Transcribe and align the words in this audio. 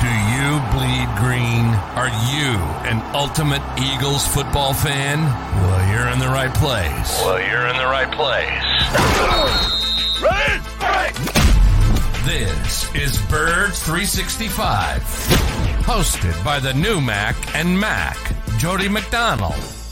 Do 0.00 0.06
you 0.06 0.60
bleed 0.72 1.08
green? 1.18 1.66
Are 1.98 2.12
you 2.30 2.54
an 2.88 3.02
ultimate 3.14 3.62
Eagles 3.78 4.26
football 4.26 4.72
fan? 4.72 5.18
Well, 5.20 5.92
you're 5.92 6.08
in 6.08 6.20
the 6.20 6.28
right 6.28 6.54
place. 6.54 7.20
Well, 7.24 7.40
you're 7.40 7.66
in 7.66 7.76
the 7.76 7.86
right 7.86 8.10
place. 8.12 8.78
This 12.24 12.94
is 12.94 13.18
Birds 13.28 13.82
365, 13.82 15.02
hosted 15.82 16.44
by 16.44 16.60
the 16.60 16.74
new 16.74 17.00
Mac 17.00 17.34
and 17.56 17.78
Mac, 17.78 18.18
Jody 18.58 18.88
McDonald 18.88 19.77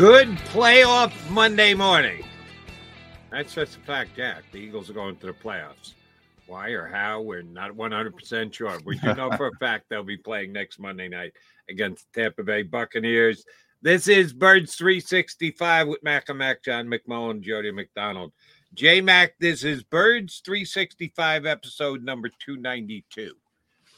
Good 0.00 0.28
playoff 0.48 1.12
Monday 1.28 1.74
morning. 1.74 2.24
That's 3.30 3.52
just 3.52 3.76
a 3.76 3.80
fact, 3.80 4.16
Jack. 4.16 4.44
The 4.50 4.56
Eagles 4.56 4.88
are 4.88 4.94
going 4.94 5.16
to 5.16 5.26
the 5.26 5.34
playoffs. 5.34 5.92
Why 6.46 6.70
or 6.70 6.86
how, 6.86 7.20
we're 7.20 7.42
not 7.42 7.72
100% 7.72 8.50
sure. 8.50 8.78
We 8.86 8.98
do 8.98 9.12
know 9.12 9.30
for 9.32 9.48
a 9.48 9.56
fact 9.60 9.90
they'll 9.90 10.02
be 10.02 10.16
playing 10.16 10.54
next 10.54 10.78
Monday 10.78 11.06
night 11.10 11.34
against 11.68 12.06
the 12.14 12.22
Tampa 12.22 12.42
Bay 12.42 12.62
Buccaneers. 12.62 13.44
This 13.82 14.08
is 14.08 14.32
Birds 14.32 14.74
365 14.74 15.88
with 15.88 16.02
Mac 16.02 16.30
and 16.30 16.38
Mac, 16.38 16.62
John 16.62 16.86
McMullen, 16.86 17.42
Jody 17.42 17.70
McDonald. 17.70 18.32
J 18.72 19.02
Mac, 19.02 19.34
this 19.38 19.64
is 19.64 19.82
Birds 19.82 20.40
365 20.42 21.44
episode 21.44 22.02
number 22.02 22.30
292. 22.42 23.34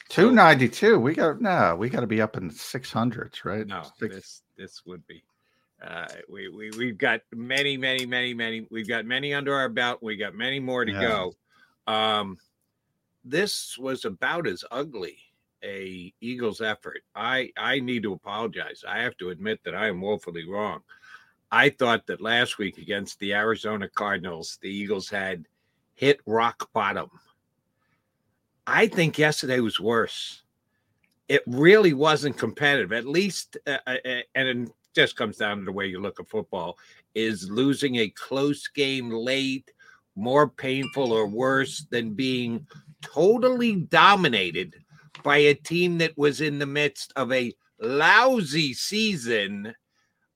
292. 0.09 0.99
We 0.99 1.15
got 1.15 1.41
no, 1.41 1.77
we 1.77 1.89
got 1.89 2.01
to 2.01 2.09
be 2.09 2.21
up 2.21 2.37
in 2.37 2.49
the 2.49 2.55
600s, 2.55 3.45
right? 3.45 3.69
No, 3.69 3.85
Six- 4.01 4.17
this 4.17 4.43
this 4.59 4.83
would 4.85 5.07
be. 5.07 5.23
Uh, 5.83 6.07
we 6.29 6.49
we 6.49 6.71
we've 6.79 6.99
got 6.99 7.23
many 7.35 7.77
many 7.77 8.07
many 8.07 8.33
many. 8.35 8.67
We've 8.71 8.89
got 8.89 9.05
many 9.05 9.35
under 9.35 9.55
our 9.55 9.69
belt. 9.69 10.03
We 10.03 10.17
got 10.17 10.35
many 10.35 10.61
more 10.61 10.85
to 10.85 10.93
Yeah. 10.93 11.01
go. 11.01 11.35
Um, 11.93 12.39
this 13.25 13.77
was 13.79 14.05
about 14.05 14.47
as 14.47 14.65
ugly 14.71 15.19
a 15.65 16.13
Eagles 16.21 16.61
effort. 16.61 17.03
I 17.15 17.53
I 17.57 17.81
need 17.81 18.05
to 18.05 18.13
apologize. 18.13 18.85
I 18.87 18.99
have 19.01 19.17
to 19.19 19.31
admit 19.31 19.61
that 19.65 19.75
I 19.75 19.89
am 19.89 20.01
woefully 20.01 20.49
wrong. 20.49 20.83
I 21.51 21.69
thought 21.69 22.07
that 22.07 22.21
last 22.21 22.59
week 22.59 22.79
against 22.79 23.19
the 23.19 23.35
Arizona 23.35 23.89
Cardinals, 23.89 24.59
the 24.63 24.71
Eagles 24.71 25.11
had 25.11 25.47
hit 25.95 26.21
rock 26.27 26.73
bottom. 26.73 27.11
I 28.67 28.87
think 28.87 29.19
yesterday 29.19 29.61
was 29.61 29.81
worse 29.81 30.43
it 31.29 31.43
really 31.47 31.95
wasn't 31.95 32.37
competitive. 32.37 32.93
At 32.93 33.07
least, 33.07 33.57
uh, 33.67 33.79
uh, 33.87 33.97
uh, 34.05 34.21
and 34.35 34.71
just 34.95 35.17
comes 35.17 35.37
down 35.37 35.59
to 35.59 35.65
the 35.65 35.73
way 35.73 35.87
you 35.87 36.01
look 36.01 36.21
at 36.21 36.29
football. 36.29 36.79
Is 37.15 37.51
losing 37.51 37.97
a 37.97 38.09
close 38.11 38.69
game 38.69 39.11
late 39.11 39.71
more 40.15 40.49
painful 40.49 41.13
or 41.13 41.27
worse 41.27 41.87
than 41.91 42.15
being 42.15 42.67
totally 43.03 43.77
dominated 43.77 44.77
by 45.23 45.39
a 45.39 45.55
team 45.55 45.99
that 45.99 46.17
was 46.17 46.41
in 46.41 46.59
the 46.59 46.67
midst 46.67 47.13
of 47.17 47.33
a 47.33 47.53
lousy 47.81 48.73
season, 48.75 49.75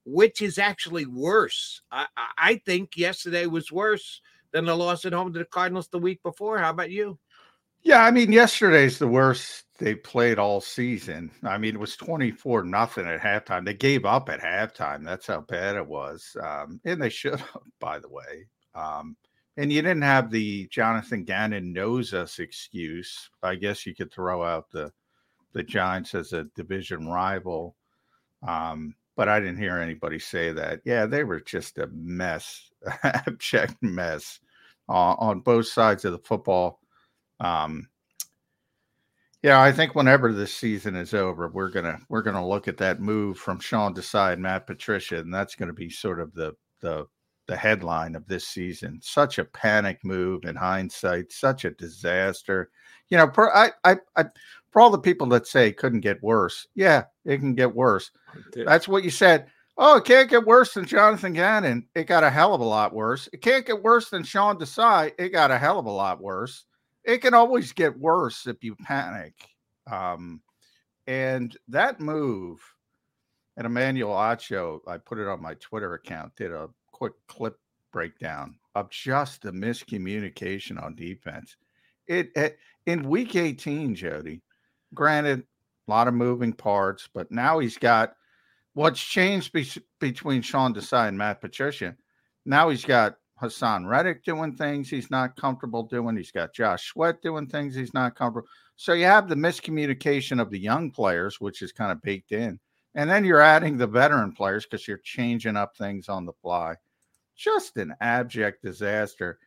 which 0.05 0.43
is 0.43 0.59
actually 0.59 1.06
worse. 1.06 1.81
I, 1.91 2.06
I- 2.38 2.62
think 2.65 2.97
yesterday 2.97 3.47
was 3.47 3.71
worse 3.73 4.21
than 4.53 4.65
the 4.65 4.77
loss 4.77 5.05
at 5.05 5.12
home 5.12 5.33
to 5.33 5.38
the 5.38 5.44
Cardinals 5.44 5.88
the 5.88 5.99
week 5.99 6.23
before. 6.23 6.59
How 6.59 6.71
about 6.71 6.91
you? 6.91 7.19
Yeah, 7.87 8.03
I 8.05 8.11
mean, 8.11 8.33
yesterday's 8.33 8.99
the 8.99 9.07
worst 9.07 9.67
they 9.79 9.95
played 9.95 10.41
all 10.41 10.61
season. 10.61 11.31
I 11.45 11.57
mean, 11.57 11.77
it 11.77 11.79
was 11.79 11.95
24 11.95 12.65
nothing 12.65 13.07
at 13.07 13.21
halftime. 13.21 13.65
They 13.65 13.75
gave 13.75 14.05
up 14.05 14.29
at 14.29 14.41
halftime. 14.41 15.05
That's 15.05 15.29
how 15.29 15.43
bad 15.43 15.77
it 15.77 15.87
was. 15.87 16.37
Um, 16.43 16.81
and 16.85 17.01
they 17.01 17.11
should 17.11 17.39
have, 17.39 17.61
by 17.81 18.01
the 18.01 18.09
way. 18.09 18.49
Um, 18.75 19.17
and 19.57 19.73
you 19.73 19.83
didn't 19.83 20.03
have 20.03 20.33
the 20.33 20.67
Jonathan 20.67 21.23
Gannon 21.23 21.73
knows 21.73 22.13
us 22.13 22.41
excuse. 22.41 23.31
I 23.45 23.55
guess 23.55 23.87
you 23.87 23.95
could 23.95 24.13
throw 24.13 24.43
out 24.43 24.69
the 24.73 24.91
the 25.53 25.63
Giants 25.63 26.13
as 26.17 26.33
a 26.33 26.43
division 26.57 27.07
rival. 27.07 27.77
Um, 28.47 28.97
but 29.17 29.29
I 29.29 29.39
didn't 29.39 29.59
hear 29.59 29.79
anybody 29.79 30.19
say 30.19 30.53
that. 30.53 30.81
Yeah, 30.85 31.06
they 31.06 31.23
were 31.23 31.41
just 31.41 31.79
a 31.79 31.87
mess, 31.93 32.69
abject 33.05 33.77
mess 33.81 34.41
uh, 34.89 35.15
on 35.19 35.39
both 35.41 35.69
sides 35.69 36.05
of 36.05 36.11
the 36.11 36.19
football. 36.19 36.81
Um, 37.41 37.88
yeah, 39.43 39.61
I 39.61 39.71
think 39.71 39.94
whenever 39.94 40.33
this 40.33 40.53
season 40.53 40.97
is 40.97 41.15
over, 41.15 41.49
we're 41.49 41.71
gonna 41.71 41.99
we're 42.09 42.23
gonna 42.23 42.47
look 42.47 42.69
at 42.69 42.79
that 42.79 43.00
move 43.00 43.38
from 43.38 43.61
Sean 43.61 43.94
Desai 43.94 44.33
and 44.33 44.43
Matt 44.43 44.67
Patricia, 44.67 45.19
and 45.19 45.33
that's 45.33 45.55
gonna 45.55 45.73
be 45.73 45.91
sort 45.91 46.21
of 46.21 46.35
the 46.35 46.55
the 46.81 47.06
the 47.47 47.56
headline 47.56 48.17
of 48.17 48.27
this 48.27 48.49
season. 48.49 48.99
Such 49.03 49.38
a 49.38 49.44
panic 49.44 50.00
move 50.05 50.44
in 50.44 50.56
hindsight, 50.56 51.33
such 51.33 51.65
a 51.65 51.71
disaster. 51.71 52.71
You 53.09 53.19
know, 53.19 53.31
for 53.33 53.55
I 53.55 53.71
I, 53.85 53.99
I 54.17 54.25
for 54.71 54.81
all 54.81 54.91
the 54.91 54.99
people 54.99 55.29
that 55.29 55.47
say 55.47 55.69
it 55.69 55.77
couldn't 55.77 56.00
get 56.00 56.23
worse, 56.23 56.67
yeah, 56.75 57.05
it 57.25 57.39
can 57.39 57.55
get 57.55 57.75
worse. 57.75 58.11
That's 58.53 58.89
what 58.89 59.05
you 59.05 59.11
said. 59.11 59.47
Oh, 59.79 59.99
it 59.99 60.05
can't 60.05 60.31
get 60.31 60.47
worse 60.47 60.73
than 60.75 60.87
Jonathan 60.87 61.35
Gannon. 61.35 61.87
It 61.94 62.05
got 62.05 62.25
a 62.25 62.31
hell 62.31 62.55
of 62.55 62.62
a 62.62 62.65
lot 62.65 62.94
worse. 62.94 63.29
It 63.32 63.43
can't 63.43 63.67
get 63.67 63.82
worse 63.82 64.09
than 64.09 64.25
Sean 64.25 64.59
Desai. 64.59 65.12
It 65.19 65.29
got 65.29 65.50
a 65.50 65.59
hell 65.59 65.79
of 65.79 65.87
a 65.87 65.91
lot 65.91 66.21
worse. 66.21 66.65
It 67.06 67.19
can 67.19 67.35
always 67.35 67.73
get 67.73 67.99
worse 67.99 68.47
if 68.47 68.62
you 68.62 68.75
panic. 68.76 69.35
Um, 69.91 70.43
and 71.06 71.56
that 71.69 72.00
move 72.00 72.61
and 73.56 73.67
Emmanuel 73.67 74.12
Acho, 74.12 74.81
I 74.87 74.99
put 74.99 75.19
it 75.19 75.29
on 75.29 75.41
my 75.41 75.55
Twitter 75.55 75.94
account, 75.94 76.37
did 76.37 76.53
a 76.53 76.69
quick 76.93 77.14
clip 77.29 77.58
breakdown 77.93 78.56
of 78.75 78.91
just 78.91 79.43
the 79.43 79.53
miscommunication 79.53 80.82
on 80.82 80.94
defense. 80.94 81.56
It, 82.06 82.31
it 82.37 82.58
in 82.85 83.08
week 83.08 83.37
18, 83.37 83.94
Jody, 83.94 84.43
granted, 84.93 85.44
a 85.88 85.91
lot 85.91 86.08
of 86.08 86.14
moving 86.14 86.53
parts, 86.53 87.08
but 87.14 87.31
now 87.31 87.58
he's 87.58 87.79
got 87.79 88.14
what's 88.75 89.00
changed 89.00 89.53
be- 89.53 89.82
between 90.00 90.43
Sean 90.43 90.75
Desai 90.75 91.08
and 91.08 91.17
Matt 91.17 91.41
Patricia. 91.41 91.97
Now 92.44 92.69
he's 92.69 92.85
got 92.85 93.17
Haason 93.41 93.87
Reddick 93.87 94.25
doing 94.25 94.55
things 94.55 94.88
he's 94.88 95.11
not 95.11 95.37
comfortable 95.37 95.83
doing. 95.83 96.17
He's 96.17 96.31
got 96.31 96.55
Josh 96.55 96.88
Sweat 96.88 97.21
doing 97.23 97.47
things 97.47 97.75
he's 97.75 97.94
not 97.94 98.15
comfortable. 98.15 98.49
So 98.77 98.93
you 98.93 99.05
have 99.05 99.29
the 99.29 99.35
miscommunication 99.35 100.41
of 100.41 100.50
the 100.50 100.59
young 100.59 100.91
players, 100.91 101.41
which 101.41 101.62
is 101.62 101.73
kind 101.73 101.93
of 101.93 102.03
baked 102.03 102.33
in. 102.33 102.59
And 102.94 103.11
then 103.11 103.25
you're 103.25 103.43
adding 103.43 103.77
the 103.77 103.87
veteran 103.87 104.33
players 104.33 104.65
because 104.65 104.88
you're 104.88 104.99
changing 104.99 105.56
up 105.56 105.77
things 105.77 106.09
on 106.09 106.25
the 106.25 106.33
fly. 106.33 106.77
Just 107.37 107.77
an 107.77 107.94
abject 108.00 108.62
disaster. 108.62 109.39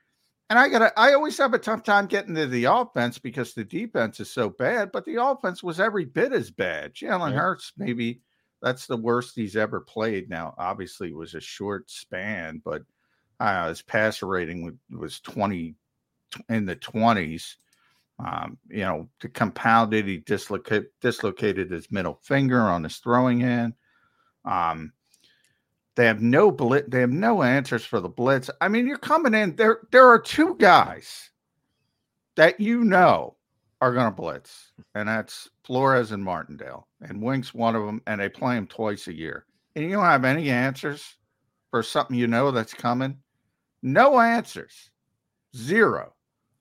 And 0.51 0.57
I 0.57 0.67
gotta 0.67 0.97
I 0.99 1.13
always 1.13 1.37
have 1.39 1.53
a 1.53 1.59
tough 1.59 1.83
time 1.83 2.05
getting 2.05 2.35
to 2.35 2.47
the 2.47 2.65
offense 2.65 3.17
because 3.17 3.53
the 3.53 3.63
defense 3.63 4.19
is 4.19 4.31
so 4.31 4.49
bad, 4.49 4.91
but 4.91 5.05
the 5.05 5.23
offense 5.23 5.63
was 5.63 5.79
every 5.79 6.05
bit 6.05 6.31
as 6.31 6.51
bad. 6.51 6.93
Jalen 6.93 7.31
yeah. 7.31 7.37
Hurts, 7.37 7.73
maybe 7.77 8.21
that's 8.61 8.87
the 8.87 8.97
worst 8.97 9.35
he's 9.35 9.55
ever 9.55 9.79
played. 9.79 10.29
Now, 10.29 10.53
obviously, 10.57 11.09
it 11.09 11.15
was 11.15 11.33
a 11.33 11.41
short 11.41 11.89
span, 11.89 12.61
but 12.63 12.83
uh, 13.39 13.69
his 13.69 13.81
passer 13.81 14.25
rating 14.25 14.77
was 14.91 15.19
20 15.21 15.75
in 16.49 16.65
the 16.65 16.75
20s. 16.75 17.55
Um, 18.19 18.57
you 18.67 18.79
know, 18.79 19.07
to 19.21 19.29
compound 19.29 19.93
it, 19.93 20.05
he 20.05 20.17
dislocate, 20.17 20.87
dislocated 20.99 21.71
his 21.71 21.89
middle 21.89 22.19
finger 22.21 22.59
on 22.59 22.83
his 22.83 22.97
throwing 22.97 23.39
hand. 23.39 23.75
Um, 24.43 24.91
they 25.95 26.05
have 26.05 26.21
no 26.21 26.51
blitz. 26.51 26.89
They 26.89 26.99
have 26.99 27.11
no 27.11 27.43
answers 27.43 27.85
for 27.85 27.99
the 27.99 28.09
blitz. 28.09 28.49
I 28.61 28.67
mean, 28.67 28.87
you're 28.87 28.97
coming 28.97 29.33
in 29.33 29.55
there. 29.55 29.79
There 29.91 30.07
are 30.07 30.19
two 30.19 30.55
guys 30.55 31.29
that 32.35 32.59
you 32.59 32.83
know 32.83 33.35
are 33.81 33.93
going 33.93 34.05
to 34.05 34.11
blitz, 34.11 34.71
and 34.95 35.07
that's 35.07 35.49
Flores 35.63 36.11
and 36.11 36.23
Martindale. 36.23 36.87
And 37.01 37.21
Wink's 37.21 37.53
one 37.53 37.75
of 37.75 37.85
them, 37.85 38.01
and 38.07 38.19
they 38.19 38.29
play 38.29 38.57
him 38.57 38.67
twice 38.67 39.07
a 39.07 39.15
year. 39.15 39.45
And 39.75 39.85
you 39.85 39.91
don't 39.91 40.05
have 40.05 40.25
any 40.25 40.49
answers 40.49 41.17
for 41.69 41.83
something 41.83 42.17
you 42.17 42.27
know 42.27 42.51
that's 42.51 42.73
coming. 42.73 43.17
No 43.81 44.19
answers. 44.19 44.91
Zero. 45.55 46.13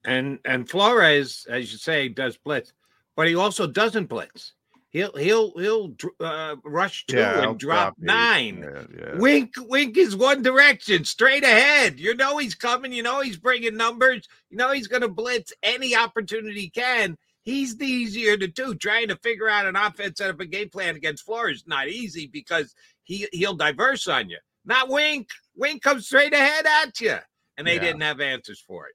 And 0.05 0.39
and 0.45 0.69
Flores, 0.69 1.45
as 1.49 1.71
you 1.71 1.77
say, 1.77 2.07
does 2.09 2.37
blitz, 2.37 2.73
but 3.15 3.27
he 3.27 3.35
also 3.35 3.67
doesn't 3.67 4.07
blitz. 4.07 4.53
He'll 4.91 5.15
he'll 5.15 5.51
he'll 5.57 5.93
uh, 6.19 6.55
rush 6.63 7.05
two 7.05 7.17
yeah, 7.17 7.47
and 7.47 7.59
drop 7.59 7.95
nine. 7.99 8.63
Yeah, 8.63 8.83
yeah. 8.97 9.15
Wink 9.17 9.53
wink 9.67 9.97
is 9.97 10.15
one 10.15 10.41
direction, 10.41 11.05
straight 11.05 11.43
ahead. 11.43 11.99
You 11.99 12.15
know 12.15 12.37
he's 12.39 12.55
coming. 12.55 12.91
You 12.91 13.03
know 13.03 13.21
he's 13.21 13.37
bringing 13.37 13.77
numbers. 13.77 14.27
You 14.49 14.57
know 14.57 14.71
he's 14.71 14.87
going 14.87 15.03
to 15.03 15.07
blitz 15.07 15.53
any 15.61 15.95
opportunity 15.95 16.61
he 16.61 16.69
can. 16.69 17.17
He's 17.43 17.77
the 17.77 17.85
easier 17.85 18.35
to 18.37 18.47
do. 18.47 18.73
Trying 18.73 19.09
to 19.09 19.15
figure 19.17 19.47
out 19.47 19.67
an 19.67 19.75
offense, 19.75 20.17
set 20.17 20.31
up 20.31 20.39
a 20.39 20.45
game 20.45 20.69
plan 20.69 20.95
against 20.95 21.23
Flores 21.23 21.65
not 21.67 21.87
easy 21.87 22.25
because 22.25 22.73
he 23.03 23.27
he'll 23.31 23.55
diverse 23.55 24.07
on 24.07 24.29
you. 24.29 24.39
Not 24.69 24.87
Wink. 24.87 25.27
Wink 25.55 25.81
comes 25.81 26.05
straight 26.05 26.33
ahead 26.33 26.65
at 26.65 27.01
you, 27.01 27.17
and 27.57 27.65
they 27.65 27.79
didn't 27.79 28.01
have 28.01 28.21
answers 28.21 28.61
for 28.61 28.85
it. 28.87 28.93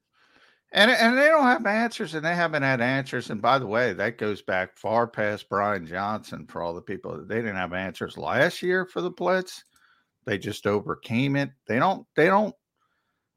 And 0.73 0.91
and 0.91 1.19
they 1.19 1.27
don't 1.27 1.43
have 1.43 1.67
answers, 1.67 2.15
and 2.15 2.25
they 2.25 2.35
haven't 2.35 2.63
had 2.63 2.81
answers. 2.81 3.31
And 3.31 3.43
by 3.43 3.59
the 3.59 3.67
way, 3.67 3.93
that 3.93 4.17
goes 4.17 4.41
back 4.41 4.77
far 4.77 5.07
past 5.09 5.49
Brian 5.49 5.85
Johnson 5.85 6.47
for 6.47 6.63
all 6.63 6.75
the 6.75 6.81
people. 6.81 7.17
that 7.17 7.29
They 7.29 7.37
didn't 7.37 7.57
have 7.57 7.73
answers 7.73 8.17
last 8.17 8.63
year 8.63 8.87
for 8.87 9.01
the 9.03 9.11
blitz. 9.11 9.65
They 10.27 10.39
just 10.39 10.67
overcame 10.67 11.35
it. 11.35 11.51
They 11.67 11.81
don't. 11.81 12.07
They 12.15 12.27
don't. 12.27 12.55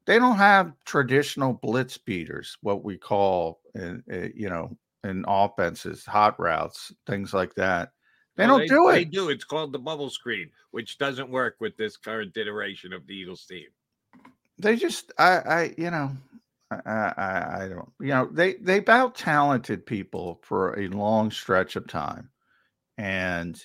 They 0.05 0.19
don't 0.19 0.37
have 0.37 0.73
traditional 0.85 1.53
blitz 1.53 1.97
beaters, 1.97 2.55
what 2.61 2.83
we 2.83 2.97
call, 2.97 3.59
uh, 3.77 3.95
you 4.33 4.49
know, 4.49 4.77
in 5.03 5.25
offenses, 5.27 6.05
hot 6.05 6.39
routes, 6.39 6.93
things 7.07 7.33
like 7.33 7.55
that. 7.55 7.89
They 8.37 8.45
well, 8.45 8.59
don't 8.59 8.67
they, 8.67 8.67
do 8.67 8.89
it. 8.89 8.93
They 8.93 9.05
do. 9.05 9.29
It's 9.29 9.43
called 9.43 9.73
the 9.73 9.79
bubble 9.79 10.11
screen, 10.11 10.51
which 10.71 10.99
doesn't 10.99 11.29
work 11.29 11.55
with 11.59 11.75
this 11.75 11.97
current 11.97 12.37
iteration 12.37 12.93
of 12.93 13.05
the 13.07 13.13
Eagles 13.13 13.45
team. 13.45 13.65
They 14.59 14.75
just, 14.75 15.11
I, 15.17 15.37
I, 15.37 15.75
you 15.77 15.89
know, 15.89 16.11
I, 16.71 16.77
I, 16.85 17.63
I 17.63 17.67
don't, 17.69 17.91
you 17.99 18.09
know, 18.09 18.29
they 18.31 18.55
they 18.55 18.79
bout 18.79 19.15
talented 19.15 19.85
people 19.85 20.39
for 20.43 20.79
a 20.79 20.87
long 20.87 21.31
stretch 21.31 21.75
of 21.75 21.87
time, 21.87 22.29
and 22.97 23.59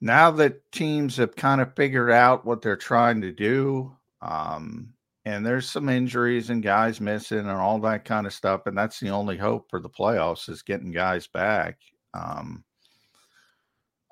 now 0.00 0.30
that 0.32 0.70
teams 0.70 1.16
have 1.16 1.34
kind 1.34 1.60
of 1.60 1.74
figured 1.74 2.10
out 2.10 2.44
what 2.44 2.62
they're 2.62 2.76
trying 2.76 3.20
to 3.22 3.32
do, 3.32 3.96
um, 4.22 4.92
and 5.24 5.44
there's 5.44 5.68
some 5.68 5.88
injuries 5.88 6.50
and 6.50 6.62
guys 6.62 7.00
missing 7.00 7.38
and 7.38 7.50
all 7.50 7.80
that 7.80 8.04
kind 8.04 8.26
of 8.26 8.32
stuff, 8.32 8.66
and 8.66 8.76
that's 8.76 9.00
the 9.00 9.10
only 9.10 9.36
hope 9.36 9.70
for 9.70 9.80
the 9.80 9.88
playoffs 9.88 10.48
is 10.48 10.62
getting 10.62 10.92
guys 10.92 11.26
back. 11.26 11.78
Um, 12.14 12.64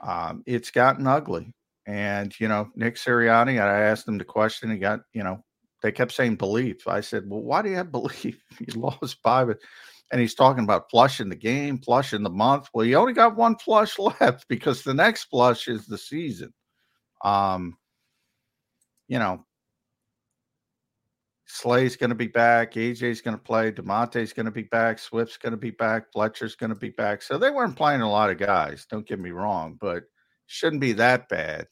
um, 0.02 0.42
it's 0.46 0.70
gotten 0.70 1.06
ugly, 1.06 1.52
and 1.86 2.38
you 2.40 2.48
know, 2.48 2.70
Nick 2.74 2.96
Sirianni, 2.96 3.60
I 3.60 3.82
asked 3.82 4.08
him 4.08 4.18
the 4.18 4.24
question. 4.24 4.70
He 4.70 4.78
got, 4.78 5.00
you 5.12 5.22
know, 5.22 5.42
they 5.82 5.92
kept 5.92 6.12
saying 6.12 6.36
belief. 6.36 6.88
I 6.88 7.00
said, 7.00 7.24
well, 7.28 7.42
why 7.42 7.62
do 7.62 7.70
you 7.70 7.76
have 7.76 7.92
belief? 7.92 8.42
you 8.58 8.80
lost 8.80 9.18
five. 9.22 9.54
And 10.12 10.20
he's 10.20 10.34
talking 10.34 10.62
about 10.62 10.90
flushing 10.90 11.28
the 11.28 11.36
game, 11.36 11.78
flushing 11.78 12.22
the 12.22 12.30
month. 12.30 12.68
Well, 12.72 12.86
you 12.86 12.96
only 12.96 13.12
got 13.12 13.36
one 13.36 13.56
flush 13.58 13.98
left 14.20 14.46
because 14.48 14.82
the 14.82 14.94
next 14.94 15.24
flush 15.24 15.68
is 15.68 15.86
the 15.86 15.98
season. 15.98 16.52
Um, 17.24 17.76
you 19.08 19.18
know, 19.18 19.44
Slay's 21.46 21.96
going 21.96 22.10
to 22.10 22.16
be 22.16 22.26
back. 22.26 22.74
AJ's 22.74 23.20
going 23.20 23.36
to 23.36 23.42
play. 23.42 23.70
Damontae's 23.70 24.32
going 24.32 24.46
to 24.46 24.52
be 24.52 24.64
back. 24.64 24.98
Swift's 24.98 25.36
going 25.36 25.52
to 25.52 25.56
be 25.56 25.70
back. 25.70 26.12
Fletcher's 26.12 26.56
going 26.56 26.70
to 26.70 26.76
be 26.76 26.90
back. 26.90 27.22
So 27.22 27.38
they 27.38 27.50
weren't 27.50 27.76
playing 27.76 28.00
a 28.00 28.10
lot 28.10 28.30
of 28.30 28.38
guys. 28.38 28.86
Don't 28.90 29.06
get 29.06 29.20
me 29.20 29.30
wrong, 29.30 29.78
but 29.80 30.04
shouldn't 30.46 30.80
be 30.80 30.92
that 30.94 31.28
bad. 31.28 31.68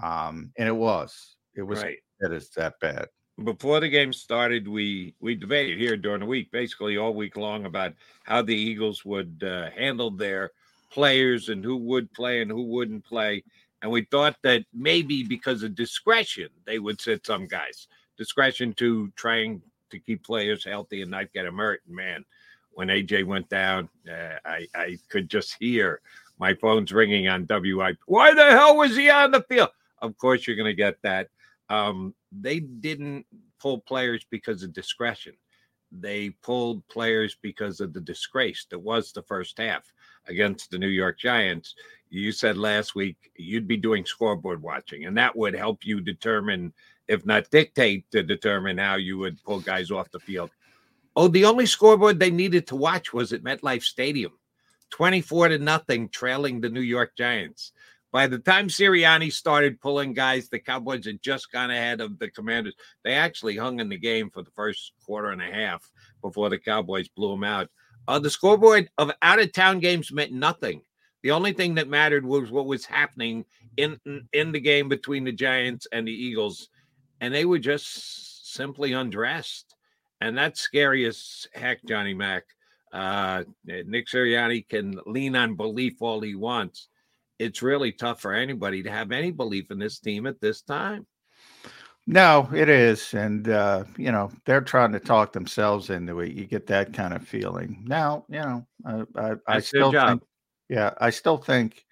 Um, 0.00 0.52
and 0.56 0.68
it 0.68 0.76
was. 0.76 1.36
It 1.54 1.62
was. 1.62 1.82
Right. 1.82 1.98
It 2.20 2.32
is 2.32 2.50
that 2.50 2.74
bad 2.80 3.08
before 3.44 3.80
the 3.80 3.88
game 3.88 4.12
started, 4.12 4.66
we 4.66 5.14
we 5.20 5.34
debated 5.34 5.78
here 5.78 5.96
during 5.96 6.20
the 6.20 6.26
week, 6.26 6.50
basically 6.50 6.96
all 6.96 7.14
week 7.14 7.36
long, 7.36 7.66
about 7.66 7.94
how 8.24 8.42
the 8.42 8.54
Eagles 8.54 9.04
would 9.04 9.44
uh, 9.46 9.70
handle 9.70 10.10
their 10.10 10.50
players 10.90 11.48
and 11.48 11.64
who 11.64 11.76
would 11.76 12.12
play 12.12 12.42
and 12.42 12.50
who 12.50 12.64
wouldn't 12.64 13.04
play. 13.04 13.44
And 13.82 13.92
we 13.92 14.06
thought 14.10 14.36
that 14.42 14.64
maybe 14.72 15.22
because 15.22 15.62
of 15.62 15.76
discretion, 15.76 16.48
they 16.66 16.80
would 16.80 17.00
sit 17.00 17.24
some 17.24 17.46
guys. 17.46 17.86
Discretion 18.18 18.74
to 18.74 19.10
trying 19.16 19.62
to 19.90 19.98
keep 19.98 20.24
players 20.24 20.64
healthy 20.64 21.02
and 21.02 21.10
not 21.10 21.32
get 21.32 21.44
them 21.44 21.58
hurt. 21.58 21.80
Man, 21.88 22.24
when 22.72 22.88
AJ 22.88 23.24
went 23.24 23.48
down, 23.48 23.88
uh, 24.10 24.36
I 24.44 24.66
I 24.74 24.98
could 25.08 25.30
just 25.30 25.56
hear 25.58 26.00
my 26.38 26.54
phone's 26.54 26.92
ringing 26.92 27.28
on 27.28 27.46
WI. 27.46 27.94
Why 28.06 28.34
the 28.34 28.50
hell 28.50 28.76
was 28.76 28.96
he 28.96 29.10
on 29.10 29.30
the 29.30 29.42
field? 29.48 29.70
Of 30.00 30.16
course, 30.18 30.46
you're 30.46 30.56
going 30.56 30.66
to 30.66 30.74
get 30.74 30.96
that. 31.02 31.28
Um, 31.68 32.14
they 32.32 32.60
didn't 32.60 33.26
pull 33.60 33.80
players 33.80 34.24
because 34.30 34.62
of 34.62 34.72
discretion. 34.72 35.34
They 35.90 36.30
pulled 36.30 36.86
players 36.88 37.36
because 37.42 37.80
of 37.80 37.92
the 37.92 38.00
disgrace 38.00 38.66
that 38.70 38.78
was 38.78 39.12
the 39.12 39.22
first 39.22 39.58
half 39.58 39.90
against 40.26 40.70
the 40.70 40.78
New 40.78 40.88
York 40.88 41.18
Giants. 41.18 41.74
You 42.10 42.30
said 42.32 42.56
last 42.56 42.94
week 42.94 43.16
you'd 43.36 43.66
be 43.66 43.76
doing 43.76 44.04
scoreboard 44.04 44.62
watching, 44.62 45.06
and 45.06 45.16
that 45.16 45.34
would 45.36 45.54
help 45.54 45.84
you 45.84 46.00
determine, 46.00 46.72
if 47.08 47.26
not 47.26 47.50
dictate, 47.50 48.10
to 48.12 48.22
determine 48.22 48.78
how 48.78 48.96
you 48.96 49.18
would 49.18 49.42
pull 49.42 49.60
guys 49.60 49.90
off 49.90 50.10
the 50.10 50.20
field. 50.20 50.50
Oh, 51.16 51.28
the 51.28 51.44
only 51.44 51.66
scoreboard 51.66 52.20
they 52.20 52.30
needed 52.30 52.66
to 52.68 52.76
watch 52.76 53.12
was 53.12 53.32
at 53.32 53.42
MetLife 53.42 53.82
Stadium, 53.82 54.32
24 54.90 55.48
to 55.48 55.58
nothing, 55.58 56.08
trailing 56.08 56.60
the 56.60 56.68
New 56.68 56.80
York 56.80 57.16
Giants. 57.16 57.72
By 58.10 58.26
the 58.26 58.38
time 58.38 58.68
Sirianni 58.68 59.30
started 59.32 59.80
pulling 59.80 60.14
guys, 60.14 60.48
the 60.48 60.58
Cowboys 60.58 61.04
had 61.04 61.20
just 61.20 61.52
gone 61.52 61.70
ahead 61.70 62.00
of 62.00 62.18
the 62.18 62.30
Commanders. 62.30 62.74
They 63.04 63.12
actually 63.12 63.56
hung 63.56 63.80
in 63.80 63.88
the 63.88 63.98
game 63.98 64.30
for 64.30 64.42
the 64.42 64.50
first 64.52 64.92
quarter 65.04 65.30
and 65.30 65.42
a 65.42 65.52
half 65.52 65.90
before 66.22 66.48
the 66.48 66.58
Cowboys 66.58 67.08
blew 67.08 67.32
them 67.32 67.44
out. 67.44 67.68
Uh, 68.06 68.18
the 68.18 68.30
scoreboard 68.30 68.88
of 68.96 69.10
out 69.20 69.40
of 69.40 69.52
town 69.52 69.80
games 69.80 70.10
meant 70.10 70.32
nothing. 70.32 70.80
The 71.22 71.32
only 71.32 71.52
thing 71.52 71.74
that 71.74 71.88
mattered 71.88 72.24
was 72.24 72.50
what 72.50 72.66
was 72.66 72.86
happening 72.86 73.44
in 73.76 74.00
in 74.32 74.52
the 74.52 74.60
game 74.60 74.88
between 74.88 75.24
the 75.24 75.32
Giants 75.32 75.86
and 75.92 76.08
the 76.08 76.12
Eagles, 76.12 76.70
and 77.20 77.32
they 77.32 77.44
were 77.44 77.58
just 77.58 78.54
simply 78.54 78.92
undressed, 78.92 79.74
and 80.20 80.36
that's 80.36 80.60
scary 80.60 81.04
as 81.06 81.46
heck, 81.52 81.84
Johnny 81.84 82.14
Mack. 82.14 82.44
Uh, 82.92 83.44
Nick 83.64 84.06
Sirianni 84.08 84.66
can 84.68 84.98
lean 85.06 85.36
on 85.36 85.54
belief 85.56 86.00
all 86.00 86.20
he 86.20 86.34
wants 86.34 86.88
it's 87.38 87.62
really 87.62 87.92
tough 87.92 88.20
for 88.20 88.32
anybody 88.32 88.82
to 88.82 88.90
have 88.90 89.12
any 89.12 89.30
belief 89.30 89.70
in 89.70 89.78
this 89.78 89.98
team 89.98 90.26
at 90.26 90.40
this 90.40 90.62
time. 90.62 91.06
No, 92.06 92.48
it 92.54 92.70
is, 92.70 93.12
and 93.12 93.48
uh, 93.48 93.84
you 93.98 94.10
know 94.10 94.30
they're 94.46 94.62
trying 94.62 94.92
to 94.92 95.00
talk 95.00 95.32
themselves 95.32 95.90
into 95.90 96.20
it. 96.20 96.32
You 96.32 96.46
get 96.46 96.66
that 96.68 96.94
kind 96.94 97.12
of 97.12 97.26
feeling. 97.26 97.84
Now, 97.86 98.24
you 98.30 98.40
know, 98.40 98.66
I, 98.86 99.04
I, 99.14 99.34
I 99.46 99.60
still 99.60 99.92
think, 99.92 100.22
yeah, 100.70 100.94
I 100.98 101.10
still 101.10 101.36
think 101.36 101.84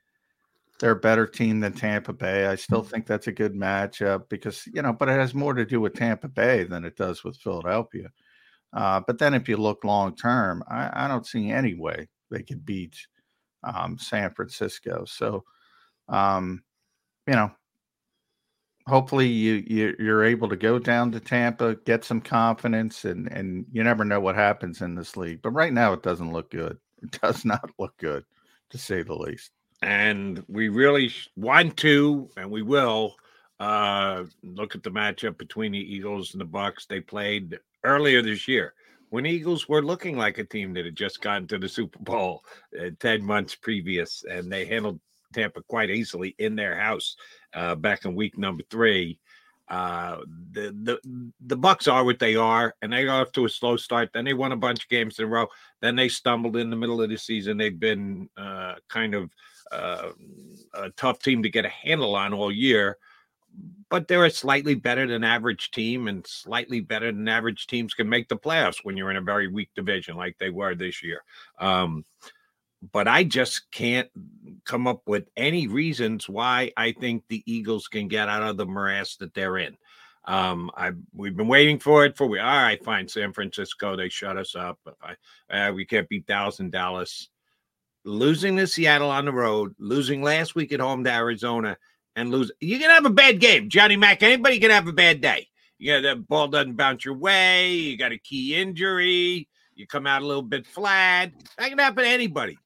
they're 0.79 0.93
a 0.93 0.97
better 0.97 1.27
team 1.27 1.61
than 1.61 1.73
Tampa 1.73 2.13
Bay. 2.13 2.47
I 2.47 2.55
still 2.55 2.83
think 2.83 3.07
that's 3.07 3.29
a 3.29 3.33
good 3.33 3.55
matchup 3.55 4.29
because, 4.29 4.67
you 4.73 4.83
know, 4.83 4.93
but 4.93 5.09
it 5.09 5.19
has 5.19 5.35
more 5.35 5.55
to 5.55 5.65
do 5.65 5.81
with 5.81 5.95
Tampa 5.95 6.29
Bay 6.29 6.65
than 6.65 6.85
it 6.85 6.97
does 6.97 7.25
with 7.25 7.37
Philadelphia. 7.39 8.11
Uh, 8.73 9.01
but 9.07 9.19
then 9.19 9.33
if 9.33 9.49
you 9.49 9.57
look 9.57 9.85
long 9.85 10.15
term, 10.15 10.63
I, 10.69 11.05
I, 11.05 11.09
don't 11.09 11.27
see 11.27 11.51
any 11.51 11.75
way 11.75 12.09
they 12.31 12.43
could 12.43 12.67
beat 12.67 12.95
um, 13.63 13.97
San 13.99 14.35
Francisco. 14.35 15.05
So, 15.07 15.45
um, 16.09 16.63
you 17.27 17.35
know, 17.35 17.51
hopefully 18.87 19.29
you, 19.29 19.65
you 19.67 19.97
you're 19.99 20.25
able 20.25 20.49
to 20.49 20.57
go 20.57 20.79
down 20.79 21.11
to 21.13 21.21
Tampa, 21.21 21.77
get 21.87 22.05
some 22.05 22.21
confidence, 22.21 23.05
and 23.05 23.33
and 23.33 23.65
you 23.73 23.83
never 23.83 24.05
know 24.05 24.21
what 24.21 24.35
happens 24.35 24.83
in 24.83 24.95
this 24.95 25.17
league. 25.17 25.41
But 25.43 25.51
right 25.51 25.73
now, 25.73 25.93
it 25.93 26.03
doesn't 26.03 26.33
look 26.33 26.51
good. 26.51 26.79
It 27.03 27.21
does 27.21 27.45
not 27.45 27.71
look 27.79 27.95
good, 27.99 28.25
to 28.71 28.79
say 28.79 29.03
the 29.03 29.15
least 29.15 29.53
and 29.83 30.45
we 30.49 30.69
really 30.69 31.13
want 31.37 31.77
to, 31.79 32.29
and 32.37 32.51
we 32.51 32.63
will 32.63 33.15
uh, 33.61 34.25
look 34.43 34.75
at 34.75 34.83
the 34.83 34.91
matchup 34.91 35.39
between 35.39 35.73
the 35.73 35.79
Eagles 35.79 36.33
and 36.33 36.41
the 36.41 36.47
Bucks. 36.47 36.87
They 36.87 37.01
played 37.01 37.59
earlier 37.85 38.23
this 38.23 38.49
year 38.49 38.75
when 39.11 39.27
Eagles 39.27 39.69
were 39.69 39.83
looking 39.83 40.17
like 40.17 40.39
a 40.39 40.45
team 40.45 40.75
that 40.75 40.85
had 40.85 40.97
just 40.97 41.21
gotten 41.21 41.47
to 41.49 41.59
the 41.59 41.69
Super 41.69 41.99
Bowl 42.01 42.43
uh, 42.81 42.91
ten 43.01 43.23
months 43.23 43.55
previous, 43.55 44.25
and 44.31 44.51
they 44.51 44.65
handled 44.65 45.01
Tampa 45.33 45.63
quite 45.63 45.91
easily 45.91 46.35
in 46.39 46.57
their 46.57 46.79
house 46.79 47.17
uh, 47.55 47.75
back 47.75 48.05
in 48.05 48.15
week 48.15 48.37
number 48.39 48.63
three. 48.71 49.19
Uh, 49.69 50.19
the 50.53 50.75
the 50.85 51.33
the 51.47 51.57
Bucks 51.57 51.89
are 51.89 52.05
what 52.05 52.19
they 52.19 52.37
are, 52.37 52.75
and 52.83 52.93
they 52.93 53.05
got 53.05 53.23
off 53.23 53.33
to 53.33 53.45
a 53.45 53.49
slow 53.49 53.77
start. 53.77 54.11
Then 54.13 54.25
they 54.25 54.35
won 54.35 54.53
a 54.53 54.57
bunch 54.57 54.85
of 54.85 54.89
games 54.89 55.19
in 55.19 55.25
a 55.25 55.29
row. 55.29 55.49
Then 55.81 55.97
they 55.97 56.09
stumbled 56.09 56.57
in 56.57 56.71
the 56.71 56.77
middle 56.77 57.03
of 57.03 57.11
the 57.11 57.17
season. 57.19 57.57
They've 57.57 57.79
been 57.79 58.29
uh, 58.37 58.75
kind 58.89 59.15
of 59.15 59.31
uh, 59.73 60.11
a 60.75 60.91
tough 60.91 61.21
team 61.21 61.43
to 61.43 61.51
get 61.51 61.65
a 61.65 61.71
handle 61.71 62.15
on 62.17 62.35
all 62.35 62.53
year. 62.53 62.99
But 63.89 64.09
they're 64.09 64.25
a 64.25 64.31
slightly 64.31 64.75
better 64.75 65.07
than 65.07 65.25
average 65.25 65.71
team, 65.71 66.09
and 66.09 66.27
slightly 66.27 66.81
better 66.81 67.13
than 67.13 67.29
average 67.29 67.67
teams 67.67 67.95
can 67.95 68.09
make 68.09 68.29
the 68.29 68.37
playoffs 68.37 68.79
when 68.83 68.97
you're 68.97 69.11
in 69.11 69.17
a 69.17 69.23
very 69.23 69.49
weak 69.49 69.71
division 69.75 70.17
like 70.17 70.37
they 70.39 70.51
were 70.51 70.75
this 70.75 71.03
year. 71.03 71.23
Um, 71.59 72.05
but 72.93 73.09
I 73.09 73.25
just 73.25 73.71
can't 73.71 74.11
come 74.65 74.87
up 74.87 75.03
with 75.07 75.29
any 75.37 75.67
reasons 75.69 76.29
why 76.29 76.73
I 76.77 76.93
think 76.93 77.25
the 77.29 77.43
Eagles 77.47 77.89
can 77.89 78.09
get 78.09 78.29
out 78.29 78.43
of 78.43 78.57
the 78.57 78.67
morass 78.67 79.17
that 79.17 79.35
they're 79.35 79.59
in. 79.59 79.77
Um, 80.27 80.71
I 80.77 80.91
we've 81.15 81.37
been 81.37 81.49
waiting 81.49 81.79
for 81.79 82.05
it 82.05 82.17
for 82.17 82.27
we 82.27 82.41
all 82.41 82.47
right, 82.47 82.83
fine. 82.85 83.07
San 83.07 83.33
Francisco, 83.33 83.97
they 83.97 84.09
shut 84.09 84.37
us 84.37 84.57
up. 84.57 84.79
I, 85.51 85.69
uh, 85.69 85.73
we 85.73 85.85
can't 85.85 86.09
beat 86.09 86.27
Dallas 86.27 86.59
and 86.59 86.73
Dallas 86.73 87.29
losing 88.07 88.57
to 88.57 88.67
Seattle 88.67 89.11
on 89.11 89.25
the 89.27 89.33
road, 89.33 89.75
losing 89.79 90.23
last 90.23 90.55
week 90.55 90.73
at 90.73 90.81
home 90.81 91.05
to 91.05 91.13
Arizona, 91.13 91.77
and 92.15 92.31
lose. 92.31 92.51
You 92.61 92.79
can 92.79 92.89
have 92.89 93.05
a 93.05 93.11
bad 93.11 93.41
game, 93.41 93.69
Johnny 93.69 93.97
Mack. 93.97 94.23
Anybody 94.23 94.59
can 94.59 94.71
have 94.71 94.87
a 94.87 94.93
bad 94.93 95.21
day. 95.21 95.49
Got 95.85 96.03
the 96.03 96.17
ball 96.17 96.49
doesn't 96.49 96.77
bounce 96.77 97.05
your 97.05 97.17
way. 97.17 97.75
You 97.75 97.99
got 97.99 98.13
a 98.13 98.19
key 98.19 98.55
injury. 98.55 99.49
You 99.75 99.87
come 99.87 100.07
out 100.07 100.23
a 100.23 100.27
little 100.27 100.43
bit 100.43 100.67
flat. 100.67 101.33
That 101.59 101.69
can 101.69 101.79
happen 101.79 102.05
to 102.05 102.11
anybody. 102.11 102.57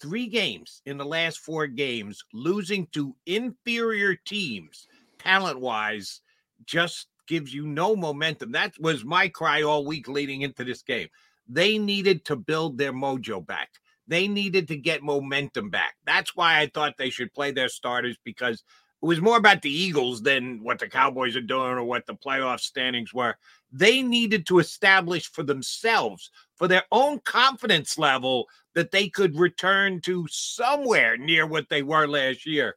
Three 0.00 0.26
games 0.26 0.80
in 0.86 0.96
the 0.96 1.04
last 1.04 1.40
four 1.40 1.66
games, 1.66 2.22
losing 2.32 2.86
to 2.92 3.14
inferior 3.26 4.14
teams, 4.14 4.86
talent 5.18 5.60
wise, 5.60 6.20
just 6.64 7.08
gives 7.26 7.52
you 7.52 7.66
no 7.66 7.96
momentum. 7.96 8.52
That 8.52 8.72
was 8.80 9.04
my 9.04 9.28
cry 9.28 9.62
all 9.62 9.84
week 9.84 10.08
leading 10.08 10.42
into 10.42 10.64
this 10.64 10.82
game. 10.82 11.08
They 11.48 11.76
needed 11.76 12.24
to 12.26 12.36
build 12.36 12.78
their 12.78 12.92
mojo 12.92 13.44
back. 13.44 13.70
They 14.08 14.28
needed 14.28 14.68
to 14.68 14.76
get 14.76 15.02
momentum 15.02 15.70
back. 15.70 15.96
That's 16.04 16.36
why 16.36 16.60
I 16.60 16.66
thought 16.66 16.94
they 16.96 17.10
should 17.10 17.32
play 17.32 17.50
their 17.50 17.68
starters 17.68 18.16
because 18.24 18.62
it 19.02 19.06
was 19.06 19.20
more 19.20 19.36
about 19.36 19.62
the 19.62 19.70
Eagles 19.70 20.22
than 20.22 20.62
what 20.62 20.78
the 20.78 20.88
Cowboys 20.88 21.36
are 21.36 21.42
doing 21.42 21.72
or 21.72 21.84
what 21.84 22.06
the 22.06 22.14
playoff 22.14 22.60
standings 22.60 23.12
were. 23.12 23.36
They 23.70 24.02
needed 24.02 24.46
to 24.46 24.58
establish 24.58 25.30
for 25.30 25.42
themselves, 25.42 26.30
for 26.54 26.66
their 26.66 26.84
own 26.90 27.20
confidence 27.20 27.98
level, 27.98 28.46
that 28.74 28.92
they 28.92 29.08
could 29.08 29.38
return 29.38 30.00
to 30.02 30.26
somewhere 30.30 31.16
near 31.16 31.46
what 31.46 31.68
they 31.68 31.82
were 31.82 32.06
last 32.06 32.46
year. 32.46 32.76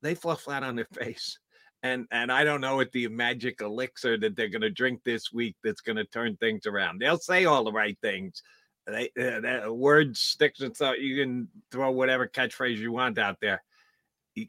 They 0.00 0.14
fell 0.14 0.36
flat 0.36 0.62
on 0.62 0.76
their 0.76 0.88
face. 0.92 1.38
And 1.82 2.06
and 2.12 2.30
I 2.30 2.44
don't 2.44 2.60
know 2.60 2.76
what 2.76 2.92
the 2.92 3.08
magic 3.08 3.60
elixir 3.60 4.16
that 4.18 4.36
they're 4.36 4.48
going 4.48 4.62
to 4.62 4.70
drink 4.70 5.02
this 5.04 5.32
week 5.32 5.56
that's 5.64 5.80
going 5.80 5.96
to 5.96 6.04
turn 6.04 6.36
things 6.36 6.64
around. 6.64 7.00
They'll 7.00 7.18
say 7.18 7.44
all 7.44 7.64
the 7.64 7.72
right 7.72 7.98
things, 8.00 8.42
they, 8.86 9.10
uh, 9.18 9.40
that 9.40 9.74
word 9.74 10.16
sticks 10.16 10.60
so 10.74 10.92
you 10.92 11.22
can 11.22 11.48
throw 11.70 11.90
whatever 11.90 12.26
catchphrase 12.26 12.78
you 12.78 12.92
want 12.92 13.18
out 13.18 13.38
there. 13.40 13.62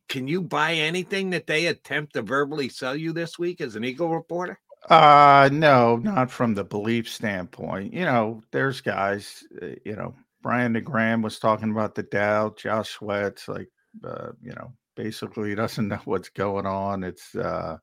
Can 0.07 0.27
you 0.27 0.41
buy 0.41 0.73
anything 0.73 1.31
that 1.31 1.45
they 1.45 1.67
attempt 1.67 2.13
to 2.13 2.21
verbally 2.21 2.69
sell 2.69 2.95
you 2.95 3.11
this 3.13 3.37
week 3.37 3.61
as 3.61 3.75
an 3.75 3.83
Eagle 3.83 4.09
reporter? 4.09 4.59
Uh 4.89 5.49
no, 5.51 5.97
not 5.97 6.31
from 6.31 6.53
the 6.53 6.63
belief 6.63 7.09
standpoint. 7.09 7.93
You 7.93 8.05
know, 8.05 8.41
there's 8.51 8.81
guys, 8.81 9.43
uh, 9.61 9.67
you 9.85 9.95
know, 9.95 10.13
Brandon 10.41 10.83
Graham 10.83 11.21
was 11.21 11.39
talking 11.39 11.71
about 11.71 11.95
the 11.95 12.03
Dow, 12.03 12.53
Josh 12.57 12.89
Sweat's 12.89 13.47
like 13.47 13.69
uh, 14.03 14.31
you 14.41 14.53
know, 14.53 14.73
basically 14.95 15.49
he 15.49 15.55
doesn't 15.55 15.87
know 15.89 16.01
what's 16.05 16.29
going 16.29 16.65
on. 16.65 17.03
It's 17.03 17.35
uh 17.35 17.77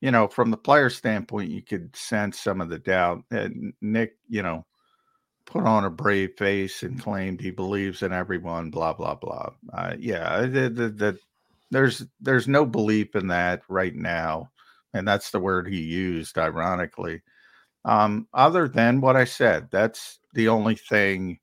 you 0.00 0.10
know, 0.10 0.28
from 0.28 0.50
the 0.50 0.58
player 0.58 0.90
standpoint, 0.90 1.50
you 1.50 1.62
could 1.62 1.96
sense 1.96 2.38
some 2.38 2.60
of 2.60 2.68
the 2.68 2.78
doubt. 2.78 3.24
And 3.30 3.72
Nick, 3.80 4.16
you 4.28 4.42
know, 4.42 4.66
put 5.46 5.64
on 5.64 5.84
a 5.84 5.90
brave 5.90 6.34
face 6.36 6.82
and 6.82 7.00
claimed 7.00 7.40
he 7.40 7.50
believes 7.50 8.02
in 8.02 8.12
everyone. 8.12 8.70
Blah 8.70 8.92
blah 8.94 9.14
blah. 9.14 9.50
Uh, 9.72 9.94
yeah, 9.98 10.42
the, 10.42 10.68
the, 10.68 10.88
the, 10.88 11.18
there's 11.70 12.04
there's 12.20 12.48
no 12.48 12.66
belief 12.66 13.16
in 13.16 13.28
that 13.28 13.62
right 13.68 13.94
now, 13.94 14.50
and 14.92 15.06
that's 15.06 15.30
the 15.30 15.40
word 15.40 15.68
he 15.68 15.80
used. 15.80 16.36
Ironically, 16.36 17.22
um, 17.84 18.28
other 18.34 18.68
than 18.68 19.00
what 19.00 19.16
I 19.16 19.24
said, 19.24 19.68
that's 19.70 20.18
the 20.34 20.48
only 20.48 20.74
thing 20.74 21.38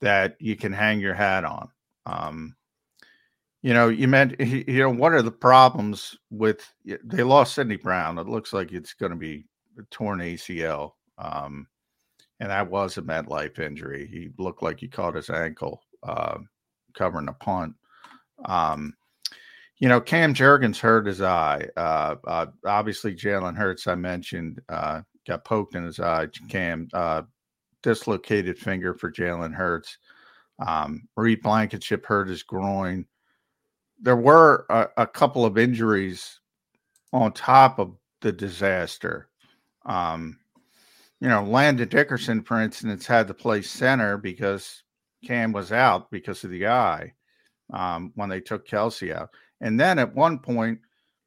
that 0.00 0.36
you 0.38 0.56
can 0.56 0.72
hang 0.72 1.00
your 1.00 1.14
hat 1.14 1.44
on. 1.44 1.68
Um, 2.06 2.56
you 3.62 3.74
know, 3.74 3.88
you 3.88 4.06
meant 4.06 4.40
you 4.40 4.78
know 4.78 4.90
what 4.90 5.12
are 5.12 5.22
the 5.22 5.32
problems 5.32 6.16
with 6.30 6.72
they 6.84 7.24
lost 7.24 7.54
Sydney 7.54 7.76
Brown? 7.76 8.18
It 8.18 8.28
looks 8.28 8.52
like 8.52 8.72
it's 8.72 8.94
going 8.94 9.10
to 9.10 9.16
be 9.16 9.44
torn 9.90 10.20
ACL. 10.20 10.92
Um, 11.18 11.66
and 12.40 12.50
that 12.50 12.70
was 12.70 12.98
a 12.98 13.02
MetLife 13.02 13.58
injury. 13.58 14.06
He 14.06 14.30
looked 14.38 14.62
like 14.62 14.80
he 14.80 14.88
caught 14.88 15.14
his 15.14 15.30
ankle 15.30 15.82
uh, 16.02 16.38
covering 16.94 17.28
a 17.28 17.32
punt. 17.32 17.74
Um, 18.44 18.94
you 19.78 19.88
know, 19.88 20.00
Cam 20.00 20.34
Jurgens 20.34 20.78
hurt 20.78 21.06
his 21.06 21.20
eye. 21.20 21.68
Uh, 21.76 22.16
uh, 22.26 22.46
obviously, 22.64 23.14
Jalen 23.14 23.56
Hurts, 23.56 23.86
I 23.86 23.94
mentioned, 23.94 24.60
uh, 24.68 25.02
got 25.26 25.44
poked 25.44 25.74
in 25.74 25.84
his 25.84 26.00
eye. 26.00 26.28
Cam 26.48 26.88
uh, 26.94 27.22
dislocated 27.82 28.58
finger 28.58 28.94
for 28.94 29.12
Jalen 29.12 29.54
Hurts. 29.54 29.98
Um, 30.66 31.08
Reed 31.16 31.42
Blankenship 31.42 32.06
hurt 32.06 32.28
his 32.28 32.42
groin. 32.42 33.06
There 34.00 34.16
were 34.16 34.66
a, 34.70 34.88
a 34.96 35.06
couple 35.06 35.44
of 35.44 35.58
injuries 35.58 36.40
on 37.12 37.32
top 37.32 37.78
of 37.78 37.96
the 38.22 38.32
disaster. 38.32 39.28
Um, 39.84 40.38
you 41.20 41.28
know, 41.28 41.42
Landon 41.42 41.88
Dickerson, 41.88 42.42
for 42.42 42.60
instance, 42.60 43.06
had 43.06 43.28
to 43.28 43.34
play 43.34 43.62
center 43.62 44.18
because 44.18 44.82
Cam 45.24 45.52
was 45.52 45.72
out 45.72 46.10
because 46.10 46.44
of 46.44 46.50
the 46.50 46.66
eye 46.68 47.12
um, 47.72 48.12
when 48.14 48.28
they 48.28 48.40
took 48.40 48.66
Kelce 48.66 49.14
out. 49.14 49.30
And 49.60 49.80
then 49.80 49.98
at 49.98 50.14
one 50.14 50.38
point, 50.38 50.80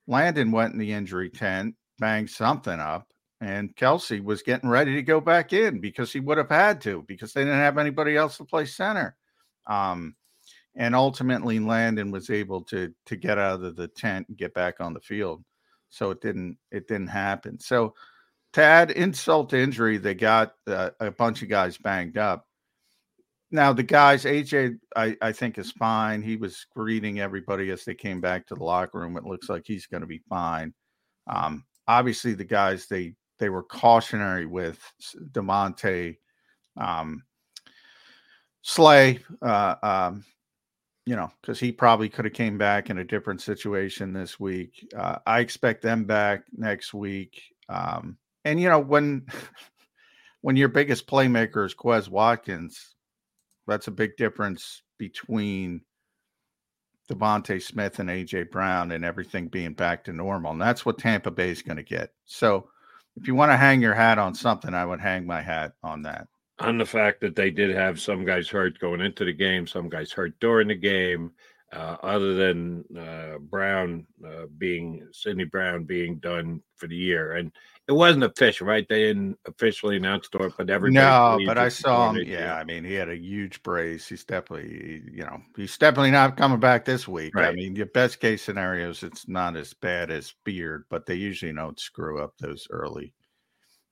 Landon 0.08 0.52
went 0.52 0.74
in 0.74 0.80
the 0.80 0.94
injury 0.94 1.30
tent, 1.30 1.76
banged 1.98 2.30
something 2.30 2.80
up, 2.80 3.08
and 3.42 3.76
Kelce 3.76 4.24
was 4.24 4.44
getting 4.44 4.70
ready 4.70 4.94
to 4.96 5.02
go 5.02 5.20
back 5.20 5.54
in 5.54 5.80
because 5.80 6.12
he 6.12 6.20
would 6.20 6.38
have 6.38 6.50
had 6.50 6.82
to 6.82 7.04
because 7.08 7.34
they 7.34 7.42
didn't 7.42 7.60
have 7.60 7.78
anybody 7.78 8.16
else 8.16 8.38
to 8.38 8.46
play 8.46 8.66
center. 8.66 9.16
Um, 9.68 10.16
and 10.76 10.96
ultimately, 10.96 11.60
Landon 11.60 12.12
was 12.12 12.30
able 12.30 12.62
to 12.66 12.94
to 13.06 13.16
get 13.16 13.38
out 13.38 13.64
of 13.64 13.76
the 13.76 13.88
tent 13.88 14.28
and 14.30 14.38
get 14.38 14.54
back 14.54 14.80
on 14.80 14.94
the 14.94 15.00
field. 15.00 15.44
So 15.90 16.12
it 16.12 16.22
didn't 16.22 16.58
it 16.72 16.88
didn't 16.88 17.08
happen. 17.08 17.60
So 17.60 17.96
to 18.54 18.64
add 18.64 18.92
insult 18.92 19.50
to 19.50 19.60
injury, 19.60 19.98
they 19.98 20.16
got 20.16 20.54
uh, 20.68 20.92
a 21.00 21.12
bunch 21.12 21.42
of 21.42 21.50
guys 21.50 21.78
banged 21.78 22.18
up. 22.18 22.46
Now 23.52 23.74
the 23.74 23.84
guys, 23.84 24.26
AJ, 24.26 24.78
I, 24.96 25.18
I 25.22 25.32
think 25.32 25.58
is 25.58 25.72
fine. 25.72 26.22
He 26.22 26.36
was 26.36 26.66
greeting 26.76 27.20
everybody 27.20 27.72
as 27.72 27.84
they 27.84 27.96
came 27.96 28.22
back 28.22 28.46
to 28.48 28.56
the 28.56 28.64
locker 28.64 29.00
room. 29.00 29.18
It 29.18 29.26
looks 29.26 29.50
like 29.50 29.64
he's 29.66 29.88
going 29.88 30.02
to 30.02 30.08
be 30.08 30.22
fine. 30.30 30.74
Um, 31.28 31.66
obviously, 31.88 32.34
the 32.34 32.44
guys 32.44 32.86
they 32.88 33.16
they 33.40 33.50
were 33.50 33.64
cautionary 33.64 34.46
with 34.46 34.80
Demonte, 35.32 36.18
um, 36.78 37.24
Slay, 38.62 39.20
uh, 39.42 39.76
um, 39.82 40.26
you 41.06 41.16
know, 41.16 41.32
because 41.42 41.60
he 41.60 41.72
probably 41.72 42.10
could 42.10 42.26
have 42.26 42.34
came 42.34 42.58
back 42.58 42.90
in 42.90 43.00
a 43.00 43.04
different 43.04 43.42
situation 43.42 44.14
this 44.14 44.40
week. 44.40 44.88
Uh, 44.96 45.18
I 45.26 45.40
expect 45.40 45.82
them 45.82 46.04
back 46.04 46.44
next 46.56 46.94
week. 46.94 47.42
Um, 47.68 48.18
and 48.46 48.60
you 48.60 48.70
know 48.70 48.80
when 48.80 49.26
when 50.42 50.56
your 50.56 50.70
biggest 50.70 51.08
playmaker 51.08 51.66
is 51.66 51.76
Quez 51.76 52.10
Watkins, 52.10 52.96
that's 53.68 53.88
a 53.88 53.92
big 53.92 54.16
difference 54.18 54.82
between 54.98 55.82
DeVonta 57.10 57.62
Smith 57.62 58.00
and 58.00 58.10
AJ 58.10 58.52
Brown 58.52 58.92
and 58.92 59.04
everything 59.04 59.48
being 59.48 59.74
back 59.74 60.04
to 60.04 60.14
normal. 60.14 60.52
And 60.52 60.62
that's 60.62 60.86
what 60.86 60.98
Tampa 61.00 61.32
Bay 61.32 61.50
is 61.50 61.62
going 61.62 61.78
to 61.78 61.84
get. 61.84 62.12
So 62.26 62.70
if 63.16 63.28
you 63.28 63.36
want 63.36 63.52
to 63.52 63.58
hang 63.58 63.82
your 63.82 63.96
hat 63.96 64.20
on 64.20 64.34
something, 64.36 64.74
I 64.74 64.86
would 64.86 65.02
hang 65.02 65.26
my 65.26 65.42
hat 65.42 65.74
on 65.84 66.04
that. 66.04 66.28
On 66.60 66.78
the 66.78 66.86
fact 66.86 67.22
that 67.22 67.36
they 67.36 67.50
did 67.50 67.76
have 67.76 68.00
some 68.00 68.26
guys 68.26 68.48
hurt 68.50 68.80
going 68.80 69.02
into 69.02 69.26
the 69.26 69.34
game, 69.34 69.66
some 69.66 69.90
guys 69.90 70.12
hurt 70.12 70.40
during 70.40 70.68
the 70.68 70.76
game, 70.76 71.32
uh, 71.72 71.98
other 72.04 72.34
than 72.34 72.84
uh, 72.98 73.38
Brown 73.40 74.06
uh, 74.26 74.46
being 74.58 75.08
Sydney 75.12 75.46
Brown 75.46 75.86
being 75.86 76.18
done 76.18 76.62
for 76.76 76.88
the 76.88 76.96
year, 76.96 77.34
and 77.34 77.52
it 77.90 77.96
wasn't 77.96 78.24
official, 78.24 78.68
right? 78.68 78.88
They 78.88 79.00
didn't 79.00 79.40
officially 79.48 79.98
announce 79.98 80.30
it, 80.32 80.54
but 80.56 80.70
everybody. 80.70 80.94
No, 81.04 81.40
but 81.48 81.58
I 81.58 81.70
saw 81.70 82.12
him. 82.12 82.24
Yeah, 82.24 82.54
I 82.54 82.64
mean, 82.64 82.84
he 82.84 82.94
had 82.94 83.10
a 83.10 83.18
huge 83.18 83.64
brace. 83.64 84.08
He's 84.08 84.24
definitely, 84.24 85.02
you 85.12 85.24
know, 85.24 85.42
he's 85.56 85.76
definitely 85.76 86.12
not 86.12 86.38
coming 86.38 86.60
back 86.60 86.86
this 86.86 87.08
week. 87.08 87.34
Right. 87.34 87.48
I 87.48 87.52
mean, 87.52 87.76
your 87.76 87.88
best 87.88 88.20
case 88.20 88.44
scenarios, 88.44 89.02
it's 89.02 89.28
not 89.28 89.58
as 89.58 89.74
bad 89.74 90.12
as 90.12 90.36
Beard, 90.44 90.84
but 90.92 91.08
they 91.08 91.16
usually 91.16 91.52
don't 91.52 91.80
screw 91.80 92.22
up 92.22 92.36
those 92.38 92.68
early 92.70 93.12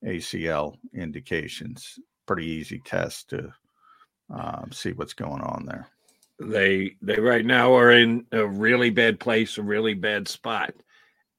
ACL 0.05 0.75
indications. 0.93 1.97
Pretty 2.27 2.45
easy 2.45 2.79
test 2.85 3.31
to 3.31 3.51
um, 4.29 4.69
see 4.71 4.91
what's 4.91 5.13
going 5.13 5.41
on 5.41 5.65
there. 5.65 5.87
They 6.39 6.91
they 7.01 7.19
right 7.19 7.43
now 7.43 7.75
are 7.75 7.89
in 7.89 8.27
a 8.31 8.45
really 8.45 8.91
bad 8.91 9.19
place, 9.19 9.57
a 9.57 9.63
really 9.63 9.95
bad 9.95 10.27
spot 10.27 10.75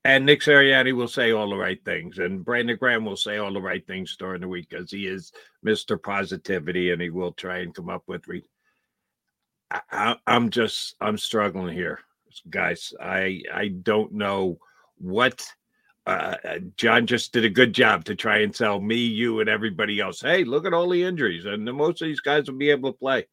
and 0.08 0.24
Nick 0.24 0.40
Sirianni 0.40 0.94
will 0.94 1.06
say 1.06 1.32
all 1.32 1.50
the 1.50 1.56
right 1.56 1.84
things, 1.84 2.16
and 2.16 2.42
Brandon 2.42 2.78
Graham 2.78 3.04
will 3.04 3.14
say 3.14 3.36
all 3.36 3.52
the 3.52 3.60
right 3.60 3.86
things 3.86 4.16
during 4.16 4.40
the 4.40 4.48
week 4.48 4.70
because 4.70 4.90
he 4.90 5.06
is 5.06 5.32
Mr. 5.62 6.02
Positivity, 6.02 6.92
and 6.92 7.02
he 7.02 7.10
will 7.10 7.32
try 7.32 7.58
and 7.58 7.74
come 7.74 7.90
up 7.90 8.04
with. 8.06 8.26
Re- 8.26 8.48
I, 9.70 10.16
am 10.26 10.48
just 10.48 10.94
I'm 11.02 11.18
struggling 11.18 11.74
here, 11.74 12.00
guys. 12.48 12.94
I 12.98 13.42
I 13.52 13.68
don't 13.68 14.14
know 14.14 14.58
what. 14.96 15.46
Uh, 16.06 16.36
uh, 16.42 16.58
John 16.78 17.06
just 17.06 17.34
did 17.34 17.44
a 17.44 17.50
good 17.50 17.74
job 17.74 18.06
to 18.06 18.14
try 18.14 18.38
and 18.38 18.56
sell 18.56 18.80
me, 18.80 18.96
you, 18.96 19.40
and 19.40 19.48
everybody 19.50 20.00
else. 20.00 20.22
Hey, 20.22 20.42
look 20.42 20.64
at 20.64 20.72
all 20.72 20.88
the 20.88 21.04
injuries, 21.04 21.44
and 21.44 21.66
most 21.66 22.00
of 22.00 22.08
these 22.08 22.20
guys 22.20 22.50
will 22.50 22.56
be 22.56 22.70
able 22.70 22.92
to 22.92 22.98
play. 22.98 23.26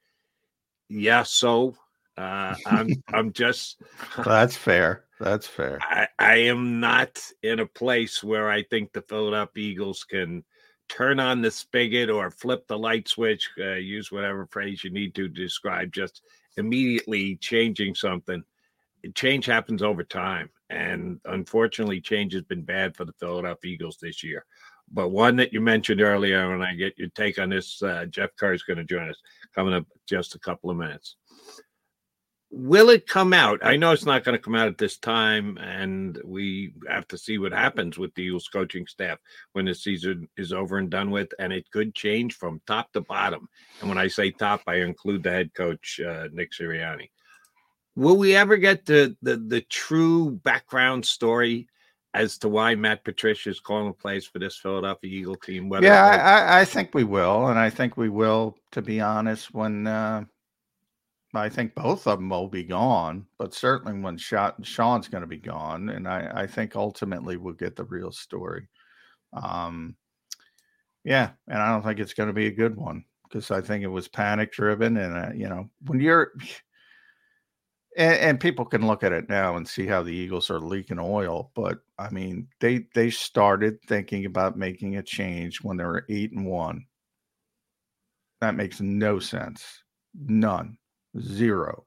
Yeah, 0.89 1.23
so 1.23 1.77
uh, 2.17 2.55
I'm 2.65 2.89
I'm 3.13 3.31
just. 3.31 3.81
That's 4.25 4.57
fair. 4.57 5.04
That's 5.19 5.47
fair. 5.47 5.79
I, 5.81 6.07
I 6.19 6.35
am 6.37 6.79
not 6.79 7.19
in 7.41 7.59
a 7.59 7.65
place 7.65 8.23
where 8.23 8.49
I 8.49 8.63
think 8.63 8.91
the 8.91 9.01
Philadelphia 9.03 9.63
Eagles 9.63 10.03
can 10.03 10.43
turn 10.89 11.19
on 11.19 11.41
the 11.41 11.51
spigot 11.51 12.09
or 12.09 12.29
flip 12.29 12.67
the 12.67 12.77
light 12.77 13.07
switch, 13.07 13.49
uh, 13.59 13.73
use 13.73 14.11
whatever 14.11 14.45
phrase 14.47 14.83
you 14.83 14.89
need 14.89 15.15
to 15.15 15.27
describe 15.27 15.91
just 15.91 16.21
immediately 16.57 17.37
changing 17.37 17.95
something. 17.95 18.43
Change 19.13 19.45
happens 19.45 19.81
over 19.81 20.03
time. 20.03 20.49
And 20.69 21.19
unfortunately, 21.25 22.01
change 22.01 22.33
has 22.33 22.43
been 22.43 22.63
bad 22.63 22.95
for 22.95 23.05
the 23.05 23.13
Philadelphia 23.19 23.71
Eagles 23.71 23.97
this 24.01 24.23
year. 24.23 24.45
But 24.91 25.09
one 25.09 25.35
that 25.37 25.53
you 25.53 25.61
mentioned 25.61 26.01
earlier, 26.01 26.53
and 26.53 26.63
I 26.63 26.75
get 26.75 26.97
your 26.97 27.09
take 27.09 27.39
on 27.39 27.49
this, 27.49 27.81
uh, 27.81 28.05
Jeff 28.05 28.35
Kerr 28.35 28.53
is 28.53 28.63
going 28.63 28.77
to 28.77 28.83
join 28.83 29.09
us 29.09 29.19
coming 29.53 29.73
up 29.73 29.85
just 30.07 30.35
a 30.35 30.39
couple 30.39 30.69
of 30.69 30.77
minutes 30.77 31.15
will 32.55 32.89
it 32.89 33.05
come 33.05 33.33
out? 33.33 33.59
I 33.63 33.75
know 33.75 33.91
it's 33.91 34.05
not 34.05 34.23
going 34.23 34.37
to 34.37 34.41
come 34.41 34.55
out 34.55 34.69
at 34.69 34.77
this 34.77 34.97
time, 34.97 35.57
and 35.57 36.17
we 36.23 36.73
have 36.87 37.05
to 37.09 37.17
see 37.17 37.37
what 37.37 37.51
happens 37.51 37.97
with 37.97 38.15
the 38.15 38.23
Eagles 38.23 38.47
coaching 38.47 38.87
staff 38.87 39.19
when 39.51 39.65
the 39.65 39.75
season 39.75 40.29
is 40.37 40.53
over 40.53 40.77
and 40.77 40.89
done 40.89 41.11
with, 41.11 41.33
and 41.37 41.51
it 41.51 41.69
could 41.69 41.93
change 41.93 42.35
from 42.35 42.61
top 42.65 42.93
to 42.93 43.01
bottom. 43.01 43.49
And 43.81 43.89
when 43.89 43.97
I 43.97 44.07
say 44.07 44.31
top, 44.31 44.61
I 44.67 44.75
include 44.75 45.23
the 45.23 45.31
head 45.31 45.53
coach 45.53 45.99
uh, 45.99 46.29
Nick 46.31 46.53
Sirianni. 46.53 47.09
Will 47.97 48.17
we 48.17 48.35
ever 48.35 48.57
get 48.57 48.85
the, 48.85 49.15
the 49.21 49.37
the 49.37 49.61
true 49.61 50.31
background 50.31 51.05
story 51.05 51.67
as 52.13 52.37
to 52.39 52.49
why 52.49 52.75
Matt 52.75 53.03
Patricia 53.03 53.49
is 53.49 53.59
calling 53.59 53.93
plays 53.93 54.25
for 54.25 54.39
this 54.39 54.57
Philadelphia 54.57 55.19
Eagle 55.19 55.35
team? 55.35 55.69
Whether 55.69 55.87
yeah, 55.87 56.49
I, 56.49 56.61
I, 56.61 56.65
think 56.65 56.93
we 56.93 57.03
will, 57.03 57.47
and 57.47 57.59
I 57.59 57.69
think 57.69 57.95
we 57.95 58.09
will. 58.09 58.57
To 58.71 58.81
be 58.81 58.99
honest, 58.99 59.53
when 59.53 59.87
uh, 59.87 60.25
I 61.37 61.49
think 61.49 61.75
both 61.75 62.07
of 62.07 62.19
them 62.19 62.29
will 62.29 62.47
be 62.47 62.63
gone, 62.63 63.25
but 63.37 63.53
certainly 63.53 63.99
when 63.99 64.17
Sean's 64.17 65.07
going 65.07 65.21
to 65.21 65.27
be 65.27 65.37
gone, 65.37 65.89
and 65.89 66.07
I, 66.07 66.31
I, 66.33 66.47
think 66.47 66.75
ultimately 66.75 67.37
we'll 67.37 67.53
get 67.53 67.75
the 67.75 67.85
real 67.85 68.11
story. 68.11 68.67
Um, 69.33 69.95
yeah, 71.03 71.31
and 71.47 71.61
I 71.61 71.69
don't 71.69 71.83
think 71.83 71.99
it's 71.99 72.13
going 72.13 72.27
to 72.27 72.33
be 72.33 72.47
a 72.47 72.51
good 72.51 72.75
one 72.75 73.05
because 73.23 73.51
I 73.51 73.61
think 73.61 73.83
it 73.83 73.87
was 73.87 74.07
panic 74.07 74.51
driven, 74.51 74.97
and 74.97 75.17
uh, 75.17 75.31
you 75.33 75.49
know 75.49 75.69
when 75.87 75.99
you're 75.99 76.31
and, 77.97 78.19
and, 78.19 78.39
people 78.39 78.65
can 78.65 78.85
look 78.85 79.03
at 79.03 79.13
it 79.13 79.29
now 79.29 79.57
and 79.57 79.67
see 79.67 79.87
how 79.87 80.03
the 80.03 80.13
Eagles 80.13 80.49
are 80.49 80.59
leaking 80.59 80.99
oil, 80.99 81.51
but 81.55 81.79
I 81.97 82.09
mean 82.09 82.47
they 82.59 82.85
they 82.93 83.09
started 83.09 83.81
thinking 83.87 84.25
about 84.25 84.57
making 84.57 84.97
a 84.97 85.03
change 85.03 85.61
when 85.61 85.77
they 85.77 85.85
were 85.85 86.05
eight 86.09 86.31
and 86.33 86.45
one. 86.45 86.85
That 88.41 88.55
makes 88.55 88.81
no 88.81 89.19
sense, 89.19 89.63
none 90.13 90.77
zero. 91.19 91.85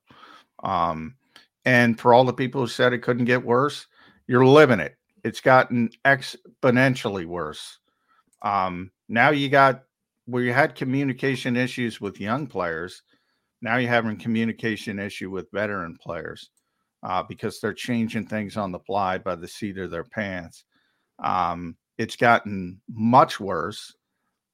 Um, 0.63 1.17
and 1.65 1.99
for 1.99 2.15
all 2.15 2.25
the 2.25 2.33
people 2.33 2.63
who 2.63 2.67
said 2.67 2.93
it 2.93 3.03
couldn't 3.03 3.27
get 3.27 3.45
worse, 3.45 3.87
you're 4.27 4.47
living 4.47 4.81
it. 4.81 4.97
It's 5.25 5.41
gotten 5.41 5.91
exponentially 6.05 7.27
worse. 7.27 7.79
Um, 8.43 8.91
now 9.09 9.31
you 9.31 9.49
got 9.49 9.85
where 10.27 10.43
you 10.43 10.53
had 10.53 10.75
communication 10.75 11.57
issues 11.57 12.01
with 12.01 12.21
young 12.21 12.47
players. 12.47 13.03
Now 13.63 13.77
you're 13.79 13.91
having 13.91 14.17
communication 14.19 14.99
issue 14.99 15.31
with 15.31 15.51
veteran 15.53 15.97
players 15.97 16.51
uh, 17.03 17.23
because 17.23 17.61
they're 17.61 17.75
changing 17.75 18.27
things 18.27 18.57
on 18.57 18.71
the 18.71 18.79
fly 18.81 19.19
by 19.19 19.35
the 19.35 19.49
seat 19.49 19.79
of 19.79 19.91
their 19.91 20.05
pants. 20.05 20.65
Um, 21.23 21.77
it's 21.97 22.17
gotten 22.17 22.81
much 22.89 23.41
worse. 23.41 23.95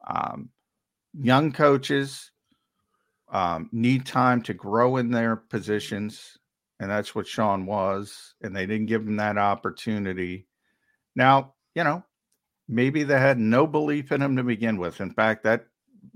Um, 0.06 0.50
young 1.12 1.52
coaches 1.52 2.30
um, 3.34 3.68
need 3.72 4.06
time 4.06 4.40
to 4.42 4.54
grow 4.54 4.96
in 4.96 5.10
their 5.10 5.34
positions. 5.36 6.38
And 6.78 6.90
that's 6.90 7.14
what 7.14 7.26
Sean 7.26 7.66
was. 7.66 8.34
And 8.40 8.54
they 8.54 8.64
didn't 8.64 8.86
give 8.86 9.02
him 9.02 9.16
that 9.16 9.36
opportunity. 9.36 10.46
Now, 11.16 11.54
you 11.74 11.82
know, 11.82 12.04
maybe 12.68 13.02
they 13.02 13.18
had 13.18 13.38
no 13.38 13.66
belief 13.66 14.12
in 14.12 14.22
him 14.22 14.36
to 14.36 14.44
begin 14.44 14.78
with. 14.78 15.00
In 15.00 15.10
fact, 15.10 15.42
that 15.44 15.66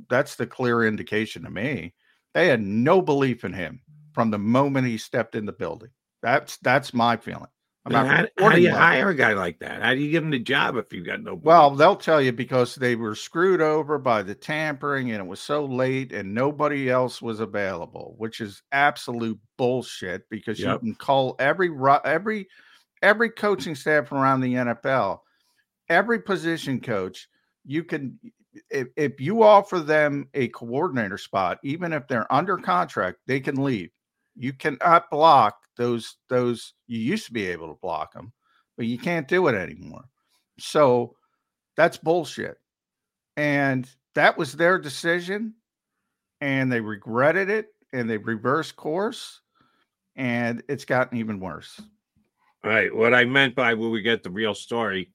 that's 0.08 0.36
the 0.36 0.46
clear 0.46 0.86
indication 0.86 1.42
to 1.42 1.50
me. 1.50 1.92
They 2.34 2.46
had 2.46 2.62
no 2.62 3.02
belief 3.02 3.44
in 3.44 3.52
him 3.52 3.80
from 4.12 4.30
the 4.30 4.38
moment 4.38 4.86
he 4.86 4.96
stepped 4.96 5.34
in 5.34 5.44
the 5.44 5.52
building. 5.52 5.90
That's 6.22 6.56
that's 6.58 6.94
my 6.94 7.16
feeling. 7.16 7.50
How, 7.90 8.26
how, 8.38 8.48
do 8.50 8.60
you 8.60 8.70
hire 8.70 9.10
a 9.10 9.14
guy 9.14 9.32
like 9.32 9.58
that? 9.60 9.82
How 9.82 9.94
do 9.94 10.00
you 10.00 10.10
give 10.10 10.24
him 10.24 10.30
the 10.30 10.38
job 10.38 10.76
if 10.76 10.92
you've 10.92 11.06
got 11.06 11.22
no? 11.22 11.34
Well, 11.34 11.70
they'll 11.70 11.96
tell 11.96 12.20
you 12.20 12.32
because 12.32 12.74
they 12.74 12.96
were 12.96 13.14
screwed 13.14 13.60
over 13.60 13.98
by 13.98 14.22
the 14.22 14.34
tampering 14.34 15.10
and 15.10 15.20
it 15.20 15.26
was 15.26 15.40
so 15.40 15.64
late 15.64 16.12
and 16.12 16.34
nobody 16.34 16.90
else 16.90 17.20
was 17.22 17.40
available, 17.40 18.14
which 18.18 18.40
is 18.40 18.62
absolute 18.72 19.38
bullshit. 19.56 20.28
Because 20.30 20.60
yep. 20.60 20.74
you 20.74 20.78
can 20.78 20.94
call 20.94 21.36
every 21.38 21.70
every 22.04 22.48
every 23.02 23.30
coaching 23.30 23.74
staff 23.74 24.12
around 24.12 24.40
the 24.40 24.54
NFL, 24.54 25.20
every 25.88 26.20
position 26.20 26.80
coach, 26.80 27.28
you 27.64 27.84
can 27.84 28.18
if, 28.70 28.88
if 28.96 29.20
you 29.20 29.42
offer 29.42 29.80
them 29.80 30.28
a 30.34 30.48
coordinator 30.48 31.18
spot, 31.18 31.58
even 31.62 31.92
if 31.92 32.08
they're 32.08 32.32
under 32.32 32.56
contract, 32.56 33.18
they 33.26 33.40
can 33.40 33.62
leave. 33.62 33.90
You 34.36 34.52
cannot 34.52 35.10
block 35.10 35.57
those 35.78 36.16
those 36.28 36.74
you 36.86 36.98
used 36.98 37.24
to 37.26 37.32
be 37.32 37.46
able 37.46 37.68
to 37.68 37.80
block 37.80 38.12
them, 38.12 38.32
but 38.76 38.86
you 38.86 38.98
can't 38.98 39.26
do 39.26 39.46
it 39.48 39.54
anymore. 39.54 40.04
So 40.58 41.16
that's 41.76 41.96
bullshit. 41.96 42.58
And 43.36 43.88
that 44.14 44.36
was 44.36 44.52
their 44.52 44.78
decision 44.78 45.54
and 46.40 46.70
they 46.70 46.80
regretted 46.80 47.48
it 47.48 47.68
and 47.92 48.10
they 48.10 48.18
reversed 48.18 48.76
course 48.76 49.40
and 50.16 50.62
it's 50.68 50.84
gotten 50.84 51.16
even 51.16 51.40
worse. 51.40 51.80
All 52.64 52.70
right. 52.70 52.94
What 52.94 53.14
I 53.14 53.24
meant 53.24 53.54
by 53.54 53.74
will 53.74 53.90
we 53.90 54.02
get 54.02 54.22
the 54.22 54.30
real 54.30 54.54
story 54.54 55.12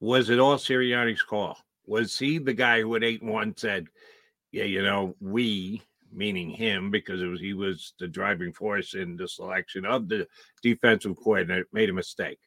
was 0.00 0.28
it 0.28 0.38
all 0.38 0.56
Sirianni's 0.56 1.22
call? 1.22 1.56
Was 1.86 2.18
he 2.18 2.38
the 2.38 2.52
guy 2.52 2.80
who 2.80 2.94
at 2.96 3.04
8 3.04 3.22
1 3.22 3.56
said, 3.56 3.86
Yeah, 4.52 4.64
you 4.64 4.82
know, 4.82 5.14
we 5.20 5.82
meaning 6.14 6.50
him, 6.50 6.90
because 6.90 7.22
was 7.22 7.40
he 7.40 7.54
was 7.54 7.94
the 7.98 8.08
driving 8.08 8.52
force 8.52 8.94
in 8.94 9.16
the 9.16 9.28
selection 9.28 9.84
of 9.84 10.08
the 10.08 10.26
defensive 10.62 11.16
coordinator, 11.16 11.66
made 11.72 11.90
a 11.90 11.92
mistake. 11.92 12.38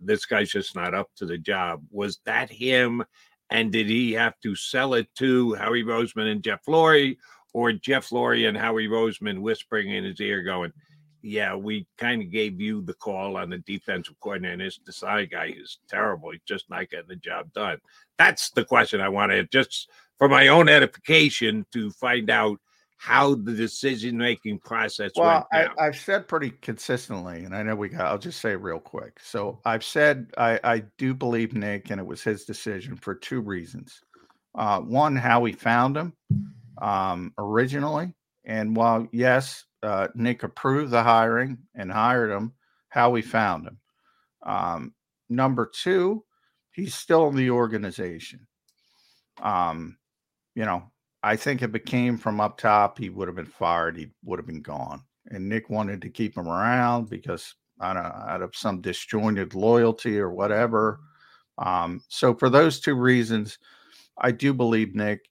This 0.00 0.24
guy's 0.24 0.50
just 0.50 0.76
not 0.76 0.94
up 0.94 1.10
to 1.16 1.26
the 1.26 1.38
job. 1.38 1.82
Was 1.90 2.20
that 2.24 2.50
him? 2.50 3.04
And 3.50 3.72
did 3.72 3.88
he 3.88 4.12
have 4.12 4.38
to 4.42 4.54
sell 4.54 4.94
it 4.94 5.08
to 5.16 5.54
Howie 5.54 5.82
Roseman 5.82 6.30
and 6.30 6.42
Jeff 6.42 6.64
Lurie, 6.66 7.16
or 7.54 7.72
Jeff 7.72 8.10
Lurie 8.10 8.48
and 8.48 8.56
Howie 8.56 8.88
Roseman 8.88 9.40
whispering 9.40 9.90
in 9.90 10.04
his 10.04 10.20
ear, 10.20 10.42
going, 10.42 10.72
yeah, 11.22 11.54
we 11.54 11.86
kind 11.96 12.22
of 12.22 12.30
gave 12.30 12.60
you 12.60 12.82
the 12.82 12.94
call 12.94 13.36
on 13.36 13.50
the 13.50 13.58
defensive 13.58 14.14
coordinator. 14.20 14.52
And 14.52 14.62
this 14.62 14.78
Desai 14.78 15.28
guy 15.28 15.54
is 15.58 15.78
terrible. 15.88 16.30
He's 16.30 16.42
just 16.46 16.70
not 16.70 16.88
getting 16.90 17.08
the 17.08 17.16
job 17.16 17.52
done. 17.54 17.78
That's 18.18 18.50
the 18.50 18.64
question 18.64 19.00
I 19.00 19.08
wanted, 19.08 19.50
just 19.50 19.90
for 20.18 20.28
my 20.28 20.48
own 20.48 20.68
edification, 20.68 21.66
to 21.72 21.90
find 21.90 22.30
out 22.30 22.60
how 22.98 23.36
the 23.36 23.54
decision 23.54 24.18
making 24.18 24.58
process 24.58 25.12
well, 25.14 25.46
went 25.52 25.70
I, 25.78 25.86
I've 25.86 25.96
said 25.96 26.26
pretty 26.26 26.50
consistently, 26.50 27.44
and 27.44 27.54
I 27.54 27.62
know 27.62 27.76
we 27.76 27.88
got. 27.88 28.06
I'll 28.06 28.18
just 28.18 28.40
say 28.40 28.56
real 28.56 28.80
quick. 28.80 29.20
So 29.22 29.60
I've 29.64 29.84
said 29.84 30.32
I, 30.36 30.58
I 30.64 30.82
do 30.98 31.14
believe 31.14 31.54
Nick, 31.54 31.90
and 31.90 32.00
it 32.00 32.06
was 32.06 32.22
his 32.22 32.44
decision 32.44 32.96
for 32.96 33.14
two 33.14 33.40
reasons. 33.40 34.00
Uh, 34.54 34.80
one, 34.80 35.14
how 35.14 35.44
he 35.44 35.52
found 35.52 35.96
him 35.96 36.12
um, 36.82 37.32
originally, 37.38 38.14
and 38.44 38.74
while 38.74 39.06
yes, 39.12 39.64
uh, 39.84 40.08
Nick 40.16 40.42
approved 40.42 40.90
the 40.90 41.02
hiring 41.02 41.58
and 41.76 41.92
hired 41.92 42.32
him, 42.32 42.52
how 42.88 43.10
we 43.10 43.22
found 43.22 43.68
him. 43.68 43.78
Um, 44.42 44.92
number 45.28 45.70
two, 45.72 46.24
he's 46.72 46.94
still 46.94 47.28
in 47.28 47.36
the 47.36 47.50
organization. 47.50 48.48
Um, 49.40 49.98
you 50.56 50.64
know, 50.64 50.90
I 51.22 51.36
think 51.36 51.62
if 51.62 51.74
it 51.74 51.86
came 51.86 52.16
from 52.16 52.40
up 52.40 52.58
top, 52.58 52.98
he 52.98 53.08
would 53.08 53.28
have 53.28 53.36
been 53.36 53.46
fired. 53.46 53.96
He 53.96 54.08
would 54.24 54.38
have 54.38 54.46
been 54.46 54.62
gone. 54.62 55.02
And 55.30 55.48
Nick 55.48 55.68
wanted 55.68 56.00
to 56.02 56.10
keep 56.10 56.36
him 56.36 56.48
around 56.48 57.10
because 57.10 57.54
I 57.80 57.92
don't 57.92 58.04
know, 58.04 58.08
out 58.08 58.42
of 58.42 58.56
some 58.56 58.80
disjointed 58.80 59.54
loyalty 59.54 60.18
or 60.18 60.30
whatever. 60.30 61.00
Um, 61.58 62.02
so 62.08 62.34
for 62.34 62.48
those 62.48 62.80
two 62.80 62.94
reasons, 62.94 63.58
I 64.16 64.30
do 64.32 64.52
believe 64.54 64.94
Nick. 64.94 65.28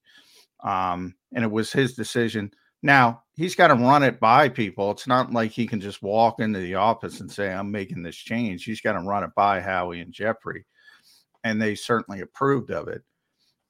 Um, 0.63 1.15
and 1.34 1.43
it 1.43 1.52
was 1.52 1.71
his 1.71 1.95
decision. 1.95 2.52
Now 2.84 3.23
he's 3.36 3.56
got 3.56 3.67
to 3.67 3.76
run 3.76 4.04
it 4.04 4.19
by 4.19 4.50
people. 4.50 4.91
It's 4.91 5.08
not 5.08 5.32
like 5.32 5.52
he 5.52 5.67
can 5.67 5.80
just 5.80 6.02
walk 6.02 6.39
into 6.39 6.60
the 6.60 6.76
office 6.76 7.19
and 7.21 7.32
say, 7.32 7.52
I'm 7.52 7.71
making 7.71 8.04
this 8.04 8.15
change. 8.15 8.63
He's 8.63 8.82
got 8.82 8.93
to 8.93 9.00
run 9.00 9.23
it 9.23 9.32
by 9.36 9.62
Howie 9.62 10.02
and 10.02 10.13
Jeffrey. 10.13 10.65
And 11.43 11.62
they 11.62 11.76
certainly 11.76 12.21
approved 12.21 12.71
of 12.71 12.88
it. 12.88 13.04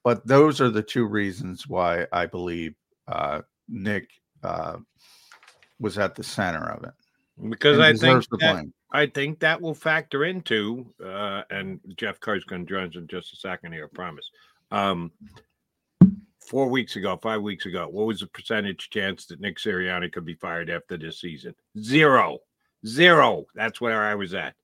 But 0.07 0.25
those 0.25 0.61
are 0.61 0.69
the 0.69 0.81
two 0.81 1.05
reasons 1.05 1.67
why 1.67 2.07
I 2.13 2.27
believe 2.27 2.75
uh, 3.09 3.41
Nick 3.67 4.07
uh, 4.41 4.77
was 5.81 5.97
at 5.97 6.15
the 6.15 6.23
center 6.23 6.63
of 6.63 6.85
it. 6.85 6.93
Because 7.49 7.77
I 7.79 7.91
think 7.91 8.25
that, 8.39 8.71
I 8.93 9.07
think 9.07 9.39
that 9.39 9.61
will 9.61 9.73
factor 9.73 10.23
into, 10.23 10.85
uh, 11.05 11.41
and 11.49 11.81
Jeff 11.97 12.21
Kerr's 12.21 12.45
going 12.45 12.65
to 12.65 12.69
join 12.73 12.87
us 12.87 12.95
in 12.95 13.05
just 13.07 13.33
a 13.33 13.35
second 13.35 13.73
here, 13.73 13.89
I 13.91 13.93
promise. 13.93 14.31
Um, 14.71 15.11
four 16.39 16.69
weeks 16.69 16.95
ago, 16.95 17.19
five 17.21 17.41
weeks 17.41 17.65
ago, 17.65 17.89
what 17.89 18.07
was 18.07 18.21
the 18.21 18.27
percentage 18.27 18.89
chance 18.89 19.25
that 19.25 19.41
Nick 19.41 19.57
Sirianni 19.57 20.09
could 20.09 20.23
be 20.23 20.35
fired 20.35 20.69
after 20.69 20.95
this 20.95 21.19
season? 21.19 21.53
Zero. 21.77 22.39
Zero. 22.85 23.43
That's 23.55 23.81
where 23.81 24.03
I 24.03 24.15
was 24.15 24.33
at. 24.33 24.55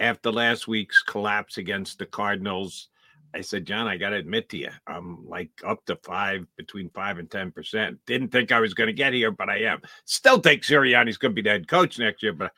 After 0.00 0.32
last 0.32 0.66
week's 0.66 1.02
collapse 1.02 1.58
against 1.58 1.98
the 1.98 2.06
Cardinals, 2.06 2.88
I 3.34 3.40
said, 3.42 3.66
John, 3.66 3.86
I 3.86 3.96
got 3.96 4.10
to 4.10 4.16
admit 4.16 4.48
to 4.50 4.56
you, 4.56 4.70
I'm 4.86 5.26
like 5.28 5.50
up 5.66 5.84
to 5.86 5.96
five, 6.04 6.46
between 6.56 6.90
five 6.90 7.18
and 7.18 7.28
10%. 7.28 7.98
Didn't 8.06 8.28
think 8.28 8.50
I 8.52 8.60
was 8.60 8.74
going 8.74 8.88
to 8.88 8.92
get 8.92 9.12
here, 9.12 9.30
but 9.30 9.48
I 9.48 9.58
am. 9.60 9.80
Still 10.04 10.40
think 10.40 10.62
Sirianni's 10.62 11.18
going 11.18 11.32
to 11.32 11.42
be 11.42 11.42
the 11.42 11.50
head 11.50 11.68
coach 11.68 11.98
next 11.98 12.22
year. 12.22 12.32
But 12.32 12.52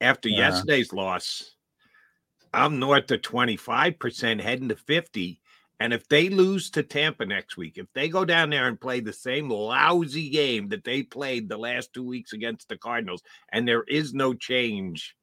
after 0.00 0.28
yesterday's 0.28 0.92
loss, 0.92 1.54
I'm 2.52 2.78
north 2.78 3.10
of 3.10 3.22
25%, 3.22 4.40
heading 4.40 4.68
to 4.68 4.76
50 4.76 5.40
and 5.78 5.92
if 5.92 6.08
they 6.08 6.28
lose 6.28 6.70
to 6.70 6.82
Tampa 6.82 7.26
next 7.26 7.56
week, 7.56 7.76
if 7.76 7.86
they 7.94 8.08
go 8.08 8.24
down 8.24 8.50
there 8.50 8.66
and 8.66 8.80
play 8.80 9.00
the 9.00 9.12
same 9.12 9.50
lousy 9.50 10.30
game 10.30 10.68
that 10.68 10.84
they 10.84 11.02
played 11.02 11.48
the 11.48 11.58
last 11.58 11.92
two 11.92 12.04
weeks 12.04 12.32
against 12.32 12.68
the 12.68 12.78
Cardinals, 12.78 13.22
and 13.52 13.68
there 13.68 13.82
is 13.82 14.14
no 14.14 14.32
change 14.32 15.14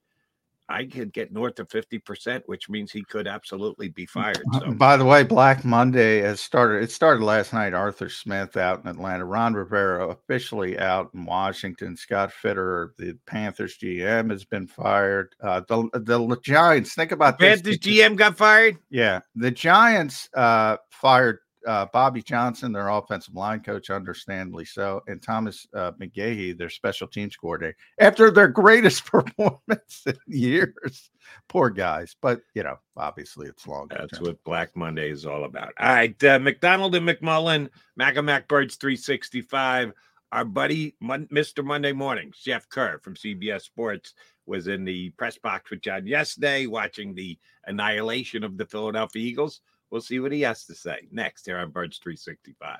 I 0.69 0.85
could 0.85 1.11
get 1.11 1.31
north 1.33 1.59
of 1.59 1.67
50%, 1.67 2.43
which 2.45 2.69
means 2.69 2.91
he 2.91 3.03
could 3.03 3.27
absolutely 3.27 3.89
be 3.89 4.05
fired. 4.05 4.41
So. 4.59 4.71
By 4.71 4.95
the 4.95 5.05
way, 5.05 5.23
Black 5.23 5.65
Monday 5.65 6.19
has 6.21 6.39
started. 6.39 6.83
It 6.83 6.91
started 6.91 7.23
last 7.23 7.53
night. 7.53 7.73
Arthur 7.73 8.09
Smith 8.09 8.55
out 8.55 8.81
in 8.81 8.89
Atlanta. 8.89 9.25
Ron 9.25 9.53
Rivera 9.53 10.07
officially 10.07 10.79
out 10.79 11.11
in 11.13 11.25
Washington. 11.25 11.97
Scott 11.97 12.31
Fitterer, 12.41 12.89
the 12.97 13.17
Panthers 13.27 13.77
GM, 13.77 14.31
has 14.31 14.45
been 14.45 14.67
fired. 14.67 15.35
Uh, 15.41 15.61
the, 15.67 15.89
the 15.93 16.39
Giants, 16.41 16.95
think 16.95 17.11
about 17.11 17.39
this. 17.39 17.61
Panthers 17.61 17.79
this. 17.79 17.97
GM 17.97 18.15
got 18.15 18.37
fired? 18.37 18.77
Yeah. 18.89 19.19
The 19.35 19.51
Giants 19.51 20.29
uh, 20.33 20.77
fired 20.89 21.39
uh, 21.67 21.85
Bobby 21.93 22.21
Johnson, 22.21 22.71
their 22.71 22.89
offensive 22.89 23.35
line 23.35 23.61
coach, 23.61 23.89
understandably 23.89 24.65
so, 24.65 25.01
and 25.07 25.21
Thomas 25.21 25.67
uh, 25.73 25.91
their 25.99 26.69
special 26.69 27.07
teams 27.07 27.35
coordinator, 27.35 27.77
after 27.99 28.31
their 28.31 28.47
greatest 28.47 29.05
performance 29.11 30.03
in 30.05 30.17
years. 30.27 31.09
Poor 31.47 31.69
guys, 31.69 32.15
but 32.21 32.41
you 32.53 32.63
know, 32.63 32.77
obviously 32.97 33.47
it's 33.47 33.67
long. 33.67 33.87
That's 33.89 34.17
term. 34.17 34.23
what 34.23 34.43
Black 34.43 34.75
Monday 34.75 35.09
is 35.09 35.25
all 35.25 35.45
about. 35.45 35.73
All 35.79 35.93
right, 35.93 36.23
uh, 36.23 36.39
McDonald 36.39 36.95
and 36.95 37.07
McMullen, 37.07 37.69
Mac 37.95 38.47
Birds 38.47 38.75
365. 38.75 39.93
Our 40.31 40.45
buddy, 40.45 40.95
Mon- 40.99 41.27
Mr. 41.27 41.63
Monday 41.63 41.91
Morning, 41.91 42.33
Jeff 42.43 42.67
Kerr 42.67 42.97
from 43.03 43.13
CBS 43.13 43.61
Sports, 43.61 44.15
was 44.47 44.67
in 44.67 44.83
the 44.83 45.11
press 45.11 45.37
box 45.37 45.69
with 45.69 45.81
John 45.81 46.07
yesterday, 46.07 46.65
watching 46.65 47.13
the 47.13 47.37
annihilation 47.65 48.43
of 48.43 48.57
the 48.57 48.65
Philadelphia 48.65 49.21
Eagles. 49.21 49.61
We'll 49.91 50.01
see 50.01 50.19
what 50.19 50.31
he 50.31 50.41
has 50.41 50.65
to 50.65 50.75
say 50.75 51.07
next 51.11 51.45
here 51.45 51.57
on 51.57 51.69
Birds 51.69 51.99
365. 51.99 52.79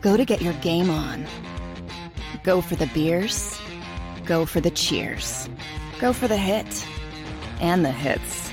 Go 0.00 0.16
to 0.16 0.24
get 0.24 0.42
your 0.42 0.52
game 0.54 0.90
on. 0.90 1.26
Go 2.42 2.60
for 2.60 2.76
the 2.76 2.86
beers. 2.88 3.58
Go 4.24 4.46
for 4.46 4.60
the 4.60 4.70
cheers. 4.70 5.48
Go 6.00 6.12
for 6.12 6.28
the 6.28 6.36
hit 6.36 6.86
and 7.60 7.84
the 7.84 7.92
hits. 7.92 8.50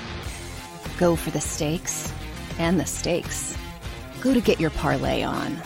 Go 0.98 1.16
for 1.16 1.30
the 1.30 1.40
stakes 1.40 2.12
and 2.58 2.78
the 2.78 2.86
stakes. 2.86 3.56
Go 4.20 4.34
to 4.34 4.40
get 4.40 4.60
your 4.60 4.70
parlay 4.70 5.22
on. 5.22 5.60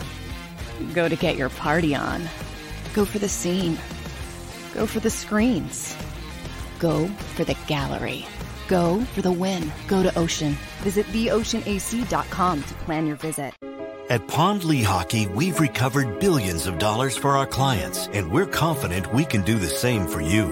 Go 0.93 1.09
to 1.09 1.15
get 1.15 1.35
your 1.35 1.49
party 1.49 1.93
on. 1.93 2.23
Go 2.93 3.05
for 3.05 3.19
the 3.19 3.29
scene. 3.29 3.77
Go 4.73 4.85
for 4.85 4.99
the 4.99 5.09
screens. 5.09 5.95
Go 6.79 7.07
for 7.07 7.43
the 7.43 7.57
gallery 7.67 8.25
Go 8.67 9.01
for 9.13 9.21
the 9.21 9.31
win. 9.31 9.71
Go 9.87 10.03
to 10.03 10.17
Ocean. 10.17 10.57
Visit 10.81 11.05
theoceanac.com 11.07 12.63
to 12.63 12.73
plan 12.85 13.07
your 13.07 13.17
visit. 13.17 13.53
At 14.07 14.27
Pond 14.27 14.61
Lehocky, 14.61 15.27
we've 15.33 15.59
recovered 15.59 16.19
billions 16.19 16.67
of 16.67 16.77
dollars 16.77 17.17
for 17.17 17.31
our 17.31 17.47
clients, 17.47 18.07
and 18.13 18.31
we're 18.31 18.45
confident 18.45 19.11
we 19.11 19.25
can 19.25 19.41
do 19.41 19.57
the 19.57 19.67
same 19.67 20.05
for 20.05 20.21
you. 20.21 20.45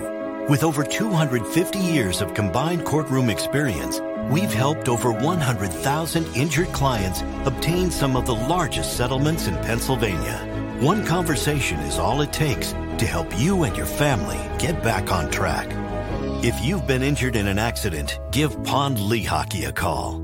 With 0.49 0.63
over 0.63 0.84
250 0.84 1.78
years 1.78 2.19
of 2.19 2.34
combined 2.34 2.84
courtroom 2.84 3.30
experience, 3.30 4.02
we've 4.32 4.52
helped 4.52 4.89
over 4.89 5.12
100,000 5.12 6.36
injured 6.36 6.73
clients 6.73 7.21
obtain 7.45 7.91
some 7.91 8.15
of 8.15 8.26
the 8.26 8.34
largest 8.34 8.97
settlements 8.97 9.45
in 9.45 9.56
Pennsylvania. 9.58 10.39
One 10.80 11.06
conversation 11.06 11.80
is 11.82 11.99
all 11.99 12.21
it 12.21 12.34
takes 12.34 12.71
to 12.71 13.06
help 13.06 13.39
you 13.39 13.63
and 13.63 13.78
your 13.78 13.86
family 13.86 14.39
get 14.58 14.82
back 14.82 15.12
on 15.12 15.30
track. 15.30 15.82
If 16.43 16.60
you've 16.62 16.86
been 16.86 17.01
injured 17.01 17.38
in 17.38 17.47
an 17.47 17.58
accident, 17.58 18.19
give 18.34 18.62
Pond 18.65 18.97
Lehocky 18.97 19.65
a 19.65 19.71
call. 19.71 20.19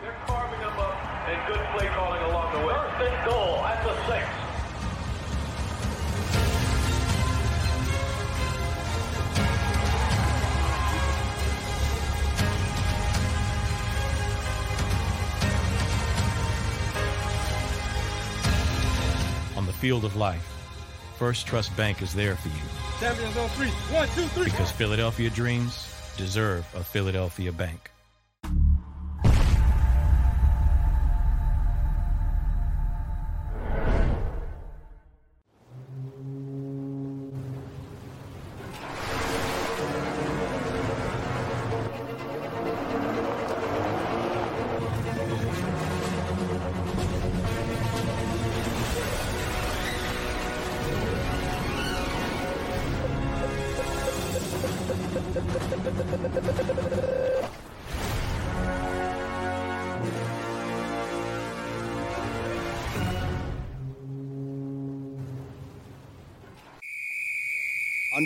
They're 0.00 0.12
carving 0.24 0.60
them 0.60 0.78
up 0.78 1.28
and 1.28 1.46
good 1.48 1.66
play 1.76 1.88
calling 1.88 2.22
along 2.22 2.52
the 2.52 2.60
way. 2.64 2.74
First 2.74 3.10
and 3.10 3.28
goal 3.28 3.64
at 3.64 3.82
the 3.82 3.92
six. 4.06 4.24
On 19.56 19.66
the 19.66 19.72
field 19.72 20.04
of 20.04 20.14
life, 20.14 20.48
First 21.18 21.48
Trust 21.48 21.76
Bank 21.76 22.00
is 22.00 22.14
there 22.14 22.36
for 22.36 22.46
you 22.46 22.83
Champions 23.00 23.36
on 23.36 23.48
three. 23.50 23.68
One, 23.68 24.08
two, 24.08 24.26
three. 24.28 24.44
Because 24.44 24.70
Philadelphia 24.70 25.30
dreams 25.30 25.92
deserve 26.16 26.66
a 26.74 26.84
Philadelphia 26.84 27.52
bank. 27.52 27.90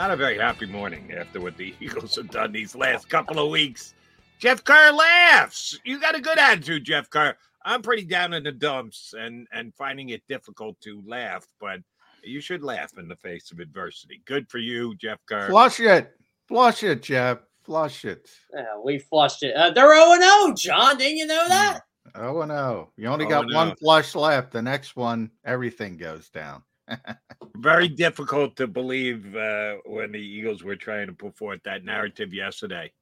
Not 0.00 0.12
a 0.12 0.16
very 0.16 0.38
happy 0.38 0.64
morning 0.64 1.12
after 1.12 1.42
what 1.42 1.58
the 1.58 1.74
Eagles 1.80 2.16
have 2.16 2.30
done 2.30 2.52
these 2.52 2.74
last 2.74 3.10
couple 3.10 3.38
of 3.38 3.50
weeks. 3.50 3.92
Jeff 4.38 4.64
Kerr 4.64 4.92
laughs. 4.92 5.78
You 5.84 6.00
got 6.00 6.14
a 6.14 6.22
good 6.22 6.38
attitude, 6.38 6.84
Jeff 6.84 7.10
Kerr. 7.10 7.36
I'm 7.66 7.82
pretty 7.82 8.06
down 8.06 8.32
in 8.32 8.42
the 8.42 8.50
dumps 8.50 9.12
and 9.14 9.46
and 9.52 9.74
finding 9.74 10.08
it 10.08 10.22
difficult 10.26 10.80
to 10.80 11.02
laugh, 11.06 11.46
but 11.60 11.80
you 12.24 12.40
should 12.40 12.62
laugh 12.62 12.96
in 12.96 13.08
the 13.08 13.16
face 13.16 13.52
of 13.52 13.60
adversity. 13.60 14.22
Good 14.24 14.48
for 14.48 14.56
you, 14.56 14.94
Jeff 14.94 15.18
Kerr. 15.26 15.48
Flush 15.50 15.80
it. 15.80 16.18
Flush 16.48 16.82
it, 16.82 17.02
Jeff. 17.02 17.40
Flush 17.62 18.06
it. 18.06 18.30
Yeah, 18.54 18.80
we 18.82 19.00
flushed 19.00 19.42
it. 19.42 19.54
Uh, 19.54 19.70
they're 19.70 19.94
0 19.94 20.18
0, 20.18 20.54
John. 20.54 20.96
Didn't 20.96 21.18
you 21.18 21.26
know 21.26 21.46
that? 21.46 21.80
Oh, 22.14 22.42
no. 22.46 22.88
You 22.96 23.08
only 23.08 23.26
got 23.26 23.48
no. 23.48 23.54
one 23.54 23.76
flush 23.76 24.14
left. 24.14 24.50
The 24.50 24.62
next 24.62 24.96
one, 24.96 25.30
everything 25.44 25.98
goes 25.98 26.30
down. 26.30 26.62
Very 27.60 27.88
difficult 27.88 28.56
to 28.56 28.66
believe 28.66 29.36
uh, 29.36 29.76
when 29.86 30.12
the 30.12 30.20
Eagles 30.20 30.64
were 30.64 30.76
trying 30.76 31.08
to 31.08 31.12
put 31.12 31.36
forth 31.36 31.60
that 31.64 31.84
narrative 31.84 32.32
yesterday. 32.34 32.92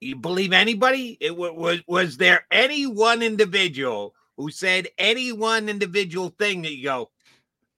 You 0.00 0.16
believe 0.16 0.54
anybody? 0.54 1.18
It 1.20 1.36
wa- 1.36 1.52
was 1.52 1.80
was 1.88 2.16
there 2.16 2.46
any 2.50 2.86
one 2.86 3.22
individual 3.22 4.14
who 4.38 4.50
said 4.50 4.88
any 4.98 5.32
one 5.32 5.68
individual 5.68 6.30
thing 6.38 6.62
that 6.62 6.74
you 6.76 6.84
go, 6.84 7.10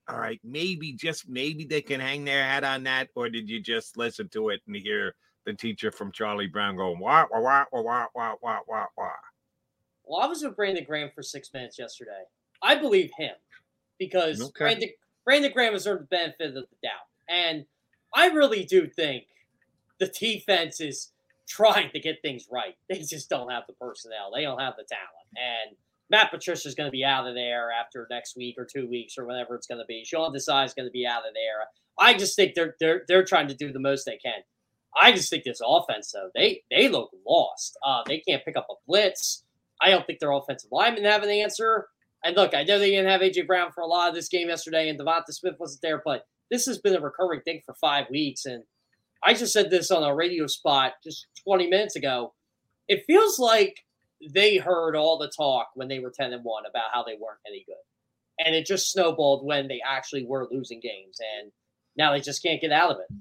all 0.09 0.17
right, 0.19 0.39
maybe 0.43 0.93
just 0.93 1.27
maybe 1.29 1.65
they 1.65 1.81
can 1.81 1.99
hang 1.99 2.25
their 2.25 2.43
hat 2.43 2.63
on 2.63 2.83
that, 2.83 3.09
or 3.15 3.29
did 3.29 3.49
you 3.49 3.59
just 3.61 3.97
listen 3.97 4.29
to 4.29 4.49
it 4.49 4.61
and 4.67 4.75
hear 4.77 5.15
the 5.45 5.53
teacher 5.53 5.91
from 5.91 6.11
Charlie 6.13 6.47
Brown 6.47 6.77
going 6.77 6.99
wah 6.99 7.25
wah 7.31 7.41
wah 7.41 7.65
wah 7.73 7.81
wah 7.83 8.07
wah 8.15 8.35
wah 8.41 8.59
wah 8.67 8.87
wah? 8.97 9.11
Well, 10.05 10.21
I 10.21 10.27
was 10.27 10.43
with 10.43 10.55
Brandon 10.55 10.85
Graham 10.87 11.11
for 11.13 11.23
six 11.23 11.51
minutes 11.53 11.79
yesterday. 11.79 12.23
I 12.63 12.75
believe 12.75 13.11
him 13.17 13.35
because 13.99 14.41
Okay. 14.41 14.59
Brandon, 14.59 14.89
Brandon 15.25 15.51
Graham 15.53 15.73
has 15.73 15.87
earned 15.87 16.01
the 16.01 16.05
benefit 16.05 16.49
of 16.49 16.53
the 16.53 16.61
doubt. 16.81 17.07
And 17.29 17.65
I 18.13 18.27
really 18.27 18.65
do 18.65 18.87
think 18.87 19.25
the 19.99 20.07
defense 20.07 20.81
is 20.81 21.11
trying 21.47 21.91
to 21.91 21.99
get 21.99 22.21
things 22.21 22.47
right. 22.51 22.75
They 22.89 22.99
just 22.99 23.29
don't 23.29 23.51
have 23.51 23.63
the 23.67 23.73
personnel, 23.73 24.31
they 24.33 24.43
don't 24.43 24.59
have 24.59 24.75
the 24.77 24.83
talent. 24.83 25.27
And 25.35 25.75
Matt 26.09 26.29
Patricia's 26.29 26.75
going 26.75 26.87
to 26.87 26.91
be 26.91 27.05
out 27.05 27.27
of 27.27 27.35
there 27.35 27.69
after 27.71 28.05
next 28.09 28.35
week 28.35 28.55
or 28.57 28.65
two 28.65 28.87
weeks 28.87 29.17
or 29.17 29.25
whatever 29.25 29.55
it's 29.55 29.67
going 29.67 29.79
to 29.79 29.85
be. 29.85 30.03
Sean 30.03 30.33
Desai 30.33 30.65
is 30.65 30.73
going 30.73 30.87
to 30.87 30.91
be 30.91 31.07
out 31.07 31.25
of 31.25 31.33
there. 31.33 31.65
I 31.97 32.13
just 32.13 32.35
think 32.35 32.53
they're 32.53 32.75
they're 32.79 33.03
they're 33.07 33.23
trying 33.23 33.47
to 33.47 33.55
do 33.55 33.71
the 33.71 33.79
most 33.79 34.05
they 34.05 34.17
can. 34.17 34.41
I 34.99 35.13
just 35.13 35.29
think 35.29 35.45
this 35.45 35.61
offense 35.65 36.11
though 36.11 36.29
they 36.35 36.63
they 36.69 36.89
look 36.89 37.11
lost. 37.25 37.77
Uh, 37.85 38.03
they 38.05 38.19
can't 38.19 38.43
pick 38.43 38.57
up 38.57 38.67
a 38.69 38.73
blitz. 38.87 39.43
I 39.81 39.89
don't 39.89 40.05
think 40.05 40.19
their 40.19 40.31
offensive 40.31 40.71
linemen 40.71 41.05
have 41.05 41.23
an 41.23 41.29
answer. 41.29 41.87
And 42.23 42.35
look, 42.35 42.53
I 42.53 42.63
know 42.63 42.77
they 42.77 42.91
didn't 42.91 43.09
have 43.09 43.21
AJ 43.21 43.47
Brown 43.47 43.71
for 43.71 43.81
a 43.81 43.87
lot 43.87 44.09
of 44.09 44.15
this 44.15 44.27
game 44.27 44.49
yesterday, 44.49 44.89
and 44.89 44.99
Devonta 44.99 45.31
Smith 45.31 45.55
wasn't 45.59 45.81
there, 45.81 46.01
but 46.05 46.25
this 46.51 46.65
has 46.65 46.77
been 46.77 46.95
a 46.95 47.01
recurring 47.01 47.41
thing 47.41 47.61
for 47.65 47.73
five 47.75 48.05
weeks. 48.11 48.45
And 48.45 48.63
I 49.23 49.33
just 49.33 49.53
said 49.53 49.71
this 49.71 49.89
on 49.89 50.03
a 50.03 50.13
radio 50.13 50.47
spot 50.47 50.93
just 51.03 51.27
20 51.43 51.67
minutes 51.67 51.95
ago. 51.95 52.33
It 52.87 53.05
feels 53.07 53.39
like 53.39 53.83
they 54.33 54.57
heard 54.57 54.95
all 54.95 55.17
the 55.17 55.31
talk 55.35 55.69
when 55.73 55.87
they 55.87 55.99
were 55.99 56.11
10 56.11 56.33
and 56.33 56.43
1 56.43 56.63
about 56.69 56.89
how 56.93 57.03
they 57.03 57.17
weren't 57.19 57.39
any 57.47 57.63
good. 57.65 57.75
And 58.45 58.55
it 58.55 58.65
just 58.65 58.91
snowballed 58.91 59.45
when 59.45 59.67
they 59.67 59.81
actually 59.85 60.25
were 60.25 60.47
losing 60.51 60.79
games. 60.79 61.19
And 61.39 61.51
now 61.95 62.11
they 62.11 62.19
just 62.19 62.43
can't 62.43 62.61
get 62.61 62.71
out 62.71 62.91
of 62.91 62.97
it. 62.99 63.15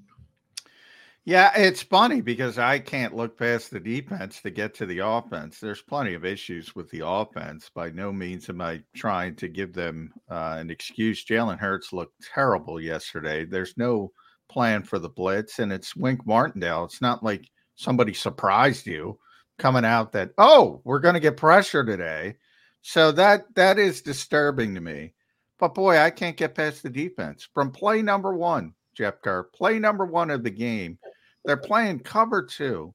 Yeah, 1.26 1.52
it's 1.54 1.82
funny 1.82 2.20
because 2.22 2.58
I 2.58 2.78
can't 2.78 3.14
look 3.14 3.38
past 3.38 3.70
the 3.70 3.78
defense 3.80 4.40
to 4.42 4.50
get 4.50 4.74
to 4.74 4.86
the 4.86 5.00
offense. 5.00 5.60
There's 5.60 5.82
plenty 5.82 6.14
of 6.14 6.24
issues 6.24 6.74
with 6.74 6.90
the 6.90 7.06
offense. 7.06 7.70
By 7.74 7.90
no 7.90 8.12
means 8.12 8.48
am 8.48 8.60
I 8.60 8.82
trying 8.96 9.36
to 9.36 9.48
give 9.48 9.72
them 9.74 10.12
uh, 10.30 10.56
an 10.58 10.70
excuse. 10.70 11.24
Jalen 11.24 11.58
Hurts 11.58 11.92
looked 11.92 12.14
terrible 12.34 12.80
yesterday. 12.80 13.44
There's 13.44 13.76
no 13.76 14.12
plan 14.48 14.82
for 14.82 14.98
the 14.98 15.08
blitz, 15.10 15.58
and 15.58 15.72
it's 15.72 15.94
Wink 15.94 16.26
Martindale. 16.26 16.84
It's 16.84 17.02
not 17.02 17.22
like 17.22 17.48
somebody 17.76 18.14
surprised 18.14 18.86
you 18.86 19.18
coming 19.58 19.84
out 19.84 20.12
that 20.12 20.30
oh 20.38 20.80
we're 20.84 21.00
going 21.00 21.14
to 21.14 21.20
get 21.20 21.36
pressure 21.36 21.84
today. 21.84 22.36
So 22.82 23.12
that 23.12 23.44
that 23.56 23.78
is 23.78 24.00
disturbing 24.00 24.74
to 24.74 24.80
me. 24.80 25.12
But 25.58 25.74
boy, 25.74 25.98
I 25.98 26.10
can't 26.10 26.36
get 26.36 26.54
past 26.54 26.82
the 26.82 26.90
defense 26.90 27.46
from 27.52 27.70
play 27.72 28.00
number 28.02 28.34
one. 28.34 28.74
Jeff 29.00 29.22
Kerr, 29.22 29.44
play 29.44 29.78
number 29.78 30.04
one 30.04 30.28
of 30.28 30.44
the 30.44 30.50
game. 30.50 30.98
They're 31.46 31.56
playing 31.56 32.00
cover 32.00 32.42
two. 32.42 32.92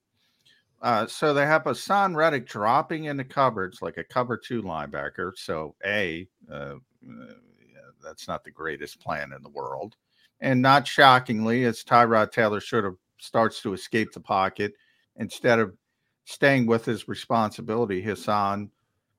Uh, 0.83 1.07
so 1.07 1.33
they 1.33 1.47
have 1.47 1.63
Haason 1.63 2.15
Reddick 2.15 2.47
dropping 2.47 3.05
into 3.05 3.23
covers 3.23 3.79
like 3.81 3.97
a 3.97 4.03
cover 4.03 4.37
two 4.37 4.61
linebacker. 4.61 5.31
So, 5.35 5.73
A, 5.83 6.27
uh, 6.51 6.75
uh, 6.75 7.33
that's 8.03 8.27
not 8.27 8.43
the 8.43 8.51
greatest 8.51 8.99
plan 8.99 9.33
in 9.35 9.41
the 9.41 9.49
world. 9.49 9.95
And 10.41 10.61
not 10.61 10.87
shockingly, 10.87 11.63
as 11.63 11.83
Tyrod 11.83 12.31
Taylor 12.31 12.61
sort 12.61 12.85
of 12.85 12.97
starts 13.17 13.63
to 13.63 13.73
escape 13.73 14.11
the 14.11 14.19
pocket, 14.19 14.73
instead 15.15 15.57
of 15.57 15.75
staying 16.25 16.67
with 16.67 16.85
his 16.85 17.07
responsibility, 17.07 18.03
Haason, 18.03 18.69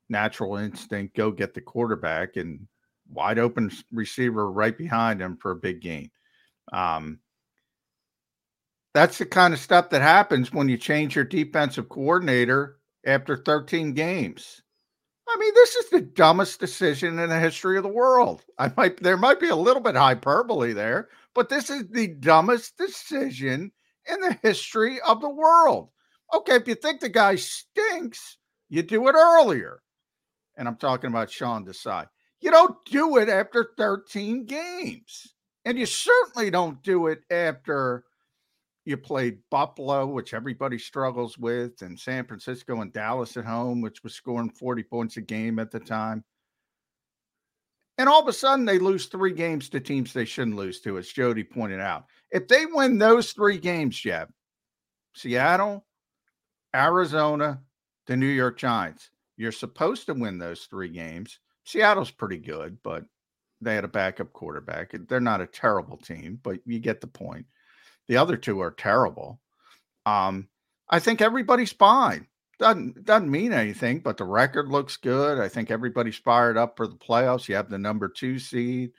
natural 0.09 0.55
instinct, 0.55 1.17
go 1.17 1.33
get 1.33 1.53
the 1.53 1.61
quarterback 1.61 2.37
and 2.37 2.69
wide 3.11 3.41
open 3.41 3.73
receiver 3.91 4.53
right 4.53 4.79
behind 4.79 5.21
him 5.21 5.37
for 5.37 5.51
a 5.51 5.57
big 5.57 5.81
gain. 5.81 6.13
Um, 6.73 7.21
that's 8.95 9.19
the 9.19 9.27
kind 9.27 9.53
of 9.53 9.61
stuff 9.61 9.91
that 9.91 10.03
happens 10.03 10.53
when 10.53 10.69
you 10.69 10.79
change 10.79 11.17
your 11.17 11.25
defensive 11.25 11.89
coordinator 11.89 12.79
after 13.05 13.37
13 13.37 13.93
games. 13.93 14.63
I 15.29 15.37
mean, 15.39 15.53
this 15.55 15.75
is 15.75 15.91
the 15.91 16.01
dumbest 16.01 16.61
decision 16.61 17.19
in 17.19 17.29
the 17.29 17.39
history 17.39 17.77
of 17.77 17.83
the 17.83 17.89
world. 17.91 18.45
I 18.59 18.73
might 18.77 19.03
there 19.03 19.17
might 19.17 19.41
be 19.41 19.49
a 19.49 19.57
little 19.57 19.83
bit 19.83 19.97
hyperbole 19.97 20.73
there, 20.73 21.09
but 21.35 21.49
this 21.49 21.69
is 21.69 21.89
the 21.91 22.07
dumbest 22.07 22.79
decision 22.79 23.73
in 24.07 24.21
the 24.21 24.39
history 24.43 25.01
of 25.03 25.21
the 25.21 25.29
world. 25.29 25.91
Okay, 26.33 26.55
if 26.55 26.67
you 26.67 26.75
think 26.75 27.01
the 27.01 27.09
guy 27.09 27.37
stinks, 27.37 28.39
you 28.69 28.83
do 28.83 29.07
it 29.09 29.15
earlier. 29.15 29.83
And 30.57 30.67
I'm 30.67 30.77
talking 30.77 31.11
about 31.11 31.31
Sean 31.31 31.67
Desai. 31.67 32.07
You 32.41 32.51
don't 32.51 32.77
do 32.87 33.19
it 33.19 33.29
after 33.29 33.73
13 33.77 34.47
games. 34.47 35.35
And 35.67 35.77
you 35.77 35.85
certainly 35.85 36.49
don't 36.49 36.81
do 36.85 37.09
it 37.09 37.25
after 37.29 38.05
you 38.85 38.97
played 38.97 39.41
Buffalo, 39.51 40.07
which 40.07 40.33
everybody 40.33 40.79
struggles 40.79 41.37
with, 41.37 41.83
and 41.83 41.99
San 41.99 42.25
Francisco 42.25 42.83
and 42.83 42.93
Dallas 42.93 43.37
at 43.37 43.45
home, 43.45 43.81
which 43.81 44.05
was 44.05 44.15
scoring 44.15 44.49
40 44.49 44.85
points 44.85 45.17
a 45.17 45.21
game 45.21 45.59
at 45.59 45.73
the 45.73 45.81
time. 45.81 46.25
And 47.99 48.09
all 48.09 48.23
of 48.23 48.29
a 48.29 48.33
sudden, 48.33 48.65
they 48.65 48.79
lose 48.79 49.07
three 49.07 49.33
games 49.33 49.69
to 49.71 49.81
teams 49.81 50.13
they 50.13 50.25
shouldn't 50.25 50.57
lose 50.57 50.81
to, 50.83 50.99
as 50.99 51.09
Jody 51.09 51.43
pointed 51.43 51.81
out. 51.81 52.05
If 52.31 52.47
they 52.47 52.67
win 52.67 52.99
those 52.99 53.33
three 53.33 53.59
games, 53.59 53.99
Jeb, 53.99 54.29
Seattle, 55.17 55.85
Arizona, 56.77 57.61
the 58.07 58.17
New 58.17 58.27
York 58.27 58.57
Giants, 58.57 59.11
you're 59.37 59.51
supposed 59.51 60.07
to 60.07 60.15
win 60.15 60.39
those 60.39 60.67
three 60.71 60.91
games. 60.91 61.41
Seattle's 61.65 62.13
pretty 62.13 62.39
good, 62.39 62.79
but 62.85 63.05
they 63.61 63.75
had 63.75 63.85
a 63.85 63.89
backup 63.89 64.33
quarterback. 64.33 64.95
They're 65.09 65.21
not 65.21 65.41
a 65.41 65.47
terrible 65.47 65.97
team, 65.97 66.41
but 66.43 66.59
you 66.67 66.79
get 66.79 67.01
the 67.01 67.07
point. 67.07 67.47
The 68.09 68.17
other 68.17 68.37
two 68.37 68.61
are 68.61 68.71
terrible. 68.71 69.41
Um, 70.05 70.49
I 70.89 71.01
think 71.01 71.21
everybody's 71.21 71.73
fine. 71.73 72.27
doesn't 72.59 73.05
doesn't 73.05 73.31
mean 73.31 73.53
anything, 73.53 74.01
but 74.01 74.17
the 74.17 74.25
record 74.25 74.69
looks 74.69 74.97
good. 74.97 75.39
I 75.39 75.49
think 75.49 75.71
everybody's 75.71 76.17
fired 76.17 76.57
up 76.57 76.77
for 76.77 76.87
the 76.87 76.95
playoffs. 76.97 77.49
You 77.49 77.57
have 77.57 77.71
the 77.71 77.79
number 77.79 78.09
two 78.09 78.39
seed. 78.39 78.93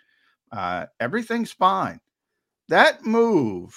Uh, 0.52 0.88
everything's 1.00 1.52
fine. 1.52 2.00
That 2.70 3.06
move 3.06 3.76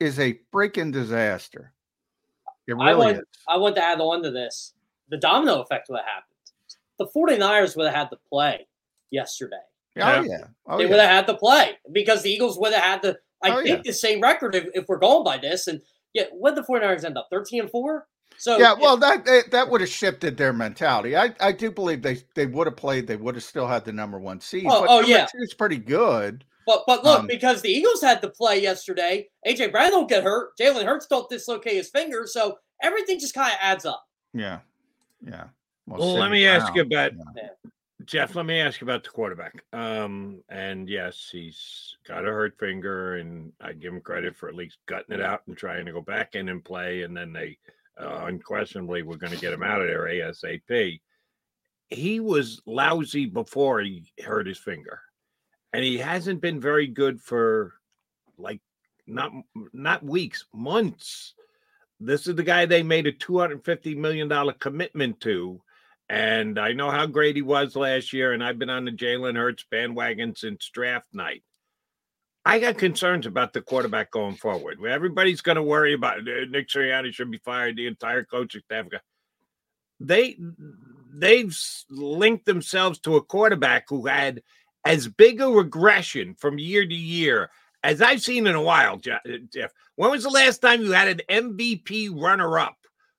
is 0.00 0.18
a 0.18 0.38
freaking 0.52 0.92
disaster. 0.92 1.72
It 2.66 2.74
really 2.74 2.90
I 2.90 2.94
want, 2.94 3.16
is. 3.18 3.24
I 3.48 3.56
want 3.56 3.76
to 3.76 3.84
add 3.84 4.00
on 4.00 4.22
to 4.22 4.30
this. 4.30 4.74
The 5.08 5.18
domino 5.18 5.60
effect 5.60 5.88
would 5.88 5.98
have 5.98 6.06
happened. 6.06 6.32
The 6.98 7.06
49ers 7.06 7.76
would 7.76 7.86
have 7.86 7.94
had 7.94 8.10
to 8.10 8.18
play 8.28 8.66
yesterday. 9.10 9.56
Oh 9.98 10.22
yeah. 10.22 10.44
Oh, 10.66 10.76
they 10.76 10.84
yeah. 10.84 10.90
would 10.90 11.00
have 11.00 11.10
had 11.10 11.26
to 11.28 11.34
play 11.34 11.72
because 11.92 12.22
the 12.22 12.30
Eagles 12.30 12.58
would 12.58 12.74
have 12.74 12.82
had 12.82 13.02
to, 13.02 13.16
I 13.42 13.50
Oh, 13.50 13.56
think, 13.62 13.68
yeah. 13.68 13.82
the 13.84 13.92
same 13.92 14.20
record 14.20 14.54
if, 14.54 14.66
if 14.74 14.84
we're 14.88 14.98
going 14.98 15.24
by 15.24 15.38
this. 15.38 15.68
And 15.68 15.80
yeah, 16.12 16.24
what 16.32 16.54
the 16.54 16.62
49ers 16.62 17.04
end 17.04 17.16
up? 17.16 17.28
13 17.30 17.62
and 17.62 17.70
4? 17.70 18.06
So 18.38 18.58
yeah, 18.58 18.74
well, 18.78 18.98
that 18.98 19.24
that, 19.24 19.50
that 19.50 19.70
would 19.70 19.80
have 19.80 19.88
shifted 19.88 20.36
their 20.36 20.52
mentality. 20.52 21.16
I, 21.16 21.34
I 21.40 21.52
do 21.52 21.70
believe 21.70 22.02
they 22.02 22.18
they 22.34 22.44
would 22.44 22.66
have 22.66 22.76
played. 22.76 23.06
They 23.06 23.16
would 23.16 23.34
have 23.34 23.44
still 23.44 23.66
had 23.66 23.86
the 23.86 23.92
number 23.92 24.18
one 24.18 24.40
seed. 24.40 24.66
Oh, 24.68 24.82
but 24.82 24.90
oh, 24.90 25.00
yeah. 25.00 25.26
it's 25.34 25.54
pretty 25.54 25.78
good. 25.78 26.44
But 26.66 26.82
but 26.86 27.02
look, 27.04 27.20
Um, 27.20 27.26
because 27.26 27.62
the 27.62 27.70
Eagles 27.70 28.02
had 28.02 28.20
to 28.20 28.28
play 28.28 28.60
yesterday, 28.60 29.28
AJ 29.46 29.72
Brown 29.72 29.90
don't 29.90 30.08
get 30.08 30.22
hurt. 30.24 30.50
Jalen 30.60 30.84
Hurts 30.84 31.06
don't 31.06 31.30
dislocate 31.30 31.74
his 31.74 31.88
finger, 31.88 32.26
so 32.26 32.58
everything 32.82 33.18
just 33.18 33.32
kind 33.34 33.52
of 33.52 33.58
adds 33.62 33.86
up. 33.86 34.04
Yeah, 34.34 34.58
yeah. 35.26 35.44
Well, 35.86 36.14
let 36.14 36.24
Sid 36.24 36.32
me 36.32 36.46
ask 36.46 36.74
you 36.74 36.84
Brown, 36.84 37.06
about 37.14 37.26
Yeah. 37.36 37.48
Jeff. 38.06 38.36
Let 38.36 38.46
me 38.46 38.60
ask 38.60 38.80
you 38.80 38.86
about 38.86 39.02
the 39.02 39.10
quarterback. 39.10 39.64
Um, 39.72 40.42
and 40.48 40.88
yes, 40.88 41.28
he's 41.30 41.96
got 42.06 42.24
a 42.24 42.30
hurt 42.30 42.56
finger, 42.58 43.16
and 43.16 43.52
I 43.60 43.72
give 43.72 43.92
him 43.92 44.00
credit 44.00 44.36
for 44.36 44.48
at 44.48 44.54
least 44.54 44.78
gutting 44.86 45.14
it 45.14 45.20
out 45.20 45.42
and 45.46 45.56
trying 45.56 45.84
to 45.86 45.92
go 45.92 46.00
back 46.00 46.36
in 46.36 46.48
and 46.48 46.64
play. 46.64 47.02
And 47.02 47.16
then 47.16 47.32
they 47.32 47.58
uh, 48.00 48.26
unquestionably 48.26 49.02
were 49.02 49.16
going 49.16 49.32
to 49.32 49.38
get 49.38 49.52
him 49.52 49.62
out 49.62 49.80
of 49.80 49.88
there 49.88 50.04
ASAP. 50.04 51.00
He 51.88 52.20
was 52.20 52.62
lousy 52.64 53.26
before 53.26 53.80
he 53.80 54.04
hurt 54.24 54.46
his 54.46 54.58
finger, 54.58 55.00
and 55.72 55.84
he 55.84 55.98
hasn't 55.98 56.40
been 56.40 56.60
very 56.60 56.86
good 56.86 57.20
for 57.20 57.74
like 58.38 58.60
not 59.06 59.32
not 59.72 60.04
weeks, 60.04 60.44
months. 60.52 61.34
This 61.98 62.26
is 62.26 62.34
the 62.34 62.42
guy 62.42 62.66
they 62.66 62.82
made 62.82 63.06
a 63.06 63.12
two 63.12 63.38
hundred 63.38 63.64
fifty 63.64 63.94
million 63.94 64.28
dollar 64.28 64.52
commitment 64.52 65.20
to, 65.20 65.60
and 66.08 66.58
I 66.58 66.72
know 66.72 66.90
how 66.90 67.06
great 67.06 67.36
he 67.36 67.42
was 67.42 67.74
last 67.74 68.12
year. 68.12 68.32
And 68.32 68.42
I've 68.42 68.58
been 68.58 68.70
on 68.70 68.84
the 68.84 68.92
Jalen 68.92 69.36
Hurts 69.36 69.64
bandwagon 69.70 70.34
since 70.36 70.68
draft 70.70 71.08
night. 71.12 71.42
I 72.44 72.60
got 72.60 72.78
concerns 72.78 73.26
about 73.26 73.52
the 73.52 73.60
quarterback 73.60 74.12
going 74.12 74.36
forward. 74.36 74.78
Everybody's 74.84 75.40
going 75.40 75.56
to 75.56 75.62
worry 75.62 75.94
about 75.94 76.18
uh, 76.18 76.46
Nick 76.48 76.68
Sirianni 76.68 77.12
should 77.12 77.30
be 77.30 77.38
fired. 77.38 77.76
The 77.76 77.88
entire 77.88 78.22
coaching 78.22 78.62
staff. 78.64 78.86
They 79.98 80.38
they've 81.12 81.56
linked 81.90 82.46
themselves 82.46 83.00
to 83.00 83.16
a 83.16 83.22
quarterback 83.22 83.86
who 83.88 84.06
had 84.06 84.42
as 84.84 85.08
big 85.08 85.40
a 85.40 85.48
regression 85.48 86.36
from 86.38 86.58
year 86.58 86.86
to 86.86 86.94
year 86.94 87.50
as 87.82 88.02
I've 88.02 88.22
seen 88.22 88.46
in 88.46 88.54
a 88.54 88.62
while, 88.62 89.00
uh, 89.10 89.18
Jeff. 89.52 89.72
When 89.94 90.10
was 90.10 90.24
the 90.24 90.30
last 90.30 90.58
time 90.58 90.82
you 90.82 90.92
had 90.92 91.08
an 91.08 91.20
MVP 91.50 92.10
runner 92.20 92.58
up 92.58 92.76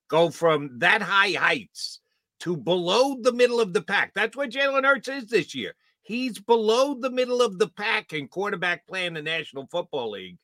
go 0.08 0.30
from 0.30 0.78
that 0.78 1.02
high 1.02 1.32
heights 1.32 2.00
to 2.40 2.56
below 2.56 3.16
the 3.20 3.32
middle 3.32 3.60
of 3.60 3.72
the 3.72 3.82
pack? 3.82 4.12
That's 4.14 4.36
what 4.36 4.50
Jalen 4.50 4.84
Hurts 4.84 5.08
is 5.08 5.26
this 5.26 5.54
year. 5.54 5.74
He's 6.02 6.38
below 6.38 6.94
the 6.94 7.10
middle 7.10 7.42
of 7.42 7.58
the 7.58 7.68
pack 7.68 8.12
in 8.12 8.28
quarterback 8.28 8.86
play 8.86 9.06
in 9.06 9.14
the 9.14 9.22
National 9.22 9.66
Football 9.70 10.12
League. 10.12 10.38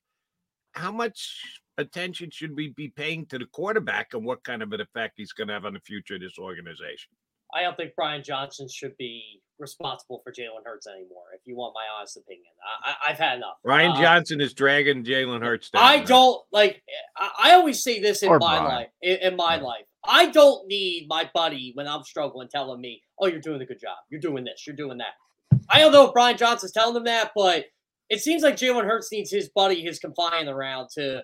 How 0.73 0.93
much 0.93 1.41
attention 1.79 2.31
should 2.31 2.55
we 2.55 2.69
be 2.71 2.89
paying 2.89 3.27
to 3.27 3.39
the 3.39 3.47
quarterback 3.47 4.13
and 4.15 4.25
what 4.25 4.45
kind 4.45 4.63
of 4.63 4.73
an 4.73 4.81
effect 4.81 5.15
he's 5.17 5.33
going 5.33 5.49
to 5.49 5.55
have 5.55 5.65
on 5.65 5.75
the 5.75 5.81
future 5.81 6.17
of 6.17 6.21
this 6.21 6.39
organization? 6.39 7.13
I 7.55 7.63
don't 7.63 7.77
think 7.77 7.93
Brian 7.95 8.23
Johnson 8.25 8.69
should 8.69 8.97
be 8.97 9.23
responsible 9.61 10.21
for 10.25 10.33
Jalen 10.33 10.65
Hurts 10.65 10.89
anymore. 10.89 11.23
If 11.35 11.43
you 11.45 11.57
want 11.57 11.73
my 11.75 11.85
honest 11.97 12.17
opinion, 12.17 12.47
I, 12.85 12.91
I, 12.91 13.11
I've 13.11 13.19
had 13.19 13.37
enough. 13.37 13.55
Brian 13.63 13.93
Uh, 13.93 14.01
Johnson 14.03 14.41
is 14.41 14.53
dragging 14.55 15.05
Jalen 15.05 15.41
Hurts 15.43 15.71
down. 15.71 15.83
I 15.85 15.99
man. 15.99 16.07
don't 16.07 16.43
like. 16.51 16.83
I, 17.17 17.31
I 17.45 17.53
always 17.53 17.83
say 17.83 18.01
this 18.01 18.25
in 18.25 18.29
Or 18.29 18.39
my 18.41 18.59
Brian. 18.59 18.65
life. 18.65 18.89
In, 19.03 19.17
in 19.19 19.37
my 19.37 19.57
life, 19.57 19.85
I 20.07 20.27
don't 20.27 20.67
need 20.67 21.07
my 21.09 21.31
buddy 21.35 21.73
when 21.75 21.87
I'm 21.87 22.05
struggling 22.05 22.49
telling 22.49 22.81
me, 22.81 23.03
"Oh, 23.19 23.27
you're 23.27 23.41
doing 23.41 23.63
a 23.63 23.67
good 23.67 23.81
job. 23.81 23.97
You're 24.11 24.21
doing 24.21 24.45
this. 24.45 24.67
You're 24.67 24.77
doing 24.77 24.99
that." 24.99 25.15
I 25.71 25.79
don't 25.79 25.93
know 25.93 26.07
if 26.07 26.13
Brian 26.13 26.37
Johnson's 26.37 26.73
telling 26.73 26.95
them 26.95 27.05
that, 27.05 27.33
but 27.35 27.67
it 28.11 28.21
seems 28.21 28.43
like 28.43 28.57
Jalen 28.57 28.85
Hurts 28.85 29.11
needs 29.11 29.31
his 29.31 29.49
buddy, 29.55 29.81
his 29.81 29.99
compliant 29.99 30.49
around 30.49 30.89
to 30.95 31.23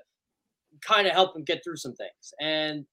kind 0.86 1.06
of 1.06 1.12
help 1.12 1.36
him 1.36 1.44
get 1.44 1.62
through 1.62 1.76
some 1.76 1.94
things. 1.94 2.32
And 2.40 2.86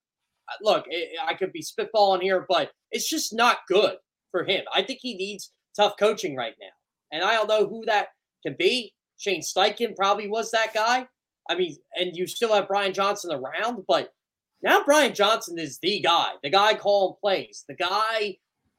uh, 0.48 0.56
look, 0.62 0.84
it, 0.88 1.18
I 1.24 1.34
could 1.34 1.52
be 1.52 1.62
spitballing 1.62 2.22
here, 2.22 2.44
but 2.48 2.70
it's 2.90 3.08
just 3.08 3.34
not 3.34 3.58
good 3.68 3.96
for 4.30 4.44
him. 4.44 4.64
I 4.74 4.82
think 4.82 5.00
he 5.02 5.14
needs 5.14 5.52
tough 5.76 5.94
coaching 5.98 6.36
right 6.36 6.54
now. 6.60 6.66
And 7.12 7.24
I 7.24 7.34
don't 7.34 7.48
know 7.48 7.66
who 7.66 7.84
that 7.86 8.08
can 8.44 8.56
be. 8.58 8.92
Shane 9.16 9.42
Steichen 9.42 9.96
probably 9.96 10.28
was 10.28 10.50
that 10.50 10.74
guy. 10.74 11.06
I 11.50 11.54
mean, 11.54 11.76
and 11.94 12.14
you 12.14 12.26
still 12.26 12.52
have 12.52 12.68
Brian 12.68 12.92
Johnson 12.92 13.32
around, 13.32 13.84
but 13.88 14.12
now 14.62 14.82
Brian 14.84 15.14
Johnson 15.14 15.58
is 15.58 15.78
the 15.78 16.00
guy, 16.00 16.32
the 16.42 16.50
guy 16.50 16.74
calling 16.74 17.16
plays, 17.20 17.64
the 17.68 17.74
guy 17.74 18.36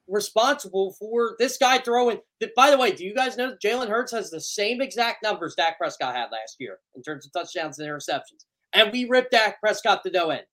responsible 0.08 0.94
for 0.94 1.36
this 1.40 1.58
guy 1.58 1.78
throwing. 1.78 2.20
th- 2.40 2.54
By 2.56 2.72
the 2.72 2.78
way, 2.78 2.92
do 2.92 3.06
you 3.06 3.14
guys 3.14 3.38
know 3.38 3.56
Jalen 3.64 3.90
Hurts 3.90 4.12
has 4.12 4.30
the 4.30 4.42
same 4.42 4.82
exact 4.82 5.24
numbers 5.24 5.56
Dak 5.56 5.78
Prescott 5.78 6.16
had 6.16 6.32
last 6.32 6.58
year 6.60 6.80
in 6.96 7.04
terms 7.04 7.26
of 7.26 7.32
touchdowns 7.32 7.80
and 7.80 7.88
interceptions? 7.88 8.46
And 8.74 8.92
we 8.92 9.06
ripped 9.06 9.32
Dak 9.32 9.60
Prescott 9.60 10.04
to 10.04 10.12
no 10.12 10.30
end. 10.32 10.46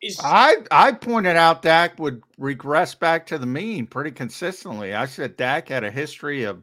Is 0.00 0.20
I 0.22 0.58
I 0.70 0.92
pointed 0.92 1.36
out 1.36 1.62
Dak 1.62 1.98
would 1.98 2.22
regress 2.36 2.94
back 2.94 3.26
to 3.26 3.38
the 3.38 3.46
mean 3.46 3.86
pretty 3.86 4.12
consistently. 4.12 4.94
I 4.94 5.06
said 5.06 5.36
Dak 5.36 5.68
had 5.68 5.82
a 5.82 5.90
history 5.90 6.44
of 6.44 6.62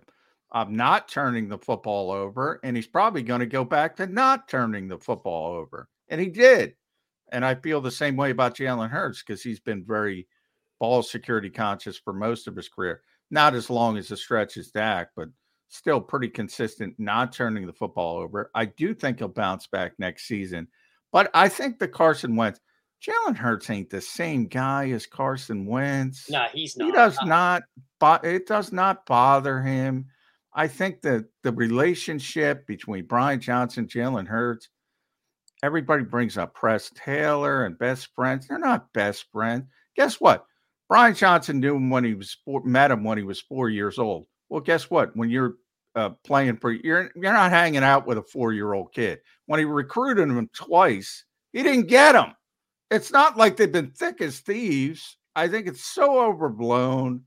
of 0.52 0.70
not 0.72 1.10
turning 1.10 1.50
the 1.50 1.58
football 1.58 2.12
over, 2.12 2.62
and 2.64 2.78
he's 2.78 2.88
probably 2.88 3.24
going 3.24 3.42
to 3.42 3.46
go 3.46 3.66
back 3.66 3.98
to 3.98 4.08
not 4.08 4.48
turning 4.48 4.88
the 4.88 4.98
football 4.98 5.52
over, 5.54 5.90
and 6.08 6.22
he 6.22 6.28
did. 6.28 6.76
And 7.32 7.46
I 7.46 7.56
feel 7.56 7.82
the 7.82 7.92
same 7.92 8.16
way 8.16 8.30
about 8.30 8.56
Jalen 8.56 8.90
Hurts 8.90 9.24
because 9.24 9.42
he's 9.42 9.60
been 9.60 9.84
very 9.84 10.28
ball 10.80 11.02
security 11.04 11.50
conscious 11.50 11.98
for 11.98 12.14
most 12.14 12.48
of 12.48 12.56
his 12.56 12.70
career. 12.70 13.02
Not 13.32 13.56
as 13.56 13.70
long 13.70 13.98
as 13.98 14.10
the 14.10 14.18
stretch 14.18 14.58
as 14.58 14.70
Dak, 14.70 15.10
but 15.16 15.30
still 15.70 16.00
pretty 16.00 16.30
consistent, 16.30 16.94
not 16.98 17.34
turning 17.34 17.66
the 17.66 17.74
football 17.74 18.18
over. 18.18 18.52
I 18.54 18.66
do 18.66 18.94
think 18.94 19.20
he'll 19.20 19.28
bounce 19.28 19.68
back 19.68 19.94
next 19.98 20.28
season, 20.28 20.68
but 21.12 21.30
I 21.34 21.50
think 21.50 21.80
the 21.80 21.88
Carson 21.88 22.36
Wentz. 22.36 22.60
Jalen 23.06 23.36
Hurts 23.36 23.70
ain't 23.70 23.90
the 23.90 24.02
same 24.02 24.48
guy 24.48 24.90
as 24.90 25.06
Carson 25.06 25.66
Wentz. 25.66 26.30
Nah, 26.30 26.48
he's 26.52 26.76
not. 26.78 26.86
He 26.86 26.92
does 26.92 27.18
not. 27.24 27.64
Bo- 28.00 28.20
it 28.24 28.48
does 28.48 28.72
not 28.72 29.06
bother 29.06 29.62
him. 29.62 30.08
I 30.54 30.68
think 30.68 31.02
that 31.02 31.26
the 31.44 31.52
relationship 31.52 32.66
between 32.66 33.06
Brian 33.06 33.42
Johnson, 33.42 33.88
Jalen 33.88 34.28
Hurts, 34.28 34.70
everybody 35.64 36.04
brings 36.04 36.38
up 36.38 36.54
Press 36.54 36.92
Taylor 36.96 37.66
and 37.66 37.78
best 37.78 38.10
friends. 38.16 38.48
They're 38.48 38.60
not 38.60 38.92
best 38.94 39.26
friends. 39.32 39.66
Guess 39.96 40.20
what? 40.20 40.46
Brian 40.90 41.16
Johnson 41.16 41.60
knew 41.60 41.76
him 41.76 41.90
when 41.90 42.04
he 42.04 42.14
was 42.14 42.38
four, 42.46 42.64
met 42.64 42.92
him 42.92 43.04
when 43.04 43.18
he 43.18 43.24
was 43.24 43.42
four 43.42 43.70
years 43.70 43.98
old. 43.98 44.28
Well, 44.50 44.62
guess 44.62 44.90
what? 44.90 45.16
When 45.16 45.30
you're 45.30 45.56
uh, 45.96 46.10
playing 46.24 46.58
for 46.58 46.72
you're 46.72 47.10
you're 47.16 47.34
not 47.34 47.52
hanging 47.52 47.84
out 47.84 48.06
with 48.06 48.18
a 48.18 48.24
four 48.24 48.54
year 48.54 48.74
old 48.74 48.94
kid. 48.94 49.20
When 49.48 49.60
he 49.60 49.66
recruited 49.66 50.28
him 50.28 50.50
twice, 50.54 51.26
he 51.54 51.64
didn't 51.64 51.88
get 51.88 52.16
him. 52.16 52.34
It's 52.92 53.12
not 53.12 53.38
like 53.38 53.58
they've 53.58 53.72
been 53.72 53.92
thick 53.92 54.22
as 54.22 54.40
thieves. 54.40 55.18
I 55.36 55.48
think 55.48 55.68
it's 55.68 55.84
so 55.84 56.20
overblown. 56.20 57.24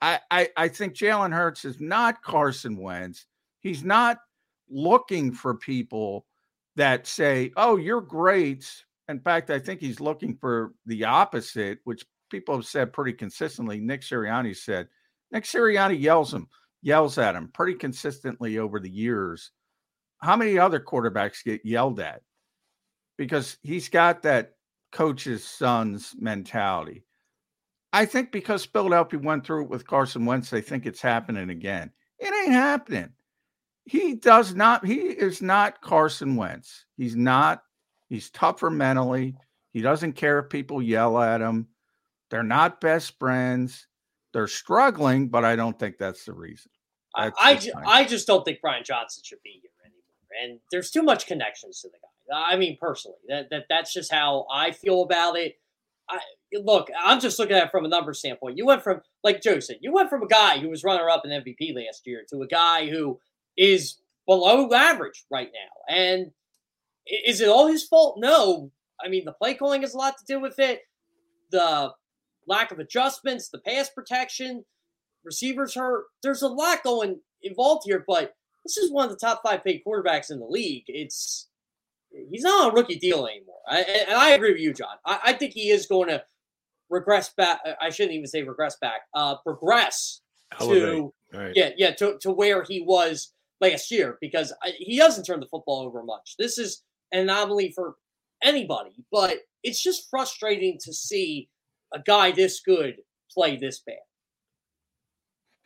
I 0.00 0.20
I, 0.30 0.48
I 0.56 0.68
think 0.68 0.94
Jalen 0.94 1.34
Hurts 1.34 1.64
is 1.64 1.80
not 1.80 2.22
Carson 2.22 2.76
Wentz. 2.76 3.26
He's 3.60 3.84
not 3.84 4.18
looking 4.70 5.32
for 5.32 5.54
people 5.54 6.24
that 6.76 7.06
say, 7.06 7.52
"Oh, 7.56 7.76
you're 7.76 8.00
great." 8.00 8.84
In 9.08 9.20
fact, 9.20 9.50
I 9.50 9.58
think 9.58 9.80
he's 9.80 10.00
looking 10.00 10.36
for 10.36 10.74
the 10.86 11.04
opposite, 11.04 11.78
which 11.84 12.04
people 12.30 12.56
have 12.56 12.66
said 12.66 12.92
pretty 12.92 13.12
consistently. 13.12 13.80
Nick 13.80 14.02
Sirianni 14.02 14.56
said. 14.56 14.88
Nick 15.32 15.44
Sirianni 15.44 16.00
yells 16.00 16.32
him, 16.32 16.48
yells 16.82 17.18
at 17.18 17.34
him 17.34 17.48
pretty 17.48 17.74
consistently 17.74 18.58
over 18.58 18.80
the 18.80 18.90
years. 18.90 19.52
How 20.18 20.36
many 20.36 20.58
other 20.58 20.80
quarterbacks 20.80 21.44
get 21.44 21.64
yelled 21.64 22.00
at? 22.00 22.22
Because 23.18 23.58
he's 23.62 23.88
got 23.88 24.22
that 24.22 24.52
coach's 24.92 25.44
son's 25.44 26.14
mentality. 26.18 27.04
I 27.92 28.04
think 28.04 28.32
because 28.32 28.64
Philadelphia 28.64 29.18
went 29.18 29.46
through 29.46 29.64
it 29.64 29.70
with 29.70 29.86
Carson 29.86 30.26
Wentz, 30.26 30.50
they 30.50 30.60
think 30.60 30.86
it's 30.86 31.00
happening 31.00 31.50
again. 31.50 31.90
It 32.18 32.32
ain't 32.34 32.52
happening. 32.52 33.10
He 33.86 34.14
does 34.16 34.54
not, 34.54 34.84
he 34.84 34.96
is 34.96 35.40
not 35.40 35.80
Carson 35.80 36.36
Wentz. 36.36 36.84
He's 36.96 37.16
not, 37.16 37.62
he's 38.08 38.30
tougher 38.30 38.70
mentally. 38.70 39.36
He 39.72 39.80
doesn't 39.80 40.14
care 40.14 40.40
if 40.40 40.50
people 40.50 40.82
yell 40.82 41.18
at 41.20 41.40
him. 41.40 41.68
They're 42.30 42.42
not 42.42 42.80
best 42.80 43.18
friends. 43.18 43.86
They're 44.32 44.48
struggling, 44.48 45.28
but 45.28 45.44
I 45.44 45.56
don't 45.56 45.78
think 45.78 45.98
that's 45.98 46.24
the 46.24 46.32
reason. 46.32 46.70
I, 47.14 47.26
That's 47.26 47.38
I, 47.40 47.54
just 47.54 47.66
ju- 47.66 47.72
I 47.86 48.04
just 48.04 48.26
don't 48.26 48.44
think 48.44 48.60
Brian 48.60 48.84
Johnson 48.84 49.22
should 49.24 49.42
be 49.42 49.60
here 49.62 49.70
anymore. 49.84 50.42
And 50.42 50.60
there's 50.70 50.90
too 50.90 51.02
much 51.02 51.26
connections 51.26 51.80
to 51.80 51.88
the 51.88 51.94
guy. 51.94 52.52
I 52.52 52.56
mean, 52.56 52.76
personally, 52.78 53.16
that, 53.28 53.48
that 53.50 53.64
that's 53.70 53.94
just 53.94 54.12
how 54.12 54.46
I 54.52 54.72
feel 54.72 55.02
about 55.02 55.36
it. 55.36 55.54
I, 56.08 56.18
look, 56.52 56.88
I'm 57.02 57.20
just 57.20 57.38
looking 57.38 57.56
at 57.56 57.64
it 57.64 57.70
from 57.70 57.84
a 57.84 57.88
number 57.88 58.12
standpoint. 58.12 58.58
You 58.58 58.66
went 58.66 58.82
from, 58.82 59.00
like 59.24 59.40
Joe 59.40 59.60
said, 59.60 59.78
you 59.80 59.92
went 59.92 60.10
from 60.10 60.22
a 60.22 60.26
guy 60.26 60.58
who 60.58 60.68
was 60.68 60.84
runner 60.84 61.08
up 61.08 61.22
in 61.24 61.30
MVP 61.30 61.74
last 61.74 62.06
year 62.06 62.24
to 62.30 62.42
a 62.42 62.46
guy 62.46 62.88
who 62.88 63.18
is 63.56 63.98
below 64.26 64.72
average 64.72 65.24
right 65.30 65.50
now. 65.52 65.94
And 65.94 66.32
is 67.06 67.40
it 67.40 67.48
all 67.48 67.68
his 67.68 67.86
fault? 67.86 68.16
No. 68.18 68.70
I 69.02 69.08
mean, 69.08 69.24
the 69.24 69.32
play 69.32 69.54
calling 69.54 69.82
has 69.82 69.94
a 69.94 69.98
lot 69.98 70.18
to 70.18 70.24
do 70.26 70.40
with 70.40 70.58
it. 70.58 70.80
The 71.50 71.92
lack 72.46 72.72
of 72.72 72.78
adjustments, 72.78 73.48
the 73.48 73.58
pass 73.58 73.88
protection, 73.90 74.64
receivers 75.24 75.74
hurt. 75.74 76.06
There's 76.22 76.42
a 76.42 76.48
lot 76.48 76.82
going 76.82 77.20
involved 77.42 77.82
here, 77.86 78.04
but 78.06 78.34
this 78.64 78.76
is 78.76 78.90
one 78.90 79.04
of 79.04 79.10
the 79.10 79.18
top 79.24 79.42
five 79.44 79.64
paid 79.64 79.82
quarterbacks 79.86 80.30
in 80.30 80.40
the 80.40 80.46
league. 80.46 80.84
It's 80.88 81.48
he's 82.30 82.42
not 82.42 82.66
on 82.66 82.70
a 82.72 82.74
rookie 82.74 82.98
deal 82.98 83.26
anymore. 83.26 83.60
I, 83.68 83.80
and 83.82 84.16
I 84.16 84.30
agree 84.30 84.52
with 84.52 84.60
you, 84.60 84.72
John. 84.72 84.96
I, 85.04 85.20
I, 85.26 85.32
think 85.34 85.52
he 85.52 85.70
is 85.70 85.86
going 85.86 86.08
to 86.08 86.22
regress 86.88 87.32
back. 87.36 87.60
I 87.80 87.90
shouldn't 87.90 88.14
even 88.14 88.26
say 88.26 88.42
regress 88.42 88.76
back. 88.80 89.02
Uh, 89.14 89.36
progress 89.38 90.20
to 90.60 91.12
right. 91.32 91.52
yeah, 91.54 91.70
yeah, 91.76 91.90
to, 91.92 92.18
to 92.22 92.30
where 92.30 92.62
he 92.62 92.80
was 92.80 93.32
last 93.60 93.90
year 93.90 94.18
because 94.20 94.52
I, 94.62 94.72
he 94.78 94.98
doesn't 94.98 95.24
turn 95.24 95.40
the 95.40 95.46
football 95.46 95.80
over 95.80 96.02
much. 96.02 96.34
This 96.38 96.58
is 96.58 96.82
an 97.12 97.20
anomaly 97.20 97.72
for 97.74 97.96
anybody, 98.42 99.04
but 99.10 99.38
it's 99.62 99.82
just 99.82 100.08
frustrating 100.10 100.78
to 100.84 100.92
see 100.92 101.48
a 101.92 101.98
guy 102.00 102.32
this 102.32 102.60
good 102.60 102.96
play 103.32 103.56
this 103.56 103.80
bad. 103.80 103.96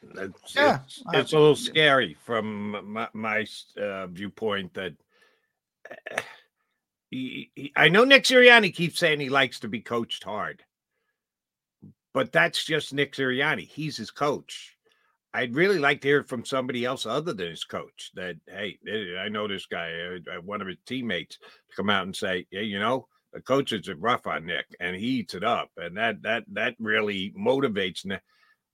It's, 0.02 0.54
yeah, 0.54 0.80
it's, 0.84 1.02
it's 1.12 1.32
a 1.32 1.38
little 1.38 1.56
scary 1.56 2.16
from 2.24 2.92
my, 2.92 3.08
my 3.12 3.46
uh, 3.80 4.06
viewpoint 4.06 4.72
that 4.74 4.94
uh, 5.90 6.20
he, 7.10 7.50
he, 7.54 7.72
I 7.76 7.88
know 7.88 8.04
Nick 8.04 8.24
Sirianni 8.24 8.74
keeps 8.74 8.98
saying 8.98 9.20
he 9.20 9.28
likes 9.28 9.60
to 9.60 9.68
be 9.68 9.80
coached 9.80 10.24
hard, 10.24 10.62
but 12.14 12.32
that's 12.32 12.64
just 12.64 12.94
Nick 12.94 13.14
Sirianni. 13.14 13.66
He's 13.66 13.96
his 13.96 14.10
coach. 14.10 14.76
I'd 15.32 15.54
really 15.54 15.78
like 15.78 16.00
to 16.00 16.08
hear 16.08 16.24
from 16.24 16.44
somebody 16.44 16.84
else 16.84 17.06
other 17.06 17.32
than 17.32 17.50
his 17.50 17.64
coach 17.64 18.10
that, 18.14 18.36
hey, 18.48 18.78
I 19.18 19.28
know 19.28 19.46
this 19.46 19.66
guy, 19.66 19.92
uh, 19.92 20.40
one 20.42 20.60
of 20.60 20.66
his 20.66 20.78
teammates, 20.86 21.36
to 21.36 21.76
come 21.76 21.88
out 21.88 22.04
and 22.04 22.16
say, 22.16 22.46
yeah, 22.50 22.62
you 22.62 22.80
know, 22.80 23.06
the 23.32 23.40
coaches 23.40 23.88
are 23.88 23.96
rough 23.96 24.26
on 24.26 24.46
Nick 24.46 24.66
and 24.80 24.96
he 24.96 25.06
eats 25.06 25.34
it 25.34 25.44
up. 25.44 25.70
And 25.76 25.96
that 25.96 26.22
that 26.22 26.44
that 26.52 26.74
really 26.78 27.32
motivates 27.38 28.04
Nick. 28.04 28.22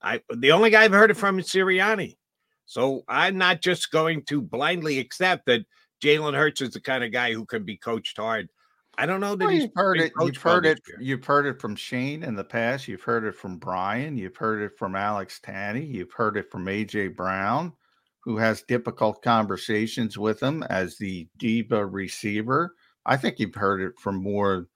I 0.01 0.21
the 0.35 0.51
only 0.51 0.71
guy 0.71 0.83
I've 0.83 0.91
heard 0.91 1.11
it 1.11 1.17
from 1.17 1.39
is 1.39 1.47
Sirianni. 1.47 2.17
So 2.65 3.03
I'm 3.07 3.37
not 3.37 3.61
just 3.61 3.91
going 3.91 4.23
to 4.25 4.41
blindly 4.41 4.99
accept 4.99 5.45
that 5.45 5.65
Jalen 6.03 6.35
Hurts 6.35 6.61
is 6.61 6.71
the 6.71 6.81
kind 6.81 7.03
of 7.03 7.11
guy 7.11 7.33
who 7.33 7.45
can 7.45 7.63
be 7.63 7.77
coached 7.77 8.17
hard. 8.17 8.49
I 8.97 9.05
don't 9.05 9.19
know 9.19 9.35
that 9.35 9.45
well, 9.45 9.53
you've 9.53 9.71
heard 9.75 9.99
it. 9.99 10.11
You've 10.19 10.37
heard 10.37 10.65
it. 10.65 10.81
You've 10.99 11.25
heard 11.25 11.45
it 11.45 11.61
from 11.61 11.75
Shane 11.75 12.23
in 12.23 12.35
the 12.35 12.43
past. 12.43 12.87
You've 12.87 13.03
heard 13.03 13.25
it 13.25 13.35
from 13.35 13.57
Brian. 13.57 14.17
You've 14.17 14.37
heard 14.37 14.63
it 14.63 14.77
from 14.77 14.95
Alex 14.95 15.39
Tanney. 15.43 15.87
You've 15.87 16.13
heard 16.13 16.35
it 16.35 16.49
from 16.51 16.65
AJ 16.65 17.15
Brown, 17.15 17.73
who 18.21 18.37
has 18.37 18.63
difficult 18.63 19.21
conversations 19.21 20.17
with 20.17 20.41
him 20.41 20.63
as 20.63 20.97
the 20.97 21.27
diva 21.37 21.85
receiver. 21.85 22.75
I 23.05 23.17
think 23.17 23.39
you've 23.39 23.55
heard 23.55 23.81
it 23.81 23.93
from 23.99 24.15
more 24.15 24.67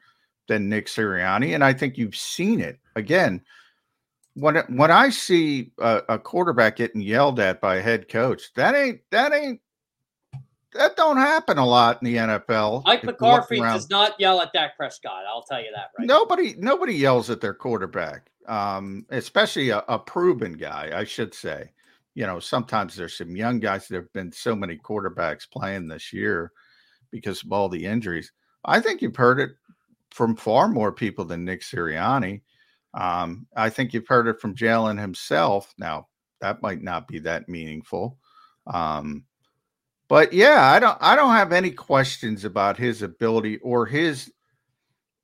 than 0.47 0.69
Nick 0.69 0.85
Sirianni, 0.85 1.55
and 1.55 1.63
I 1.63 1.73
think 1.73 1.97
you've 1.97 2.15
seen 2.15 2.59
it 2.59 2.79
again 2.95 3.41
when 4.33 4.55
when 4.69 4.91
I 4.91 5.09
see 5.09 5.71
a, 5.79 6.01
a, 6.09 6.19
quarterback 6.19 6.77
getting 6.77 7.01
yelled 7.01 7.39
at 7.39 7.59
by 7.59 7.77
a 7.77 7.81
head 7.81 8.07
coach, 8.07 8.53
that 8.55 8.75
ain't 8.75 9.01
that 9.11 9.33
ain't 9.33 9.59
that 10.73 10.95
don't 10.95 11.17
happen 11.17 11.57
a 11.57 11.65
lot 11.65 11.99
in 12.01 12.05
the 12.05 12.15
NFL. 12.17 12.83
Mike 12.85 13.03
McCarthy 13.03 13.59
does 13.59 13.89
not 13.89 14.19
yell 14.19 14.41
at 14.41 14.53
Dak 14.53 14.77
Prescott. 14.77 15.23
I'll 15.27 15.43
tell 15.43 15.59
you 15.59 15.71
that 15.75 15.89
right. 15.97 16.07
Nobody 16.07 16.53
now. 16.57 16.71
nobody 16.71 16.93
yells 16.93 17.29
at 17.29 17.41
their 17.41 17.53
quarterback, 17.53 18.31
um, 18.47 19.05
especially 19.09 19.69
a, 19.69 19.83
a 19.87 19.99
proven 19.99 20.53
guy. 20.53 20.91
I 20.93 21.03
should 21.03 21.33
say. 21.33 21.71
You 22.13 22.27
know, 22.27 22.39
sometimes 22.39 22.95
there's 22.95 23.17
some 23.17 23.35
young 23.35 23.59
guys. 23.59 23.87
There 23.87 24.01
have 24.01 24.13
been 24.13 24.31
so 24.33 24.53
many 24.53 24.77
quarterbacks 24.77 25.49
playing 25.49 25.87
this 25.87 26.11
year 26.11 26.51
because 27.09 27.43
of 27.43 27.53
all 27.53 27.69
the 27.69 27.85
injuries. 27.85 28.31
I 28.65 28.79
think 28.79 29.01
you've 29.01 29.15
heard 29.15 29.39
it 29.39 29.51
from 30.11 30.35
far 30.35 30.67
more 30.67 30.91
people 30.91 31.25
than 31.25 31.45
Nick 31.45 31.61
Sirianni. 31.61 32.41
Um, 32.93 33.47
I 33.55 33.69
think 33.69 33.93
you've 33.93 34.07
heard 34.07 34.27
it 34.27 34.41
from 34.41 34.55
Jalen 34.55 34.99
himself. 34.99 35.73
Now, 35.77 36.07
that 36.41 36.61
might 36.61 36.81
not 36.81 37.07
be 37.07 37.19
that 37.19 37.47
meaningful. 37.47 38.17
Um, 38.67 39.23
but 40.11 40.33
yeah, 40.33 40.69
I 40.69 40.79
don't 40.81 40.97
I 40.99 41.15
don't 41.15 41.31
have 41.35 41.53
any 41.53 41.71
questions 41.71 42.43
about 42.43 42.75
his 42.77 43.01
ability 43.01 43.59
or 43.59 43.85
his 43.85 44.29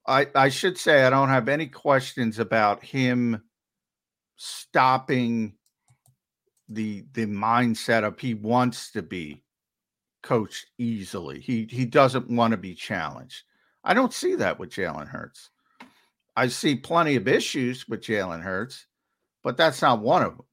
I 0.07 0.27
I 0.33 0.47
should 0.47 0.77
say 0.77 1.03
I 1.03 1.09
don't 1.09 1.27
have 1.27 1.49
any 1.49 1.67
questions 1.67 2.39
about 2.39 2.81
him 2.81 3.43
stopping 4.38 5.55
the 6.69 7.03
the 7.11 7.25
mindset 7.25 8.05
of 8.05 8.17
he 8.17 8.33
wants 8.33 8.93
to 8.93 9.01
be 9.01 9.43
coached 10.23 10.67
easily. 10.77 11.41
He 11.41 11.67
he 11.69 11.83
doesn't 11.83 12.29
want 12.29 12.51
to 12.51 12.57
be 12.57 12.73
challenged. 12.73 13.43
I 13.83 13.93
don't 13.93 14.13
see 14.13 14.35
that 14.35 14.57
with 14.57 14.69
Jalen 14.69 15.09
Hurts. 15.09 15.49
I 16.38 16.47
see 16.47 16.75
plenty 16.77 17.17
of 17.17 17.27
issues 17.27 17.89
with 17.89 17.99
Jalen 17.99 18.41
Hurts, 18.41 18.85
but 19.43 19.57
that's 19.57 19.81
not 19.81 19.99
one 19.99 20.23
of 20.23 20.38
them. 20.38 20.45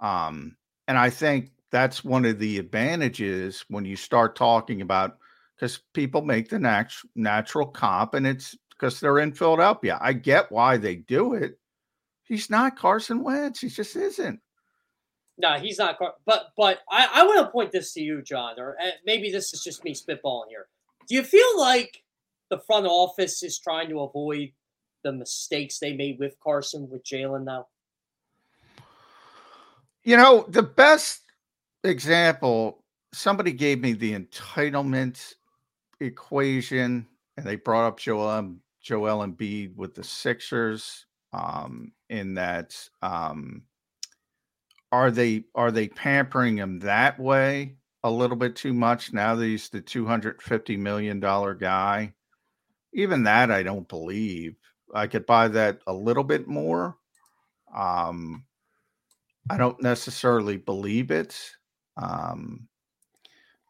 Um, 0.00 0.56
and 0.88 0.98
I 0.98 1.10
think 1.10 1.52
that's 1.70 2.04
one 2.04 2.24
of 2.24 2.38
the 2.38 2.58
advantages 2.58 3.64
when 3.68 3.84
you 3.84 3.96
start 3.96 4.36
talking 4.36 4.82
about 4.82 5.18
because 5.54 5.80
people 5.92 6.22
make 6.22 6.48
the 6.48 6.58
nat- 6.58 6.92
natural 7.14 7.66
comp, 7.66 8.14
and 8.14 8.26
it's 8.26 8.56
because 8.70 8.98
they're 8.98 9.18
in 9.18 9.32
Philadelphia. 9.32 9.98
I 10.00 10.14
get 10.14 10.50
why 10.50 10.78
they 10.78 10.96
do 10.96 11.34
it. 11.34 11.58
He's 12.24 12.48
not 12.48 12.76
Carson 12.76 13.22
Wentz. 13.22 13.60
He 13.60 13.68
just 13.68 13.94
isn't. 13.94 14.40
No, 15.36 15.54
he's 15.58 15.78
not. 15.78 15.98
But 16.26 16.50
but 16.56 16.80
I, 16.90 17.08
I 17.14 17.22
want 17.24 17.40
to 17.40 17.50
point 17.50 17.72
this 17.72 17.92
to 17.94 18.00
you, 18.00 18.22
John, 18.22 18.58
or 18.58 18.76
eh, 18.80 18.92
maybe 19.04 19.30
this 19.30 19.52
is 19.52 19.62
just 19.62 19.84
me 19.84 19.94
spitballing 19.94 20.48
here. 20.48 20.68
Do 21.08 21.14
you 21.14 21.22
feel 21.22 21.58
like 21.58 22.02
the 22.50 22.58
front 22.58 22.86
office 22.86 23.42
is 23.42 23.58
trying 23.58 23.88
to 23.90 24.00
avoid 24.00 24.52
the 25.02 25.12
mistakes 25.12 25.78
they 25.78 25.92
made 25.92 26.18
with 26.18 26.38
Carson 26.40 26.88
with 26.90 27.04
Jalen 27.04 27.44
now? 27.44 27.68
You 30.02 30.16
know, 30.16 30.46
the 30.48 30.62
best 30.62 31.22
example, 31.84 32.84
somebody 33.12 33.52
gave 33.52 33.80
me 33.80 33.92
the 33.92 34.18
entitlement 34.18 35.34
equation, 36.00 37.06
and 37.36 37.46
they 37.46 37.56
brought 37.56 37.86
up 37.86 37.98
Joel 37.98 38.56
Joel 38.82 39.26
Embiid 39.26 39.76
with 39.76 39.94
the 39.94 40.04
Sixers. 40.04 41.06
Um, 41.32 41.92
in 42.08 42.34
that, 42.34 42.76
um, 43.02 43.62
are 44.90 45.10
they 45.10 45.44
are 45.54 45.70
they 45.70 45.88
pampering 45.88 46.56
him 46.56 46.80
that 46.80 47.18
way 47.20 47.76
a 48.02 48.10
little 48.10 48.36
bit 48.36 48.56
too 48.56 48.72
much 48.72 49.12
now 49.12 49.34
that 49.36 49.44
he's 49.44 49.68
the 49.68 49.80
two 49.80 50.06
hundred 50.06 50.42
fifty 50.42 50.76
million 50.76 51.20
dollar 51.20 51.54
guy? 51.54 52.14
Even 52.92 53.22
that, 53.22 53.50
I 53.52 53.62
don't 53.62 53.88
believe. 53.88 54.56
I 54.92 55.06
could 55.06 55.24
buy 55.24 55.46
that 55.48 55.78
a 55.86 55.92
little 55.92 56.24
bit 56.24 56.48
more. 56.48 56.96
Um, 57.72 58.44
I 59.48 59.56
don't 59.56 59.80
necessarily 59.80 60.56
believe 60.56 61.12
it. 61.12 61.38
Um, 62.00 62.68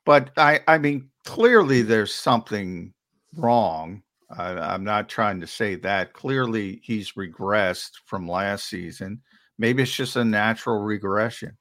but 0.06 0.30
I, 0.36 0.60
I 0.66 0.78
mean, 0.78 1.10
clearly 1.24 1.82
there's 1.82 2.14
something 2.14 2.92
wrong. 3.36 4.02
I, 4.30 4.74
am 4.74 4.84
not 4.84 5.08
trying 5.08 5.40
to 5.40 5.46
say 5.46 5.74
that. 5.76 6.12
Clearly 6.12 6.80
he's 6.82 7.12
regressed 7.12 7.92
from 8.06 8.28
last 8.28 8.68
season. 8.68 9.20
Maybe 9.58 9.82
it's 9.82 9.92
just 9.94 10.16
a 10.16 10.24
natural 10.24 10.78
regression 10.78 11.56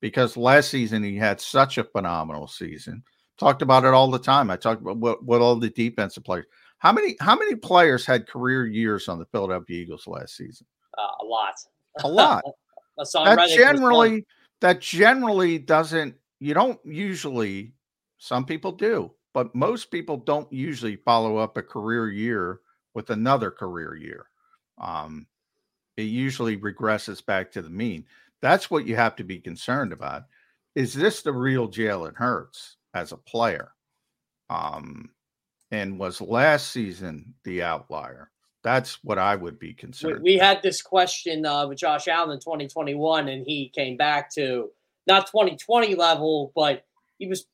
because 0.00 0.36
last 0.36 0.70
season 0.70 1.02
he 1.02 1.16
had 1.16 1.40
such 1.40 1.78
a 1.78 1.84
phenomenal 1.84 2.48
season. 2.48 3.04
Talked 3.38 3.62
about 3.62 3.84
it 3.84 3.94
all 3.94 4.10
the 4.10 4.18
time. 4.18 4.50
I 4.50 4.56
talked 4.56 4.80
about 4.80 4.96
what, 4.96 5.22
what 5.22 5.40
all 5.40 5.56
the 5.56 5.70
defensive 5.70 6.24
players. 6.24 6.46
How 6.78 6.92
many 6.92 7.16
how 7.20 7.36
many 7.36 7.54
players 7.54 8.04
had 8.04 8.28
career 8.28 8.66
years 8.66 9.08
on 9.08 9.18
the 9.18 9.26
Philadelphia 9.26 9.80
Eagles 9.82 10.06
last 10.06 10.36
season? 10.36 10.66
Uh, 10.96 11.22
a 11.22 11.24
lot. 11.24 11.54
A 12.02 12.08
lot. 12.08 12.44
that 12.96 13.52
generally 13.54 14.24
that 14.60 14.80
generally 14.80 15.58
doesn't 15.58 16.16
you 16.40 16.54
don't 16.54 16.80
usually 16.84 17.74
some 18.18 18.44
people 18.44 18.72
do, 18.72 19.12
but 19.32 19.54
most 19.54 19.90
people 19.90 20.16
don't 20.16 20.52
usually 20.52 20.96
follow 20.96 21.36
up 21.36 21.56
a 21.56 21.62
career 21.62 22.10
year 22.10 22.60
with 22.94 23.10
another 23.10 23.50
career 23.50 23.94
year. 23.94 24.26
Um, 24.78 25.26
it 25.96 26.04
usually 26.04 26.56
regresses 26.56 27.24
back 27.24 27.52
to 27.52 27.62
the 27.62 27.70
mean. 27.70 28.06
That's 28.42 28.70
what 28.70 28.86
you 28.86 28.96
have 28.96 29.16
to 29.16 29.24
be 29.24 29.38
concerned 29.38 29.92
about. 29.92 30.24
Is 30.74 30.92
this 30.92 31.22
the 31.22 31.32
real 31.32 31.68
Jalen 31.68 32.16
Hurts 32.16 32.76
as 32.94 33.12
a 33.12 33.16
player? 33.16 33.72
Um, 34.50 35.10
and 35.70 35.98
was 35.98 36.20
last 36.20 36.70
season 36.72 37.34
the 37.44 37.62
outlier? 37.62 38.30
That's 38.64 38.98
what 39.04 39.18
I 39.18 39.36
would 39.36 39.58
be 39.58 39.74
concerned. 39.74 40.22
We, 40.22 40.32
we 40.32 40.38
had 40.38 40.62
this 40.62 40.80
question 40.80 41.44
uh, 41.44 41.68
with 41.68 41.78
Josh 41.78 42.08
Allen 42.08 42.30
in 42.30 42.40
2021, 42.40 43.28
and 43.28 43.46
he 43.46 43.68
came 43.68 43.98
back 43.98 44.30
to 44.36 44.70
not 45.06 45.26
2020 45.26 45.94
level, 45.94 46.50
but 46.56 46.86
he 47.18 47.26
was 47.26 47.44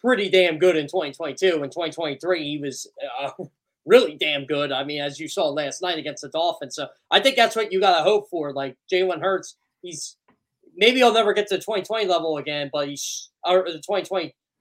pretty 0.00 0.28
damn 0.28 0.58
good 0.58 0.76
in 0.76 0.86
2022. 0.86 1.62
In 1.62 1.70
2023, 1.70 2.42
he 2.42 2.58
was 2.58 2.88
uh, 3.22 3.30
really 3.86 4.16
damn 4.16 4.44
good. 4.44 4.72
I 4.72 4.82
mean, 4.82 5.00
as 5.00 5.20
you 5.20 5.28
saw 5.28 5.48
last 5.48 5.82
night 5.82 5.98
against 5.98 6.22
the 6.22 6.28
Dolphins. 6.28 6.74
So 6.74 6.88
I 7.12 7.20
think 7.20 7.36
that's 7.36 7.54
what 7.54 7.72
you 7.72 7.80
got 7.80 7.98
to 7.98 8.02
hope 8.02 8.28
for. 8.28 8.52
Like 8.52 8.76
Jalen 8.92 9.20
Hurts, 9.20 9.56
he's 9.82 10.16
maybe 10.76 10.98
he'll 10.98 11.14
never 11.14 11.32
get 11.32 11.46
to 11.48 11.58
the 11.58 11.62
2020 11.62 12.06
level 12.06 12.38
again, 12.38 12.70
but 12.72 12.88
he's 12.88 13.30
or 13.44 13.70
the 13.70 13.80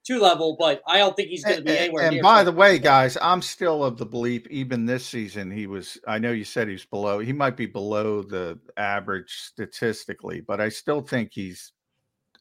2022 0.10 0.20
level. 0.22 0.56
But 0.58 0.82
I 0.88 0.98
don't 0.98 1.16
think 1.16 1.30
he's 1.30 1.44
going 1.44 1.58
to 1.58 1.64
be 1.64 1.78
anywhere. 1.78 2.06
And 2.06 2.16
near 2.16 2.24
by 2.24 2.44
the 2.44 2.52
way, 2.52 2.80
guys, 2.80 3.18
I'm 3.22 3.42
still 3.42 3.84
of 3.84 3.98
the 3.98 4.06
belief, 4.06 4.46
even 4.48 4.86
this 4.86 5.06
season, 5.06 5.52
he 5.52 5.68
was. 5.68 5.98
I 6.08 6.20
know 6.20 6.32
you 6.32 6.44
said 6.46 6.68
he's 6.68 6.86
below. 6.86 7.20
He 7.20 7.34
might 7.34 7.58
be 7.58 7.66
below 7.66 8.22
the 8.22 8.60
average 8.78 9.32
statistically, 9.32 10.42
but 10.42 10.60
I 10.60 10.70
still 10.70 11.02
think 11.02 11.32
he's 11.32 11.72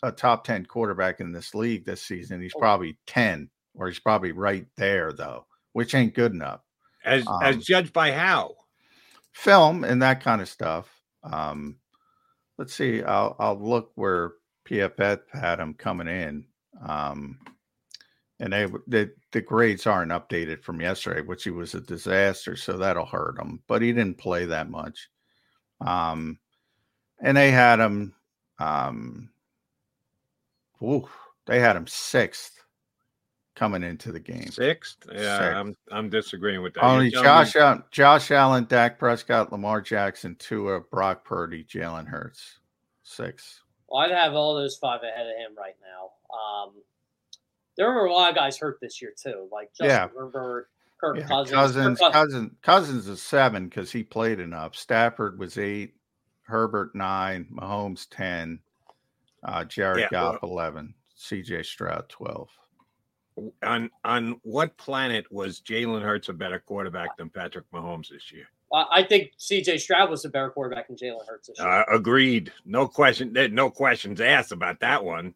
a 0.02 0.12
top 0.12 0.44
10 0.44 0.66
quarterback 0.66 1.20
in 1.20 1.32
this 1.32 1.54
league 1.54 1.84
this 1.84 2.02
season. 2.02 2.40
He's 2.40 2.54
probably 2.58 2.98
10, 3.06 3.50
or 3.74 3.88
he's 3.88 3.98
probably 3.98 4.32
right 4.32 4.66
there 4.76 5.12
though, 5.12 5.46
which 5.72 5.94
ain't 5.94 6.14
good 6.14 6.32
enough. 6.32 6.60
As 7.04 7.26
Um, 7.26 7.42
as 7.42 7.56
judged 7.58 7.92
by 7.92 8.12
how? 8.12 8.54
film 9.32 9.84
and 9.84 10.02
that 10.02 10.22
kind 10.22 10.42
of 10.42 10.48
stuff. 10.48 10.88
Um, 11.22 11.76
let's 12.58 12.74
see. 12.74 13.02
I'll 13.02 13.36
I'll 13.38 13.58
look 13.58 13.92
where 13.94 14.32
PFF 14.68 15.20
had 15.32 15.60
him 15.60 15.74
coming 15.74 16.08
in, 16.08 16.44
um, 16.86 17.38
and 18.40 18.52
they 18.52 18.66
the 18.86 19.12
the 19.32 19.40
grades 19.40 19.86
aren't 19.86 20.12
updated 20.12 20.62
from 20.62 20.80
yesterday, 20.80 21.20
which 21.20 21.44
he 21.44 21.50
was 21.50 21.74
a 21.74 21.80
disaster, 21.80 22.56
so 22.56 22.76
that'll 22.76 23.06
hurt 23.06 23.38
him. 23.38 23.60
But 23.66 23.82
he 23.82 23.92
didn't 23.92 24.18
play 24.18 24.44
that 24.46 24.70
much, 24.70 25.08
um, 25.80 26.38
and 27.20 27.36
they 27.36 27.50
had 27.50 27.80
him. 27.80 28.14
Um, 28.58 29.30
ooh, 30.82 31.08
they 31.46 31.60
had 31.60 31.76
him 31.76 31.86
sixth 31.86 32.62
coming 33.54 33.82
into 33.82 34.12
the 34.12 34.20
game. 34.20 34.50
Sixth? 34.50 34.98
Yeah, 35.12 35.38
Sixth. 35.38 35.56
I'm 35.56 35.74
I'm 35.90 36.08
disagreeing 36.08 36.62
with 36.62 36.74
that. 36.74 36.82
You're 36.82 36.90
Only 36.90 37.10
Josh 37.10 37.56
me- 37.56 37.60
Allen, 37.60 37.82
Josh 37.90 38.30
Allen, 38.30 38.66
Dak 38.68 38.98
Prescott, 38.98 39.50
Lamar 39.50 39.80
Jackson, 39.80 40.36
Tua, 40.36 40.80
Brock 40.80 41.24
Purdy, 41.24 41.64
Jalen 41.64 42.06
Hurts, 42.06 42.60
six. 43.02 43.62
Well, 43.88 44.02
I'd 44.02 44.12
have 44.12 44.34
all 44.34 44.54
those 44.54 44.76
five 44.76 45.00
ahead 45.02 45.26
of 45.26 45.36
him 45.36 45.56
right 45.56 45.74
now. 45.82 46.10
Um, 46.36 46.72
there 47.78 47.90
were 47.90 48.04
a 48.04 48.12
lot 48.12 48.28
of 48.30 48.36
guys 48.36 48.58
hurt 48.58 48.78
this 48.82 49.00
year 49.00 49.12
too, 49.16 49.48
like 49.50 49.70
Justin 49.72 49.86
Yeah. 49.88 50.08
Herbert, 50.14 50.68
Kirk 51.00 51.16
Yeah, 51.18 51.26
Cousins. 51.28 51.54
Cousins, 51.54 51.98
Kirk 52.00 52.12
Cousins, 52.12 52.52
Cousins 52.62 53.08
is 53.08 53.22
seven 53.22 53.68
because 53.68 53.90
he 53.90 54.02
played 54.02 54.40
enough. 54.40 54.74
Stafford 54.76 55.38
was 55.38 55.56
eight, 55.56 55.94
Herbert 56.42 56.94
nine, 56.94 57.46
Mahomes 57.52 58.06
ten, 58.10 58.58
uh, 59.44 59.64
Jared 59.64 60.00
Yeah, 60.00 60.08
Goff 60.10 60.42
well- 60.42 60.50
eleven, 60.52 60.94
C.J. 61.14 61.62
Stroud 61.62 62.08
twelve. 62.10 62.50
on 63.62 63.88
on 64.04 64.40
what 64.42 64.76
planet 64.76 65.30
was 65.30 65.60
Jalen 65.60 66.02
Hurts 66.02 66.28
a 66.28 66.32
better 66.32 66.58
quarterback 66.58 67.16
than 67.16 67.30
Patrick 67.30 67.70
Mahomes 67.72 68.08
this 68.08 68.32
year? 68.32 68.46
I 68.74 68.86
I 68.90 69.02
think 69.04 69.30
C.J. 69.36 69.78
Stroud 69.78 70.10
was 70.10 70.24
a 70.24 70.28
better 70.28 70.50
quarterback 70.50 70.88
than 70.88 70.96
Jalen 70.96 71.24
Hurts 71.28 71.46
this 71.46 71.58
year. 71.60 71.68
Uh, 71.68 71.84
agreed. 71.88 72.52
No 72.64 72.88
question. 72.88 73.32
No 73.52 73.70
questions 73.70 74.20
asked 74.20 74.50
about 74.50 74.80
that 74.80 75.04
one. 75.04 75.34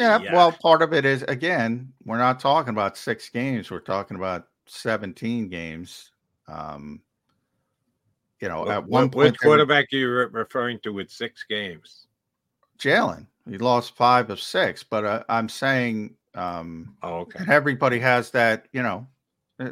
Yeah, 0.00 0.20
Yeah. 0.20 0.32
well, 0.34 0.52
part 0.52 0.82
of 0.82 0.92
it 0.92 1.04
is 1.04 1.22
again, 1.24 1.92
we're 2.04 2.18
not 2.18 2.38
talking 2.40 2.70
about 2.70 2.96
six 2.96 3.28
games; 3.28 3.70
we're 3.70 3.80
talking 3.80 4.16
about 4.16 4.48
seventeen 4.66 5.48
games. 5.48 6.12
Um, 6.46 7.00
you 8.40 8.48
know, 8.48 8.60
What- 8.60 8.68
at 8.70 8.84
one 8.84 9.04
what- 9.04 9.12
point, 9.12 9.14
which 9.32 9.40
they 9.40 9.48
were- 9.48 9.56
quarterback 9.56 9.86
are 9.92 9.96
you 9.96 10.10
re- 10.10 10.26
referring 10.30 10.78
to 10.80 10.92
with 10.92 11.10
six 11.10 11.44
games? 11.48 12.06
Jalen. 12.78 13.26
He 13.48 13.58
lost 13.58 13.96
five 13.96 14.30
of 14.30 14.40
six, 14.40 14.82
but 14.84 15.04
uh, 15.04 15.24
I'm 15.28 15.48
saying, 15.48 16.14
um, 16.34 16.94
oh, 17.02 17.20
okay. 17.20 17.40
and 17.40 17.50
everybody 17.50 17.98
has 17.98 18.30
that, 18.32 18.66
you 18.72 18.82
know, 18.82 19.06
uh, 19.58 19.70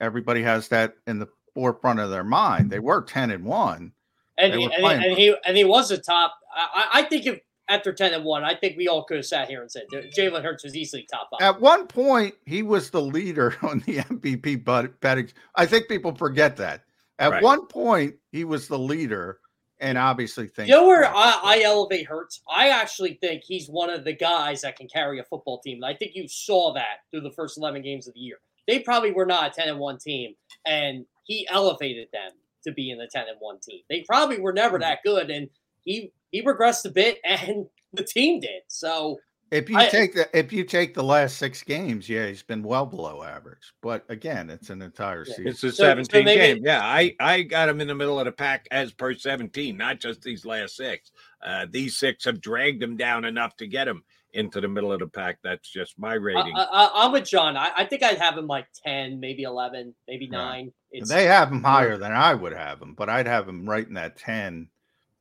everybody 0.00 0.42
has 0.42 0.68
that 0.68 0.94
in 1.06 1.18
the 1.18 1.28
forefront 1.52 2.00
of 2.00 2.08
their 2.10 2.24
mind. 2.24 2.70
They 2.70 2.78
were 2.78 3.02
ten 3.02 3.30
and 3.30 3.44
one, 3.44 3.92
and 4.38 4.54
he, 4.54 4.64
and, 4.64 4.72
he, 4.74 4.86
and 4.86 5.18
he 5.18 5.36
and 5.44 5.56
he 5.56 5.64
was 5.64 5.90
a 5.90 5.98
top. 5.98 6.38
I, 6.54 6.88
I- 6.94 7.00
I 7.00 7.02
think 7.02 7.26
if 7.26 7.40
after 7.70 7.92
ten 7.92 8.12
and 8.12 8.24
one, 8.24 8.44
I 8.44 8.54
think 8.54 8.76
we 8.76 8.88
all 8.88 9.04
could 9.04 9.18
have 9.18 9.26
sat 9.26 9.48
here 9.48 9.62
and 9.62 9.70
said 9.70 9.84
Jalen 10.16 10.42
Hurts 10.42 10.64
was 10.64 10.76
easily 10.76 11.06
top 11.10 11.30
five. 11.30 11.40
At 11.40 11.60
one 11.60 11.86
point, 11.86 12.34
he 12.44 12.62
was 12.62 12.90
the 12.90 13.00
leader 13.00 13.56
on 13.62 13.78
the 13.86 13.98
MVP 13.98 14.64
but- 14.64 15.00
betting. 15.00 15.30
I 15.54 15.66
think 15.66 15.88
people 15.88 16.14
forget 16.14 16.56
that. 16.56 16.82
At 17.18 17.32
Right. 17.32 17.42
one 17.42 17.66
point, 17.66 18.16
he 18.32 18.44
was 18.44 18.66
the 18.66 18.78
leader, 18.78 19.40
and 19.78 19.98
obviously 19.98 20.48
things. 20.48 20.68
You 20.68 20.76
know 20.76 20.86
where 20.86 21.04
I, 21.04 21.40
I 21.42 21.60
elevate 21.62 22.06
Hurts? 22.06 22.40
I 22.50 22.70
actually 22.70 23.18
think 23.20 23.42
he's 23.44 23.68
one 23.68 23.90
of 23.90 24.04
the 24.04 24.14
guys 24.14 24.62
that 24.62 24.76
can 24.76 24.88
carry 24.88 25.20
a 25.20 25.24
football 25.24 25.60
team. 25.60 25.82
And 25.82 25.84
I 25.84 25.94
think 25.94 26.12
you 26.14 26.26
saw 26.28 26.72
that 26.74 27.00
through 27.10 27.20
the 27.20 27.30
first 27.32 27.58
11 27.58 27.82
games 27.82 28.08
of 28.08 28.14
the 28.14 28.20
year. 28.20 28.38
They 28.66 28.78
probably 28.78 29.12
were 29.12 29.26
not 29.26 29.52
a 29.52 29.54
10 29.54 29.68
and 29.68 29.78
1 29.78 29.98
team, 29.98 30.34
and 30.66 31.04
he 31.24 31.46
elevated 31.48 32.08
them 32.12 32.32
to 32.64 32.72
be 32.72 32.90
in 32.90 32.98
the 32.98 33.08
10 33.12 33.28
and 33.28 33.36
1 33.38 33.58
team. 33.60 33.80
They 33.90 34.02
probably 34.08 34.40
were 34.40 34.54
never 34.54 34.78
hmm. 34.78 34.82
that 34.82 35.00
good, 35.04 35.30
and 35.30 35.48
he 35.84 36.12
he 36.30 36.42
regressed 36.42 36.84
a 36.84 36.90
bit, 36.90 37.18
and 37.24 37.66
the 37.92 38.04
team 38.04 38.40
did. 38.40 38.62
So 38.68 39.18
If 39.50 39.68
you 39.68 39.76
I- 39.78 39.88
take 39.88 40.14
the 40.14 40.28
if 40.36 40.52
you 40.52 40.64
take 40.64 40.94
the 40.94 41.02
last 41.02 41.36
six 41.38 41.62
games, 41.62 42.08
yeah, 42.08 42.26
he's 42.26 42.42
been 42.42 42.62
well 42.62 42.86
below 42.86 43.22
average. 43.22 43.72
But 43.82 44.04
again, 44.08 44.48
it's 44.50 44.70
an 44.70 44.82
entire 44.82 45.24
season. 45.24 45.48
It's 45.48 45.64
a 45.64 45.72
17 45.72 46.24
game. 46.24 46.60
Yeah, 46.62 46.80
I, 46.82 47.14
I 47.18 47.42
got 47.42 47.68
him 47.68 47.80
in 47.80 47.88
the 47.88 47.94
middle 47.94 48.18
of 48.18 48.26
the 48.26 48.32
pack 48.32 48.66
as 48.70 48.92
per 48.92 49.14
17, 49.14 49.76
not 49.76 50.00
just 50.00 50.22
these 50.22 50.44
last 50.44 50.76
six. 50.76 51.10
Uh, 51.44 51.66
these 51.70 51.96
six 51.96 52.24
have 52.24 52.40
dragged 52.40 52.82
him 52.82 52.96
down 52.96 53.24
enough 53.24 53.56
to 53.56 53.66
get 53.66 53.88
him 53.88 54.04
into 54.32 54.60
the 54.60 54.68
middle 54.68 54.92
of 54.92 55.00
the 55.00 55.06
pack. 55.08 55.38
That's 55.42 55.68
just 55.68 55.98
my 55.98 56.14
rating. 56.14 56.54
I, 56.54 56.90
I'm 56.94 57.12
with 57.12 57.28
John. 57.28 57.56
I, 57.56 57.70
I 57.76 57.84
think 57.84 58.02
I'd 58.02 58.18
have 58.18 58.38
him 58.38 58.46
like 58.46 58.66
10, 58.84 59.18
maybe 59.18 59.42
11, 59.42 59.94
maybe 60.06 60.28
9. 60.28 60.72
It's, 60.92 61.08
they 61.08 61.24
have 61.24 61.50
him 61.50 61.62
higher 61.62 61.96
than 61.96 62.12
I 62.12 62.34
would 62.34 62.52
have 62.52 62.80
him, 62.80 62.94
but 62.94 63.08
I'd 63.08 63.26
have 63.26 63.48
him 63.48 63.68
right 63.68 63.86
in 63.86 63.94
that 63.94 64.16
10, 64.18 64.68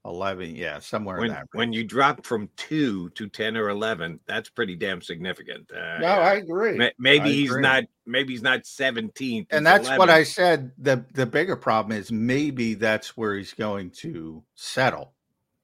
11, 0.05 0.55
yeah, 0.55 0.79
somewhere 0.79 1.17
in 1.17 1.21
when, 1.23 1.31
that. 1.31 1.47
when 1.51 1.73
you 1.73 1.83
drop 1.83 2.25
from 2.25 2.49
two 2.55 3.09
to 3.11 3.27
10 3.27 3.57
or 3.57 3.69
11, 3.69 4.19
that's 4.25 4.49
pretty 4.49 4.75
damn 4.75 5.01
significant. 5.01 5.69
Uh, 5.71 5.99
No, 5.99 6.07
I 6.07 6.35
agree. 6.35 6.77
ma- 6.77 6.89
Maybe 6.97 7.29
I 7.29 7.33
he's 7.33 7.49
agree. 7.49 7.61
not, 7.61 7.83
maybe 8.05 8.33
he's 8.33 8.41
not 8.41 8.65
17. 8.65 9.47
and 9.51 9.65
that's 9.65 9.89
what 9.89 10.09
I 10.09 10.23
said. 10.23 10.71
The 10.77 11.03
the 11.13 11.25
bigger 11.25 11.55
problem 11.57 11.97
is 11.97 12.11
maybe 12.11 12.75
that's 12.75 13.17
where 13.17 13.35
he's 13.35 13.53
going 13.53 13.91
to 14.01 14.41
settle 14.55 15.13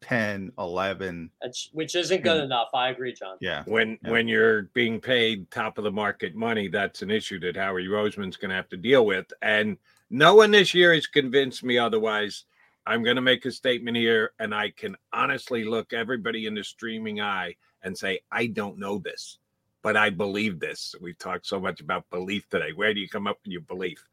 10, 0.02 0.52
11. 0.60 1.32
That's- 1.42 1.70
which 1.72 1.96
isn't 1.96 2.22
good 2.22 2.40
Hmm. 2.40 2.44
enough. 2.46 2.68
I 2.74 2.90
agree, 2.90 3.14
John. 3.14 3.38
Yeah. 3.40 3.64
when 3.66 3.98
Yeah. 4.04 4.12
when 4.12 4.28
you're 4.28 4.64
being 4.74 5.00
paid 5.00 5.50
top 5.50 5.78
of 5.78 5.86
the 5.86 5.92
market 5.92 6.36
money, 6.36 6.68
that's 6.68 7.02
an 7.02 7.10
issue 7.10 7.40
that 7.40 7.56
Howie 7.56 7.88
Roseman's 7.88 8.36
going 8.38 8.50
to 8.50 8.56
have 8.56 8.70
to 8.70 8.78
deal 8.78 9.06
with. 9.06 9.32
And 9.42 9.78
no 10.10 10.36
one 10.36 10.52
this 10.52 10.74
year 10.74 10.94
has 10.94 11.08
convinced 11.08 11.64
me 11.64 11.78
otherwise. 11.78 12.44
I'm 12.88 13.04
going 13.04 13.16
to 13.16 13.22
make 13.22 13.46
a 13.46 13.52
statement 13.52 13.98
here, 13.98 14.32
and 14.40 14.54
I 14.54 14.70
can 14.70 14.96
honestly 15.12 15.64
look 15.64 15.94
everybody 15.94 16.46
in 16.46 16.54
the 16.54 16.64
streaming 16.64 17.20
eye 17.20 17.56
and 17.82 17.98
say, 17.98 18.20
I 18.32 18.48
don't 18.48 18.78
know 18.78 19.00
this, 19.00 19.40
but 19.82 19.98
I 19.98 20.12
believe 20.12 20.60
this. 20.60 20.94
We've 21.02 21.18
talked 21.18 21.48
so 21.48 21.60
much 21.60 21.82
about 21.82 22.10
belief 22.12 22.48
today. 22.50 22.74
Where 22.74 22.94
do 22.94 23.00
you 23.00 23.10
come 23.10 23.28
up 23.28 23.40
with 23.44 23.52
your 23.52 23.62
belief? 23.62 24.04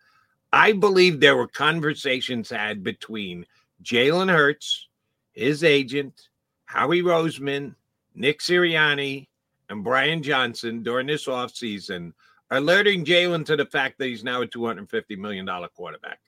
I 0.53 0.73
believe 0.73 1.20
there 1.20 1.37
were 1.37 1.49
conversations 1.49 2.51
had 2.51 2.83
between 2.83 3.47
Jalen 3.83 4.31
Hurts, 4.31 4.89
his 5.33 5.64
agent, 5.64 6.29
Howie 6.64 7.03
Roseman, 7.03 7.75
Nick 8.14 8.41
Sirianni, 8.41 9.29
and 9.68 9.85
Brian 9.85 10.23
Johnson 10.23 10.83
during 10.83 11.07
this 11.07 11.27
offseason, 11.27 12.12
alerting 12.51 13.05
Jalen 13.05 13.45
to 13.47 13.57
the 13.57 13.66
fact 13.66 13.99
that 13.99 14.07
he's 14.07 14.25
now 14.25 14.43
a 14.43 14.47
$250 14.47 15.16
million 15.18 15.47
quarterback. 15.75 16.20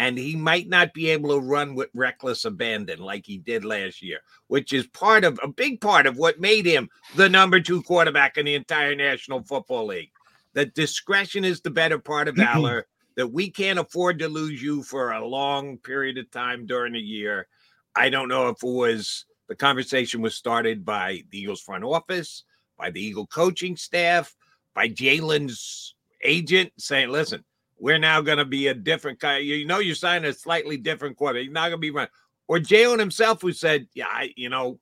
And 0.00 0.16
he 0.16 0.34
might 0.34 0.66
not 0.66 0.94
be 0.94 1.10
able 1.10 1.28
to 1.28 1.46
run 1.46 1.74
with 1.74 1.90
reckless 1.92 2.46
abandon 2.46 3.00
like 3.00 3.26
he 3.26 3.36
did 3.36 3.66
last 3.66 4.00
year, 4.00 4.20
which 4.46 4.72
is 4.72 4.86
part 4.86 5.24
of 5.24 5.38
a 5.42 5.48
big 5.48 5.78
part 5.82 6.06
of 6.06 6.16
what 6.16 6.40
made 6.40 6.64
him 6.64 6.88
the 7.16 7.28
number 7.28 7.60
two 7.60 7.82
quarterback 7.82 8.38
in 8.38 8.46
the 8.46 8.54
entire 8.54 8.94
National 8.94 9.42
Football 9.42 9.88
League. 9.88 10.10
That 10.54 10.72
discretion 10.72 11.44
is 11.44 11.60
the 11.60 11.68
better 11.68 11.98
part 11.98 12.28
of 12.28 12.34
mm-hmm. 12.34 12.50
valor, 12.50 12.86
that 13.16 13.26
we 13.26 13.50
can't 13.50 13.78
afford 13.78 14.20
to 14.20 14.28
lose 14.28 14.62
you 14.62 14.82
for 14.82 15.12
a 15.12 15.28
long 15.28 15.76
period 15.76 16.16
of 16.16 16.30
time 16.30 16.64
during 16.64 16.94
the 16.94 16.98
year. 16.98 17.46
I 17.94 18.08
don't 18.08 18.28
know 18.28 18.48
if 18.48 18.62
it 18.62 18.66
was 18.66 19.26
the 19.50 19.54
conversation 19.54 20.22
was 20.22 20.34
started 20.34 20.82
by 20.82 21.24
the 21.28 21.40
Eagles 21.40 21.60
front 21.60 21.84
office, 21.84 22.44
by 22.78 22.90
the 22.90 23.04
Eagle 23.04 23.26
coaching 23.26 23.76
staff, 23.76 24.34
by 24.74 24.88
Jalen's 24.88 25.94
agent 26.24 26.72
saying, 26.78 27.10
listen, 27.10 27.44
we're 27.80 27.98
now 27.98 28.20
going 28.20 28.38
to 28.38 28.44
be 28.44 28.68
a 28.68 28.74
different 28.74 29.18
guy. 29.18 29.38
You 29.38 29.66
know, 29.66 29.78
you're 29.78 29.94
signing 29.94 30.28
a 30.28 30.34
slightly 30.34 30.76
different 30.76 31.16
quarter. 31.16 31.40
You're 31.40 31.52
not 31.52 31.70
going 31.70 31.72
to 31.72 31.78
be 31.78 31.90
running. 31.90 32.10
Or 32.46 32.58
Jalen 32.58 32.98
himself, 32.98 33.40
who 33.42 33.52
said, 33.52 33.88
yeah, 33.94 34.08
I, 34.08 34.32
you 34.36 34.48
know, 34.48 34.78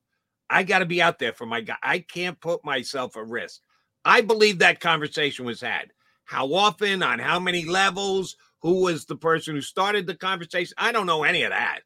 I 0.50 0.64
got 0.64 0.80
to 0.80 0.86
be 0.86 1.00
out 1.00 1.18
there 1.18 1.32
for 1.32 1.46
my 1.46 1.60
guy. 1.60 1.76
I 1.82 2.00
can't 2.00 2.40
put 2.40 2.64
myself 2.64 3.16
at 3.16 3.26
risk. 3.26 3.60
I 4.04 4.20
believe 4.20 4.58
that 4.58 4.80
conversation 4.80 5.44
was 5.44 5.60
had. 5.60 5.92
How 6.24 6.52
often, 6.52 7.02
on 7.02 7.18
how 7.18 7.38
many 7.38 7.64
levels, 7.64 8.36
who 8.60 8.82
was 8.82 9.04
the 9.04 9.16
person 9.16 9.54
who 9.54 9.60
started 9.60 10.06
the 10.06 10.14
conversation? 10.14 10.74
I 10.76 10.92
don't 10.92 11.06
know 11.06 11.24
any 11.24 11.42
of 11.42 11.50
that. 11.50 11.80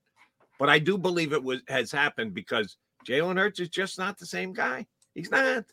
But 0.59 0.69
I 0.69 0.79
do 0.79 0.97
believe 0.97 1.33
it 1.33 1.43
was 1.43 1.61
has 1.69 1.91
happened 1.91 2.35
because 2.35 2.77
Jalen 3.07 3.37
Hurts 3.37 3.61
is 3.61 3.69
just 3.69 3.99
not 3.99 4.19
the 4.19 4.27
same 4.27 4.53
guy. 4.53 4.87
He's 5.15 5.31
not. 5.31 5.65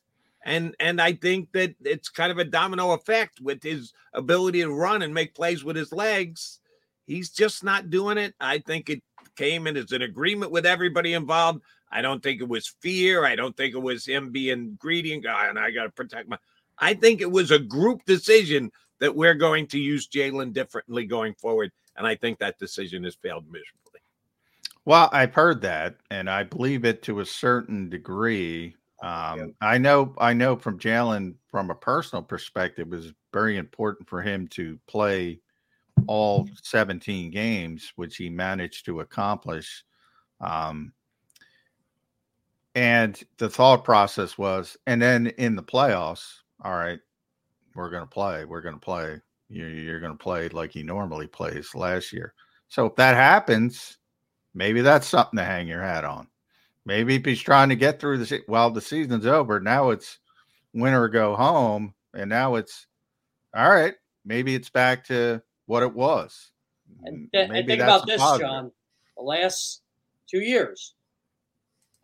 And 0.46 0.76
and 0.80 1.02
I 1.02 1.14
think 1.14 1.52
that 1.52 1.76
it's 1.84 2.10
kind 2.10 2.32
of 2.32 2.38
a 2.38 2.46
domino 2.46 2.92
effect 2.92 3.42
with 3.42 3.62
his 3.62 3.94
ability 4.14 4.62
to 4.62 4.72
run 4.72 5.02
and 5.02 5.14
make 5.14 5.36
plays 5.36 5.64
with 5.64 5.76
his 5.76 5.92
legs. 5.92 6.60
He's 7.06 7.30
just 7.30 7.64
not 7.64 7.90
doing 7.90 8.18
it. 8.18 8.34
I 8.40 8.60
think 8.60 8.90
it 8.90 9.02
came 9.36 9.68
in 9.68 9.78
as 9.78 9.92
an 9.92 10.02
agreement 10.02 10.52
with 10.52 10.66
everybody 10.66 11.14
involved. 11.14 11.62
I 11.92 12.02
don't 12.02 12.22
think 12.22 12.40
it 12.40 12.48
was 12.48 12.76
fear. 12.82 13.26
I 13.26 13.36
don't 13.36 13.58
think 13.58 13.74
it 13.74 13.80
was 13.80 14.06
him 14.06 14.32
being 14.32 14.78
greedy 14.80 15.14
and 15.14 15.24
guy, 15.24 15.48
and 15.48 15.58
I 15.58 15.72
got 15.72 15.84
to 15.84 15.90
protect 15.90 16.30
my. 16.30 16.38
I 16.78 16.94
think 16.94 17.20
it 17.22 17.32
was 17.32 17.52
a 17.52 17.60
group 17.60 18.06
decision 18.06 18.72
that 19.00 19.16
we're 19.16 19.34
going 19.34 19.68
to 19.68 19.80
use 19.80 20.08
Jalen 20.08 20.54
differently 20.54 21.06
going 21.06 21.34
forward. 21.34 21.72
And 21.96 22.06
I 22.08 22.16
think 22.16 22.40
that 22.40 22.60
decision 22.60 23.04
has 23.04 23.16
failed 23.16 23.46
miserably. 23.48 24.00
Well, 24.86 25.10
I've 25.12 25.34
heard 25.34 25.62
that, 25.62 25.98
and 26.10 26.30
I 26.30 26.44
believe 26.44 26.86
it 26.86 27.04
to 27.04 27.20
a 27.20 27.26
certain 27.26 27.90
degree. 27.90 28.76
Um, 29.02 29.56
I 29.62 29.78
know, 29.78 30.14
I 30.18 30.34
know 30.34 30.56
from 30.56 30.78
Jalen, 30.78 31.36
from 31.50 31.70
a 31.70 31.76
personal 31.76 32.22
perspective, 32.22 32.88
it 32.88 32.96
was 32.96 33.14
very 33.32 33.58
important 33.58 34.10
for 34.10 34.22
him 34.22 34.48
to 34.50 34.78
play 34.88 35.40
all 36.08 36.48
17 36.64 37.32
games, 37.32 37.94
which 37.96 38.18
he 38.18 38.30
managed 38.30 38.86
to 38.86 39.00
accomplish. 39.00 39.84
Um, 40.42 40.94
and 42.76 43.22
the 43.38 43.50
thought 43.50 43.84
process 43.84 44.38
was, 44.38 44.78
and 44.86 45.02
then 45.02 45.28
in 45.38 45.56
the 45.56 45.64
playoffs, 45.64 46.26
all 46.64 46.74
right, 46.74 47.00
we're 47.76 47.90
going 47.90 48.04
to 48.04 48.10
play. 48.10 48.46
We're 48.46 48.62
going 48.62 48.76
to 48.76 48.82
play. 48.82 49.22
You're, 49.50 49.70
you're 49.70 50.00
going 50.00 50.18
to 50.18 50.24
play 50.24 50.50
like 50.50 50.72
he 50.72 50.84
normally 50.84 51.28
plays 51.28 51.74
last 51.74 52.14
year. 52.14 52.34
So 52.68 52.86
if 52.86 52.96
that 52.98 53.16
happens, 53.16 53.98
maybe 54.54 54.82
that's 54.82 55.08
something 55.08 55.38
to 55.38 55.44
hang 55.44 55.68
your 55.68 55.82
hat 55.82 56.06
on. 56.06 56.28
Maybe 56.90 57.18
if 57.18 57.24
he's 57.24 57.40
trying 57.40 57.70
to 57.70 57.76
get 57.76 58.00
through 58.00 58.18
the 58.18 58.42
well, 58.48 58.72
the 58.72 58.82
season's 58.82 59.28
over. 59.28 59.60
Now 59.60 59.92
it's 59.92 60.18
winter 60.74 61.08
go 61.08 61.36
home, 61.36 61.94
and 62.16 62.28
now 62.32 62.56
it's 62.56 62.88
all 63.56 63.70
right. 63.70 63.94
Maybe 64.26 64.56
it's 64.56 64.72
back 64.72 65.06
to 65.06 65.44
what 65.68 65.84
it 65.84 65.94
was. 65.94 66.50
And, 67.04 67.32
th- 67.32 67.48
and 67.52 67.68
think 67.68 67.80
about 67.80 68.08
this, 68.08 68.20
positive. 68.20 68.48
John. 68.48 68.72
The 69.16 69.24
last 69.24 69.84
two 70.28 70.40
years, 70.40 70.96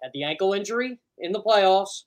had 0.04 0.12
the 0.14 0.24
ankle 0.24 0.54
injury 0.54 1.00
in 1.18 1.32
the 1.32 1.42
playoffs, 1.42 2.04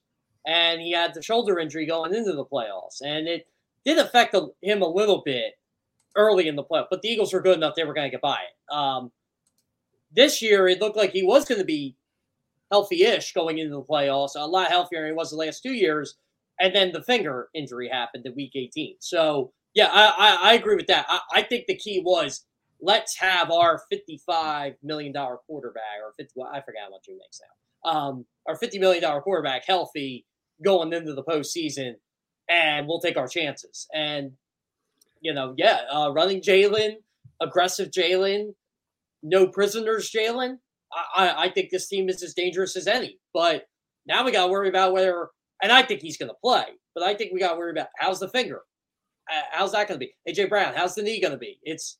and 0.46 0.80
he 0.80 0.92
had 0.92 1.14
the 1.14 1.22
shoulder 1.22 1.58
injury 1.58 1.84
going 1.84 2.14
into 2.14 2.32
the 2.32 2.44
playoffs, 2.44 3.00
and 3.04 3.26
it 3.26 3.48
did 3.84 3.98
affect 3.98 4.36
him 4.62 4.82
a 4.82 4.88
little 4.88 5.22
bit 5.24 5.54
early 6.14 6.46
in 6.46 6.54
the 6.54 6.62
playoff. 6.62 6.86
But 6.90 7.02
the 7.02 7.08
Eagles 7.08 7.32
were 7.32 7.42
good 7.42 7.56
enough; 7.56 7.74
they 7.74 7.82
were 7.82 7.94
going 7.94 8.06
to 8.06 8.12
get 8.12 8.20
by 8.20 8.36
it. 8.36 8.72
Um, 8.72 9.10
this 10.12 10.40
year, 10.40 10.68
it 10.68 10.80
looked 10.80 10.96
like 10.96 11.10
he 11.10 11.24
was 11.24 11.44
going 11.44 11.60
to 11.60 11.64
be 11.64 11.96
healthy-ish 12.70 13.32
going 13.32 13.58
into 13.58 13.74
the 13.74 13.82
playoffs, 13.82 14.32
a 14.36 14.46
lot 14.46 14.68
healthier 14.68 15.00
than 15.00 15.10
he 15.10 15.14
was 15.14 15.30
the 15.30 15.36
last 15.36 15.62
two 15.62 15.72
years. 15.72 16.16
And 16.60 16.74
then 16.74 16.92
the 16.92 17.02
finger 17.02 17.48
injury 17.54 17.88
happened 17.88 18.26
in 18.26 18.34
Week 18.34 18.52
18. 18.54 18.96
So 19.00 19.52
yeah, 19.74 19.90
I, 19.92 20.12
I, 20.18 20.50
I 20.50 20.54
agree 20.54 20.76
with 20.76 20.88
that. 20.88 21.06
I, 21.08 21.20
I, 21.32 21.42
think 21.42 21.66
the 21.66 21.76
key 21.76 22.02
was 22.04 22.44
let's 22.80 23.16
have 23.16 23.50
our 23.50 23.80
$55 23.92 24.74
million 24.82 25.12
quarterback, 25.46 25.82
or 26.02 26.12
50, 26.16 26.32
well, 26.36 26.50
I 26.52 26.60
forgot 26.60 26.82
how 26.84 26.90
much 26.90 27.04
he 27.06 27.12
makes 27.12 27.40
now, 27.84 27.90
um, 27.90 28.26
our 28.46 28.58
$50 28.58 28.80
million 28.80 29.20
quarterback 29.20 29.64
healthy 29.66 30.26
going 30.64 30.92
into 30.92 31.14
the 31.14 31.22
postseason, 31.22 31.94
and 32.48 32.86
we'll 32.86 33.00
take 33.00 33.16
our 33.16 33.28
chances. 33.28 33.86
And, 33.94 34.32
you 35.20 35.34
know, 35.34 35.54
yeah, 35.56 35.80
uh, 35.92 36.10
running 36.12 36.40
Jalen, 36.40 36.96
aggressive 37.40 37.90
Jalen, 37.90 38.54
no 39.22 39.48
prisoners 39.48 40.10
Jalen. 40.10 40.58
I, 40.92 41.46
I 41.46 41.50
think 41.50 41.70
this 41.70 41.88
team 41.88 42.08
is 42.08 42.22
as 42.22 42.34
dangerous 42.34 42.76
as 42.76 42.86
any. 42.86 43.18
But 43.34 43.68
now 44.06 44.24
we 44.24 44.32
got 44.32 44.46
to 44.46 44.52
worry 44.52 44.68
about 44.68 44.92
whether, 44.92 45.28
and 45.62 45.72
I 45.72 45.82
think 45.82 46.00
he's 46.00 46.16
going 46.16 46.30
to 46.30 46.36
play, 46.42 46.64
but 46.94 47.04
I 47.04 47.14
think 47.14 47.32
we 47.32 47.40
got 47.40 47.52
to 47.52 47.58
worry 47.58 47.72
about 47.72 47.88
how's 47.98 48.20
the 48.20 48.28
finger? 48.28 48.62
Uh, 49.30 49.42
how's 49.52 49.72
that 49.72 49.88
going 49.88 50.00
to 50.00 50.06
be? 50.06 50.14
AJ 50.28 50.48
Brown, 50.48 50.74
how's 50.74 50.94
the 50.94 51.02
knee 51.02 51.20
going 51.20 51.32
to 51.32 51.38
be? 51.38 51.58
It's, 51.62 51.98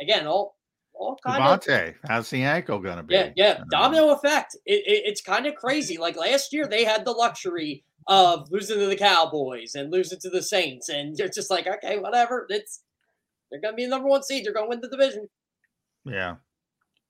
again, 0.00 0.26
all 0.26 0.56
all 0.94 1.18
kind 1.24 1.42
DeVonta, 1.42 1.88
of. 1.88 1.94
How's 2.06 2.30
the 2.30 2.42
ankle 2.42 2.78
going 2.78 2.98
to 2.98 3.02
be? 3.02 3.14
Yeah, 3.14 3.30
yeah. 3.34 3.64
Domino 3.70 4.10
effect. 4.10 4.56
It, 4.66 4.82
it, 4.86 5.02
it's 5.06 5.22
kind 5.22 5.46
of 5.46 5.54
crazy. 5.54 5.98
Like 5.98 6.16
last 6.16 6.52
year, 6.52 6.66
they 6.66 6.84
had 6.84 7.04
the 7.04 7.12
luxury 7.12 7.84
of 8.08 8.50
losing 8.50 8.78
to 8.78 8.86
the 8.86 8.96
Cowboys 8.96 9.74
and 9.74 9.90
losing 9.90 10.20
to 10.20 10.30
the 10.30 10.42
Saints, 10.42 10.88
and 10.88 11.16
you're 11.18 11.28
just 11.28 11.50
like, 11.50 11.66
okay, 11.66 11.98
whatever. 11.98 12.46
It's 12.48 12.82
they're 13.50 13.60
going 13.60 13.72
to 13.72 13.76
be 13.76 13.84
the 13.84 13.90
number 13.90 14.08
one 14.08 14.22
seed. 14.22 14.44
They're 14.44 14.52
going 14.52 14.66
to 14.66 14.70
win 14.70 14.80
the 14.80 14.88
division. 14.88 15.28
Yeah. 16.04 16.36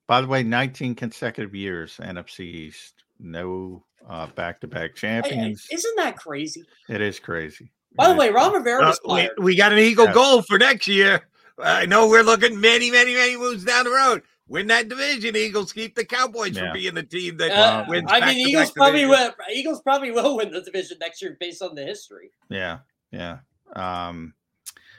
By 0.07 0.21
the 0.21 0.27
way, 0.27 0.43
19 0.43 0.95
consecutive 0.95 1.55
years 1.55 1.97
NFC 2.01 2.41
East, 2.41 3.03
no 3.19 3.83
uh, 4.07 4.27
back-to-back 4.27 4.95
champions. 4.95 5.67
Hey, 5.69 5.75
isn't 5.75 5.95
that 5.97 6.17
crazy? 6.17 6.63
It 6.89 7.01
is 7.01 7.19
crazy. 7.19 7.71
By 7.95 8.09
the 8.09 8.15
way, 8.15 8.29
Ron 8.29 8.53
Rivera 8.53 8.85
was 8.85 8.99
uh, 9.07 9.27
we, 9.37 9.43
we, 9.43 9.55
got 9.55 9.71
an 9.71 9.79
Eagle 9.79 10.05
yeah. 10.05 10.13
goal 10.13 10.41
for 10.41 10.57
next 10.57 10.87
year. 10.87 11.21
I 11.59 11.85
know 11.85 12.07
we're 12.07 12.23
looking 12.23 12.59
many, 12.59 12.89
many, 12.89 13.13
many 13.13 13.37
moves 13.37 13.63
down 13.63 13.85
the 13.85 13.91
road. 13.91 14.23
Win 14.47 14.67
that 14.67 14.89
division, 14.89 15.35
Eagles. 15.35 15.71
Keep 15.71 15.95
the 15.95 16.03
Cowboys 16.03 16.55
yeah. 16.55 16.63
from 16.63 16.73
being 16.73 16.93
the 16.95 17.03
team 17.03 17.37
that 17.37 17.51
uh, 17.51 17.85
wins. 17.87 18.09
I 18.11 18.19
mean, 18.25 18.47
Eagles 18.47 18.71
probably 18.71 19.05
will. 19.05 19.31
Eagles 19.53 19.81
probably 19.81 20.11
will 20.11 20.35
win 20.37 20.51
the 20.51 20.61
division 20.61 20.97
next 20.99 21.21
year 21.21 21.37
based 21.39 21.61
on 21.61 21.75
the 21.75 21.83
history. 21.83 22.31
Yeah, 22.49 22.79
yeah. 23.11 23.39
Um, 23.75 24.33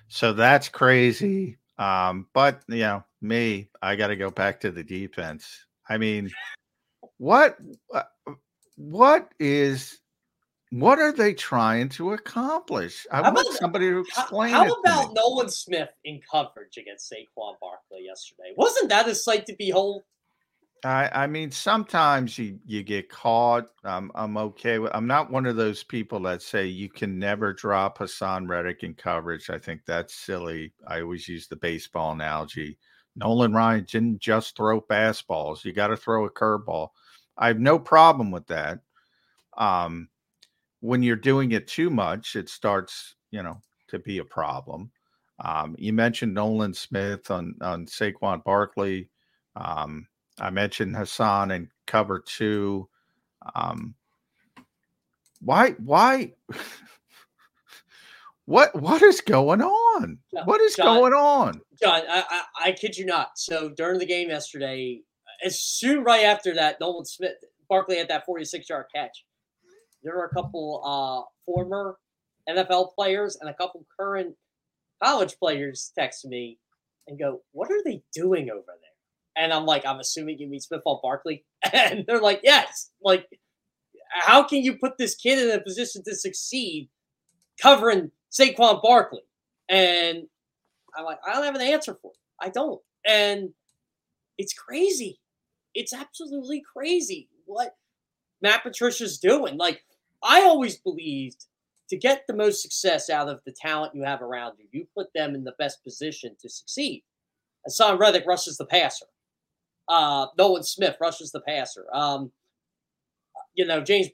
so 0.08 0.32
that's 0.32 0.68
crazy. 0.68 1.58
Um, 1.78 2.26
but 2.32 2.62
you 2.68 2.78
know, 2.78 3.04
me, 3.24 3.68
I 3.82 3.96
got 3.96 4.08
to 4.08 4.16
go 4.16 4.30
back 4.30 4.60
to 4.60 4.70
the 4.70 4.84
defense. 4.84 5.66
I 5.88 5.98
mean, 5.98 6.30
what, 7.18 7.56
uh, 7.92 8.02
what 8.76 9.32
is 9.40 9.98
what 10.74 10.98
are 10.98 11.12
they 11.12 11.34
trying 11.34 11.88
to 11.90 12.14
accomplish? 12.14 13.06
I 13.12 13.16
how 13.16 13.32
want 13.32 13.46
about, 13.46 13.60
somebody 13.60 13.90
to 13.90 14.00
explain. 14.00 14.52
How, 14.52 14.64
how 14.64 14.72
about 14.72 15.14
Nolan 15.14 15.48
Smith 15.48 15.90
in 16.02 16.20
coverage 16.28 16.76
against 16.76 17.12
Saquon 17.12 17.54
Barkley 17.60 18.06
yesterday? 18.06 18.52
Wasn't 18.56 18.88
that 18.88 19.08
a 19.08 19.14
sight 19.14 19.46
to 19.46 19.54
behold? 19.56 20.02
I, 20.84 21.08
I 21.14 21.26
mean, 21.28 21.52
sometimes 21.52 22.36
you 22.38 22.58
you 22.66 22.82
get 22.82 23.08
caught. 23.08 23.68
I'm, 23.84 24.10
I'm 24.16 24.36
okay 24.36 24.80
with. 24.80 24.90
I'm 24.94 25.06
not 25.06 25.30
one 25.30 25.46
of 25.46 25.54
those 25.54 25.84
people 25.84 26.20
that 26.22 26.42
say 26.42 26.66
you 26.66 26.88
can 26.90 27.20
never 27.20 27.52
drop 27.52 27.98
Haason 27.98 28.48
Reddick 28.48 28.82
in 28.82 28.94
coverage. 28.94 29.50
I 29.50 29.58
think 29.58 29.82
that's 29.86 30.14
silly. 30.14 30.74
I 30.88 31.02
always 31.02 31.28
use 31.28 31.46
the 31.46 31.56
baseball 31.56 32.12
analogy. 32.12 32.78
Nolan 33.16 33.52
Ryan 33.52 33.86
didn't 33.90 34.18
just 34.20 34.56
throw 34.56 34.80
fastballs. 34.80 35.64
You 35.64 35.72
got 35.72 35.88
to 35.88 35.96
throw 35.96 36.24
a 36.24 36.30
curveball. 36.30 36.88
I 37.36 37.48
have 37.48 37.60
no 37.60 37.78
problem 37.78 38.30
with 38.30 38.46
that. 38.48 38.80
Um, 39.56 40.08
when 40.80 41.02
you're 41.02 41.16
doing 41.16 41.52
it 41.52 41.66
too 41.66 41.90
much, 41.90 42.36
it 42.36 42.48
starts, 42.48 43.14
you 43.30 43.42
know, 43.42 43.60
to 43.88 43.98
be 43.98 44.18
a 44.18 44.24
problem. 44.24 44.90
Um, 45.40 45.74
you 45.78 45.92
mentioned 45.92 46.34
Nolan 46.34 46.74
Smith 46.74 47.30
on 47.30 47.56
on 47.60 47.86
Saquon 47.86 48.44
Barkley. 48.44 49.08
Um, 49.56 50.06
I 50.38 50.50
mentioned 50.50 50.94
Haason 50.94 51.54
in 51.54 51.70
cover 51.86 52.20
two. 52.20 52.88
Um, 53.54 53.94
why? 55.40 55.72
Why? 55.72 56.34
what? 58.46 58.74
What 58.74 59.02
is 59.02 59.20
going 59.20 59.62
on? 59.62 60.18
what 60.44 60.60
is 60.60 60.74
John, 60.76 60.86
going 60.86 61.12
on? 61.12 61.60
John, 61.82 62.02
I, 62.08 62.24
I, 62.28 62.68
I 62.68 62.72
kid 62.72 62.96
you 62.96 63.06
not. 63.06 63.30
So 63.36 63.70
during 63.70 63.98
the 63.98 64.06
game 64.06 64.28
yesterday, 64.28 65.00
as 65.44 65.60
soon 65.60 66.04
right 66.04 66.24
after 66.24 66.54
that, 66.54 66.80
Nolan 66.80 67.04
Smith 67.04 67.36
Barkley 67.68 67.96
had 67.98 68.08
that 68.08 68.26
46 68.26 68.68
yard 68.68 68.86
catch 68.94 69.24
there 70.04 70.16
are 70.18 70.26
a 70.26 70.34
couple 70.34 70.82
uh, 70.84 71.28
former 71.46 71.96
NFL 72.48 72.94
players 72.94 73.36
and 73.40 73.50
a 73.50 73.54
couple 73.54 73.84
current 73.98 74.36
college 75.02 75.36
players 75.38 75.90
text 75.98 76.26
me 76.26 76.58
and 77.08 77.18
go, 77.18 77.40
"What 77.52 77.70
are 77.72 77.82
they 77.82 78.02
doing 78.14 78.50
over 78.50 78.62
there?" 78.66 79.42
And 79.42 79.52
I'm 79.52 79.64
like, 79.64 79.84
"I'm 79.84 79.98
assuming 79.98 80.38
you 80.38 80.48
mean 80.48 80.60
Smithfall 80.60 81.00
Barkley," 81.02 81.44
and 81.72 82.04
they're 82.06 82.20
like, 82.20 82.40
"Yes." 82.44 82.90
Like, 83.02 83.26
how 84.12 84.44
can 84.44 84.62
you 84.62 84.76
put 84.76 84.98
this 84.98 85.14
kid 85.14 85.42
in 85.42 85.58
a 85.58 85.62
position 85.62 86.04
to 86.04 86.14
succeed 86.14 86.90
covering 87.60 88.12
Saquon 88.34 88.82
Barkley? 88.82 89.22
And 89.68 90.24
I'm 90.96 91.04
like, 91.04 91.18
I 91.26 91.32
don't 91.32 91.44
have 91.44 91.54
an 91.54 91.62
answer 91.62 91.96
for 92.00 92.12
it. 92.12 92.18
I 92.44 92.48
don't. 92.50 92.80
And 93.06 93.50
it's 94.38 94.52
crazy. 94.52 95.20
It's 95.74 95.92
absolutely 95.92 96.60
crazy 96.60 97.28
what 97.46 97.76
Matt 98.42 98.62
Patricia's 98.62 99.18
doing. 99.18 99.56
Like, 99.56 99.84
I 100.22 100.42
always 100.42 100.76
believed 100.76 101.46
to 101.88 101.96
get 101.96 102.26
the 102.26 102.34
most 102.34 102.62
success 102.62 103.10
out 103.10 103.28
of 103.28 103.40
the 103.44 103.52
talent 103.52 103.94
you 103.94 104.02
have 104.04 104.22
around 104.22 104.54
you, 104.58 104.66
you 104.72 104.86
put 104.96 105.12
them 105.14 105.34
in 105.34 105.44
the 105.44 105.54
best 105.58 105.82
position 105.84 106.34
to 106.40 106.48
succeed. 106.48 107.02
Haason 107.68 107.98
Reddick 107.98 108.26
rushes 108.26 108.56
the 108.56 108.66
passer. 108.66 109.06
Uh, 109.88 110.26
Nolan 110.38 110.62
Smith 110.62 110.96
rushes 111.00 111.30
the 111.30 111.40
passer. 111.40 111.86
Um, 111.92 112.32
you 113.54 113.66
know, 113.66 113.80
James. 113.80 114.08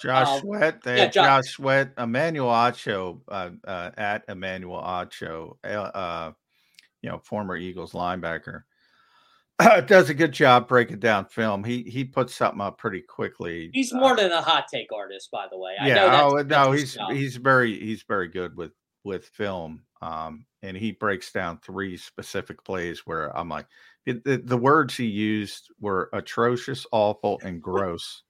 Josh 0.00 0.28
uh, 0.28 0.40
Sweat, 0.40 0.80
yeah, 0.86 1.06
Josh, 1.06 1.26
Josh 1.44 1.52
Sweat, 1.52 1.92
Emmanuel 1.98 2.50
Acho 2.50 3.20
uh, 3.28 3.50
uh, 3.66 3.90
at 3.96 4.24
Emmanuel 4.28 4.80
Acho, 4.80 5.56
uh, 5.64 6.32
you 7.02 7.10
know, 7.10 7.18
former 7.18 7.56
Eagles 7.56 7.92
linebacker. 7.92 8.62
does 9.86 10.08
a 10.08 10.14
good 10.14 10.32
job 10.32 10.68
breaking 10.68 11.00
down 11.00 11.26
film. 11.26 11.64
He 11.64 11.82
he 11.82 12.04
puts 12.04 12.34
something 12.34 12.60
up 12.60 12.78
pretty 12.78 13.00
quickly. 13.00 13.70
He's 13.72 13.92
more 13.92 14.12
uh, 14.12 14.16
than 14.16 14.30
a 14.30 14.40
hot 14.40 14.66
take 14.72 14.92
artist, 14.92 15.30
by 15.32 15.46
the 15.50 15.58
way. 15.58 15.72
I 15.80 15.88
yeah. 15.88 16.22
oh 16.22 16.42
no, 16.42 16.70
he's 16.70 16.94
job. 16.94 17.10
he's 17.12 17.36
very 17.36 17.78
he's 17.78 18.04
very 18.04 18.28
good 18.28 18.56
with 18.56 18.72
with 19.04 19.26
film. 19.26 19.82
Um, 20.00 20.46
and 20.62 20.76
he 20.76 20.92
breaks 20.92 21.32
down 21.32 21.58
three 21.58 21.96
specific 21.96 22.62
plays 22.62 23.00
where 23.04 23.36
I'm 23.36 23.48
like, 23.48 23.66
the, 24.06 24.40
the 24.44 24.56
words 24.56 24.96
he 24.96 25.06
used 25.06 25.70
were 25.80 26.08
atrocious, 26.12 26.86
awful, 26.92 27.40
and 27.42 27.60
gross. 27.60 28.22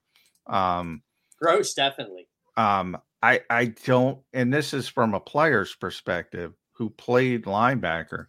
Um, 0.46 1.02
gross, 1.40 1.74
definitely. 1.74 2.28
Um, 2.56 2.98
I 3.22 3.40
I 3.50 3.66
don't, 3.84 4.20
and 4.32 4.52
this 4.52 4.74
is 4.74 4.88
from 4.88 5.14
a 5.14 5.20
player's 5.20 5.74
perspective 5.74 6.54
who 6.72 6.90
played 6.90 7.44
linebacker. 7.44 8.26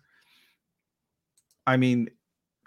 I 1.67 1.77
mean, 1.77 2.09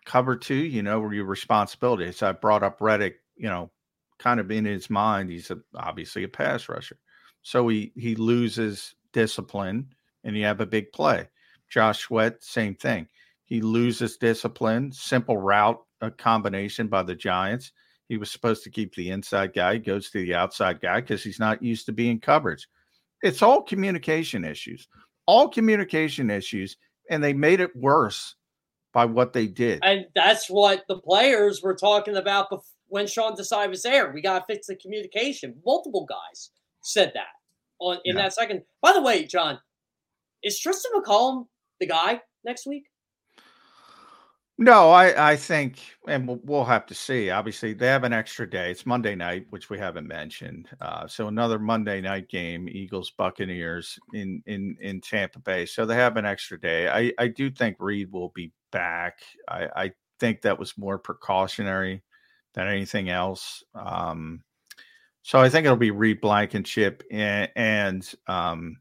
cover 0.05 0.36
two, 0.36 0.55
you 0.55 0.82
know, 0.82 1.01
were 1.01 1.14
your 1.14 1.24
responsibilities. 1.24 2.22
I 2.22 2.32
brought 2.32 2.62
up 2.62 2.80
Reddick, 2.80 3.16
you 3.36 3.49
know, 3.49 3.70
kind 4.18 4.38
of 4.40 4.51
in 4.51 4.64
his 4.64 4.88
mind, 4.88 5.30
he's 5.30 5.51
a, 5.51 5.59
obviously 5.74 6.22
a 6.22 6.28
pass 6.28 6.68
rusher. 6.68 6.99
So 7.43 7.66
he 7.68 7.93
he 7.97 8.14
loses 8.14 8.95
discipline 9.12 9.88
and 10.24 10.36
you 10.36 10.45
have 10.45 10.61
a 10.61 10.66
big 10.66 10.93
play. 10.93 11.28
Josh 11.68 12.01
Sweat, 12.01 12.43
same 12.43 12.74
thing. 12.74 13.09
He 13.45 13.61
loses 13.61 14.16
discipline, 14.16 14.93
simple 14.93 15.36
route 15.36 15.80
a 16.01 16.11
combination 16.11 16.88
by 16.88 17.03
the 17.03 17.14
Giants. 17.14 17.72
He 18.12 18.18
was 18.18 18.30
supposed 18.30 18.62
to 18.64 18.70
keep 18.70 18.94
the 18.94 19.08
inside 19.08 19.54
guy, 19.54 19.78
goes 19.78 20.10
to 20.10 20.20
the 20.20 20.34
outside 20.34 20.82
guy 20.82 21.00
because 21.00 21.24
he's 21.24 21.38
not 21.38 21.62
used 21.62 21.86
to 21.86 21.92
being 21.92 22.20
coverage. 22.20 22.68
It's 23.22 23.40
all 23.40 23.62
communication 23.62 24.44
issues, 24.44 24.86
all 25.24 25.48
communication 25.48 26.28
issues, 26.28 26.76
and 27.08 27.24
they 27.24 27.32
made 27.32 27.60
it 27.60 27.74
worse 27.74 28.34
by 28.92 29.06
what 29.06 29.32
they 29.32 29.46
did. 29.46 29.80
And 29.82 30.04
that's 30.14 30.50
what 30.50 30.82
the 30.88 30.98
players 30.98 31.62
were 31.62 31.74
talking 31.74 32.16
about 32.16 32.48
when 32.88 33.06
Sean 33.06 33.34
Desai 33.34 33.66
was 33.66 33.82
there. 33.82 34.12
We 34.12 34.20
got 34.20 34.40
to 34.40 34.54
fix 34.54 34.66
the 34.66 34.76
communication. 34.76 35.54
Multiple 35.64 36.04
guys 36.04 36.50
said 36.82 37.12
that 37.14 37.32
on 37.78 37.96
in 38.04 38.14
yeah. 38.14 38.24
that 38.24 38.34
second. 38.34 38.60
By 38.82 38.92
the 38.92 39.00
way, 39.00 39.24
John, 39.24 39.58
is 40.42 40.60
Tristan 40.60 40.92
McCollum 41.00 41.46
the 41.80 41.86
guy 41.86 42.20
next 42.44 42.66
week? 42.66 42.84
No, 44.59 44.90
I, 44.90 45.32
I 45.32 45.36
think, 45.36 45.80
and 46.07 46.28
we'll, 46.28 46.40
we'll, 46.44 46.64
have 46.64 46.86
to 46.86 46.94
see. 46.94 47.30
Obviously, 47.30 47.72
they 47.72 47.86
have 47.86 48.05
an 48.05 48.12
extra 48.12 48.48
day. 48.48 48.70
It's 48.70 48.86
Monday 48.86 49.14
night, 49.14 49.46
which 49.50 49.70
we 49.70 49.78
haven't 49.78 50.07
mentioned. 50.07 50.68
Uh, 50.80 51.07
so 51.09 51.26
another 51.28 51.59
Monday 51.59 52.00
night 52.00 52.28
game, 52.28 52.68
Eagles 52.68 53.11
Buccaneers 53.16 53.98
in 54.12 54.42
in 54.46 54.76
in 54.80 55.00
Tampa 55.00 55.40
Bay. 55.40 55.64
So 55.66 55.86
they 55.86 55.94
have 55.94 56.16
an 56.16 56.26
extra 56.26 56.61
day. 56.61 56.88
I 56.88 57.12
I 57.18 57.28
do 57.28 57.50
think 57.50 57.76
Reed 57.80 58.12
will 58.12 58.28
be 58.34 58.53
back. 58.70 59.20
I 59.48 59.68
I 59.74 59.92
think 60.20 60.42
that 60.42 60.59
was 60.59 60.78
more 60.78 60.98
precautionary 60.98 62.03
than 62.55 62.68
anything 62.68 63.09
else. 63.09 63.64
Um, 63.74 64.42
so 65.22 65.38
I 65.40 65.48
think 65.48 65.64
it'll 65.64 65.76
be 65.76 65.90
Reed 65.90 66.20
Blankenship 66.20 67.03
and, 67.11 67.48
and 67.57 68.14
um, 68.26 68.76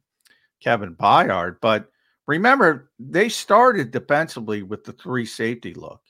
Kevin 0.59 0.95
Byard. 0.95 1.57
But 1.61 1.87
remember, 2.27 2.91
they 2.99 3.29
started 3.29 3.91
defensively 3.91 4.63
with 4.63 4.83
the 4.83 4.93
three 4.93 5.25
safety 5.25 5.73
look. 5.73 6.01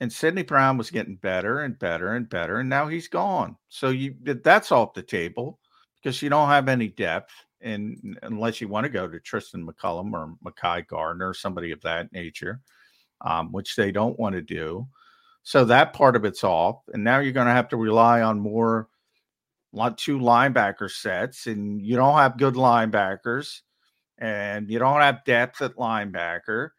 And 0.00 0.12
Sydney 0.12 0.42
Brown 0.42 0.78
was 0.78 0.90
getting 0.90 1.14
better 1.16 1.60
and 1.60 1.78
better 1.78 2.14
and 2.14 2.28
better, 2.28 2.58
and 2.58 2.68
now 2.68 2.88
he's 2.88 3.06
gone. 3.06 3.56
So 3.68 3.90
you 3.90 4.16
that's 4.24 4.72
off 4.72 4.94
the 4.94 5.02
table 5.02 5.60
because 6.02 6.20
you 6.20 6.28
don't 6.28 6.48
have 6.48 6.68
any 6.68 6.88
depth, 6.88 7.32
and 7.60 8.18
unless 8.22 8.60
you 8.60 8.66
want 8.66 8.82
to 8.82 8.90
go 8.90 9.06
to 9.06 9.20
Tristan 9.20 9.64
McCollum 9.64 10.12
or 10.12 10.34
Mekhi 10.44 10.88
Garner 10.88 11.28
or 11.28 11.34
somebody 11.34 11.70
of 11.70 11.80
that 11.82 12.12
nature, 12.12 12.60
um, 13.20 13.52
which 13.52 13.76
they 13.76 13.92
don't 13.92 14.18
want 14.18 14.34
to 14.34 14.42
do. 14.42 14.88
So 15.44 15.64
that 15.66 15.92
part 15.92 16.16
of 16.16 16.24
it's 16.24 16.42
off, 16.42 16.80
and 16.92 17.04
now 17.04 17.20
you're 17.20 17.32
going 17.32 17.46
to 17.46 17.52
have 17.52 17.68
to 17.68 17.76
rely 17.76 18.22
on 18.22 18.40
more, 18.40 18.88
two 19.96 20.18
linebacker 20.18 20.90
sets, 20.90 21.46
and 21.46 21.80
you 21.80 21.94
don't 21.94 22.18
have 22.18 22.38
good 22.38 22.54
linebackers 22.54 23.60
and 24.22 24.70
you 24.70 24.78
don't 24.78 25.00
have 25.00 25.24
depth 25.24 25.60
at 25.60 25.74
linebacker. 25.74 26.70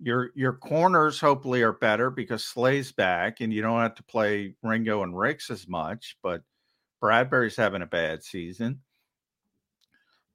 Your 0.00 0.30
your 0.34 0.54
corners 0.54 1.20
hopefully 1.20 1.62
are 1.62 1.72
better 1.72 2.10
because 2.10 2.44
Slay's 2.44 2.92
back, 2.92 3.40
and 3.40 3.52
you 3.52 3.60
don't 3.60 3.80
have 3.80 3.94
to 3.96 4.02
play 4.04 4.54
Ringo 4.62 5.02
and 5.02 5.16
Ricks 5.16 5.50
as 5.50 5.68
much. 5.68 6.16
But 6.22 6.42
Bradberry's 7.02 7.56
having 7.56 7.82
a 7.82 7.86
bad 7.86 8.24
season. 8.24 8.80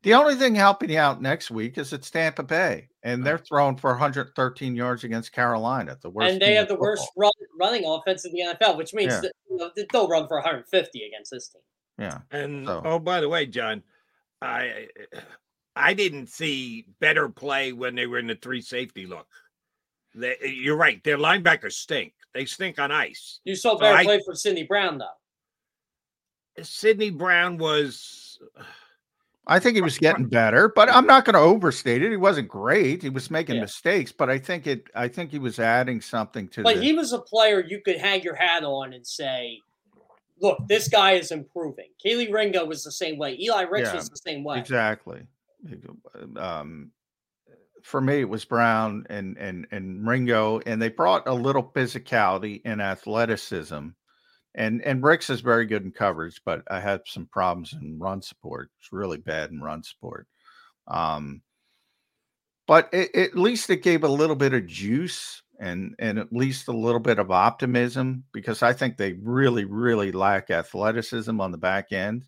The 0.04 0.14
only 0.14 0.36
thing 0.36 0.54
helping 0.54 0.89
you 0.89 0.99
out 0.99 1.22
next 1.22 1.49
week 1.49 1.78
is 1.78 1.93
it's 1.93 2.12
Tampa 2.12 2.43
Bay, 2.43 2.89
and 3.04 3.26
they're 3.26 3.38
throwing 3.38 3.78
for 3.78 3.91
113 3.91 4.76
yards 4.76 5.06
against 5.06 5.32
Carolina, 5.32 5.97
the 6.01 6.10
worst. 6.10 6.34
And 6.34 6.41
they 6.41 6.56
have 6.56 6.68
the 6.68 6.76
worst 6.76 7.10
run, 7.16 7.32
running 7.58 7.86
offense 7.86 8.26
in 8.26 8.34
the 8.34 8.41
NFL, 8.54 8.78
which 8.78 8.93
means 8.93 9.14
yeah. 9.14 9.22
that, 9.22 9.32
you 9.49 9.58
know, 9.58 9.72
they'll 9.93 10.10
run 10.10 10.28
for 10.28 10.36
150 10.36 11.04
against 11.04 11.32
this 11.32 11.47
team. 11.47 11.62
Yeah. 11.97 12.20
And 12.32 12.68
so. 12.68 12.82
oh, 12.84 12.99
by 12.99 13.22
the 13.22 13.30
way, 13.30 13.45
John, 13.45 13.82
I 14.41 14.88
I 15.76 15.94
didn't 15.94 16.28
see 16.28 16.86
better 17.00 17.30
play 17.30 17.74
when 17.74 17.96
they 17.96 18.06
were 18.06 18.20
in 18.20 18.28
the 18.28 18.36
three 18.36 18.62
safety 18.62 19.06
look. 19.06 19.28
They, 20.16 20.36
eh, 20.42 20.48
you're 20.48 20.78
right. 20.78 21.04
Their 21.04 21.18
linebackers 21.18 21.74
stink. 21.74 22.14
They 22.34 22.46
stink 22.46 22.80
on 22.80 22.92
ice. 22.92 23.40
You 23.44 23.56
saw 23.56 23.78
better 23.78 23.98
so 24.00 24.04
play 24.04 24.22
from 24.26 24.36
Sydney 24.36 24.64
Brown, 24.64 24.98
though. 24.98 26.64
Sydney 26.64 27.10
Brown 27.10 27.58
was. 27.58 28.40
I 29.46 29.60
think 29.60 29.76
he 29.76 29.82
uh, 29.82 29.86
was 29.86 29.98
getting 29.98 30.28
better, 30.28 30.70
but 30.70 30.90
I'm 30.90 31.06
not 31.06 31.26
going 31.26 31.34
to 31.34 31.40
overstate 31.40 32.02
it. 32.02 32.12
He 32.12 32.18
wasn't 32.18 32.48
great. 32.48 33.02
He 33.02 33.10
was 33.10 33.30
making 33.30 33.56
yeah. 33.56 33.62
mistakes, 33.62 34.12
but 34.12 34.30
I 34.30 34.38
think 34.38 34.68
it. 34.68 34.88
I 34.96 35.08
think 35.08 35.32
he 35.32 35.40
was 35.40 35.60
adding 35.60 36.02
something 36.02 36.48
to. 36.50 36.64
But 36.64 36.78
the, 36.78 36.82
he 36.84 36.94
was 36.94 37.14
a 37.14 37.20
player 37.20 37.64
you 37.68 37.82
could 37.82 37.98
hang 37.98 38.22
your 38.22 38.36
hat 38.36 38.64
on 38.64 38.94
and 38.94 39.06
say, 39.06 39.60
"Look, 40.40 40.60
this 40.68 40.88
guy 40.88 41.14
is 41.14 41.32
improving." 41.32 41.90
Kelee 42.04 42.32
Ringo 42.32 42.66
was 42.66 42.84
the 42.84 42.92
same 42.92 43.18
way. 43.18 43.36
Eli 43.40 43.64
Ricks 43.64 43.90
yeah, 43.90 43.96
was 43.96 44.10
the 44.10 44.18
same 44.18 44.44
way. 44.44 44.60
Exactly 44.60 45.24
um, 46.38 46.91
for 47.84 48.01
me, 48.01 48.22
it 48.22 48.30
was 48.30 48.45
Brown 48.45 49.05
and 49.09 49.38
and 49.38 49.68
and 49.72 50.07
Ringo, 50.07 50.59
and 50.66 50.82
they 50.82 50.89
brought 50.89 51.28
a 51.28 51.34
little 51.34 51.72
physicality 51.76 52.61
and 52.66 52.82
athleticism. 52.82 53.89
And 54.55 54.82
and 54.84 55.03
Ricks 55.03 55.30
is 55.30 55.41
very 55.41 55.66
good 55.66 55.84
in 55.84 55.91
coverage, 55.91 56.41
but 56.45 56.64
I 56.70 56.80
had 56.80 57.01
some 57.05 57.28
problems 57.28 57.74
in 57.74 57.99
run 57.99 58.22
support. 58.22 58.70
It's 58.80 58.93
really 58.93 59.18
bad 59.18 59.51
in 59.51 59.61
run 59.61 59.84
support. 59.84 60.28
Um, 60.88 61.41
but 62.68 62.89
it, 62.93 63.16
at 63.16 63.38
least 63.38 63.70
it 63.70 63.84
gave 63.84 64.03
a 64.03 64.07
little 64.07 64.36
bit 64.36 64.53
of 64.53 64.68
juice 64.68 65.41
and 65.59 65.95
and 65.99 66.20
at 66.20 66.32
least 66.32 66.68
a 66.68 66.78
little 66.78 66.99
bit 66.99 67.20
of 67.20 67.32
optimism 67.32 68.24
because 68.32 68.64
I 68.64 68.74
think 68.74 68.97
they 68.97 69.14
really 69.14 69.66
really 69.66 70.11
lack 70.11 70.49
athleticism 70.49 71.39
on 71.41 71.51
the 71.51 71.57
back 71.57 71.91
end. 71.91 72.26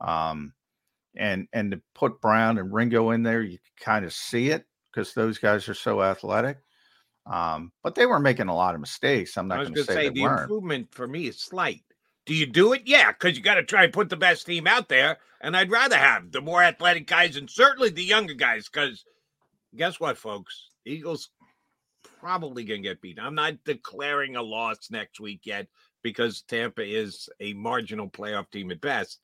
Um, 0.00 0.54
and 1.16 1.48
and 1.52 1.72
to 1.72 1.80
put 1.94 2.20
Brown 2.20 2.58
and 2.58 2.72
Ringo 2.72 3.10
in 3.10 3.22
there, 3.22 3.42
you 3.42 3.58
kind 3.80 4.04
of 4.04 4.12
see 4.12 4.50
it 4.50 4.64
because 4.92 5.14
those 5.14 5.38
guys 5.38 5.68
are 5.68 5.74
so 5.74 6.02
athletic. 6.02 6.58
Um, 7.26 7.72
but 7.82 7.94
they 7.94 8.06
were 8.06 8.20
making 8.20 8.48
a 8.48 8.54
lot 8.54 8.74
of 8.74 8.80
mistakes. 8.80 9.36
I'm 9.36 9.48
not 9.48 9.62
going 9.62 9.74
to 9.74 9.84
say, 9.84 9.94
say 9.94 10.08
the 10.08 10.22
weren't. 10.22 10.42
improvement 10.42 10.88
for 10.92 11.06
me 11.06 11.26
is 11.26 11.40
slight. 11.40 11.82
Do 12.24 12.34
you 12.34 12.46
do 12.46 12.72
it? 12.72 12.82
Yeah, 12.86 13.12
because 13.12 13.36
you 13.36 13.42
got 13.42 13.54
to 13.54 13.62
try 13.62 13.84
and 13.84 13.92
put 13.92 14.08
the 14.08 14.16
best 14.16 14.46
team 14.46 14.66
out 14.66 14.88
there. 14.88 15.18
And 15.40 15.56
I'd 15.56 15.70
rather 15.70 15.96
have 15.96 16.32
the 16.32 16.40
more 16.40 16.62
athletic 16.62 17.06
guys 17.06 17.36
and 17.36 17.48
certainly 17.48 17.90
the 17.90 18.02
younger 18.02 18.34
guys. 18.34 18.68
Because 18.68 19.04
guess 19.76 20.00
what, 20.00 20.18
folks? 20.18 20.68
Eagles 20.84 21.30
probably 22.20 22.64
going 22.64 22.82
to 22.82 22.88
get 22.88 23.00
beat. 23.00 23.18
I'm 23.20 23.34
not 23.34 23.64
declaring 23.64 24.36
a 24.36 24.42
loss 24.42 24.90
next 24.90 25.20
week 25.20 25.40
yet 25.44 25.68
because 26.02 26.42
Tampa 26.42 26.82
is 26.82 27.28
a 27.40 27.52
marginal 27.54 28.08
playoff 28.08 28.50
team 28.50 28.70
at 28.70 28.80
best. 28.80 29.20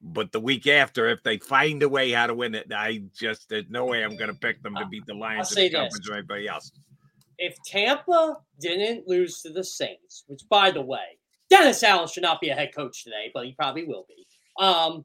But 0.00 0.30
the 0.32 0.40
week 0.40 0.66
after, 0.66 1.08
if 1.08 1.22
they 1.22 1.38
find 1.38 1.82
a 1.82 1.88
way 1.88 2.12
how 2.12 2.28
to 2.28 2.34
win 2.34 2.54
it, 2.54 2.72
I 2.72 3.02
just 3.18 3.48
there's 3.48 3.68
no 3.68 3.84
way 3.84 4.04
I'm 4.04 4.16
going 4.16 4.32
to 4.32 4.38
pick 4.38 4.62
them 4.62 4.74
to 4.76 4.86
beat 4.86 5.06
the 5.06 5.14
Lions 5.14 5.50
or 5.52 5.56
the 5.56 5.70
Cowboys 5.70 6.08
or 6.08 6.14
anybody 6.14 6.46
else. 6.46 6.70
If 7.38 7.56
Tampa 7.64 8.36
didn't 8.60 9.08
lose 9.08 9.42
to 9.42 9.50
the 9.50 9.64
Saints, 9.64 10.24
which 10.28 10.42
by 10.48 10.70
the 10.70 10.82
way, 10.82 11.18
Dennis 11.50 11.82
Allen 11.82 12.08
should 12.08 12.22
not 12.22 12.40
be 12.40 12.50
a 12.50 12.54
head 12.54 12.70
coach 12.74 13.04
today, 13.04 13.30
but 13.34 13.44
he 13.44 13.52
probably 13.52 13.84
will 13.84 14.06
be. 14.08 14.26
Um, 14.62 15.04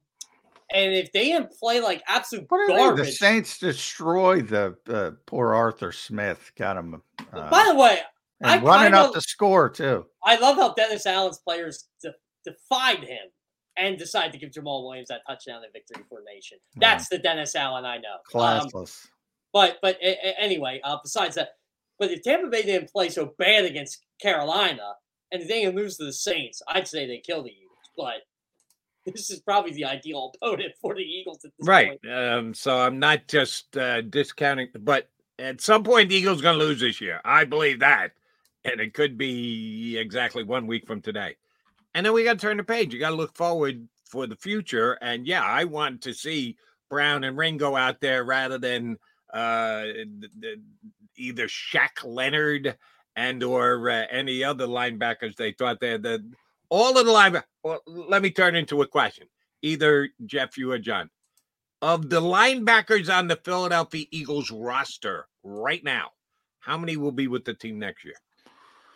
and 0.71 0.93
if 0.93 1.11
they 1.11 1.25
didn't 1.25 1.51
play 1.59 1.79
like 1.79 2.03
absolute 2.07 2.47
garbage, 2.47 3.05
the 3.05 3.11
Saints 3.11 3.57
destroyed 3.59 4.47
the 4.47 4.75
uh, 4.87 5.11
poor 5.25 5.53
Arthur 5.53 5.91
Smith. 5.91 6.51
Got 6.55 6.77
him. 6.77 7.01
Uh, 7.31 7.49
by 7.49 7.65
the 7.67 7.75
way, 7.75 7.99
I 8.43 8.59
running 8.59 8.93
up 8.93 9.13
the 9.13 9.21
score 9.21 9.69
too. 9.69 10.05
I 10.23 10.37
love 10.37 10.57
how 10.57 10.73
Dennis 10.73 11.05
Allen's 11.05 11.39
players 11.39 11.87
de- 12.01 12.13
defied 12.43 13.03
him 13.03 13.29
and 13.77 13.97
decide 13.97 14.31
to 14.31 14.37
give 14.37 14.51
Jamal 14.51 14.85
Williams 14.85 15.09
that 15.09 15.21
touchdown 15.27 15.61
and 15.63 15.73
victory 15.73 16.03
for 16.09 16.21
nation. 16.25 16.57
That's 16.75 17.09
the 17.09 17.17
Dennis 17.17 17.55
Allen 17.55 17.85
I 17.85 17.97
know. 17.97 18.39
Um, 18.39 18.67
Classless. 18.67 19.05
Um, 19.05 19.09
but 19.51 19.77
but 19.81 19.97
anyway, 20.01 20.81
uh, 20.83 20.97
besides 21.01 21.35
that, 21.35 21.49
but 21.99 22.11
if 22.11 22.23
Tampa 22.23 22.47
Bay 22.47 22.63
didn't 22.63 22.91
play 22.91 23.09
so 23.09 23.33
bad 23.37 23.65
against 23.65 23.99
Carolina 24.21 24.93
and 25.31 25.43
they 25.43 25.61
didn't 25.61 25.75
lose 25.75 25.97
to 25.97 26.05
the 26.05 26.13
Saints, 26.13 26.61
I'd 26.67 26.87
say 26.87 27.05
they 27.05 27.19
kill 27.19 27.43
the 27.43 27.51
Eagles. 27.51 27.69
But 27.95 28.21
this 29.13 29.29
is 29.29 29.41
probably 29.41 29.71
the 29.71 29.85
ideal 29.85 30.31
opponent 30.35 30.73
for 30.81 30.95
the 30.95 31.01
Eagles 31.01 31.45
right. 31.59 31.99
Um, 32.11 32.53
so 32.53 32.79
I'm 32.79 32.99
not 32.99 33.27
just 33.27 33.75
uh, 33.77 34.01
discounting, 34.01 34.69
but 34.79 35.09
at 35.39 35.61
some 35.61 35.83
point 35.83 36.09
the 36.09 36.15
Eagles 36.15 36.41
going 36.41 36.57
to 36.57 36.63
lose 36.63 36.79
this 36.79 37.01
year. 37.01 37.21
I 37.25 37.45
believe 37.45 37.79
that. 37.79 38.11
and 38.65 38.79
it 38.79 38.93
could 38.93 39.17
be 39.17 39.97
exactly 39.97 40.43
one 40.43 40.67
week 40.67 40.87
from 40.87 41.01
today. 41.01 41.35
And 41.95 42.05
then 42.05 42.13
we 42.13 42.23
got 42.23 42.33
to 42.33 42.39
turn 42.39 42.57
the 42.57 42.63
page. 42.63 42.93
You 42.93 42.99
got 42.99 43.11
to 43.11 43.15
look 43.15 43.35
forward 43.35 43.87
for 44.05 44.27
the 44.27 44.35
future. 44.35 44.97
And 45.01 45.27
yeah, 45.27 45.43
I 45.43 45.65
want 45.65 46.01
to 46.03 46.13
see 46.13 46.57
Brown 46.89 47.23
and 47.23 47.37
Ringo 47.37 47.75
out 47.75 48.01
there 48.01 48.23
rather 48.23 48.57
than 48.57 48.97
uh, 49.33 49.83
the, 49.83 50.29
the, 50.39 50.61
either 51.17 51.47
Shaq 51.47 52.03
Leonard 52.03 52.77
and 53.15 53.43
or 53.43 53.89
uh, 53.89 54.05
any 54.09 54.43
other 54.43 54.67
linebackers 54.67 55.35
they 55.35 55.51
thought 55.51 55.79
they 55.79 55.91
had. 55.91 56.03
The, 56.03 56.23
all 56.69 56.97
of 56.97 57.05
the 57.05 57.11
linebackers. 57.11 57.43
Well, 57.63 57.81
let 57.85 58.21
me 58.21 58.31
turn 58.31 58.55
into 58.55 58.81
a 58.81 58.87
question. 58.87 59.27
Either 59.61 60.09
Jeff, 60.25 60.57
you 60.57 60.71
or 60.71 60.79
John. 60.79 61.09
Of 61.81 62.09
the 62.09 62.21
linebackers 62.21 63.13
on 63.13 63.27
the 63.27 63.35
Philadelphia 63.35 64.05
Eagles 64.11 64.51
roster 64.51 65.27
right 65.43 65.83
now, 65.83 66.11
how 66.59 66.77
many 66.77 66.95
will 66.95 67.11
be 67.11 67.27
with 67.27 67.43
the 67.43 67.53
team 67.53 67.77
next 67.77 68.05
year? 68.05 68.15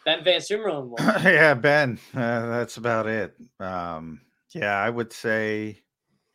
Ben 0.07 0.23
VanSumeren. 0.23 0.93
yeah, 1.25 1.53
Ben. 1.53 1.99
Uh, 2.15 2.47
that's 2.47 2.77
about 2.77 3.07
it. 3.07 3.35
Um, 3.59 4.21
yeah, 4.55 4.73
I 4.79 4.89
would 4.89 5.11
say, 5.11 5.81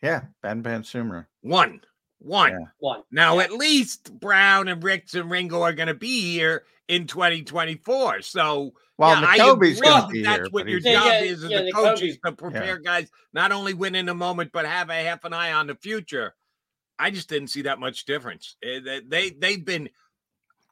yeah, 0.02 0.24
Ben 0.42 0.62
VanSumeren. 0.62 1.24
One. 1.40 1.80
One. 2.18 2.50
Yeah. 2.52 2.66
One. 2.80 3.02
Now, 3.10 3.38
Yeah. 3.38 3.44
at 3.44 3.52
least 3.52 4.12
Brown 4.20 4.68
and 4.68 4.84
Ricks 4.84 5.14
and 5.14 5.30
Ringo 5.30 5.62
are 5.62 5.72
going 5.72 5.86
to 5.88 5.94
be 5.94 6.32
here 6.32 6.64
in 6.88 7.06
2024. 7.06 8.20
So, 8.20 8.74
Well, 8.98 9.18
yeah, 9.18 9.26
I 9.26 9.38
Nakobe's 9.38 9.78
agree 9.78 9.88
gonna 9.88 10.22
That's 10.22 10.36
here, 10.40 10.46
what 10.50 10.68
your 10.68 10.78
he's- 10.80 10.94
job 10.94 11.06
Yeah, 11.06 11.18
yeah, 11.20 11.24
is 11.30 11.44
as 11.44 11.50
yeah, 11.50 11.58
a 11.60 11.72
coach 11.72 12.02
is 12.02 12.18
to 12.26 12.32
prepare 12.32 12.78
guys 12.78 13.10
not 13.32 13.52
only 13.52 13.72
win 13.72 13.94
in 13.94 14.04
the 14.04 14.14
moment 14.14 14.50
but 14.52 14.66
have 14.66 14.90
a 14.90 15.02
half 15.02 15.24
an 15.24 15.32
eye 15.32 15.52
on 15.52 15.66
the 15.68 15.76
future. 15.76 16.34
I 16.98 17.10
just 17.10 17.30
didn't 17.30 17.48
see 17.48 17.62
that 17.62 17.80
much 17.80 18.04
difference. 18.04 18.54
Eh, 18.62 18.80
They 18.80 19.00
they 19.00 19.30
they've 19.30 19.64
been 19.64 19.88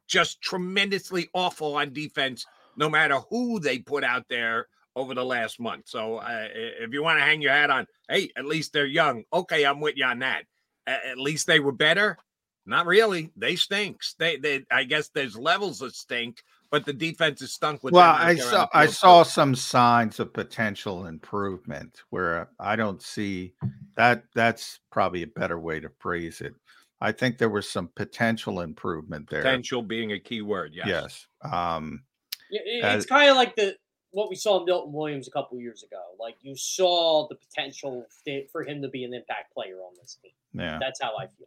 just 0.06 0.42
tremendously 0.42 1.30
awful 1.32 1.76
on 1.76 1.92
defense, 1.94 2.44
no 2.76 2.88
matter 2.88 3.16
who 3.30 3.60
they 3.60 3.78
put 3.78 4.04
out 4.04 4.26
there 4.28 4.66
over 4.96 5.14
the 5.14 5.24
last 5.24 5.60
month. 5.60 5.88
So, 5.88 6.16
uh, 6.16 6.48
if 6.52 6.92
you 6.92 7.02
want 7.02 7.18
to 7.18 7.24
hang 7.24 7.40
your 7.40 7.52
hat 7.52 7.70
on, 7.70 7.86
hey, 8.08 8.30
at 8.36 8.44
least 8.44 8.72
they're 8.72 8.86
young. 8.86 9.24
Okay, 9.32 9.64
I'm 9.64 9.80
with 9.80 9.96
you 9.96 10.04
on 10.04 10.20
that. 10.20 10.44
At 10.86 11.18
least 11.18 11.46
they 11.46 11.60
were 11.60 11.72
better. 11.72 12.18
Not 12.66 12.86
really. 12.86 13.30
They 13.36 13.56
stink. 13.56 14.00
They, 14.18 14.36
they. 14.36 14.64
I 14.70 14.84
guess 14.84 15.08
there's 15.08 15.36
levels 15.36 15.82
of 15.82 15.94
stink, 15.94 16.42
but 16.70 16.84
the 16.84 16.92
defense 16.92 17.42
is 17.42 17.52
stunk 17.52 17.82
with. 17.82 17.94
Well, 17.94 18.14
I 18.16 18.36
saw 18.36 18.68
I 18.72 18.86
saw 18.86 19.22
some 19.22 19.54
signs 19.54 20.20
of 20.20 20.32
potential 20.32 21.06
improvement 21.06 22.02
where 22.10 22.48
I 22.58 22.76
don't 22.76 23.02
see 23.02 23.54
that. 23.96 24.24
That's 24.34 24.80
probably 24.90 25.22
a 25.22 25.28
better 25.28 25.58
way 25.58 25.80
to 25.80 25.90
phrase 25.98 26.40
it. 26.40 26.54
I 27.00 27.12
think 27.12 27.38
there 27.38 27.48
was 27.48 27.68
some 27.68 27.88
potential 27.96 28.60
improvement 28.60 29.30
there. 29.30 29.42
potential 29.42 29.82
being 29.82 30.12
a 30.12 30.20
key 30.20 30.42
word. 30.42 30.72
Yes. 30.74 30.86
Yes. 30.86 31.52
Um, 31.52 32.02
it's 32.50 33.06
kind 33.06 33.30
of 33.30 33.36
like 33.36 33.56
the 33.56 33.76
what 34.12 34.28
we 34.28 34.34
saw 34.36 34.58
in 34.60 34.64
Milton 34.66 34.92
Williams 34.92 35.28
a 35.28 35.30
couple 35.30 35.58
years 35.60 35.82
ago. 35.84 36.02
Like 36.18 36.36
you 36.42 36.56
saw 36.56 37.28
the 37.28 37.36
potential 37.36 38.06
for 38.50 38.64
him 38.64 38.82
to 38.82 38.88
be 38.88 39.04
an 39.04 39.14
impact 39.14 39.54
player 39.54 39.76
on 39.76 39.92
this 40.00 40.18
team. 40.22 40.32
yeah. 40.52 40.78
That's 40.80 41.00
how 41.00 41.16
I 41.16 41.26
feel. 41.26 41.46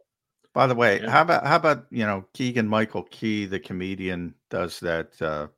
By 0.54 0.66
the 0.66 0.74
way, 0.74 1.00
Yeah. 1.00 1.10
how 1.10 1.22
about 1.22 1.46
how 1.46 1.56
about 1.56 1.86
you 1.90 2.06
know 2.06 2.24
Keegan 2.32 2.68
Michael 2.68 3.02
Key, 3.04 3.44
the 3.46 3.60
comedian, 3.60 4.34
does 4.50 4.80
that 4.80 5.20
uh, 5.20 5.48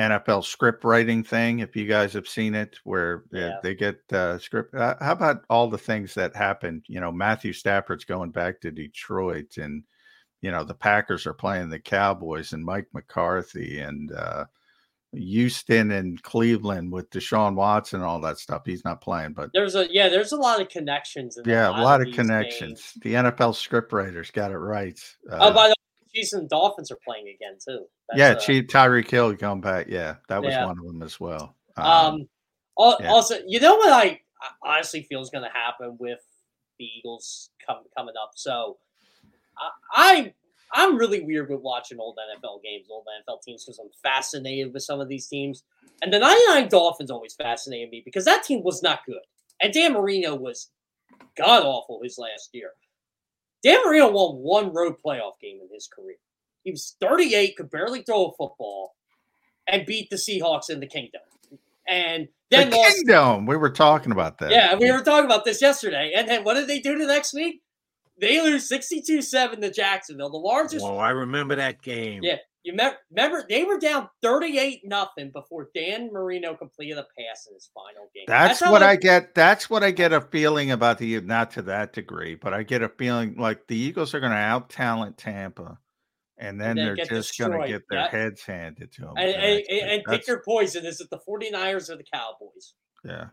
NFL 0.00 0.44
script 0.44 0.84
writing 0.84 1.24
thing. 1.24 1.58
If 1.58 1.74
you 1.74 1.86
guys 1.86 2.12
have 2.12 2.28
seen 2.28 2.54
it, 2.54 2.78
where 2.84 3.24
they- 3.32 3.40
Yeah. 3.40 3.58
they 3.62 3.74
get 3.74 4.00
uh, 4.12 4.38
script. 4.38 4.74
Uh, 4.74 4.94
how 5.00 5.12
about 5.12 5.44
all 5.50 5.68
the 5.68 5.76
things 5.78 6.14
that 6.14 6.36
happened? 6.36 6.84
You 6.88 7.00
know, 7.00 7.10
Matthew 7.10 7.52
Stafford's 7.52 8.04
going 8.04 8.30
back 8.30 8.60
to 8.60 8.70
Detroit, 8.70 9.56
and 9.58 9.82
you 10.42 10.50
know 10.50 10.64
the 10.64 10.74
Packers 10.74 11.26
are 11.26 11.34
playing 11.34 11.68
the 11.70 11.78
Cowboys, 11.80 12.52
and 12.52 12.64
Mike 12.64 12.86
McCarthy, 12.94 13.80
and 13.80 14.12
uh, 14.12 14.44
Houston 15.12 15.90
and 15.92 16.22
Cleveland 16.22 16.92
with 16.92 17.08
Deshaun 17.10 17.54
Watson 17.54 18.00
and 18.00 18.06
all 18.08 18.20
that 18.20 18.38
stuff. 18.38 18.62
He's 18.66 18.84
not 18.84 19.00
playing, 19.00 19.32
but 19.32 19.50
There's 19.54 19.74
a 19.74 19.86
yeah, 19.90 20.08
there's 20.08 20.32
a 20.32 20.36
lot 20.36 20.60
of 20.60 20.68
connections. 20.68 21.36
In 21.38 21.48
yeah, 21.48 21.70
a 21.70 21.82
lot 21.82 22.00
of 22.00 22.06
these 22.06 22.14
connections. 22.16 22.92
games. 22.94 23.02
The 23.02 23.14
NFL 23.14 23.54
scriptwriters 23.54 24.32
got 24.32 24.50
it 24.50 24.58
right. 24.58 24.98
Oh, 25.30 25.36
Uh, 25.36 25.52
by 25.54 25.68
the 25.68 25.70
way, 25.70 25.74
Chiefs 26.14 26.32
and 26.34 26.48
Dolphins 26.48 26.90
are 26.90 26.98
playing 27.04 27.28
again 27.28 27.56
too. 27.64 27.86
That's, 28.08 28.18
yeah, 28.18 28.34
Chief 28.34 28.66
Tyreek 28.66 29.10
Hill 29.10 29.32
going 29.34 29.60
back. 29.60 29.86
Yeah, 29.88 30.16
that 30.28 30.42
was 30.42 30.52
Yeah. 30.52 30.66
one 30.66 30.78
of 30.78 30.84
them 30.84 31.02
as 31.02 31.18
well. 31.18 31.56
Um, 31.76 32.28
al- 32.78 32.96
yeah. 33.00 33.08
also, 33.10 33.36
you 33.46 33.60
know 33.60 33.76
what 33.76 33.92
I 33.92 34.20
I 34.62 34.76
honestly 34.76 35.02
feel 35.02 35.20
is 35.20 35.30
going 35.30 35.44
to 35.44 35.50
happen 35.56 35.96
with 35.98 36.20
the 36.78 36.84
Eagles 36.84 37.50
come, 37.66 37.78
coming 37.96 38.14
up. 38.22 38.30
So, 38.36 38.76
I, 39.58 39.70
I 39.92 40.34
I'm 40.72 40.96
really 40.96 41.20
weird 41.20 41.48
with 41.48 41.60
watching 41.60 41.98
old 41.98 42.18
NFL 42.18 42.62
games, 42.62 42.88
old 42.90 43.06
NFL 43.06 43.42
teams, 43.42 43.64
because 43.64 43.78
I'm 43.78 43.90
fascinated 44.02 44.72
with 44.72 44.82
some 44.82 45.00
of 45.00 45.08
these 45.08 45.26
teams. 45.26 45.62
And 46.02 46.12
the 46.12 46.18
99 46.18 46.68
Dolphins 46.68 47.10
always 47.10 47.34
fascinated 47.34 47.90
me 47.90 48.02
because 48.04 48.24
that 48.26 48.44
team 48.44 48.62
was 48.62 48.82
not 48.82 49.04
good, 49.06 49.22
and 49.60 49.72
Dan 49.72 49.94
Marino 49.94 50.34
was 50.34 50.70
god 51.36 51.64
awful 51.64 52.00
his 52.02 52.18
last 52.18 52.50
year. 52.52 52.70
Dan 53.62 53.80
Marino 53.84 54.10
won 54.10 54.36
one 54.36 54.72
road 54.72 54.96
playoff 55.04 55.40
game 55.40 55.58
in 55.60 55.68
his 55.72 55.88
career. 55.88 56.16
He 56.62 56.70
was 56.70 56.96
38, 57.00 57.56
could 57.56 57.70
barely 57.70 58.02
throw 58.02 58.26
a 58.26 58.32
football, 58.32 58.94
and 59.66 59.86
beat 59.86 60.10
the 60.10 60.16
Seahawks 60.16 60.70
in 60.70 60.80
the 60.80 60.86
Kingdom. 60.86 61.22
And 61.88 62.28
then 62.50 62.70
the 62.70 62.76
lost. 62.76 62.96
Kingdom. 62.96 63.46
We 63.46 63.56
were 63.56 63.70
talking 63.70 64.12
about 64.12 64.38
that. 64.38 64.50
Yeah, 64.50 64.74
we 64.76 64.90
were 64.92 65.00
talking 65.00 65.24
about 65.24 65.44
this 65.44 65.62
yesterday. 65.62 66.12
And 66.14 66.28
then 66.28 66.44
what 66.44 66.54
did 66.54 66.68
they 66.68 66.80
do 66.80 66.98
the 66.98 67.06
next 67.06 67.32
week? 67.32 67.62
They 68.20 68.42
lose 68.42 68.68
62 68.68 69.22
7 69.22 69.60
to 69.60 69.70
Jacksonville, 69.70 70.30
the 70.30 70.38
largest. 70.38 70.84
Oh, 70.84 70.96
I 70.98 71.10
remember 71.10 71.56
that 71.56 71.82
game. 71.82 72.22
Yeah, 72.22 72.36
you 72.64 72.74
me- 72.74 72.90
remember 73.10 73.44
they 73.48 73.64
were 73.64 73.78
down 73.78 74.08
38 74.22 74.82
nothing 74.84 75.30
before 75.32 75.68
Dan 75.74 76.12
Marino 76.12 76.54
completed 76.54 76.98
a 76.98 77.06
pass 77.18 77.46
in 77.48 77.54
his 77.54 77.70
final 77.72 78.10
game. 78.14 78.24
That's, 78.26 78.60
how 78.60 78.72
what 78.72 78.82
I 78.82 78.96
get. 78.96 79.34
That's 79.34 79.70
what 79.70 79.82
I 79.82 79.90
get 79.90 80.12
a 80.12 80.20
feeling 80.20 80.70
about 80.70 80.98
the 80.98 81.20
not 81.20 81.52
to 81.52 81.62
that 81.62 81.92
degree, 81.92 82.34
but 82.34 82.52
I 82.52 82.64
get 82.64 82.82
a 82.82 82.88
feeling 82.88 83.36
like 83.36 83.66
the 83.68 83.76
Eagles 83.76 84.14
are 84.14 84.20
going 84.20 84.32
to 84.32 84.38
out 84.38 84.68
talent 84.68 85.16
Tampa, 85.16 85.78
and 86.36 86.60
then, 86.60 86.76
then 86.76 86.96
they're 86.96 87.06
just 87.06 87.38
going 87.38 87.60
to 87.60 87.68
get 87.68 87.82
their 87.88 88.08
heads 88.08 88.42
handed 88.42 88.92
to 88.92 89.02
them. 89.02 89.14
And, 89.16 89.30
and, 89.30 89.62
and, 89.70 89.90
and 89.90 90.04
pick 90.04 90.26
your 90.26 90.42
poison. 90.44 90.84
Is 90.84 91.00
it 91.00 91.08
the 91.10 91.20
49ers 91.28 91.88
or 91.90 91.96
the 91.96 92.04
Cowboys? 92.12 92.74
Yeah, 93.04 93.26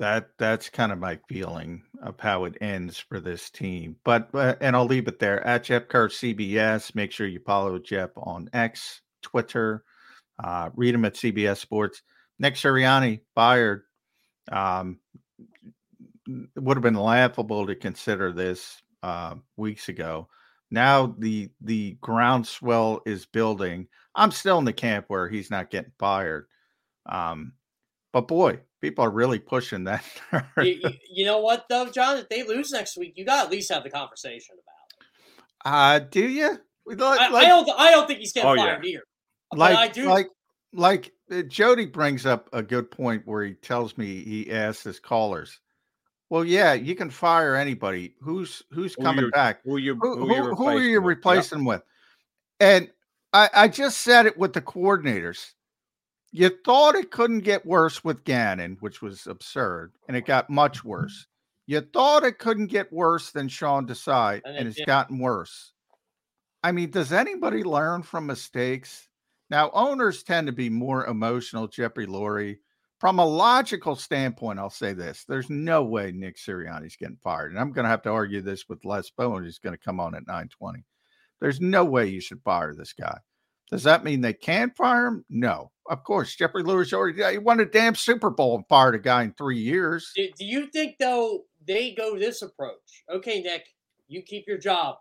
that 0.00 0.30
that's 0.38 0.68
kind 0.68 0.90
of 0.90 0.98
my 0.98 1.18
feeling 1.28 1.82
of 2.02 2.18
how 2.18 2.44
it 2.44 2.58
ends 2.60 2.98
for 2.98 3.20
this 3.20 3.48
team. 3.48 3.96
But 4.04 4.28
uh, 4.34 4.56
and 4.60 4.76
I'll 4.76 4.86
leave 4.86 5.08
it 5.08 5.18
there 5.18 5.44
at 5.46 5.64
Jeff 5.64 5.88
Kerr 5.88 6.08
CBS. 6.08 6.94
Make 6.94 7.12
sure 7.12 7.26
you 7.26 7.40
follow 7.40 7.78
Jeff 7.78 8.10
on 8.16 8.50
X, 8.52 9.00
Twitter. 9.22 9.84
Uh, 10.42 10.70
read 10.74 10.94
him 10.94 11.04
at 11.04 11.14
CBS 11.14 11.58
Sports. 11.58 12.02
Nick 12.38 12.54
Sirianni 12.54 13.20
fired. 13.34 13.84
Um, 14.50 14.98
it 16.26 16.60
would 16.62 16.76
have 16.76 16.82
been 16.82 16.94
laughable 16.94 17.66
to 17.66 17.74
consider 17.74 18.32
this 18.32 18.82
uh, 19.02 19.36
weeks 19.56 19.88
ago. 19.88 20.28
Now 20.70 21.14
the 21.18 21.50
the 21.60 21.96
groundswell 22.00 23.00
is 23.06 23.26
building. 23.26 23.88
I'm 24.14 24.30
still 24.30 24.58
in 24.58 24.64
the 24.64 24.72
camp 24.72 25.06
where 25.08 25.28
he's 25.28 25.50
not 25.50 25.70
getting 25.70 25.92
fired. 25.98 26.46
Um, 27.06 27.52
but 28.12 28.28
boy, 28.28 28.60
people 28.80 29.04
are 29.04 29.10
really 29.10 29.38
pushing 29.38 29.84
that. 29.84 30.04
you, 30.58 30.64
you, 30.82 30.90
you 31.10 31.24
know 31.24 31.38
what, 31.40 31.66
though, 31.68 31.86
John? 31.90 32.18
If 32.18 32.28
they 32.28 32.42
lose 32.42 32.70
next 32.70 32.96
week, 32.96 33.14
you 33.16 33.24
got 33.24 33.36
to 33.40 33.46
at 33.46 33.50
least 33.50 33.72
have 33.72 33.82
the 33.84 33.90
conversation 33.90 34.54
about 34.54 36.00
it. 36.00 36.04
uh, 36.04 36.08
do 36.10 36.26
you? 36.28 36.52
it. 36.52 37.00
I, 37.00 37.28
I 37.32 37.44
don't. 37.46 37.68
I 37.78 37.90
don't 37.92 38.06
think 38.06 38.18
he's 38.20 38.32
getting 38.32 38.50
Oh, 38.50 38.54
yeah. 38.54 38.64
fired 38.64 38.84
here. 38.84 39.02
like 39.54 39.76
I 39.76 39.88
do. 39.88 40.06
like 40.08 40.28
like 40.72 41.12
uh, 41.30 41.42
Jody 41.42 41.86
brings 41.86 42.26
up 42.26 42.48
a 42.52 42.62
good 42.62 42.90
point 42.90 43.22
where 43.26 43.44
he 43.44 43.54
tells 43.54 43.96
me 43.96 44.22
he 44.24 44.50
asks 44.50 44.82
his 44.82 44.98
callers, 44.98 45.60
"Well, 46.28 46.44
yeah, 46.44 46.72
you 46.72 46.94
can 46.96 47.08
fire 47.08 47.54
anybody. 47.54 48.14
Who's 48.20 48.62
who's 48.72 48.94
Who 48.94 49.02
coming 49.04 49.26
you- 49.26 49.30
back? 49.30 49.60
who 49.64 49.76
you- 49.76 49.94
who, 50.00 50.18
who 50.26 50.34
who- 50.34 50.54
who 50.56 50.66
are 50.66 50.80
you 50.80 51.00
replacing 51.00 51.04
with? 51.04 51.06
Replacing 51.06 51.64
with?" 51.64 51.82
And 52.60 52.90
I, 53.32 53.48
I 53.54 53.68
just 53.68 53.98
said 54.02 54.26
it 54.26 54.36
with 54.36 54.52
the 54.52 54.60
coordinators. 54.60 55.52
You 56.32 56.50
thought 56.64 56.94
it 56.94 57.10
couldn't 57.10 57.40
get 57.40 57.66
worse 57.66 58.02
with 58.02 58.24
Gannon, 58.24 58.78
which 58.80 59.02
was 59.02 59.26
absurd, 59.26 59.92
and 60.08 60.16
it 60.16 60.24
got 60.24 60.48
much 60.48 60.78
mm-hmm. 60.78 60.88
worse. 60.88 61.26
You 61.66 61.82
thought 61.82 62.24
it 62.24 62.38
couldn't 62.38 62.66
get 62.66 62.92
worse 62.92 63.30
than 63.30 63.48
Sean 63.48 63.86
Desai, 63.86 64.40
And 64.44 64.56
and 64.56 64.68
it's 64.68 64.78
did. 64.78 64.86
gotten 64.86 65.18
worse. 65.18 65.72
I 66.62 66.72
mean, 66.72 66.90
does 66.90 67.12
anybody 67.12 67.62
learn 67.62 68.02
from 68.02 68.26
mistakes? 68.26 69.08
Now, 69.50 69.70
owners 69.72 70.22
tend 70.22 70.46
to 70.46 70.52
be 70.52 70.70
more 70.70 71.06
emotional. 71.06 71.68
Jeffrey 71.68 72.06
Lurie, 72.06 72.58
from 72.98 73.18
a 73.18 73.26
logical 73.26 73.94
standpoint, 73.94 74.58
I'll 74.58 74.70
say 74.70 74.94
this: 74.94 75.24
there's 75.24 75.50
no 75.50 75.84
way 75.84 76.12
Nick 76.12 76.38
Sirianni's 76.38 76.96
getting 76.96 77.18
fired, 77.22 77.50
and 77.50 77.60
I'm 77.60 77.72
going 77.72 77.84
to 77.84 77.90
have 77.90 78.02
to 78.02 78.10
argue 78.10 78.40
this 78.40 78.68
with 78.68 78.84
Les 78.84 79.10
Bowen, 79.10 79.44
who's 79.44 79.58
going 79.58 79.76
to 79.76 79.84
come 79.84 80.00
on 80.00 80.14
at 80.14 80.26
9:20. 80.26 80.84
There's 81.40 81.60
no 81.60 81.84
way 81.84 82.06
you 82.06 82.20
should 82.20 82.42
fire 82.42 82.74
this 82.74 82.92
guy. 82.92 83.18
Does 83.70 83.82
that 83.84 84.04
mean 84.04 84.20
they 84.20 84.34
can 84.34 84.70
fire 84.70 85.06
him? 85.06 85.24
No, 85.30 85.70
of 85.88 86.04
course. 86.04 86.34
Jeffrey 86.34 86.62
Lurie 86.62 86.92
already 86.92 87.22
he 87.32 87.38
won 87.38 87.60
a 87.60 87.64
damn 87.64 87.94
Super 87.94 88.28
Bowl 88.30 88.56
and 88.56 88.66
fired 88.68 88.94
a 88.94 88.98
guy 88.98 89.22
in 89.22 89.32
three 89.32 89.58
years. 89.58 90.12
Do, 90.14 90.28
do 90.38 90.44
you 90.44 90.66
think 90.66 90.96
though 90.98 91.44
they 91.66 91.92
go 91.94 92.18
this 92.18 92.42
approach? 92.42 93.04
Okay, 93.10 93.40
Nick, 93.40 93.66
you 94.08 94.22
keep 94.22 94.46
your 94.46 94.58
job. 94.58 94.96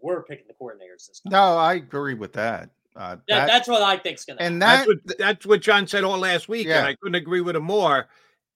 We're 0.00 0.22
picking 0.24 0.46
the 0.48 0.54
coordinators 0.54 1.06
this 1.08 1.20
time. 1.20 1.30
No, 1.32 1.56
I 1.56 1.74
agree 1.74 2.14
with 2.14 2.32
that. 2.34 2.70
Uh, 2.96 3.16
Yeah, 3.28 3.40
that- 3.40 3.46
that's 3.46 3.68
what 3.68 3.82
I 3.82 3.96
think's 3.96 4.24
gonna. 4.24 4.40
and 4.40 4.60
That's 4.60 4.86
that 4.86 4.88
what 5.06 5.18
that's 5.18 5.46
what 5.46 5.60
John 5.60 5.86
said 5.86 6.02
all 6.02 6.18
last 6.18 6.48
week, 6.48 6.66
Yeah. 6.66 6.78
and 6.78 6.86
I 6.88 6.94
couldn't 6.96 7.14
agree 7.14 7.40
with 7.40 7.54
him 7.56 7.64
more. 7.64 8.08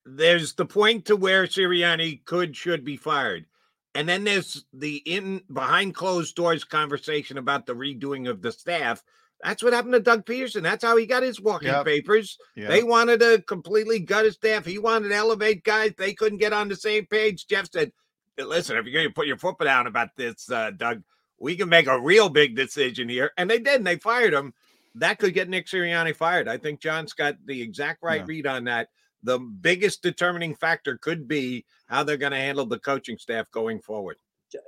There's 0.04 0.54
the 0.54 0.66
point 0.66 1.04
to 1.06 1.14
where 1.16 1.44
Sirianni 1.46 2.24
could 2.24 2.56
should 2.56 2.84
be 2.84 2.96
fired, 2.96 3.46
and 3.94 4.08
then 4.08 4.24
there's 4.24 4.64
the 4.72 4.96
in 5.06 5.42
behind 5.52 5.94
closed 5.94 6.34
doors 6.34 6.64
conversation 6.64 7.38
about 7.38 7.66
the 7.66 7.74
redoing 7.74 8.28
of 8.28 8.42
the 8.42 8.50
staff. 8.50 9.04
That's 9.42 9.62
what 9.62 9.72
happened 9.72 9.94
to 9.94 10.00
Doug 10.00 10.24
Pederson. 10.24 10.62
That's 10.62 10.84
how 10.84 10.96
he 10.96 11.04
got 11.06 11.22
his 11.22 11.40
walking 11.40 11.68
Yep. 11.68 11.84
papers. 11.84 12.38
Yeah. 12.54 12.68
They 12.68 12.82
wanted 12.84 13.20
to 13.20 13.42
completely 13.46 13.98
gut 13.98 14.24
his 14.24 14.34
staff. 14.34 14.64
He 14.64 14.78
wanted 14.78 15.08
to 15.08 15.14
elevate 15.16 15.64
guys. 15.64 15.92
They 15.98 16.14
couldn't 16.14 16.38
get 16.38 16.52
on 16.52 16.68
the 16.68 16.76
same 16.76 17.06
page. 17.06 17.46
Jeff 17.48 17.68
said, 17.72 17.92
"Listen, 18.38 18.76
if 18.76 18.84
you're 18.84 18.94
going 18.94 19.08
to 19.08 19.12
put 19.14 19.26
your 19.26 19.38
foot 19.38 19.58
down 19.58 19.86
about 19.88 20.14
this, 20.16 20.48
uh, 20.50 20.70
Doug, 20.70 21.02
we 21.38 21.56
can 21.56 21.68
make 21.68 21.88
a 21.88 22.00
real 22.00 22.28
big 22.28 22.54
decision 22.54 23.08
here." 23.08 23.32
And 23.36 23.50
they 23.50 23.58
did. 23.58 23.76
And 23.76 23.86
they 23.86 23.96
fired 23.96 24.32
him. 24.32 24.54
That 24.94 25.18
could 25.18 25.34
get 25.34 25.48
Nick 25.48 25.66
Sirianni 25.66 26.14
fired. 26.14 26.46
I 26.48 26.58
think 26.58 26.80
John's 26.80 27.12
got 27.14 27.34
the 27.44 27.62
exact 27.62 28.02
right 28.02 28.20
Yeah. 28.20 28.26
read 28.28 28.46
on 28.46 28.64
that. 28.64 28.90
The 29.24 29.38
biggest 29.38 30.02
determining 30.02 30.54
factor 30.54 30.98
could 30.98 31.26
be 31.26 31.64
how 31.86 32.02
they're 32.04 32.16
going 32.16 32.32
to 32.32 32.38
handle 32.38 32.66
the 32.66 32.78
coaching 32.78 33.18
staff 33.18 33.50
going 33.50 33.80
forward. 33.80 34.18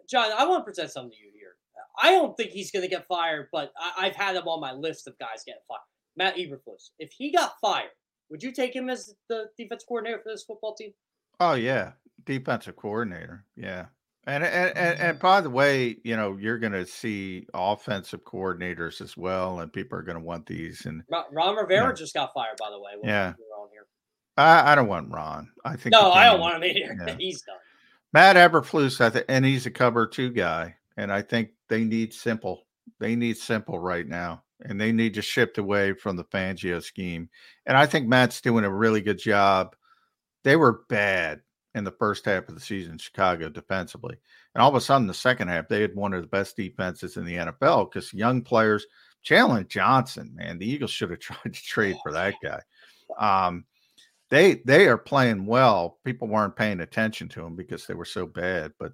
John, 0.09 0.33
I 0.37 0.47
want 0.47 0.63
to 0.63 0.65
present 0.65 0.91
something 0.91 1.11
to 1.13 1.17
you 1.25 1.31
here. 1.33 1.34
I 2.01 2.11
don't 2.11 2.37
think 2.37 2.51
he's 2.51 2.71
going 2.71 2.83
to 2.83 2.89
get 2.89 3.07
fired, 3.07 3.49
but 3.53 3.73
I- 3.79 4.07
I've 4.07 4.17
had 4.17 4.37
him 4.37 4.49
on 4.49 4.61
my 4.61 4.73
list 4.73 5.07
of 5.07 5.19
guys 5.19 5.45
getting 5.47 5.61
fired. 5.69 5.81
Matt 6.17 6.37
Eberflus. 6.37 6.91
If 6.99 7.13
he 7.13 7.33
got 7.33 7.55
fired, 7.61 7.91
would 8.31 8.43
you 8.43 8.53
take 8.53 8.75
him 8.75 8.89
as 8.89 9.15
the 9.29 9.47
defense 9.59 9.85
coordinator 9.87 10.21
for 10.23 10.33
this 10.33 10.45
football 10.45 10.75
team? 10.75 10.93
Oh 11.41 11.55
yeah, 11.55 11.93
defensive 12.25 12.77
coordinator. 12.77 13.45
Yeah, 13.57 13.87
and 14.27 14.45
and 14.45 14.77
and, 14.77 14.77
and 14.77 14.99
mm-hmm. 15.01 15.19
by 15.19 15.41
the 15.41 15.51
way, 15.51 15.97
you 16.05 16.17
know 16.17 16.37
you're 16.37 16.59
going 16.59 16.73
to 16.73 16.87
see 16.87 17.47
offensive 17.53 18.25
coordinators 18.25 19.01
as 19.01 19.17
well, 19.17 19.61
and 19.61 19.73
people 19.73 19.99
are 19.99 20.03
going 20.03 20.19
to 20.19 20.25
want 20.25 20.47
these. 20.47 20.87
And 20.87 21.03
Ron, 21.11 21.57
Rivera 21.57 21.89
Yeah. 21.89 21.93
just 21.93 22.15
got 22.15 22.33
fired, 22.33 22.57
by 22.59 22.71
the 22.71 22.79
way. 22.79 22.93
Yeah. 23.03 23.35
we 23.37 23.45
were 23.45 23.63
on 23.63 23.69
here. 23.73 23.87
I, 24.37 24.73
I 24.73 24.75
don't 24.75 24.89
want 24.89 25.13
Ron. 25.13 25.51
I 25.65 25.77
think 25.77 25.93
No, 25.93 26.13
I 26.13 26.27
don't 26.27 26.41
want 26.41 26.63
him 26.63 26.65
either. 26.65 26.97
yeah. 27.09 27.17
He's 27.19 27.43
done. 27.43 27.57
Matt 28.13 28.37
Eberflus, 28.37 29.01
I 29.01 29.11
think, 29.11 29.27
and 29.29 29.45
he's 29.45 29.67
a 29.67 29.71
cover 29.73 30.07
two 30.07 30.31
guy, 30.31 30.77
and 30.97 31.13
I 31.13 31.23
think 31.23 31.51
they 31.69 31.85
need 31.85 32.13
simple. 32.13 32.67
They 33.01 33.17
need 33.17 33.37
simple 33.37 33.79
right 33.79 34.07
now, 34.07 34.43
and 34.61 34.81
they 34.81 34.93
need 34.93 35.15
to 35.15 35.23
shift 35.23 35.59
away 35.59 35.95
from 35.95 36.17
the 36.17 36.25
Fangio 36.25 36.83
scheme. 36.83 37.29
And 37.67 37.77
I 37.77 37.87
think 37.87 38.07
Matt's 38.07 38.41
doing 38.41 38.65
a 38.65 38.71
really 38.71 39.01
good 39.01 39.19
job. 39.19 39.75
They 40.43 40.57
were 40.57 40.85
bad 40.89 41.41
in 41.75 41.85
the 41.85 41.91
first 41.93 42.25
half 42.25 42.49
of 42.49 42.55
the 42.55 42.61
season, 42.61 42.99
Chicago 42.99 43.49
defensively, 43.49 44.17
and 44.55 44.63
all 44.63 44.69
of 44.69 44.77
a 44.77 44.81
sudden, 44.81 45.07
the 45.07 45.15
second 45.15 45.49
half, 45.49 45.69
they 45.69 45.81
had 45.81 45.95
one 45.95 46.15
of 46.15 46.23
the 46.23 46.29
best 46.29 46.57
defenses 46.57 47.17
in 47.17 47.25
the 47.25 47.37
NFL 47.37 47.91
because 47.91 48.13
young 48.13 48.43
players. 48.43 48.87
Jaylon 49.25 49.69
Johnson, 49.69 50.33
man, 50.35 50.59
the 50.59 50.71
Eagles 50.71 50.91
should 50.91 51.11
have 51.11 51.19
tried 51.21 51.55
to 51.55 51.63
trade 51.63 51.97
for 52.03 52.13
that 52.13 52.35
guy. 52.43 52.61
Um, 53.19 53.65
they 54.31 54.63
they 54.65 54.87
are 54.89 54.99
playing 54.99 55.47
well. 55.47 55.99
People 56.05 56.29
weren't 56.29 56.57
paying 56.57 56.81
attention 56.81 57.29
to 57.31 57.41
them 57.41 57.57
because 57.57 57.87
they 57.87 57.95
were 57.95 58.05
so 58.05 58.27
bad, 58.27 58.73
but 58.79 58.93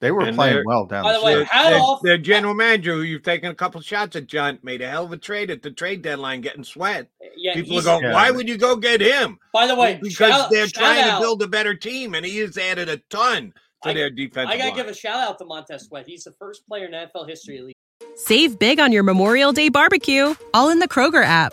they 0.00 0.10
were 0.10 0.22
And 0.22 0.36
playing 0.36 0.62
well 0.66 0.84
down 0.86 1.04
there. 1.04 1.12
By 1.12 1.12
the 1.14 1.18
the 1.20 1.24
way, 1.24 1.32
stretch. 1.44 1.48
how 1.50 1.70
their, 1.70 1.78
off- 1.80 2.02
their 2.02 2.18
general 2.18 2.54
manager, 2.54 2.94
who 2.94 3.02
you've 3.02 3.22
taken 3.22 3.50
a 3.50 3.54
couple 3.54 3.80
shots 3.80 4.14
at, 4.16 4.26
John, 4.26 4.58
made 4.62 4.82
a 4.82 4.88
hell 4.88 5.04
of 5.04 5.12
a 5.12 5.16
trade 5.16 5.50
at 5.50 5.62
the 5.62 5.70
trade 5.70 6.02
deadline, 6.02 6.40
getting 6.42 6.64
sweat. 6.64 7.08
Yeah, 7.36 7.54
People 7.54 7.78
are 7.78 7.82
going, 7.82 8.04
Yeah. 8.04 8.12
why 8.12 8.30
would 8.30 8.48
you 8.48 8.58
go 8.58 8.76
get 8.76 9.00
him? 9.00 9.38
By 9.52 9.66
the 9.66 9.74
way, 9.74 9.98
because 10.02 10.16
shout- 10.28 10.50
they're 10.50 10.68
shout 10.68 10.74
trying 10.74 11.02
out- 11.04 11.18
to 11.18 11.22
build 11.24 11.42
a 11.42 11.48
better 11.48 11.74
team, 11.74 12.14
and 12.14 12.24
he 12.26 12.38
has 12.38 12.58
added 12.58 12.88
a 12.88 12.98
ton 13.10 13.52
to 13.84 13.90
I- 13.90 13.94
their 13.94 14.10
defense. 14.10 14.50
I 14.52 14.58
got 14.58 14.70
to 14.70 14.74
give 14.76 14.86
a 14.88 14.94
shout 14.94 15.16
out 15.26 15.38
to 15.38 15.44
Montez 15.44 15.86
Sweat. 15.86 16.06
He's 16.06 16.24
the 16.24 16.32
first 16.38 16.66
player 16.68 16.86
in 16.86 16.92
NFL 16.92 17.24
history 17.28 17.58
to 17.58 17.64
lead. 17.64 17.74
Save 18.16 18.58
big 18.58 18.78
on 18.80 18.92
your 18.92 19.02
Memorial 19.02 19.52
Day 19.52 19.68
barbecue, 19.68 20.34
all 20.54 20.70
in 20.70 20.78
the 20.78 20.88
Kroger 20.88 21.24
app. 21.24 21.52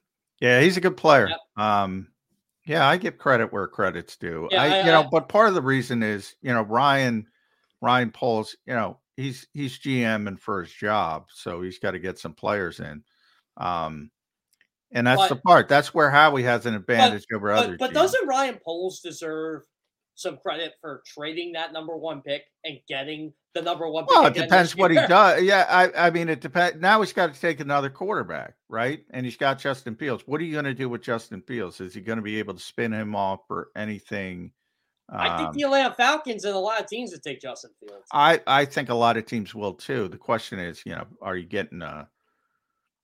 Yeah. 0.41 0.59
He's 0.61 0.75
a 0.77 0.81
good 0.81 0.97
player. 0.97 1.29
Yep. 1.29 1.39
Um, 1.65 2.07
yeah, 2.65 2.87
I 2.87 2.97
give 2.97 3.17
credit 3.17 3.51
where 3.53 3.67
credit's 3.67 4.17
due. 4.17 4.47
Yeah, 4.51 4.61
I, 4.61 4.65
I- 4.67 4.79
you 4.79 4.85
know, 4.87 5.03
I- 5.03 5.09
but 5.09 5.29
part 5.29 5.47
of 5.47 5.55
the 5.55 5.61
reason 5.61 6.03
is, 6.03 6.35
you 6.41 6.53
know, 6.53 6.61
Ryan, 6.63 7.25
Ryan 7.81 8.11
Poles, 8.11 8.55
you 8.65 8.73
know, 8.73 8.99
he's 9.17 9.47
he's 9.53 9.79
GM 9.79 10.27
and 10.27 10.39
for 10.39 10.61
his 10.61 10.71
job, 10.71 11.27
so 11.33 11.61
he's 11.61 11.79
got 11.79 11.91
to 11.91 11.99
get 11.99 12.19
some 12.19 12.33
players 12.33 12.79
in. 12.79 13.03
Um, 13.57 14.11
and 14.93 15.07
that's 15.07 15.29
the 15.29 15.35
part. 15.37 15.69
That's 15.69 15.93
where 15.93 16.09
Howie 16.11 16.43
has 16.43 16.65
an 16.65 16.75
advantage 16.75 17.23
over 17.33 17.51
other. 17.51 17.77
But, 17.77 17.79
but 17.79 17.89
GMs. 17.91 17.93
doesn't 17.93 18.27
Ryan 18.27 18.59
Poles 18.63 18.99
deserve 18.99 19.63
some 20.15 20.37
credit 20.37 20.73
for 20.81 21.01
trading 21.05 21.53
that 21.53 21.73
number 21.73 21.95
one 21.95 22.21
pick 22.21 22.43
and 22.63 22.79
getting 22.87 23.33
the 23.53 23.61
number 23.61 23.89
one 23.89 24.05
pick? 24.05 24.15
Well, 24.15 24.27
it 24.27 24.33
depends 24.33 24.75
what 24.75 24.91
he 24.91 24.97
does. 25.07 25.43
Yeah, 25.43 25.65
I, 25.69 26.07
I 26.07 26.09
mean, 26.09 26.29
it 26.29 26.41
depends. 26.41 26.79
Now 26.79 27.01
he's 27.01 27.13
got 27.13 27.33
to 27.33 27.39
take 27.39 27.59
another 27.59 27.89
quarterback, 27.89 28.55
right? 28.69 29.03
And 29.11 29.25
he's 29.25 29.37
got 29.37 29.59
Justin 29.59 29.95
Fields. 29.95 30.23
What 30.25 30.41
are 30.41 30.43
you 30.43 30.53
going 30.53 30.65
to 30.65 30.73
do 30.73 30.89
with 30.89 31.01
Justin 31.01 31.41
Fields? 31.41 31.81
Is 31.81 31.93
he 31.93 32.01
going 32.01 32.17
to 32.17 32.23
be 32.23 32.39
able 32.39 32.53
to 32.53 32.59
spin 32.59 32.91
him 32.93 33.15
off 33.15 33.41
for 33.47 33.69
anything? 33.75 34.51
I 35.13 35.35
think 35.37 35.49
Um, 35.49 35.53
the 35.55 35.63
Atlanta 35.63 35.93
Falcons 35.95 36.45
and 36.45 36.55
a 36.55 36.59
lot 36.59 36.79
of 36.79 36.87
teams 36.87 37.11
would 37.11 37.21
take 37.21 37.41
Justin 37.41 37.71
Fields. 37.81 38.07
I 38.13 38.39
I 38.47 38.63
think 38.63 38.87
a 38.89 38.95
lot 38.95 39.17
of 39.17 39.25
teams 39.25 39.53
will 39.53 39.73
too. 39.73 40.07
The 40.07 40.17
question 40.17 40.57
is, 40.57 40.81
you 40.85 40.93
know, 40.93 41.05
are 41.21 41.35
you 41.35 41.45
getting 41.45 41.81
a 41.81 42.07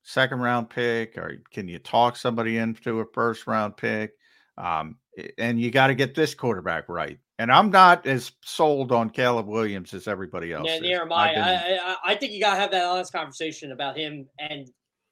second 0.03 0.39
round 0.39 0.70
pick, 0.70 1.18
or 1.18 1.43
can 1.51 1.68
you 1.68 1.80
talk 1.80 2.16
somebody 2.16 2.58
into 2.60 3.01
a 3.01 3.05
first 3.14 3.45
round 3.45 3.76
pick? 3.76 4.14
Um, 4.58 4.97
and 5.38 5.60
you 5.60 5.72
got 5.72 5.88
to 5.88 5.95
get 5.95 6.16
this 6.16 6.34
quarterback 6.34 6.89
right. 6.89 7.20
And 7.39 7.51
I'm 7.51 7.70
not 7.70 8.08
as 8.08 8.32
sold 8.43 8.91
on 8.91 9.10
Caleb 9.12 9.47
Williams 9.47 9.93
as 9.93 10.08
everybody 10.08 10.53
else. 10.53 10.68
Yeah, 10.68 10.80
near 10.80 11.01
am 11.03 11.14
I've 11.14 11.38
I. 11.38 11.41
I, 11.41 11.80
I. 11.84 11.95
I 12.12 12.16
think 12.16 12.32
you 12.32 12.39
gotta 12.39 12.60
have 12.60 12.72
that 12.72 12.84
honest 12.84 13.14
conversation 13.14 13.72
about 13.72 13.95
him 13.95 14.28
and 14.39 14.68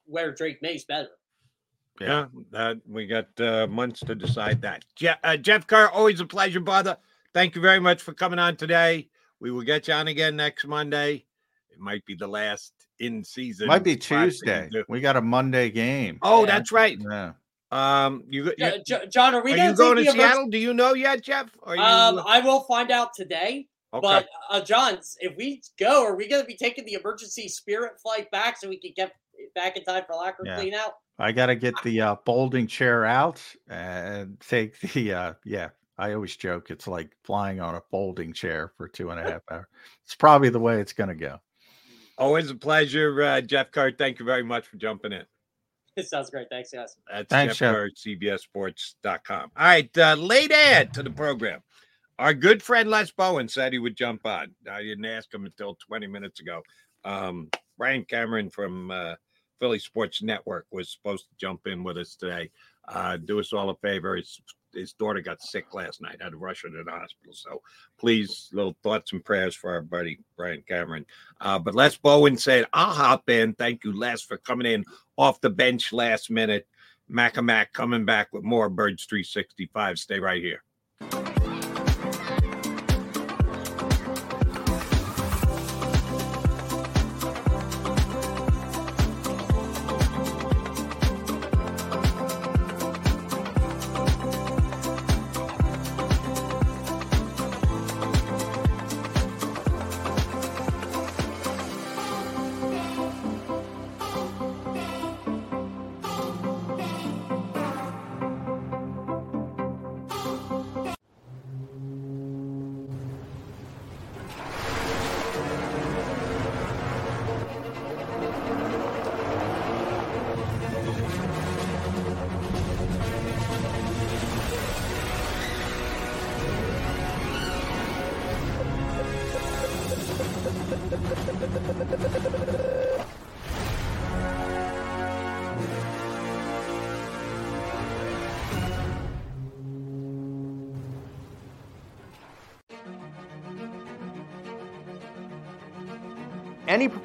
where 0.05 0.33
Drake 0.33 0.61
Maye's 0.61 0.85
better. 0.85 1.09
Yeah, 2.01 2.25
that 2.51 2.81
we 2.87 3.05
got 3.07 3.27
uh, 3.39 3.67
months 3.67 4.01
to 4.01 4.15
decide 4.15 4.61
that. 4.63 4.83
Je- 4.95 5.13
uh, 5.23 5.37
Jeff 5.37 5.65
Kerr, 5.67 5.87
always 5.87 6.19
a 6.19 6.25
pleasure, 6.25 6.59
brother. 6.59 6.97
Thank 7.33 7.55
you 7.55 7.61
very 7.61 7.79
much 7.79 8.01
for 8.01 8.13
coming 8.13 8.39
on 8.39 8.57
today. 8.57 9.07
We 9.39 9.51
will 9.51 9.61
get 9.61 9.87
you 9.87 9.93
on 9.93 10.07
again 10.07 10.35
next 10.35 10.65
Monday. 10.65 11.25
It 11.69 11.79
might 11.79 12.05
be 12.05 12.15
the 12.15 12.27
last 12.27 12.73
in 12.99 13.23
season. 13.23 13.67
Might 13.67 13.83
be 13.83 13.99
spot 13.99 14.19
that 14.19 14.25
you 14.25 14.31
Tuesday. 14.31 14.83
We 14.89 14.99
got 14.99 15.15
a 15.15 15.21
Monday 15.21 15.69
game. 15.69 16.19
Oh, 16.21 16.45
that's 16.45 16.71
right. 16.71 16.97
Yeah. 16.99 17.33
Um, 17.75 18.23
you, 18.29 18.45
you 18.45 18.55
Jo- 18.57 18.77
Jo- 18.85 19.05
John, 19.07 19.35
are 19.35 19.43
we 19.43 19.53
are 19.53 19.57
gonna 19.57 19.69
you 19.71 19.75
going 19.75 19.95
to 19.97 20.03
take 20.03 20.13
the 20.13 20.17
emerg- 20.19 20.27
Seattle? 20.27 20.47
Do 20.49 20.57
you 20.57 20.73
know 20.73 20.93
yet, 20.93 21.21
Jeff? 21.21 21.49
Are 21.63 21.75
you, 21.75 21.81
Um, 21.81 22.21
I 22.25 22.39
will 22.39 22.61
find 22.61 22.91
out 22.91 23.13
today. 23.13 23.67
Okay. 23.93 24.01
But 24.01 24.27
uh, 24.49 24.61
John, 24.61 24.97
if 25.19 25.35
we 25.37 25.61
go, 25.79 26.03
are 26.05 26.15
we 26.15 26.27
going 26.27 26.41
to 26.41 26.47
be 26.47 26.57
taking 26.57 26.85
the 26.85 26.93
emergency 26.93 27.47
Spirit 27.47 27.93
flight 28.01 28.29
back 28.31 28.57
so 28.57 28.67
we 28.67 28.77
can 28.79 28.91
get 28.95 29.13
back 29.55 29.77
in 29.77 29.83
time 29.83 30.03
for 30.07 30.13
locker 30.15 30.37
room 30.43 30.47
Yeah. 30.47 30.59
clean 30.59 30.73
out? 30.73 30.93
I 31.17 31.31
got 31.31 31.45
to 31.45 31.55
get 31.55 31.73
the 31.83 32.01
uh, 32.01 32.15
folding 32.25 32.67
chair 32.67 33.05
out 33.05 33.41
and 33.69 34.37
take 34.41 34.77
the. 34.79 35.13
Uh, 35.13 35.33
yeah, 35.45 35.69
I 35.97 36.13
always 36.13 36.35
joke 36.35 36.71
it's 36.71 36.87
like 36.87 37.15
flying 37.23 37.61
on 37.61 37.75
a 37.75 37.81
folding 37.89 38.33
chair 38.33 38.73
for 38.77 38.87
two 38.89 39.11
and 39.11 39.19
a 39.19 39.23
half 39.23 39.41
hours. 39.49 39.65
It's 40.03 40.15
probably 40.15 40.49
the 40.49 40.59
way 40.59 40.81
it's 40.81 40.91
going 40.93 41.07
to 41.09 41.15
go. 41.15 41.39
always 42.17 42.49
a 42.49 42.55
pleasure, 42.55 43.21
uh, 43.23 43.39
Jeff 43.41 43.71
Kerr. 43.71 43.91
Thank 43.91 44.19
you 44.19 44.25
very 44.25 44.43
much 44.43 44.67
for 44.67 44.75
jumping 44.75 45.13
in. 45.13 45.23
It 45.97 46.07
sounds 46.07 46.29
great. 46.29 46.49
Thanks, 46.49 46.71
guys. 46.71 46.97
That's 47.09 47.29
Thanks, 47.29 47.57
Jeff 47.57 47.73
Jeff. 47.73 47.75
Kerr, 47.75 47.89
CBSSports.com. 47.91 49.51
All 49.55 49.65
right, 49.65 49.97
uh, 49.97 50.15
late 50.15 50.51
ad 50.51 50.93
to 50.93 51.03
the 51.03 51.09
program. 51.09 51.61
Our 52.19 52.33
good 52.33 52.61
friend 52.61 52.89
Les 52.89 53.11
Bowen 53.11 53.47
said 53.47 53.71
he 53.73 53.79
would 53.79 53.95
jump 53.95 54.25
on. 54.25 54.53
I 54.69 54.81
didn't 54.81 55.05
ask 55.05 55.33
him 55.33 55.45
until 55.45 55.75
20 55.87 56.07
minutes 56.07 56.39
ago. 56.39 56.63
Um, 57.03 57.49
Brian 57.77 58.03
Cameron 58.05 58.49
from 58.49 58.91
uh, 58.91 59.15
Philly 59.59 59.79
Sports 59.79 60.21
Network 60.21 60.65
was 60.71 60.91
supposed 60.91 61.25
to 61.29 61.35
jump 61.37 61.67
in 61.67 61.83
with 61.83 61.97
us 61.97 62.15
today. 62.15 62.51
Uh, 62.87 63.17
do 63.17 63.39
us 63.39 63.53
all 63.53 63.69
a 63.69 63.75
favor. 63.75 64.19
His, 64.75 64.93
daughter 64.93 65.21
got 65.21 65.41
sick 65.41 65.73
last 65.73 66.01
night. 66.01 66.21
had 66.21 66.31
to 66.31 66.37
rush 66.37 66.63
her 66.63 66.69
to 66.69 66.83
the 66.83 66.91
hospital. 66.91 67.33
So 67.33 67.61
please, 67.99 68.49
little 68.53 68.75
thoughts 68.83 69.13
and 69.13 69.23
prayers 69.23 69.55
for 69.55 69.71
our 69.71 69.81
buddy 69.81 70.19
Brian 70.37 70.63
Cameron. 70.67 71.05
Uh, 71.41 71.59
but 71.59 71.75
Les 71.75 71.97
Bowen 71.97 72.37
said, 72.37 72.65
I'll 72.73 72.93
hop 72.93 73.29
in. 73.29 73.53
Thank 73.53 73.83
you, 73.83 73.97
Les, 73.97 74.21
for 74.21 74.37
coming 74.37 74.71
in 74.71 74.85
off 75.17 75.41
the 75.41 75.49
bench 75.49 75.93
last 75.93 76.29
minute. 76.29 76.67
Mac 77.07 77.35
coming 77.73 78.05
back 78.05 78.33
with 78.33 78.43
more 78.43 78.69
Birds 78.69 79.05
365. 79.05 79.99
Stay 79.99 80.19
right 80.19 80.41
here. 80.41 81.34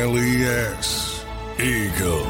G 0.00 0.06
L 0.06 0.18
E 0.18 0.44
S. 0.44 1.26
Eagles. 1.58 2.26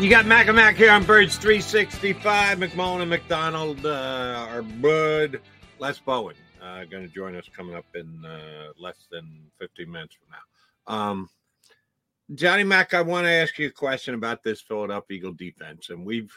You 0.00 0.08
got 0.08 0.26
Mac 0.26 0.46
and 0.46 0.54
Mac 0.54 0.76
here 0.76 0.92
on 0.92 1.02
Birds 1.02 1.36
365. 1.38 2.58
McMullen 2.58 3.00
and 3.00 3.10
McDonald, 3.10 3.84
uh, 3.84 4.46
our 4.48 4.62
bud, 4.62 5.40
Les 5.80 5.98
Bowen, 5.98 6.36
uh, 6.62 6.84
going 6.84 7.02
to 7.02 7.12
join 7.12 7.34
us 7.34 7.48
coming 7.48 7.74
up 7.74 7.86
in 7.96 8.24
uh, 8.24 8.68
less 8.78 9.08
than 9.10 9.28
15 9.58 9.90
minutes 9.90 10.14
from 10.14 10.28
now. 10.30 10.94
Um, 10.94 11.28
Johnny 12.32 12.62
Mac, 12.62 12.94
I 12.94 13.02
want 13.02 13.24
to 13.24 13.30
ask 13.30 13.58
you 13.58 13.66
a 13.66 13.72
question 13.72 14.14
about 14.14 14.44
this 14.44 14.60
Philadelphia 14.60 15.16
Eagle 15.16 15.32
defense. 15.32 15.90
And 15.90 16.06
we've 16.06 16.32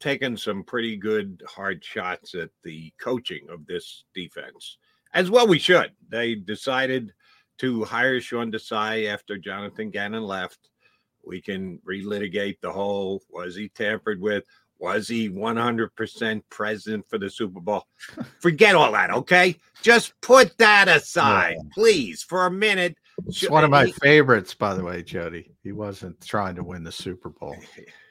taken 0.00 0.36
some 0.36 0.62
pretty 0.62 0.96
good 0.96 1.42
hard 1.48 1.84
shots 1.84 2.34
at 2.34 2.50
the 2.62 2.92
coaching 3.00 3.46
of 3.50 3.66
this 3.66 4.04
defense, 4.14 4.78
as 5.12 5.30
well 5.30 5.46
we 5.46 5.58
should. 5.58 5.92
They 6.08 6.34
decided 6.34 7.12
to 7.58 7.84
hire 7.84 8.20
Sean 8.20 8.50
Desai 8.50 9.12
after 9.12 9.38
Jonathan 9.38 9.90
Gannon 9.90 10.24
left 10.24 10.58
we 11.26 11.40
can 11.40 11.78
relitigate 11.86 12.60
the 12.60 12.70
whole 12.72 13.22
was 13.30 13.56
he 13.56 13.68
tampered 13.68 14.20
with 14.20 14.44
was 14.78 15.08
he 15.08 15.30
100% 15.30 16.42
present 16.50 17.08
for 17.08 17.18
the 17.18 17.30
super 17.30 17.60
bowl 17.60 17.86
forget 18.40 18.74
all 18.74 18.92
that 18.92 19.10
okay 19.10 19.56
just 19.82 20.12
put 20.20 20.56
that 20.58 20.88
aside 20.88 21.56
please 21.72 22.22
for 22.22 22.46
a 22.46 22.50
minute 22.50 22.96
It's 23.26 23.48
one 23.48 23.62
of 23.62 23.70
my 23.70 23.92
favorites, 24.02 24.54
by 24.54 24.74
the 24.74 24.82
way, 24.82 25.00
Jody. 25.04 25.52
He 25.62 25.70
wasn't 25.70 26.20
trying 26.20 26.56
to 26.56 26.64
win 26.64 26.82
the 26.82 26.90
Super 26.90 27.28
Bowl. 27.28 27.56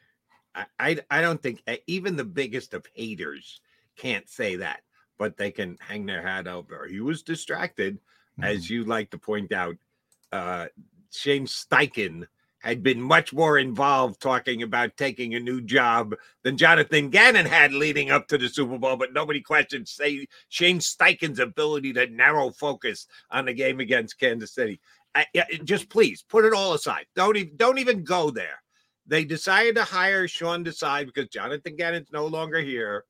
I, 0.55 0.65
I 0.79 0.99
I 1.09 1.21
don't 1.21 1.41
think 1.41 1.61
uh, 1.67 1.75
even 1.87 2.15
the 2.15 2.23
biggest 2.23 2.73
of 2.73 2.85
haters 2.93 3.61
can't 3.95 4.29
say 4.29 4.55
that, 4.57 4.81
but 5.17 5.37
they 5.37 5.51
can 5.51 5.77
hang 5.79 6.05
their 6.05 6.21
hat 6.21 6.47
over. 6.47 6.87
He 6.87 6.99
was 6.99 7.23
distracted, 7.23 7.99
as 8.41 8.69
you 8.69 8.83
like 8.83 9.09
to 9.11 9.17
point 9.17 9.51
out. 9.51 9.75
Uh, 10.31 10.67
Shane 11.11 11.45
Steichen 11.45 12.25
had 12.63 12.81
been 12.81 13.01
much 13.01 13.33
more 13.33 13.59
involved 13.59 14.21
talking 14.21 14.63
about 14.63 14.95
taking 14.95 15.35
a 15.35 15.39
new 15.39 15.59
job 15.59 16.15
than 16.43 16.57
Jonathan 16.57 17.09
Gannon 17.09 17.45
had 17.45 17.73
leading 17.73 18.09
up 18.09 18.27
to 18.29 18.37
the 18.37 18.47
Super 18.47 18.77
Bowl, 18.77 18.95
but 18.95 19.13
nobody 19.13 19.41
questioned 19.41 19.87
say 19.87 20.25
Shane 20.47 20.79
Steichen's 20.79 21.39
ability 21.39 21.91
to 21.93 22.07
narrow 22.07 22.51
focus 22.51 23.05
on 23.29 23.45
the 23.45 23.53
game 23.53 23.81
against 23.81 24.17
Kansas 24.17 24.53
City. 24.53 24.79
I, 25.13 25.25
yeah, 25.33 25.45
just 25.63 25.89
please 25.89 26.23
put 26.23 26.45
it 26.45 26.53
all 26.53 26.73
aside. 26.73 27.05
Don't 27.15 27.37
even 27.37 27.55
don't 27.57 27.77
even 27.77 28.03
go 28.03 28.31
there. 28.31 28.62
They 29.05 29.25
decided 29.25 29.75
to 29.75 29.83
hire 29.83 30.27
Sean 30.27 30.63
Desai 30.63 31.05
because 31.05 31.27
Jonathan 31.27 31.75
Gannon's 31.75 32.11
no 32.11 32.25
longer 32.25 32.59
here. 32.59 33.03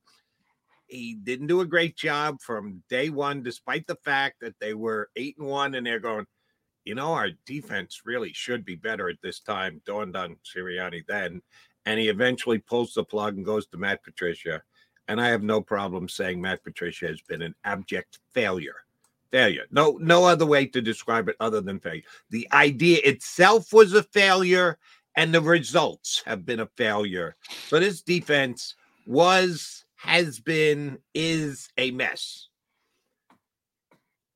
He 0.87 1.15
didn't 1.15 1.47
do 1.47 1.61
a 1.61 1.65
great 1.65 1.95
job 1.95 2.41
from 2.41 2.83
day 2.89 3.09
one, 3.09 3.43
despite 3.43 3.87
the 3.87 3.95
fact 3.95 4.41
that 4.41 4.59
they 4.59 4.73
were 4.73 5.09
eight 5.15 5.37
and 5.37 5.47
one, 5.47 5.75
and 5.75 5.85
they're 5.85 5.99
going, 5.99 6.25
you 6.83 6.95
know, 6.95 7.13
our 7.13 7.29
defense 7.45 8.01
really 8.05 8.33
should 8.33 8.65
be 8.65 8.75
better 8.75 9.09
at 9.09 9.21
this 9.21 9.39
time. 9.39 9.81
Dawned 9.85 10.15
on 10.15 10.35
Sirianni 10.43 11.05
then, 11.07 11.41
and 11.85 11.99
he 11.99 12.09
eventually 12.09 12.59
pulls 12.59 12.93
the 12.93 13.03
plug 13.03 13.37
and 13.37 13.45
goes 13.45 13.67
to 13.67 13.77
Matt 13.77 14.03
Patricia. 14.03 14.61
And 15.07 15.19
I 15.19 15.29
have 15.29 15.43
no 15.43 15.61
problem 15.61 16.07
saying 16.07 16.41
Matt 16.41 16.63
Patricia 16.63 17.07
has 17.07 17.21
been 17.21 17.41
an 17.41 17.55
abject 17.63 18.19
failure. 18.33 18.75
Failure. 19.31 19.65
No, 19.71 19.97
no 19.99 20.25
other 20.25 20.45
way 20.45 20.65
to 20.67 20.81
describe 20.81 21.27
it 21.27 21.35
other 21.39 21.59
than 21.59 21.79
failure. 21.79 22.03
The 22.29 22.47
idea 22.53 22.99
itself 23.03 23.73
was 23.73 23.93
a 23.93 24.03
failure, 24.03 24.77
and 25.15 25.33
the 25.33 25.41
results 25.41 26.23
have 26.25 26.45
been 26.45 26.59
a 26.59 26.69
failure. 26.77 27.35
So 27.67 27.79
this 27.79 28.01
defense 28.01 28.75
was, 29.05 29.85
has 29.95 30.39
been, 30.39 30.97
is 31.13 31.69
a 31.77 31.91
mess. 31.91 32.47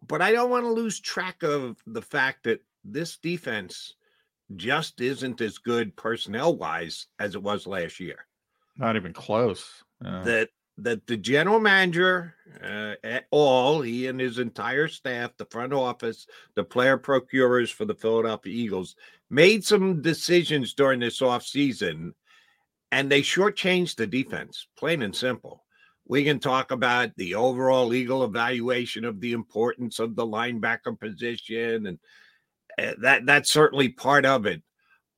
But 0.07 0.21
I 0.21 0.31
don't 0.31 0.49
want 0.49 0.65
to 0.65 0.71
lose 0.71 0.99
track 0.99 1.43
of 1.43 1.77
the 1.85 2.01
fact 2.01 2.43
that 2.43 2.63
this 2.83 3.17
defense 3.17 3.95
just 4.55 5.01
isn't 5.01 5.41
as 5.41 5.57
good 5.57 5.95
personnel 5.95 6.55
wise 6.55 7.07
as 7.19 7.35
it 7.35 7.43
was 7.43 7.67
last 7.67 7.99
year. 7.99 8.25
Not 8.77 8.95
even 8.95 9.13
close. 9.13 9.83
Yeah. 10.03 10.21
That 10.23 10.49
that 10.79 11.07
the 11.07 11.17
general 11.17 11.59
manager 11.59 12.35
uh, 12.63 12.93
at 13.03 13.25
all, 13.31 13.81
he 13.81 14.07
and 14.07 14.19
his 14.19 14.37
entire 14.37 14.87
staff, 14.87 15.35
the 15.37 15.45
front 15.45 15.73
office, 15.73 16.27
the 16.53 16.63
player 16.63 16.97
procurers 16.97 17.71
for 17.71 17.85
the 17.85 17.95
Philadelphia 17.95 18.53
Eagles, 18.53 18.95
made 19.29 19.63
some 19.63 20.01
decisions 20.01 20.73
during 20.73 20.99
this 20.99 21.21
offseason 21.21 22.13
and 22.91 23.11
they 23.11 23.21
shortchanged 23.21 23.95
the 23.95 24.07
defense, 24.07 24.67
plain 24.77 25.01
and 25.01 25.15
simple. 25.15 25.65
We 26.07 26.23
can 26.23 26.39
talk 26.39 26.71
about 26.71 27.15
the 27.17 27.35
overall 27.35 27.85
legal 27.85 28.23
evaluation 28.23 29.03
of 29.03 29.19
the 29.19 29.33
importance 29.33 29.99
of 29.99 30.15
the 30.15 30.25
linebacker 30.25 30.97
position, 30.97 31.87
and 31.87 31.99
uh, 32.81 32.93
that 33.01 33.25
that's 33.25 33.51
certainly 33.51 33.89
part 33.89 34.25
of 34.25 34.45
it. 34.45 34.63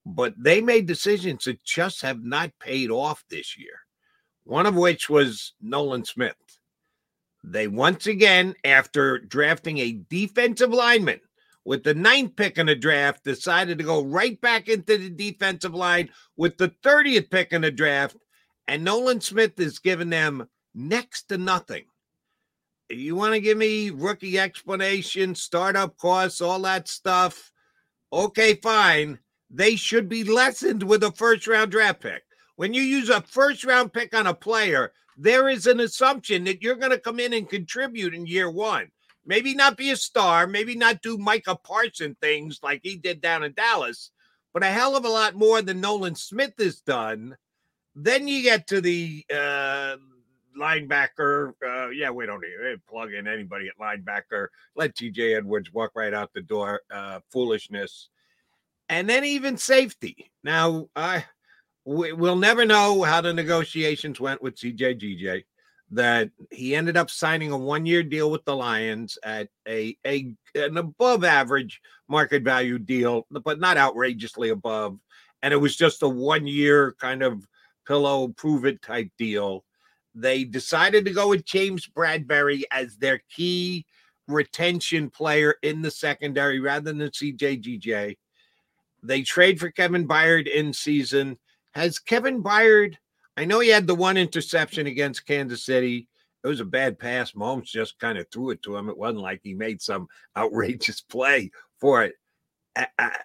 But 0.06 0.34
they 0.36 0.61
made 0.61 0.88
decisions 0.88 1.44
that 1.44 1.64
just 1.64 2.02
have 2.02 2.23
not 2.23 2.52
paid 2.60 2.90
off 2.90 3.23
this 3.30 3.57
year. 3.57 3.80
One 4.45 4.65
of 4.65 4.76
which 4.76 5.10
was 5.10 5.53
Nolan 5.61 6.06
Smith. 6.06 6.34
They 7.44 7.68
once 7.68 8.07
again, 8.07 8.56
after 8.64 9.19
drafting 9.19 9.77
a 9.77 10.02
defensive 10.10 10.72
lineman 10.72 11.19
with 11.65 11.84
the 11.84 11.94
ninth 11.94 12.36
pick 12.36 12.57
in 12.57 12.65
the 12.65 12.76
draft, 12.76 13.23
decided 13.23 13.77
to 13.77 13.84
go 13.84 14.03
right 14.03 14.40
back 14.41 14.68
into 14.68 14.98
the 14.98 15.10
defensive 15.10 15.73
line 15.73 16.10
with 16.38 16.57
the 16.57 16.69
30th 16.84 17.30
pick 17.30 17.53
in 17.53 17.61
the 17.61 17.72
draft. 17.72 18.15
And 18.68 18.84
Nolan 18.84 19.22
Smith 19.22 19.60
is 19.60 19.80
giving 19.80 20.10
them 20.10 20.48
next 20.73 21.23
to 21.30 21.38
nothing. 21.38 21.86
You 22.90 23.15
want 23.15 23.34
to 23.34 23.40
give 23.40 23.57
me 23.57 23.91
rookie 23.91 24.40
explanation, 24.40 25.36
startup 25.36 25.98
costs, 25.98 26.41
all 26.41 26.60
that 26.61 26.88
stuff? 26.88 27.52
Okay, 28.11 28.56
fine. 28.56 29.19
They 29.52 29.76
should 29.76 30.10
be 30.10 30.23
lessened 30.23 30.84
with 30.84 31.03
a 31.03 31.11
first 31.11 31.48
round 31.48 31.72
draft 31.72 32.02
pick. 32.02 32.23
When 32.56 32.73
you 32.73 32.81
use 32.81 33.10
a 33.10 33.22
first 33.22 33.64
round 33.64 33.94
pick 33.94 34.15
on 34.15 34.27
a 34.27 34.34
player, 34.34 34.91
there 35.18 35.49
is 35.49 35.68
an 35.68 35.80
assumption 35.80 36.45
that 36.45 36.64
you're 36.64 36.76
going 36.76 36.91
to 36.91 36.99
come 36.99 37.19
in 37.19 37.34
and 37.34 37.49
contribute 37.49 38.14
in 38.14 38.26
year 38.26 38.49
one. 38.49 38.90
Maybe 39.30 39.53
not 39.53 39.77
be 39.77 39.91
a 39.91 39.95
star, 39.95 40.47
maybe 40.47 40.73
not 40.73 41.03
do 41.03 41.15
Micah 41.15 41.56
Parson 41.56 42.18
things 42.19 42.61
like 42.64 42.80
he 42.81 42.97
did 42.97 43.22
down 43.22 43.43
in 43.43 43.53
Dallas, 43.53 44.10
but 44.56 44.64
a 44.64 44.72
hell 44.72 44.95
of 44.95 45.06
a 45.06 45.10
lot 45.10 45.35
more 45.35 45.61
than 45.61 45.80
Nolan 45.80 46.15
Smith 46.15 46.53
has 46.57 46.81
done. 46.81 47.38
Then 47.93 48.27
you 48.27 48.41
get 48.41 48.65
to 48.69 48.81
the 48.81 49.23
uh, 49.31 49.97
linebacker. 50.60 51.53
Uh, 51.64 51.89
yeah, 51.89 52.10
we 52.10 52.26
don't 52.26 52.41
need 52.41 52.81
plug 52.89 53.14
in 53.14 53.27
anybody 53.27 53.68
at 53.68 53.77
linebacker. 53.77 54.47
Let 54.76 54.95
TJ 54.95 55.38
Edwards 55.38 55.72
walk 55.72 55.91
right 55.93 56.14
out 56.14 56.34
the 56.34 56.41
door. 56.41 56.81
Uh, 56.89 57.19
foolishness. 57.30 58.10
And 58.89 59.07
then 59.07 59.23
even 59.26 59.57
safety. 59.57 60.31
Now, 60.43 60.88
I 60.95 61.23
we, 61.85 62.14
will 62.14 62.35
never 62.35 62.65
know 62.65 63.03
how 63.03 63.22
the 63.22 63.31
negotiations 63.31 64.19
went 64.19 64.41
with 64.41 64.56
CJGJ. 64.56 65.43
That 65.91 66.30
he 66.52 66.76
ended 66.76 66.98
up 66.98 67.10
signing 67.10 67.52
a 67.52 67.57
one-year 67.57 68.03
deal 68.03 68.30
with 68.30 68.45
the 68.45 68.56
Lions 68.56 69.18
at 69.24 69.49
a, 69.68 69.98
a 70.06 70.36
an 70.53 70.78
above 70.78 71.24
average 71.24 71.82
market 72.07 72.44
value 72.44 72.78
deal, 72.78 73.26
but 73.32 73.60
not 73.60 73.78
outrageously 73.78 74.49
above. 74.49 74.99
And 75.41 75.53
it 75.53 75.57
was 75.57 75.76
just 75.76 76.03
a 76.03 76.10
one-year 76.10 76.95
kind 76.99 77.24
of 77.24 77.48
pillow 77.88 78.28
prove 78.28 78.66
it 78.66 78.82
type 78.84 79.10
deal. 79.18 79.66
They 80.14 80.44
decided 80.44 81.06
to 81.06 81.11
go 81.11 81.30
with 81.30 81.45
James 81.45 81.88
Bradberry 81.88 82.64
as 82.72 82.98
their 82.98 83.22
key 83.36 83.86
retention 84.28 85.10
player 85.10 85.56
in 85.64 85.82
the 85.82 85.91
secondary 85.91 86.60
rather 86.60 86.94
than 86.94 87.10
CJGJ. 87.10 88.16
They 89.02 89.22
trade 89.24 89.60
for 89.60 89.72
Kevin 89.72 90.07
Byard 90.07 90.48
in 90.48 90.74
season. 90.74 91.38
Has 91.72 91.99
Kevin 91.99 92.44
Byard, 92.44 92.95
I 93.40 93.45
know 93.45 93.61
he 93.61 93.70
had 93.70 93.88
the 93.88 93.95
one 93.95 94.18
interception 94.18 94.86
against 94.86 95.26
Kansas 95.26 95.64
City. 95.64 96.10
It 96.44 96.48
was 96.49 96.60
a 96.60 96.66
bad 96.66 96.99
pass. 96.99 97.32
Mahomes 97.32 97.68
just 97.68 97.98
kind 97.98 98.18
of 98.18 98.28
threw 98.30 98.49
it 98.49 98.61
to 98.64 98.76
him. 98.76 98.90
It 98.90 98.98
wasn't 98.98 99.22
like 99.22 99.40
he 99.41 99.53
made 99.53 99.82
some 99.82 100.10
outrageous 100.36 100.99
play 100.99 101.52
for 101.80 102.03
it. 102.03 102.16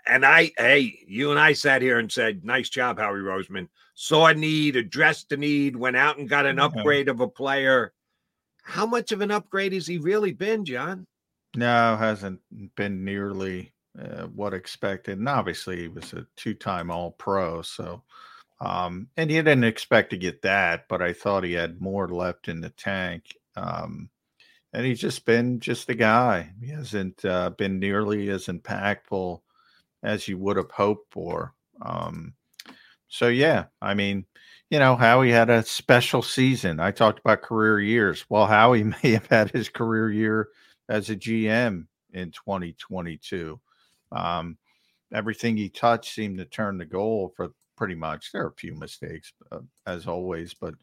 And 0.06 0.24
I, 0.24 0.52
hey, 0.56 1.00
you 1.08 1.32
and 1.32 1.40
I 1.40 1.52
sat 1.52 1.82
here 1.82 1.98
and 1.98 2.12
said, 2.12 2.44
nice 2.44 2.68
job, 2.68 3.00
Howie 3.00 3.18
Roseman. 3.18 3.68
Saw 3.94 4.26
a 4.26 4.34
need, 4.34 4.76
addressed 4.76 5.30
the 5.30 5.36
need, 5.36 5.74
went 5.74 5.96
out 5.96 6.18
and 6.18 6.28
got 6.28 6.46
an 6.46 6.60
upgrade 6.60 7.08
of 7.08 7.18
a 7.18 7.28
player. 7.28 7.92
How 8.62 8.86
much 8.86 9.10
of 9.10 9.20
an 9.20 9.32
upgrade 9.32 9.72
has 9.72 9.86
he 9.86 9.98
really 9.98 10.32
been, 10.32 10.64
John? 10.64 11.08
No, 11.56 11.96
hasn't 11.96 12.40
been 12.76 13.04
nearly 13.04 13.72
uh, 14.00 14.26
what 14.26 14.54
expected. 14.54 15.18
And 15.18 15.28
obviously, 15.28 15.80
he 15.80 15.88
was 15.88 16.12
a 16.12 16.24
two 16.36 16.54
time 16.54 16.92
All 16.92 17.10
Pro. 17.10 17.62
So, 17.62 18.02
um, 18.60 19.08
and 19.16 19.30
he 19.30 19.36
didn't 19.36 19.64
expect 19.64 20.10
to 20.10 20.16
get 20.16 20.42
that, 20.42 20.86
but 20.88 21.02
I 21.02 21.12
thought 21.12 21.44
he 21.44 21.52
had 21.52 21.80
more 21.80 22.08
left 22.08 22.48
in 22.48 22.60
the 22.60 22.70
tank. 22.70 23.36
Um, 23.56 24.10
and 24.72 24.84
he's 24.84 25.00
just 25.00 25.24
been 25.24 25.60
just 25.60 25.88
a 25.88 25.94
guy. 25.94 26.50
He 26.60 26.68
hasn't 26.68 27.24
uh, 27.24 27.50
been 27.50 27.78
nearly 27.78 28.28
as 28.30 28.46
impactful 28.46 29.40
as 30.02 30.28
you 30.28 30.36
would 30.38 30.56
have 30.56 30.70
hoped 30.70 31.12
for. 31.12 31.54
Um, 31.82 32.34
so 33.08 33.28
yeah, 33.28 33.66
I 33.80 33.94
mean, 33.94 34.26
you 34.70 34.78
know, 34.78 34.96
Howie 34.96 35.30
had 35.30 35.50
a 35.50 35.62
special 35.62 36.22
season. 36.22 36.80
I 36.80 36.90
talked 36.90 37.20
about 37.20 37.42
career 37.42 37.78
years. 37.80 38.24
Well, 38.28 38.46
Howie 38.46 38.82
may 39.02 39.12
have 39.12 39.26
had 39.26 39.50
his 39.50 39.68
career 39.68 40.10
year 40.10 40.48
as 40.88 41.10
a 41.10 41.16
GM 41.16 41.86
in 42.12 42.30
2022. 42.32 43.60
Um, 44.10 44.58
everything 45.12 45.56
he 45.56 45.68
touched 45.68 46.14
seemed 46.14 46.38
to 46.38 46.44
turn 46.44 46.78
the 46.78 46.84
goal 46.84 47.32
for 47.36 47.52
pretty 47.76 47.94
much. 47.94 48.32
There 48.32 48.44
are 48.44 48.48
a 48.48 48.54
few 48.54 48.74
mistakes, 48.74 49.32
uh, 49.52 49.60
as 49.86 50.06
always, 50.06 50.54
but 50.54 50.74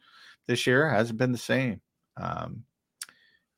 this 0.46 0.66
year 0.66 0.88
hasn't 0.88 1.18
been 1.18 1.32
the 1.32 1.38
same. 1.38 1.80
Um, 2.20 2.64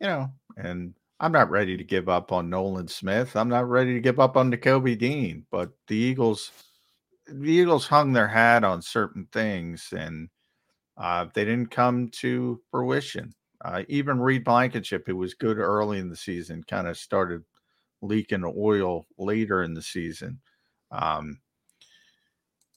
you 0.01 0.07
know, 0.07 0.31
and 0.57 0.95
I'm 1.21 1.33
not 1.33 1.51
ready 1.51 1.77
to 1.77 1.85
give 1.85 2.09
up 2.09 2.33
on 2.33 2.51
Nolan 2.51 2.89
Smith. 2.89 3.37
I'm 3.37 3.49
not 3.49 3.69
ready 3.69 3.95
to 3.95 4.01
give 4.01 4.21
up 4.21 4.37
on 4.37 4.51
Nakobe 4.51 4.99
Dean, 4.99 5.47
but 5.51 5.71
the 5.89 5.97
Eagles 5.97 6.51
the 7.27 7.51
Eagles 7.51 7.87
hung 7.87 8.13
their 8.13 8.29
hat 8.29 8.65
on 8.65 8.83
certain 8.83 9.27
things 9.33 9.89
and 9.97 10.29
uh, 10.99 11.27
they 11.35 11.45
didn't 11.45 11.71
come 11.71 12.09
to 12.09 12.61
fruition. 12.71 13.33
Uh, 13.65 13.83
even 13.89 14.21
Reed 14.21 14.45
Blankenship, 14.45 15.05
who 15.07 15.17
was 15.17 15.35
good 15.35 15.59
early 15.59 15.99
in 15.99 16.11
the 16.11 16.17
season, 16.17 16.63
kind 16.65 16.87
of 16.87 16.99
started 16.99 17.43
leaking 18.03 18.45
oil 18.57 19.07
later 19.17 19.63
in 19.63 19.73
the 19.73 19.83
season. 19.83 20.41
Um, 20.91 21.41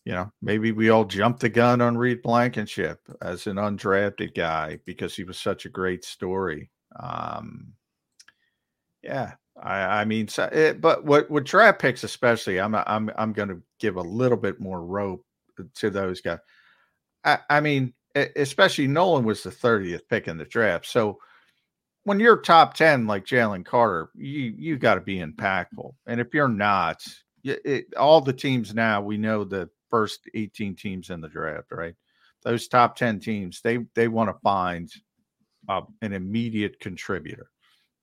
you 0.08 0.14
know, 0.14 0.32
maybe 0.42 0.72
we 0.72 0.90
all 0.90 1.04
jumped 1.04 1.42
the 1.42 1.50
gun 1.50 1.82
on 1.82 1.98
Reed 1.98 2.22
Blankenship 2.22 3.02
as 3.22 3.46
an 3.46 3.58
undrafted 3.58 4.34
guy 4.34 4.80
because 4.86 5.14
he 5.14 5.26
was 5.26 5.38
such 5.38 5.66
a 5.66 5.70
great 5.70 6.06
story. 6.06 6.72
Um, 6.98 7.74
yeah, 9.04 9.34
I, 9.62 10.00
I 10.00 10.06
mean, 10.06 10.30
so 10.30 10.46
it, 10.46 10.54
eh, 10.56 10.74
but 10.80 11.04
what 11.04 11.30
with 11.30 11.44
draft 11.44 11.82
picks 11.82 12.06
especially, 12.06 12.58
I'm 12.58 12.74
I'm 12.74 13.12
I'm 13.18 13.34
going 13.34 13.50
to 13.50 13.62
give 13.82 13.98
a 13.98 14.02
little 14.02 14.38
bit 14.38 14.62
more 14.62 14.82
rope 14.82 15.26
to 15.76 15.90
those 15.90 16.22
guys. 16.22 16.40
I, 17.26 17.40
I 17.50 17.60
mean, 17.60 17.94
especially 18.16 18.88
Nolan 18.88 19.26
was 19.26 19.44
the 19.44 19.50
30th 19.50 20.08
pick 20.10 20.30
in 20.30 20.38
the 20.38 20.46
draft, 20.46 20.86
so 20.86 21.18
when 22.06 22.22
you're 22.22 22.38
top 22.38 22.76
10 22.76 23.08
like 23.08 23.26
Jalen 23.26 23.66
Carter, 23.66 24.10
you 24.16 24.56
you 24.58 24.78
got 24.78 24.96
to 24.96 25.02
be 25.02 25.20
impactful, 25.20 25.96
and 26.06 26.22
if 26.22 26.34
you're 26.34 26.48
not, 26.48 27.04
it, 27.44 27.94
all 27.98 28.22
the 28.22 28.32
teams 28.32 28.74
now 28.74 29.02
we 29.02 29.18
know 29.18 29.44
the 29.44 29.70
first 29.90 30.30
18 30.34 30.76
teams 30.76 31.10
in 31.10 31.22
the 31.22 31.30
draft, 31.30 31.72
right? 31.72 31.96
Those 32.44 32.68
top 32.68 32.96
10 32.96 33.20
teams, 33.20 33.62
they 33.62 33.80
they 33.96 34.08
want 34.08 34.30
to 34.30 34.40
find 34.42 34.92
uh, 35.68 35.82
an 36.02 36.14
immediate 36.14 36.80
contributor 36.80 37.50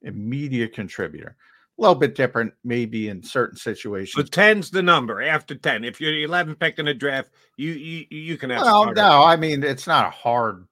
immediate 0.04 0.72
contributor. 0.72 1.36
A 1.76 1.82
little 1.82 1.96
bit 1.96 2.14
different, 2.14 2.54
maybe 2.62 3.08
in 3.08 3.22
certain 3.22 3.56
situations. 3.56 4.14
But 4.14 4.30
10's 4.30 4.70
the 4.70 4.82
number 4.82 5.20
after 5.20 5.56
10. 5.56 5.84
If 5.84 6.00
you're 6.00 6.14
11 6.14 6.54
pick 6.54 6.78
in 6.78 6.86
a 6.86 6.94
draft, 6.94 7.30
you 7.56 7.72
you 7.72 8.06
you 8.10 8.38
can 8.38 8.50
have. 8.50 8.62
Well, 8.62 8.92
no, 8.92 9.24
I 9.24 9.34
mean 9.34 9.64
it's 9.64 9.86
not 9.86 10.06
a 10.06 10.10
hard 10.10 10.66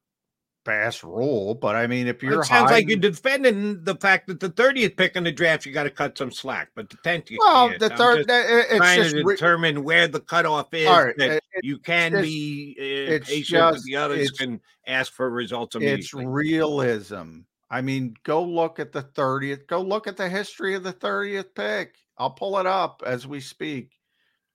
fast 0.65 1.03
rule, 1.03 1.55
but 1.55 1.77
I 1.77 1.87
mean 1.87 2.07
if 2.07 2.23
you're 2.23 2.41
it 2.41 2.45
sounds 2.45 2.71
high, 2.71 2.77
like 2.77 2.89
you're 2.89 2.99
defending 2.99 3.83
the 3.85 3.95
fact 3.97 4.27
that 4.29 4.41
the 4.41 4.51
30th 4.51 4.97
pick 4.97 5.17
in 5.17 5.25
the 5.25 5.33
draft 5.33 5.67
you 5.67 5.73
got 5.73 5.85
to 5.85 5.91
cut 5.91 6.17
some 6.17 6.31
slack, 6.31 6.71
but 6.75 6.89
the 6.91 6.97
10th 6.99 7.31
you 7.31 7.39
well, 7.41 7.69
can't. 7.69 7.81
the 7.81 7.91
third 7.91 8.27
it's 8.29 8.77
trying 8.77 9.03
just 9.03 9.17
to 9.17 9.23
determine 9.23 9.85
where 9.85 10.09
the 10.09 10.21
cutoff 10.21 10.73
is. 10.73 10.89
Right, 10.89 11.17
that 11.19 11.31
it, 11.31 11.43
you 11.63 11.79
can 11.79 12.15
it's, 12.15 12.23
be 12.23 12.77
uh, 12.79 13.15
it's 13.15 13.29
patient, 13.29 13.75
just, 13.75 13.85
the 13.85 13.97
others 13.97 14.31
can 14.31 14.61
ask 14.87 15.13
for 15.13 15.31
results 15.31 15.77
immediately. 15.77 16.01
It's 16.01 16.15
realism. 16.15 17.41
I 17.71 17.81
mean, 17.81 18.15
go 18.23 18.45
look 18.45 18.79
at 18.79 18.93
the 18.93 19.03
30th. 19.03 19.67
Go 19.67 19.81
look 19.81 20.07
at 20.07 20.19
the 20.19 20.29
history 20.29 20.75
of 20.75 20.83
the 20.83 20.93
30th 20.93 21.55
pick. 21.55 21.95
I'll 22.19 22.31
pull 22.31 22.59
it 22.59 22.67
up 22.67 23.03
as 23.07 23.27
we 23.27 23.41
speak. 23.41 23.93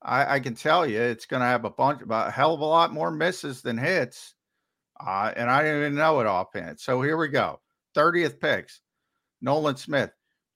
I, 0.00 0.36
I 0.36 0.40
can 0.40 0.54
tell 0.54 0.86
you 0.86 1.00
it's 1.00 1.26
going 1.26 1.40
to 1.40 1.46
have 1.46 1.64
a 1.64 1.70
bunch, 1.70 2.02
a 2.08 2.30
hell 2.30 2.54
of 2.54 2.60
a 2.60 2.64
lot 2.64 2.92
more 2.92 3.10
misses 3.10 3.60
than 3.62 3.76
hits. 3.76 4.34
Uh, 5.04 5.32
and 5.36 5.50
I 5.50 5.62
didn't 5.62 5.78
even 5.78 5.94
know 5.94 6.20
it 6.20 6.26
offhand. 6.26 6.80
So 6.80 7.02
here 7.02 7.16
we 7.16 7.28
go. 7.28 7.60
30th 7.96 8.40
picks. 8.40 8.80
Nolan 9.40 9.76
Smith, 9.76 10.10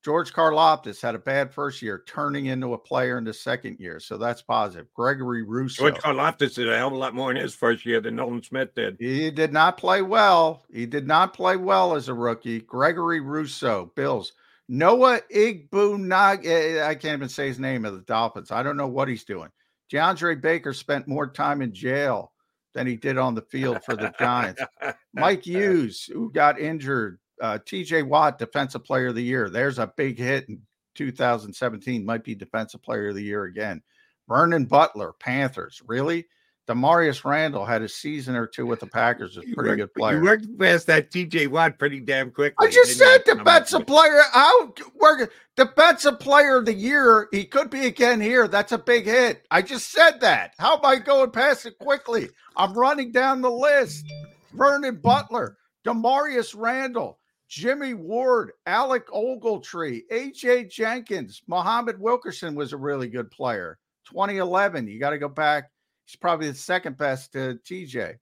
George 0.05 0.33
Karlaftis 0.33 1.01
had 1.01 1.15
a 1.15 1.21
bad 1.21 1.53
first 1.53 1.81
year, 1.81 2.03
turning 2.07 2.47
into 2.47 2.75
a 2.75 2.79
player 2.79 3.19
in 3.19 3.25
the 3.25 3.33
second 3.33 3.79
year. 3.79 4.01
So 4.01 4.19
that's 4.19 4.43
positive. 4.43 4.93
Gregory 4.95 5.45
Rousseau. 5.45 5.91
George 5.91 6.03
Karlaftis 6.03 6.57
did 6.57 6.69
a 6.69 6.77
hell 6.77 6.89
of 6.89 6.95
a 6.95 6.97
lot 6.97 7.15
more 7.15 7.31
in 7.31 7.37
his 7.37 7.55
first 7.55 7.87
year 7.87 8.01
than 8.01 8.17
Nolan 8.17 8.43
Smith 8.43 8.75
did. 8.75 8.97
He 8.99 9.31
did 9.31 9.53
not 9.53 9.77
play 9.77 10.03
well. 10.03 10.65
He 10.73 10.87
did 10.87 11.07
not 11.07 11.35
play 11.35 11.57
well 11.57 11.95
as 11.95 12.09
a 12.09 12.15
rookie. 12.15 12.61
Gregory 12.61 13.21
Rousseau, 13.21 13.93
Bills. 13.95 14.33
Noah 14.69 15.21
Igbunag. 15.33 16.47
Eh, 16.47 16.85
I 16.85 16.95
can't 16.97 17.19
even 17.19 17.29
say 17.29 17.47
his 17.47 17.61
name 17.61 17.85
of 17.85 17.95
the 17.95 18.01
Dolphins. 18.01 18.51
I 18.51 18.65
don't 18.65 18.77
know 18.77 18.89
what 18.89 19.09
he's 19.09 19.25
doing. 19.25 19.51
DeAndre 19.93 20.41
Baker 20.41 20.73
spent 20.73 21.07
more 21.07 21.29
time 21.29 21.63
in 21.63 21.73
jail 21.73 22.32
than 22.75 22.87
he 22.87 22.97
did 22.97 23.19
on 23.19 23.35
the 23.35 23.43
field 23.43 23.83
for 23.85 23.97
the 23.97 24.13
Giants. 24.19 24.63
Mike 25.15 25.45
Hughes, 25.45 26.09
who 26.13 26.31
got 26.33 26.59
injured 26.59 27.19
uh, 27.41 27.59
TJ 27.59 28.07
Watt, 28.07 28.39
Defensive 28.39 28.85
Player 28.85 29.09
of 29.09 29.15
the 29.15 29.23
Year. 29.23 29.51
There's 29.51 29.79
a 29.79 29.93
big 29.97 30.19
hit 30.19 30.49
in 30.49 30.63
2017, 30.95 32.05
might 32.05 32.25
be 32.25 32.35
Defensive 32.35 32.83
Player 32.83 33.09
of 33.09 33.17
the 33.17 33.23
Year 33.23 33.45
again. 33.45 33.83
Vernon 34.29 34.65
Butler, 34.67 35.13
Panthers. 35.19 35.83
Really? 35.87 36.27
Damarious 36.73 37.25
Randall 37.25 37.67
had 37.67 37.83
a 37.83 37.89
season 37.89 38.35
or 38.35 38.47
two 38.47 38.65
with 38.65 38.81
the 38.81 38.87
Packers. 38.87 39.37
Was 39.37 39.45
a 39.47 39.55
pretty 39.55 39.77
good 39.77 39.93
player. 39.95 40.19
You 40.19 40.25
worked 40.25 40.59
past 40.59 40.87
that 40.87 41.11
TJ 41.11 41.49
Watt 41.49 41.79
pretty 41.79 42.01
damn 42.01 42.31
quickly. 42.31 42.67
I 42.67 42.71
just 42.71 42.97
said 42.97 43.19
the 43.27 43.35
defensive 43.35 43.87
player. 43.87 44.23
How 44.33 44.73
work 44.95 45.33
defensive 45.57 46.19
player 46.19 46.59
of 46.59 46.65
the 46.65 46.75
year? 46.75 47.29
He 47.31 47.45
could 47.45 47.69
be 47.69 47.87
again 47.87 48.21
here. 48.21 48.49
That's 48.49 48.73
a 48.73 48.79
big 48.79 49.05
hit. 49.05 49.45
I 49.51 49.61
just 49.61 49.91
said 49.91 50.21
that. 50.21 50.55
How 50.59 50.77
am 50.77 50.85
I 50.85 50.97
going 50.97 51.31
past 51.31 51.67
it 51.67 51.79
quickly? 51.79 52.29
I'm 52.57 52.73
running 52.73 53.13
down 53.13 53.43
the 53.43 53.51
list. 53.51 54.07
Vernon 54.55 54.97
Butler, 54.97 55.57
Damarious 55.85 56.55
Randall, 56.57 57.19
Jimmy 57.49 57.95
Ward, 57.95 58.53
Alec 58.67 59.09
Ogletree, 59.09 60.03
AJ 60.11 60.71
Jenkins, 60.71 61.43
Muhammad 61.47 61.99
Wilkerson 61.99 62.55
was 62.55 62.73
a 62.73 62.77
really 62.77 63.09
good 63.09 63.31
player. 63.31 63.79
2011, 64.09 64.89
you 64.89 64.99
got 64.99 65.11
to 65.11 65.19
go 65.19 65.29
back. 65.29 65.71
He's 66.13 66.19
probably 66.19 66.49
the 66.49 66.55
second 66.55 66.99
best 66.99 67.33
to 67.33 67.59
TJ. 67.65 68.17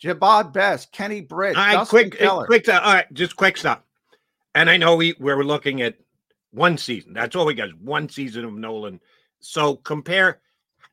Jahvid 0.00 0.52
Best, 0.52 0.92
Kenny 0.92 1.20
Britt, 1.22 1.56
All 1.56 1.64
right, 1.64 1.72
Dustin 1.74 2.10
quick, 2.10 2.18
Keller. 2.20 2.46
quick. 2.46 2.68
uh, 2.68 2.80
All 2.84 2.94
right, 2.94 3.12
just 3.12 3.34
quick 3.34 3.56
stop. 3.56 3.84
And 4.54 4.70
I 4.70 4.76
know 4.76 4.94
we 4.94 5.14
we're 5.18 5.42
looking 5.42 5.82
at 5.82 5.96
one 6.52 6.78
season. 6.78 7.14
That's 7.14 7.34
all 7.34 7.46
we 7.46 7.54
got. 7.54 7.68
is 7.70 7.74
One 7.74 8.08
season 8.08 8.44
of 8.44 8.52
Nolan. 8.52 9.00
So 9.40 9.74
compare 9.74 10.40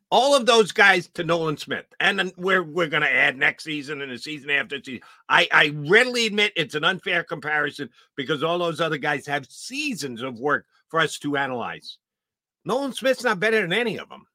all 0.10 0.36
of 0.36 0.48
those 0.48 0.72
guys 0.72 1.08
to 1.10 1.24
Nolan 1.24 1.58
Smith, 1.58 1.86
and 2.00 2.18
then 2.18 2.32
we're 2.36 2.64
we're 2.64 2.88
going 2.88 3.04
to 3.04 3.12
add 3.12 3.38
next 3.38 3.64
season 3.64 4.02
and 4.02 4.12
the 4.12 4.18
season 4.18 4.50
after 4.50 4.82
season. 4.84 5.02
I 5.28 5.48
I 5.52 5.72
readily 5.76 6.26
admit 6.26 6.54
it's 6.56 6.74
an 6.74 6.84
unfair 6.84 7.24
comparison 7.24 7.92
because 8.16 8.42
all 8.42 8.58
those 8.58 8.82
other 8.82 8.98
guys 8.98 9.28
have 9.28 9.46
seasons 9.52 10.24
of 10.24 10.40
work 10.40 10.66
for 10.88 11.00
us 11.00 11.20
to 11.20 11.38
analyze. 11.38 12.00
Nolan 12.66 12.94
Smith's 12.94 13.24
not 13.24 13.40
better 13.40 13.62
than 13.62 13.74
any 13.74 14.00
of 14.00 14.10
them. 14.10 14.26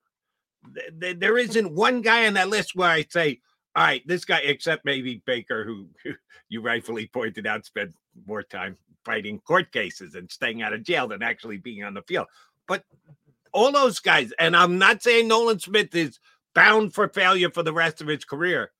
Th- 0.73 1.01
th- 1.01 1.19
There 1.19 1.39
isn't 1.39 1.75
one 1.75 2.01
guy 2.01 2.27
on 2.27 2.35
that 2.35 2.49
list 2.49 2.75
where 2.75 2.91
I 2.91 3.05
say, 3.09 3.41
all 3.77 3.85
right, 3.85 4.07
this 4.07 4.25
guy, 4.25 4.39
except 4.39 4.85
maybe 4.85 5.23
Baker, 5.27 5.65
who 5.65 5.89
you 6.49 6.61
rightfully 6.63 7.07
pointed 7.07 7.47
out 7.47 7.65
spent 7.65 7.95
more 8.27 8.43
time 8.43 8.77
fighting 9.05 9.41
court 9.41 9.73
cases 9.73 10.15
and 10.15 10.31
staying 10.31 10.63
out 10.63 10.73
of 10.73 10.83
jail 10.83 11.09
than 11.09 11.23
actually 11.23 11.59
being 11.59 11.85
on 11.85 11.95
the 11.95 12.03
field. 12.03 12.27
But 12.67 12.85
all 13.53 13.73
those 13.73 13.99
guys, 14.01 14.33
and 14.39 14.57
I'm 14.57 14.79
not 14.79 15.03
saying 15.03 15.29
Nolan 15.29 15.59
Smith 15.59 15.95
is 15.95 16.19
bound 16.55 16.95
for 16.95 17.09
failure 17.09 17.51
for 17.51 17.63
the 17.63 17.73
rest 17.73 18.01
of 18.01 18.07
his 18.07 18.25
career. 18.25 18.73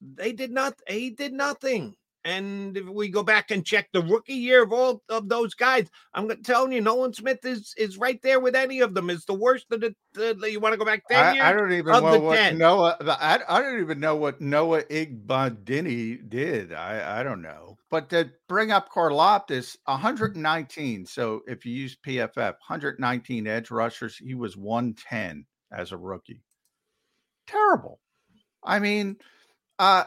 They 0.00 0.32
did 0.32 0.50
not, 0.50 0.74
he 0.88 1.10
did 1.10 1.32
nothing. 1.32 1.96
And 2.24 2.76
if 2.76 2.84
we 2.86 3.08
go 3.08 3.22
back 3.22 3.50
and 3.50 3.64
check 3.64 3.88
the 3.92 4.02
rookie 4.02 4.34
year 4.34 4.62
of 4.64 4.72
all 4.72 5.02
of 5.08 5.28
those 5.28 5.54
guys, 5.54 5.88
I'm 6.12 6.30
telling 6.42 6.72
you, 6.72 6.82
Nolan 6.82 7.14
Smith 7.14 7.44
is 7.44 7.74
is 7.78 7.96
right 7.96 8.20
there 8.22 8.40
with 8.40 8.54
any 8.54 8.80
of 8.80 8.92
them. 8.92 9.08
It's 9.08 9.24
the 9.24 9.34
worst 9.34 9.66
of 9.72 9.80
the. 9.80 9.94
the 10.12 10.50
you 10.50 10.60
want 10.60 10.74
to 10.74 10.78
go 10.78 10.84
back 10.84 11.06
ten 11.08 11.34
years? 11.34 11.44
I, 11.44 11.50
I 11.50 11.52
don't 11.52 11.72
even 11.72 11.92
know 11.92 12.18
what 12.18 12.36
10. 12.36 12.58
Noah. 12.58 12.96
I, 13.00 13.40
I 13.48 13.62
don't 13.62 13.80
even 13.80 14.00
know 14.00 14.16
what 14.16 14.40
Noah 14.40 14.82
Igbadini 14.82 16.28
did. 16.28 16.74
I 16.74 17.20
I 17.20 17.22
don't 17.22 17.40
know. 17.40 17.78
But 17.90 18.10
to 18.10 18.30
bring 18.48 18.70
up 18.70 18.90
Karloptis, 18.90 19.76
119. 19.84 21.06
So 21.06 21.40
if 21.46 21.64
you 21.64 21.72
use 21.72 21.96
PFF, 22.06 22.36
119 22.36 23.46
edge 23.46 23.70
rushers, 23.70 24.16
he 24.16 24.34
was 24.34 24.56
110 24.56 25.46
as 25.72 25.92
a 25.92 25.96
rookie. 25.96 26.42
Terrible. 27.46 27.98
I 28.62 28.78
mean, 28.78 29.16
uh, 29.80 30.04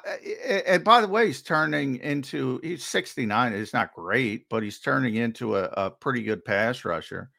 and 0.67 0.83
by 0.83 1.01
the 1.01 1.07
way, 1.07 1.25
he's 1.25 1.41
turning 1.41 1.95
into 2.01 2.59
he's 2.61 2.85
69. 2.85 3.53
He's 3.53 3.73
not 3.73 3.91
great, 3.95 4.47
but 4.47 4.61
he's 4.61 4.79
turning 4.79 5.15
into 5.15 5.55
a, 5.55 5.63
a 5.63 5.89
pretty 5.89 6.21
good 6.21 6.45
pass 6.45 6.85
rusher. 6.85 7.31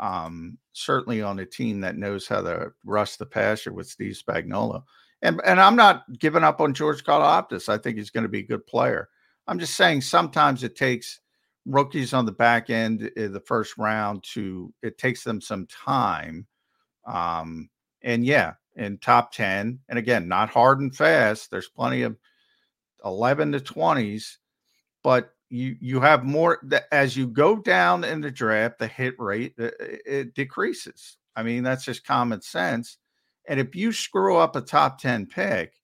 Um, 0.00 0.56
certainly 0.72 1.20
on 1.20 1.38
a 1.40 1.44
team 1.44 1.82
that 1.82 1.98
knows 1.98 2.26
how 2.26 2.40
to 2.40 2.72
rush 2.86 3.16
the 3.16 3.26
passer 3.26 3.70
with 3.70 3.86
Steve 3.86 4.16
Spagnuolo. 4.16 4.82
And 5.20 5.42
and 5.44 5.60
I'm 5.60 5.76
not 5.76 6.04
giving 6.18 6.42
up 6.42 6.62
on 6.62 6.72
George 6.72 7.04
Kaloptis. 7.04 7.68
I 7.68 7.76
think 7.76 7.98
he's 7.98 8.10
going 8.10 8.22
to 8.22 8.30
be 8.30 8.40
a 8.40 8.46
good 8.46 8.66
player. 8.66 9.10
I'm 9.46 9.58
just 9.58 9.76
saying 9.76 10.00
sometimes 10.00 10.64
it 10.64 10.76
takes 10.76 11.20
rookies 11.66 12.14
on 12.14 12.24
the 12.24 12.32
back 12.32 12.70
end 12.70 13.02
in 13.14 13.30
the 13.30 13.40
first 13.40 13.76
round 13.76 14.24
to 14.32 14.72
it 14.82 14.96
takes 14.96 15.22
them 15.22 15.38
some 15.38 15.66
time. 15.66 16.46
Um, 17.06 17.68
and 18.00 18.24
yeah, 18.24 18.54
in 18.76 18.98
top 18.98 19.32
10, 19.32 19.80
and 19.88 19.98
again, 19.98 20.28
not 20.28 20.50
hard 20.50 20.80
and 20.80 20.94
fast. 20.94 21.50
There's 21.50 21.68
plenty 21.68 22.02
of 22.02 22.16
11 23.04 23.52
to 23.52 23.60
20s, 23.60 24.36
but 25.02 25.30
you 25.50 25.76
you 25.80 26.00
have 26.00 26.24
more 26.24 26.60
as 26.90 27.16
you 27.16 27.28
go 27.28 27.56
down 27.56 28.02
in 28.02 28.20
the 28.20 28.30
draft, 28.30 28.78
the 28.78 28.88
hit 28.88 29.14
rate 29.18 29.54
uh, 29.60 29.70
it 29.78 30.34
decreases. 30.34 31.16
I 31.36 31.42
mean, 31.42 31.62
that's 31.62 31.84
just 31.84 32.06
common 32.06 32.40
sense. 32.40 32.98
And 33.46 33.60
if 33.60 33.74
you 33.76 33.92
screw 33.92 34.36
up 34.36 34.56
a 34.56 34.60
top 34.60 34.98
10 34.98 35.26
pick, 35.26 35.74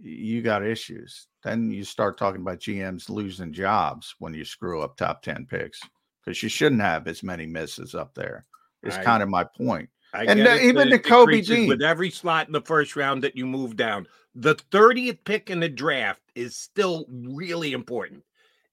you 0.00 0.42
got 0.42 0.64
issues. 0.64 1.26
Then 1.42 1.70
you 1.70 1.84
start 1.84 2.18
talking 2.18 2.40
about 2.42 2.60
GMs 2.60 3.08
losing 3.08 3.52
jobs 3.52 4.14
when 4.18 4.34
you 4.34 4.44
screw 4.44 4.82
up 4.82 4.96
top 4.96 5.22
10 5.22 5.46
picks 5.46 5.80
because 6.24 6.42
you 6.42 6.48
shouldn't 6.48 6.82
have 6.82 7.06
as 7.08 7.22
many 7.22 7.46
misses 7.46 7.94
up 7.94 8.14
there. 8.14 8.44
It's 8.82 8.96
I- 8.96 9.04
kind 9.04 9.22
of 9.22 9.28
my 9.28 9.44
point. 9.44 9.88
I 10.14 10.24
and 10.24 10.46
uh, 10.46 10.56
even 10.60 10.88
Nakobe 10.88 11.46
Dean. 11.46 11.68
with 11.68 11.82
every 11.82 12.10
slot 12.10 12.46
in 12.46 12.52
the 12.52 12.60
first 12.60 12.96
round 12.96 13.22
that 13.24 13.36
you 13.36 13.46
move 13.46 13.76
down. 13.76 14.06
The 14.34 14.54
30th 14.54 15.18
pick 15.24 15.50
in 15.50 15.60
the 15.60 15.68
draft 15.68 16.22
is 16.34 16.56
still 16.56 17.06
really 17.08 17.72
important. 17.72 18.22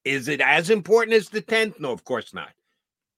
Is 0.04 0.28
it 0.28 0.42
as 0.42 0.70
important 0.70 1.16
as 1.16 1.30
the 1.30 1.42
10th? 1.42 1.80
No, 1.80 1.92
of 1.92 2.04
course 2.04 2.34
not. 2.34 2.52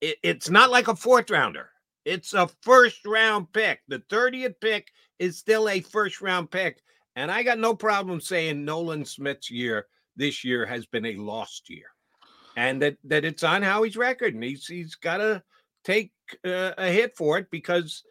It, 0.02 0.18
it's 0.24 0.50
not 0.50 0.70
like 0.70 0.88
a 0.88 0.96
fourth 0.96 1.30
rounder. 1.30 1.70
It's 2.06 2.34
a 2.34 2.48
first 2.62 3.06
round 3.06 3.52
pick. 3.52 3.82
The 3.88 4.00
30th 4.00 4.56
pick 4.62 4.92
is 5.18 5.38
still 5.38 5.68
a 5.68 5.82
first 5.82 6.22
round 6.22 6.52
pick. 6.52 6.82
And 7.16 7.32
I 7.32 7.44
got 7.44 7.60
no 7.60 7.76
problem 7.76 8.22
saying 8.22 8.64
Nolan 8.64 9.06
Smith's 9.06 9.50
year 9.50 9.88
this 10.16 10.44
year 10.44 10.66
has 10.66 10.86
been 10.86 11.06
a 11.06 11.16
lost 11.16 11.70
year. 11.70 11.88
And 12.58 12.82
that, 12.82 12.98
that 13.06 13.26
it's 13.26 13.44
on 13.44 13.64
Howie's 13.64 13.98
record. 13.98 14.34
And 14.36 14.44
he's 14.44 14.68
he's 14.68 14.96
gotta 14.96 15.44
take 15.86 16.12
uh, 16.44 16.74
a 16.78 16.88
hit 16.88 17.16
for 17.16 17.38
it 17.38 17.50
because 17.50 18.04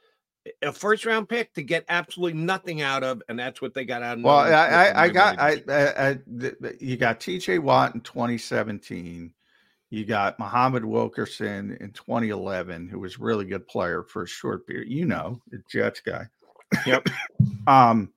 a 0.62 0.72
first 0.72 1.04
round 1.04 1.28
pick 1.28 1.52
to 1.54 1.62
get 1.62 1.84
absolutely 1.88 2.38
nothing 2.40 2.82
out 2.82 3.02
of, 3.02 3.22
and 3.28 3.38
that's 3.38 3.60
what 3.60 3.74
they 3.74 3.84
got 3.84 4.02
out 4.02 4.18
of. 4.18 4.24
Well, 4.24 4.36
I, 4.36 4.50
I, 4.50 5.04
I 5.04 5.08
got 5.08 5.38
I. 5.38 5.62
I, 5.68 6.08
I 6.10 6.18
you 6.80 6.96
got 6.96 7.20
T.J. 7.20 7.58
Watt 7.58 7.94
in 7.94 8.00
2017. 8.00 9.32
You 9.90 10.04
got 10.04 10.38
Muhammad 10.38 10.84
Wilkerson 10.84 11.76
in 11.80 11.92
2011, 11.92 12.88
who 12.88 12.98
was 12.98 13.18
really 13.18 13.44
good 13.44 13.66
player 13.68 14.02
for 14.02 14.24
a 14.24 14.28
short 14.28 14.66
period. 14.66 14.90
You 14.90 15.06
know, 15.06 15.40
the 15.50 15.62
Jets 15.70 16.00
guy. 16.00 16.26
Yep. 16.86 17.08
um, 17.66 18.12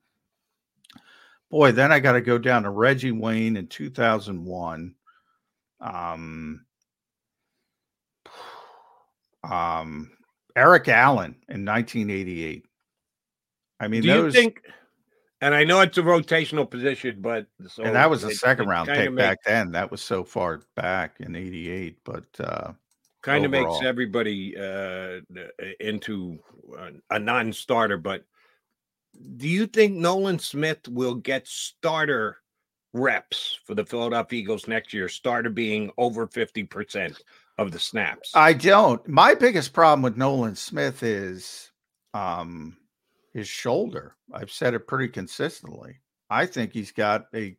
boy, 1.50 1.72
then 1.72 1.92
I 1.92 2.00
got 2.00 2.12
to 2.12 2.20
go 2.20 2.36
down 2.36 2.64
to 2.64 2.70
Reggie 2.70 3.12
Wayne 3.12 3.56
in 3.56 3.68
2001. 3.68 4.94
Um, 5.80 6.66
um, 9.50 10.10
Eric 10.56 10.88
Allen 10.88 11.36
in 11.48 11.64
1988. 11.64 12.64
I 13.80 13.88
mean, 13.88 14.02
Do 14.02 14.08
those, 14.08 14.34
you 14.34 14.40
think? 14.40 14.62
And 15.40 15.54
I 15.54 15.62
know 15.62 15.80
it's 15.80 15.98
a 15.98 16.02
rotational 16.02 16.68
position, 16.68 17.18
but 17.20 17.46
so 17.68 17.84
and 17.84 17.94
that 17.94 18.10
was 18.10 18.24
a 18.24 18.32
second 18.32 18.66
it 18.66 18.68
round 18.68 18.88
pick 18.88 19.14
back 19.14 19.38
then. 19.46 19.70
That 19.70 19.90
was 19.90 20.02
so 20.02 20.24
far 20.24 20.62
back 20.74 21.20
in 21.20 21.36
'88, 21.36 21.98
but 22.04 22.24
uh, 22.40 22.72
kind 23.22 23.44
of 23.44 23.50
makes 23.50 23.82
everybody 23.82 24.56
uh 24.56 25.20
into 25.80 26.38
a- 26.78 27.16
a 27.16 27.18
non-starter 27.18 27.98
but 27.98 28.24
do 29.36 29.48
you 29.48 29.66
think 29.66 29.96
Nolan 29.96 30.38
Smith 30.38 30.86
will 30.88 31.14
get 31.14 31.46
starter 31.46 32.38
reps 32.92 33.58
for 33.64 33.74
the 33.74 33.84
Philadelphia 33.84 34.40
Eagles 34.40 34.68
next 34.68 34.92
year 34.92 35.08
starter 35.08 35.50
being 35.50 35.90
over 35.98 36.26
50% 36.26 37.20
of 37.58 37.72
the 37.72 37.78
snaps 37.78 38.30
I 38.34 38.52
don't. 38.52 39.06
My 39.08 39.34
biggest 39.34 39.72
problem 39.72 40.02
with 40.02 40.16
Nolan 40.16 40.54
Smith 40.56 41.02
is 41.02 41.70
um, 42.14 42.76
his 43.34 43.48
shoulder. 43.48 44.16
I've 44.32 44.50
said 44.50 44.74
it 44.74 44.86
pretty 44.86 45.08
consistently. 45.08 46.00
I 46.30 46.46
think 46.46 46.72
he's 46.72 46.92
got 46.92 47.26
a 47.34 47.56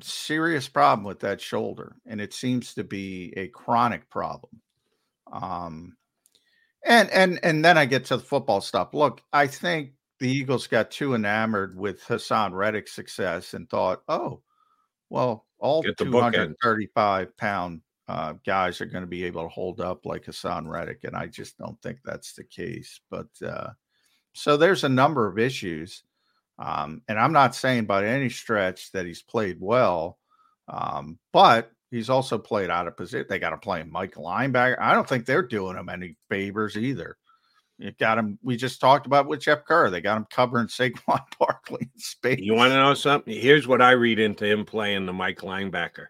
serious 0.00 0.68
problem 0.68 1.04
with 1.04 1.20
that 1.20 1.40
shoulder, 1.40 1.96
and 2.06 2.20
it 2.20 2.34
seems 2.34 2.74
to 2.74 2.84
be 2.84 3.32
a 3.36 3.48
chronic 3.48 4.10
problem. 4.10 4.60
Um, 5.32 5.96
and 6.84 7.10
and 7.10 7.38
and 7.42 7.64
then 7.64 7.78
I 7.78 7.84
get 7.84 8.04
to 8.06 8.16
the 8.16 8.22
football 8.22 8.60
stuff. 8.60 8.94
Look, 8.94 9.22
I 9.32 9.46
think 9.46 9.92
the 10.18 10.28
Eagles 10.30 10.66
got 10.66 10.90
too 10.90 11.14
enamored 11.14 11.76
with 11.76 12.02
Haason 12.04 12.52
Reddick's 12.52 12.92
success 12.94 13.54
and 13.54 13.68
thought, 13.68 14.02
oh, 14.08 14.42
well, 15.10 15.46
all 15.58 15.82
Get 15.82 15.96
the 15.96 16.04
two 16.04 16.10
bookends. 16.10 16.22
hundred 16.22 16.56
thirty-five 16.62 17.36
pound 17.36 17.82
uh, 18.08 18.34
guys 18.44 18.80
are 18.80 18.86
going 18.86 19.02
to 19.02 19.08
be 19.08 19.24
able 19.24 19.42
to 19.42 19.48
hold 19.48 19.80
up 19.80 20.06
like 20.06 20.24
Haason 20.26 20.68
Reddick, 20.68 21.04
and 21.04 21.16
I 21.16 21.26
just 21.26 21.58
don't 21.58 21.80
think 21.82 21.98
that's 22.04 22.34
the 22.34 22.44
case. 22.44 23.00
But 23.10 23.28
uh, 23.44 23.70
so 24.32 24.56
there's 24.56 24.84
a 24.84 24.88
number 24.88 25.26
of 25.26 25.38
issues, 25.38 26.04
um, 26.58 27.02
and 27.08 27.18
I'm 27.18 27.32
not 27.32 27.54
saying 27.54 27.86
by 27.86 28.06
any 28.06 28.28
stretch 28.28 28.92
that 28.92 29.06
he's 29.06 29.22
played 29.22 29.58
well, 29.60 30.18
um, 30.68 31.18
but 31.32 31.72
he's 31.90 32.10
also 32.10 32.38
played 32.38 32.70
out 32.70 32.86
of 32.86 32.96
position. 32.96 33.26
They 33.28 33.38
got 33.38 33.50
to 33.50 33.56
play 33.56 33.80
him 33.80 33.90
Mike 33.90 34.14
linebacker. 34.14 34.78
I 34.80 34.94
don't 34.94 35.08
think 35.08 35.26
they're 35.26 35.42
doing 35.42 35.76
him 35.76 35.88
any 35.88 36.16
favors 36.28 36.76
either. 36.76 37.16
You 37.78 37.92
got 37.92 38.18
him. 38.18 38.38
We 38.42 38.56
just 38.56 38.80
talked 38.80 39.06
about 39.06 39.26
with 39.26 39.40
Jeff 39.40 39.64
Kerr. 39.64 39.90
They 39.90 40.00
got 40.00 40.16
him 40.16 40.26
covering 40.30 40.68
Saquon 40.68 41.20
Barkley 41.38 41.90
in 41.92 42.00
space. 42.00 42.38
You 42.40 42.54
want 42.54 42.70
to 42.70 42.76
know 42.76 42.94
something? 42.94 43.34
Here's 43.34 43.66
what 43.66 43.82
I 43.82 43.90
read 43.90 44.18
into 44.18 44.46
him 44.46 44.64
playing 44.64 45.06
the 45.06 45.12
Mike 45.12 45.40
linebacker. 45.40 46.06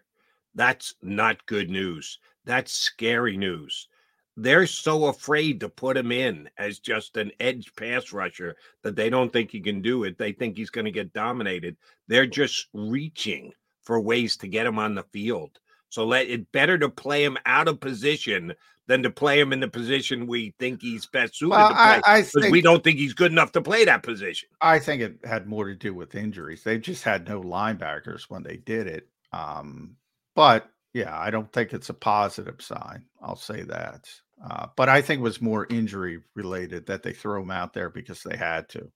That's 0.57 0.95
not 1.03 1.45
good 1.45 1.69
news. 1.69 2.19
That's 2.43 2.71
scary 2.73 3.37
news. 3.37 3.87
They're 4.35 4.67
so 4.67 5.05
afraid 5.05 5.59
to 5.61 5.69
put 5.69 5.95
him 5.97 6.11
in 6.11 6.49
as 6.57 6.79
just 6.79 7.15
an 7.17 7.31
edge 7.39 7.71
pass 7.77 8.11
rusher 8.11 8.55
that 8.83 8.95
they 8.95 9.09
don't 9.09 9.31
think 9.31 9.51
he 9.51 9.61
can 9.61 9.81
do 9.81 10.03
it. 10.03 10.17
They 10.17 10.31
think 10.31 10.57
he's 10.57 10.69
going 10.69 10.85
to 10.85 10.91
get 10.91 11.13
dominated. 11.13 11.77
They're 12.07 12.27
just 12.27 12.67
reaching 12.73 13.53
for 13.83 13.99
ways 13.99 14.35
to 14.37 14.47
get 14.47 14.65
him 14.67 14.77
on 14.79 14.95
the 14.95 15.03
field 15.13 15.59
So 15.89 16.03
let 16.05 16.27
it 16.27 16.51
better 16.51 16.77
to 16.79 16.89
play 16.89 17.23
him 17.23 17.37
out 17.45 17.69
of 17.69 17.79
position 17.79 18.53
than 18.87 19.01
to 19.03 19.09
play 19.09 19.39
him 19.39 19.53
in 19.53 19.59
the 19.61 19.67
position 19.69 20.27
we 20.27 20.53
think 20.59 20.81
he's 20.81 21.05
best 21.05 21.37
suited 21.37 21.51
Well, 21.51 21.69
to 21.69 21.73
play. 21.75 22.01
I- 22.05 22.17
I 22.17 22.21
think- 22.23 22.51
we 22.51 22.61
don't 22.61 22.83
think 22.83 22.97
he's 22.99 23.13
good 23.13 23.31
enough 23.31 23.53
to 23.53 23.61
play 23.61 23.85
that 23.85 24.03
position. 24.03 24.49
I 24.59 24.79
think 24.79 25.01
it 25.01 25.19
had 25.23 25.47
more 25.47 25.65
to 25.67 25.75
do 25.75 25.93
with 25.93 26.13
injuries. 26.15 26.63
They 26.63 26.77
just 26.79 27.03
had 27.05 27.27
no 27.27 27.41
linebackers 27.41 28.23
when 28.23 28.43
they 28.43 28.57
did 28.57 28.87
it. 28.87 29.07
Um, 29.31 29.95
but 30.37 30.69
yeah, 30.93 31.17
I 31.17 31.31
don't 31.31 31.51
think 31.51 31.73
it's 31.73 31.89
a 31.89 31.95
positive 31.95 32.61
sign. 32.61 33.05
I'll 33.19 33.35
say 33.35 33.63
that. 33.63 34.07
Uh, 34.47 34.67
but 34.75 34.87
I 34.87 35.01
think 35.01 35.19
it 35.19 35.23
was 35.23 35.41
more 35.41 35.65
injury 35.71 36.19
related 36.35 36.85
that 36.85 37.01
they 37.01 37.11
throw 37.11 37.41
him 37.41 37.49
out 37.49 37.73
there 37.73 37.89
because 37.89 38.21
they 38.21 38.37
had 38.37 38.69
to. 38.69 38.91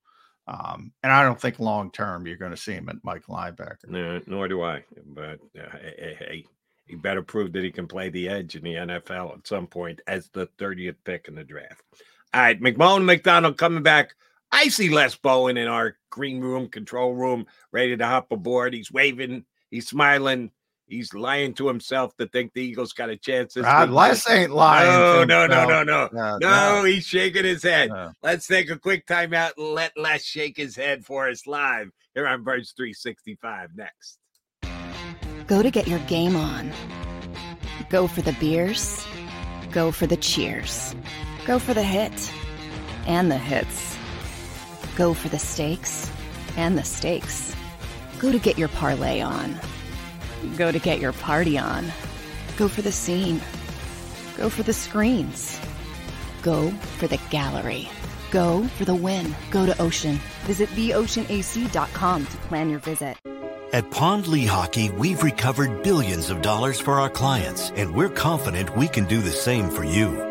Um, 0.47 0.91
and 1.01 1.11
I 1.11 1.23
don't 1.23 1.41
think 1.41 1.59
long 1.59 1.89
term 1.91 2.27
you're 2.27 2.37
going 2.37 2.51
to 2.51 2.57
see 2.57 2.73
him 2.73 2.89
at 2.89 3.03
Mike 3.03 3.25
linebacker. 3.25 3.87
No, 3.87 4.21
nor 4.27 4.47
do 4.47 4.61
I. 4.61 4.83
But 5.03 5.39
uh, 5.59 5.77
hey, 5.79 6.45
he 6.85 6.95
better 6.95 7.23
prove 7.23 7.53
that 7.53 7.63
he 7.63 7.71
can 7.71 7.87
play 7.87 8.09
the 8.09 8.29
edge 8.29 8.55
in 8.55 8.63
the 8.63 8.75
NFL 8.75 9.39
at 9.39 9.47
some 9.47 9.65
point 9.65 9.99
as 10.05 10.29
the 10.29 10.45
30th 10.59 10.97
pick 11.05 11.27
in 11.27 11.33
the 11.33 11.43
draft. 11.43 11.81
All 12.35 12.41
right, 12.41 12.61
McMullen 12.61 13.03
McDonald 13.03 13.57
coming 13.57 13.81
back. 13.81 14.13
I 14.51 14.67
see 14.67 14.89
Les 14.89 15.15
Bowen 15.15 15.57
in 15.57 15.67
our 15.67 15.97
green 16.11 16.39
room, 16.39 16.67
control 16.67 17.15
room, 17.15 17.47
ready 17.71 17.97
to 17.97 18.05
hop 18.05 18.31
aboard. 18.31 18.75
He's 18.75 18.91
waving, 18.91 19.45
he's 19.71 19.87
smiling, 19.87 20.51
he's 20.91 21.13
lying 21.13 21.53
to 21.55 21.67
himself 21.67 22.15
to 22.17 22.27
think 22.27 22.53
the 22.53 22.61
Eagles 22.61 22.93
got 22.93 23.09
a 23.09 23.17
chance 23.17 23.53
this 23.53 23.65
week. 23.65 23.89
Les 23.89 24.29
ain't 24.29 24.51
lying 24.51 24.91
No, 24.91 25.19
to 25.21 25.25
no, 25.25 25.47
no, 25.47 25.65
no, 25.65 25.83
no, 25.83 26.09
No, 26.11 26.37
no, 26.37 26.79
no. 26.79 26.83
He's 26.83 27.05
shaking 27.05 27.45
his 27.45 27.63
head. 27.63 27.89
No. 27.89 28.11
Let's 28.21 28.45
take 28.45 28.69
a 28.69 28.77
quick 28.77 29.07
timeout 29.07 29.51
and 29.57 29.67
let 29.73 29.93
Les 29.97 30.23
shake 30.23 30.57
his 30.57 30.75
head 30.75 31.05
for 31.05 31.29
us 31.29 31.47
live 31.47 31.89
here 32.13 32.27
on 32.27 32.43
Birds 32.43 32.73
365 32.75 33.69
next. 33.75 34.17
Go 35.47 35.63
to 35.63 35.71
get 35.71 35.87
your 35.87 35.99
game 35.99 36.35
on. 36.35 36.71
Go 37.89 38.07
for 38.07 38.21
the 38.21 38.33
beers. 38.33 39.05
Go 39.71 39.91
for 39.91 40.05
the 40.05 40.17
cheers. 40.17 40.93
Go 41.45 41.57
for 41.57 41.73
the 41.73 41.83
hit 41.83 42.31
and 43.07 43.31
the 43.31 43.37
hits. 43.37 43.97
Go 44.95 45.13
for 45.13 45.29
the 45.29 45.39
stakes 45.39 46.11
and 46.57 46.77
the 46.77 46.83
stakes. 46.83 47.55
Go 48.19 48.31
to 48.31 48.39
get 48.39 48.57
your 48.57 48.67
parlay 48.67 49.21
on. 49.21 49.57
Go 50.57 50.71
to 50.71 50.79
get 50.79 50.99
your 50.99 51.13
party 51.13 51.57
on. 51.57 51.85
Go 52.57 52.67
for 52.67 52.81
the 52.81 52.91
scene. 52.91 53.41
Go 54.37 54.49
for 54.49 54.63
the 54.63 54.73
screens. 54.73 55.59
Go 56.41 56.71
for 56.97 57.07
the 57.07 57.19
gallery. 57.29 57.89
Go 58.31 58.63
for 58.77 58.85
the 58.85 58.95
win. 58.95 59.35
Go 59.51 59.65
to 59.65 59.79
Ocean. 59.81 60.19
Visit 60.45 60.69
theoceanac.com 60.69 62.25
to 62.25 62.37
plan 62.37 62.69
your 62.69 62.79
visit. 62.79 63.17
At 63.73 63.89
Pond 63.89 64.25
Lehocky, 64.25 64.91
we've 64.97 65.23
recovered 65.23 65.81
billions 65.81 66.29
of 66.29 66.41
dollars 66.41 66.79
for 66.79 66.99
our 66.99 67.09
clients, 67.09 67.71
and 67.77 67.95
we're 67.95 68.09
confident 68.09 68.75
we 68.75 68.89
can 68.89 69.05
do 69.05 69.21
the 69.21 69.31
same 69.31 69.69
for 69.69 69.85
you. 69.85 70.30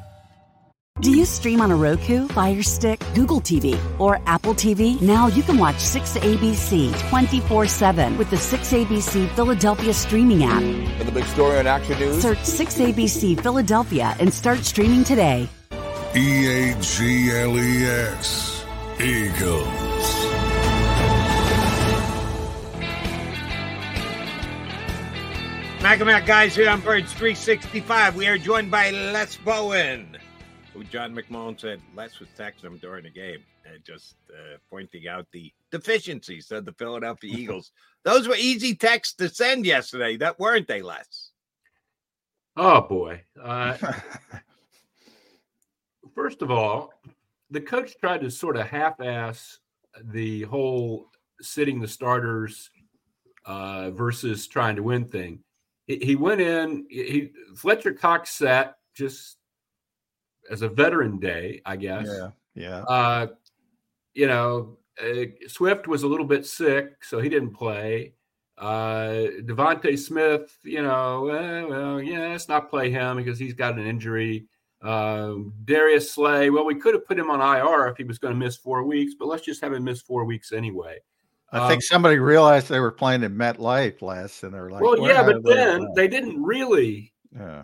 Do 1.01 1.09
you 1.09 1.25
stream 1.25 1.61
on 1.61 1.71
a 1.71 1.75
Roku, 1.75 2.27
Fire 2.27 2.61
Stick, 2.61 3.03
Google 3.15 3.41
TV, 3.41 3.75
or 3.99 4.21
Apple 4.27 4.53
TV? 4.53 5.01
Now 5.01 5.25
you 5.25 5.41
can 5.41 5.57
watch 5.57 5.77
6ABC 5.77 7.09
24 7.09 7.65
7 7.65 8.17
with 8.19 8.29
the 8.29 8.35
6ABC 8.35 9.27
Philadelphia 9.29 9.95
streaming 9.95 10.43
app. 10.43 10.61
For 10.99 11.03
the 11.05 11.11
big 11.11 11.23
story 11.25 11.57
on 11.57 11.65
Action 11.65 11.97
News, 11.97 12.21
Search 12.21 12.37
6ABC 12.37 13.41
Philadelphia 13.41 14.15
and 14.19 14.31
start 14.31 14.59
streaming 14.59 15.03
today. 15.03 15.49
E 16.15 16.45
A 16.45 16.79
G 16.79 17.31
L 17.31 17.57
E 17.57 17.83
S. 17.83 18.63
Eagles. 18.99 20.21
Mac 25.81 25.99
and 25.99 26.05
Mac 26.05 26.27
guys 26.27 26.55
here 26.55 26.69
on 26.69 26.79
Birds 26.81 27.11
365. 27.13 28.15
We 28.15 28.27
are 28.27 28.37
joined 28.37 28.69
by 28.69 28.91
Les 28.91 29.35
Bowen, 29.37 30.05
who 30.10 30.10
John 30.89 31.15
McMullen 31.15 31.59
said 31.59 31.81
Les 31.95 32.19
was 32.19 32.29
texting 32.37 32.65
him 32.65 32.77
during 32.77 33.03
the 33.03 33.09
game 33.09 33.43
and 33.65 33.83
just 33.83 34.15
uh, 34.29 34.57
pointing 34.69 35.07
out 35.07 35.27
the 35.31 35.51
deficiencies 35.71 36.51
of 36.51 36.65
the 36.65 36.73
Philadelphia 36.73 37.33
Eagles. 37.37 37.71
Those 38.03 38.27
were 38.27 38.35
easy 38.35 38.75
texts 38.75 39.15
to 39.15 39.29
send 39.29 39.65
yesterday, 39.65 40.17
that 40.17 40.39
weren't 40.39 40.67
they, 40.67 40.81
Les? 40.81 41.31
Oh 42.57 42.81
boy. 42.81 43.21
Uh, 43.41 43.77
first 46.15 46.41
of 46.41 46.51
all, 46.51 46.93
the 47.49 47.61
coach 47.61 47.97
tried 47.99 48.21
to 48.21 48.31
sort 48.31 48.57
of 48.57 48.67
half-ass 48.67 49.59
the 50.05 50.43
whole 50.43 51.07
sitting 51.41 51.79
the 51.79 51.87
starters 51.87 52.69
uh, 53.45 53.91
versus 53.91 54.47
trying 54.47 54.75
to 54.75 54.83
win 54.83 55.05
thing. 55.05 55.39
He, 55.87 55.97
he 55.97 56.15
went 56.15 56.41
in. 56.41 56.85
He 56.89 57.31
Fletcher 57.55 57.93
Cox 57.93 58.31
sat 58.31 58.75
just 58.95 59.37
as 60.51 60.61
a 60.61 60.69
veteran 60.69 61.17
day, 61.17 61.61
I 61.65 61.75
guess. 61.77 62.07
Yeah, 62.07 62.29
yeah. 62.53 62.77
Uh, 62.83 63.27
you 64.13 64.27
know, 64.27 64.77
uh, 65.01 65.25
Swift 65.47 65.87
was 65.87 66.03
a 66.03 66.07
little 66.07 66.25
bit 66.25 66.45
sick, 66.45 67.03
so 67.03 67.19
he 67.19 67.29
didn't 67.29 67.51
play. 67.55 68.13
Uh, 68.57 69.27
DeVonta 69.41 69.97
Smith, 69.97 70.55
you 70.63 70.83
know, 70.83 71.29
eh, 71.29 71.63
well, 71.63 72.01
yeah, 72.01 72.27
let's 72.27 72.47
not 72.49 72.69
play 72.69 72.91
him 72.91 73.17
because 73.17 73.39
he's 73.39 73.53
got 73.53 73.79
an 73.79 73.87
injury. 73.87 74.45
Um, 74.83 75.53
Darius 75.65 76.11
Slay, 76.11 76.49
well, 76.49 76.65
we 76.65 76.75
could 76.75 76.93
have 76.93 77.05
put 77.07 77.17
him 77.17 77.29
on 77.31 77.39
IR 77.39 77.87
if 77.87 77.97
he 77.97 78.03
was 78.03 78.19
going 78.19 78.33
to 78.33 78.39
miss 78.39 78.57
four 78.57 78.83
weeks, 78.83 79.13
but 79.17 79.27
let's 79.27 79.43
just 79.43 79.61
have 79.61 79.73
him 79.73 79.83
miss 79.83 80.01
four 80.01 80.25
weeks 80.25 80.51
anyway. 80.51 80.97
I 81.51 81.67
think 81.67 81.79
Um, 81.79 81.81
somebody 81.81 82.17
realized 82.19 82.69
they 82.69 82.79
were 82.79 82.91
playing 82.91 83.23
in 83.23 83.35
MetLife 83.35 84.01
last, 84.01 84.43
and 84.43 84.53
they're 84.53 84.69
like, 84.69 84.81
well, 84.81 85.07
yeah, 85.07 85.23
but 85.23 85.43
they 85.43 85.53
then 85.53 85.83
at?" 85.83 85.95
they 85.95 86.07
didn't 86.07 86.41
really 86.41 87.13
Yeah. 87.35 87.63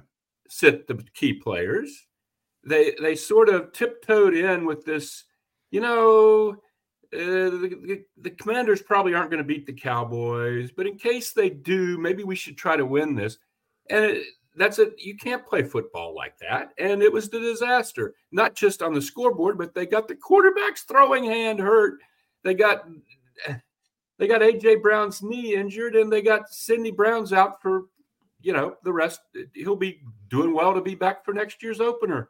sit 0.50 0.88
the 0.88 1.04
key 1.14 1.34
players. 1.34 2.06
They 2.68 2.94
they 3.02 3.16
sort 3.16 3.50
of 3.50 3.72
tiptoed 3.72 4.36
in 4.36 4.66
with 4.66 4.86
this, 4.86 5.24
you 5.72 5.82
know, 5.82 6.58
uh, 7.14 7.18
the, 7.18 7.80
the, 7.84 8.04
the 8.22 8.30
Commanders 8.32 8.82
probably 8.82 9.14
aren't 9.14 9.32
going 9.32 9.42
to 9.42 9.48
beat 9.48 9.66
the 9.66 9.74
Cowboys, 9.74 10.72
but 10.76 10.86
in 10.86 10.98
case 10.98 11.32
they 11.32 11.50
do, 11.50 11.98
maybe 11.98 12.24
we 12.24 12.36
should 12.36 12.58
try 12.58 12.76
to 12.76 12.86
win 12.86 13.16
this. 13.16 13.38
And 13.90 14.04
it, 14.04 14.24
that's 14.58 14.80
it. 14.80 14.96
You 14.98 15.16
can't 15.16 15.46
play 15.46 15.64
football 15.64 16.14
like 16.14 16.38
that. 16.40 16.74
And 16.78 17.02
it 17.02 17.14
was 17.14 17.30
the 17.30 17.40
disaster, 17.40 18.16
not 18.32 18.56
just 18.56 18.82
on 18.82 18.94
the 18.94 19.02
scoreboard, 19.02 19.58
but 19.58 19.74
they 19.74 19.86
got 19.86 20.08
the 20.08 20.16
quarterback's 20.16 20.84
throwing 20.84 21.24
hand 21.24 21.60
hurt. 21.60 22.00
They 22.44 22.54
got 22.54 22.88
they 24.18 24.28
got 24.28 24.42
AJ 24.42 24.82
Brown's 24.82 25.22
knee 25.22 25.56
injured, 25.56 25.96
and 25.96 26.12
they 26.12 26.22
got 26.22 26.50
Sydney 26.50 26.92
Brown's 26.92 27.34
out 27.34 27.62
for 27.62 27.86
you 28.42 28.52
know 28.52 28.76
the 28.84 28.92
rest. 28.92 29.22
He'll 29.54 29.76
be 29.76 30.02
doing 30.30 30.54
well 30.54 30.74
to 30.74 30.82
be 30.82 30.96
back 30.96 31.24
for 31.24 31.34
next 31.34 31.62
year's 31.62 31.80
opener. 31.80 32.30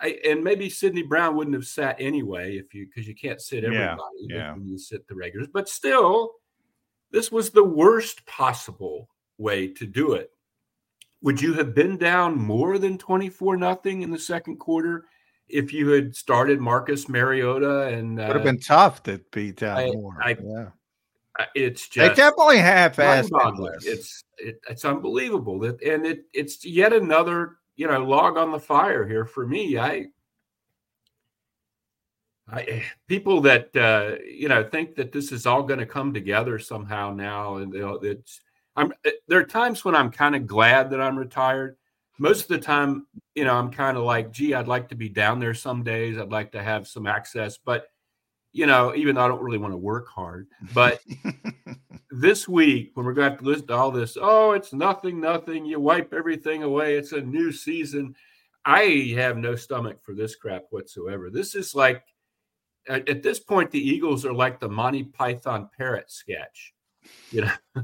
I, 0.00 0.18
and 0.24 0.44
maybe 0.44 0.70
Sydney 0.70 1.02
Brown 1.02 1.36
wouldn't 1.36 1.54
have 1.54 1.66
sat 1.66 1.96
anyway 1.98 2.56
if 2.56 2.72
you 2.74 2.86
because 2.86 3.08
you 3.08 3.14
can't 3.14 3.40
sit 3.40 3.64
everybody 3.64 3.98
yeah. 4.20 4.52
when 4.52 4.66
you 4.66 4.78
sit 4.78 5.06
the 5.08 5.14
regulars. 5.14 5.48
But 5.52 5.68
still, 5.68 6.32
this 7.10 7.32
was 7.32 7.50
the 7.50 7.64
worst 7.64 8.24
possible 8.26 9.08
way 9.38 9.68
to 9.68 9.86
do 9.86 10.12
it. 10.12 10.30
Would 11.22 11.40
you 11.40 11.54
have 11.54 11.74
been 11.74 11.96
down 11.96 12.36
more 12.36 12.78
than 12.78 12.96
24 12.96 13.56
nothing 13.56 14.02
in 14.02 14.10
the 14.10 14.18
second 14.18 14.56
quarter 14.58 15.06
if 15.48 15.72
you 15.72 15.88
had 15.88 16.14
started 16.14 16.60
Marcus 16.60 17.08
Mariota 17.08 17.82
and 17.88 18.18
Would 18.18 18.28
have 18.28 18.36
uh, 18.36 18.44
been 18.44 18.60
tough 18.60 19.02
to 19.04 19.20
beat 19.32 19.56
down 19.56 19.78
I- 19.78 19.90
more. 19.90 20.16
I- 20.22 20.36
yeah. 20.40 20.68
uh, 21.38 21.44
it's 21.54 21.88
They 21.88 22.06
just 22.06 22.16
definitely 22.16 22.58
half-assed 22.58 23.30
It's 23.82 24.24
it, 24.38 24.60
it's 24.68 24.84
unbelievable 24.84 25.58
that, 25.60 25.82
and 25.82 26.06
it 26.06 26.24
it's 26.32 26.64
yet 26.64 26.92
another 26.92 27.57
you 27.78 27.86
know 27.86 28.04
log 28.04 28.36
on 28.36 28.50
the 28.50 28.58
fire 28.58 29.06
here 29.06 29.24
for 29.24 29.46
me. 29.46 29.78
I, 29.78 30.08
I 32.50 32.84
people 33.06 33.40
that 33.42 33.74
uh, 33.74 34.16
you 34.26 34.48
know 34.48 34.64
think 34.64 34.96
that 34.96 35.12
this 35.12 35.32
is 35.32 35.46
all 35.46 35.62
going 35.62 35.78
to 35.78 35.86
come 35.86 36.12
together 36.12 36.58
somehow 36.58 37.14
now, 37.14 37.56
and 37.56 37.72
it's 38.04 38.40
I'm 38.76 38.92
there 39.28 39.38
are 39.38 39.44
times 39.44 39.84
when 39.84 39.94
I'm 39.94 40.10
kind 40.10 40.34
of 40.34 40.46
glad 40.46 40.90
that 40.90 41.00
I'm 41.00 41.16
retired. 41.16 41.76
Most 42.18 42.42
of 42.42 42.48
the 42.48 42.58
time, 42.58 43.06
you 43.36 43.44
know, 43.44 43.54
I'm 43.54 43.70
kind 43.70 43.96
of 43.96 44.02
like, 44.02 44.32
gee, 44.32 44.52
I'd 44.52 44.66
like 44.66 44.88
to 44.88 44.96
be 44.96 45.08
down 45.08 45.38
there 45.38 45.54
some 45.54 45.84
days. 45.84 46.18
I'd 46.18 46.32
like 46.32 46.50
to 46.52 46.62
have 46.62 46.88
some 46.88 47.06
access, 47.06 47.58
but 47.64 47.86
you 48.52 48.66
know, 48.66 48.94
even 48.94 49.14
though 49.14 49.24
I 49.24 49.28
don't 49.28 49.42
really 49.42 49.58
want 49.58 49.72
to 49.72 49.78
work 49.78 50.08
hard, 50.08 50.48
but 50.74 51.00
this 52.10 52.48
week 52.48 52.90
when 52.94 53.04
we're 53.04 53.12
going 53.12 53.26
to 53.26 53.30
have 53.30 53.40
to 53.40 53.46
listen 53.46 53.66
to 53.68 53.74
all 53.74 53.90
this, 53.90 54.16
oh, 54.20 54.52
it's 54.52 54.72
nothing, 54.72 55.20
nothing. 55.20 55.64
You 55.64 55.80
wipe 55.80 56.12
everything 56.12 56.62
away. 56.62 56.96
It's 56.96 57.12
a 57.12 57.20
new 57.20 57.52
season. 57.52 58.14
I 58.64 59.14
have 59.16 59.36
no 59.36 59.54
stomach 59.54 59.98
for 60.02 60.14
this 60.14 60.34
crap 60.34 60.64
whatsoever. 60.70 61.30
This 61.30 61.54
is 61.54 61.74
like, 61.74 62.02
at, 62.88 63.08
at 63.08 63.22
this 63.22 63.38
point, 63.38 63.70
the 63.70 63.86
Eagles 63.86 64.24
are 64.24 64.32
like 64.32 64.60
the 64.60 64.68
Monty 64.68 65.04
Python 65.04 65.68
parrot 65.76 66.10
sketch. 66.10 66.74
You 67.30 67.42
know, 67.42 67.52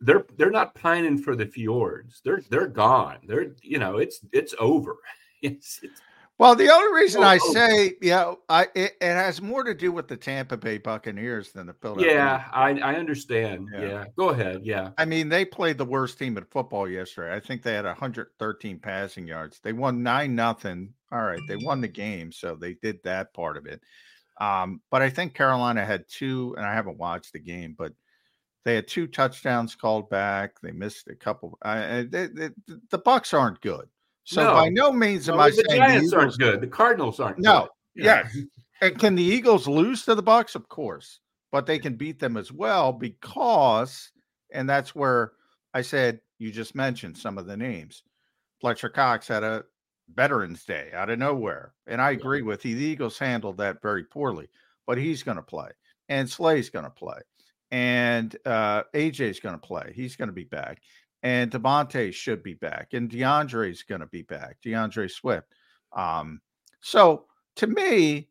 they're 0.00 0.26
they're 0.36 0.50
not 0.50 0.74
pining 0.74 1.18
for 1.18 1.34
the 1.34 1.46
fjords. 1.46 2.20
They're 2.24 2.42
they're 2.50 2.66
gone. 2.66 3.18
They're 3.26 3.54
you 3.62 3.78
know, 3.78 3.98
it's 3.98 4.20
it's 4.32 4.54
over. 4.58 4.96
It's, 5.42 5.80
it's 5.82 6.02
Well, 6.40 6.54
the 6.54 6.72
only 6.72 6.98
reason 6.98 7.22
Oh, 7.22 7.26
I 7.26 7.38
oh. 7.42 7.52
say, 7.52 7.96
yeah, 8.00 8.32
I 8.48 8.62
it, 8.74 8.96
it 8.98 9.12
has 9.12 9.42
more 9.42 9.62
to 9.62 9.74
do 9.74 9.92
with 9.92 10.08
the 10.08 10.16
Tampa 10.16 10.56
Bay 10.56 10.78
Buccaneers 10.78 11.52
than 11.52 11.66
the 11.66 11.74
Philadelphia. 11.74 12.14
yeah, 12.14 12.44
I 12.50 12.70
I 12.80 12.94
understand. 12.94 13.68
Yeah. 13.74 13.80
yeah. 13.82 14.04
Go 14.16 14.30
ahead. 14.30 14.62
Yeah. 14.64 14.92
I 14.96 15.04
mean, 15.04 15.28
they 15.28 15.44
played 15.44 15.76
the 15.76 15.84
worst 15.84 16.18
team 16.18 16.38
in 16.38 16.44
football 16.46 16.88
yesterday. 16.88 17.34
I 17.34 17.40
think 17.40 17.62
they 17.62 17.74
had 17.74 17.84
113 17.84 18.78
passing 18.78 19.26
yards. 19.26 19.60
They 19.62 19.74
won 19.74 20.02
nine 20.02 20.34
nothing. 20.34 20.94
All 21.12 21.20
right, 21.20 21.42
they 21.46 21.56
won 21.56 21.82
the 21.82 21.88
game, 21.88 22.32
so 22.32 22.54
they 22.54 22.72
did 22.72 23.02
that 23.04 23.34
part 23.34 23.58
of 23.58 23.66
it. 23.66 23.82
Um, 24.40 24.80
but 24.90 25.02
I 25.02 25.10
think 25.10 25.34
Carolina 25.34 25.84
had 25.84 26.08
two, 26.08 26.54
and 26.56 26.64
I 26.64 26.72
haven't 26.72 26.96
watched 26.96 27.34
the 27.34 27.38
game, 27.38 27.74
but 27.76 27.92
they 28.64 28.76
had 28.76 28.88
two 28.88 29.06
touchdowns 29.08 29.74
called 29.74 30.08
back. 30.08 30.58
They 30.62 30.72
missed 30.72 31.08
a 31.08 31.14
couple. 31.14 31.58
Uh, 31.60 32.04
they, 32.08 32.28
they, 32.28 32.48
the 32.90 32.98
Bucks 32.98 33.34
aren't 33.34 33.60
good, 33.60 33.88
so 34.24 34.44
No. 34.44 34.54
by 34.54 34.68
no 34.68 34.92
means 34.92 35.28
am 35.28 35.36
No, 35.36 35.42
I 35.42 35.50
the 35.50 35.56
saying 35.68 35.80
Giants 35.80 36.10
the 36.10 36.16
aren't 36.18 36.38
good. 36.38 36.60
The 36.60 36.66
Cardinals 36.66 37.20
aren't 37.20 37.38
No, 37.38 37.68
good. 37.96 38.04
yes. 38.04 38.36
And 38.82 38.98
can 38.98 39.14
the 39.14 39.22
Eagles 39.22 39.68
lose 39.68 40.06
to 40.06 40.14
the 40.14 40.22
Bucks? 40.22 40.54
Of 40.54 40.66
course, 40.70 41.20
but 41.52 41.66
they 41.66 41.78
can 41.78 41.96
beat 41.96 42.18
them 42.18 42.38
as 42.38 42.50
well 42.50 42.94
because, 42.94 44.10
and 44.54 44.66
that's 44.66 44.94
where 44.94 45.32
I 45.74 45.82
said 45.82 46.20
you 46.38 46.50
just 46.50 46.74
mentioned 46.74 47.18
some 47.18 47.36
of 47.36 47.44
the 47.44 47.58
names. 47.58 48.04
Fletcher 48.58 48.88
Cox 48.88 49.28
had 49.28 49.42
a 49.44 49.64
Veterans 50.14 50.64
Day 50.64 50.88
out 50.94 51.10
of 51.10 51.18
nowhere, 51.18 51.74
and 51.88 52.00
I 52.00 52.12
agree 52.12 52.40
with 52.40 52.64
you. 52.64 52.74
The 52.74 52.82
Eagles 52.84 53.18
handled 53.18 53.58
that 53.58 53.82
very 53.82 54.04
poorly, 54.04 54.48
but 54.86 54.96
he's 54.96 55.22
going 55.22 55.36
to 55.36 55.42
play, 55.42 55.68
and 56.08 56.26
Slay's 56.28 56.70
going 56.70 56.86
to 56.86 56.90
play, 56.90 57.20
and 57.70 58.34
uh, 58.46 58.84
AJ's 58.94 59.40
going 59.40 59.54
to 59.54 59.66
play. 59.66 59.92
He's 59.94 60.16
going 60.16 60.28
to 60.28 60.34
be 60.34 60.44
back, 60.44 60.80
and 61.22 61.50
DeVonta 61.50 62.12
should 62.12 62.42
be 62.42 62.54
back, 62.54 62.94
and 62.94 63.10
DeAndre's 63.10 63.82
going 63.82 64.00
to 64.00 64.06
be 64.06 64.22
back. 64.22 64.58
DeAndre 64.64 65.10
Swift. 65.10 65.46
Um, 65.92 66.40
so 66.80 67.26
to 67.56 67.66
me, 67.66 68.28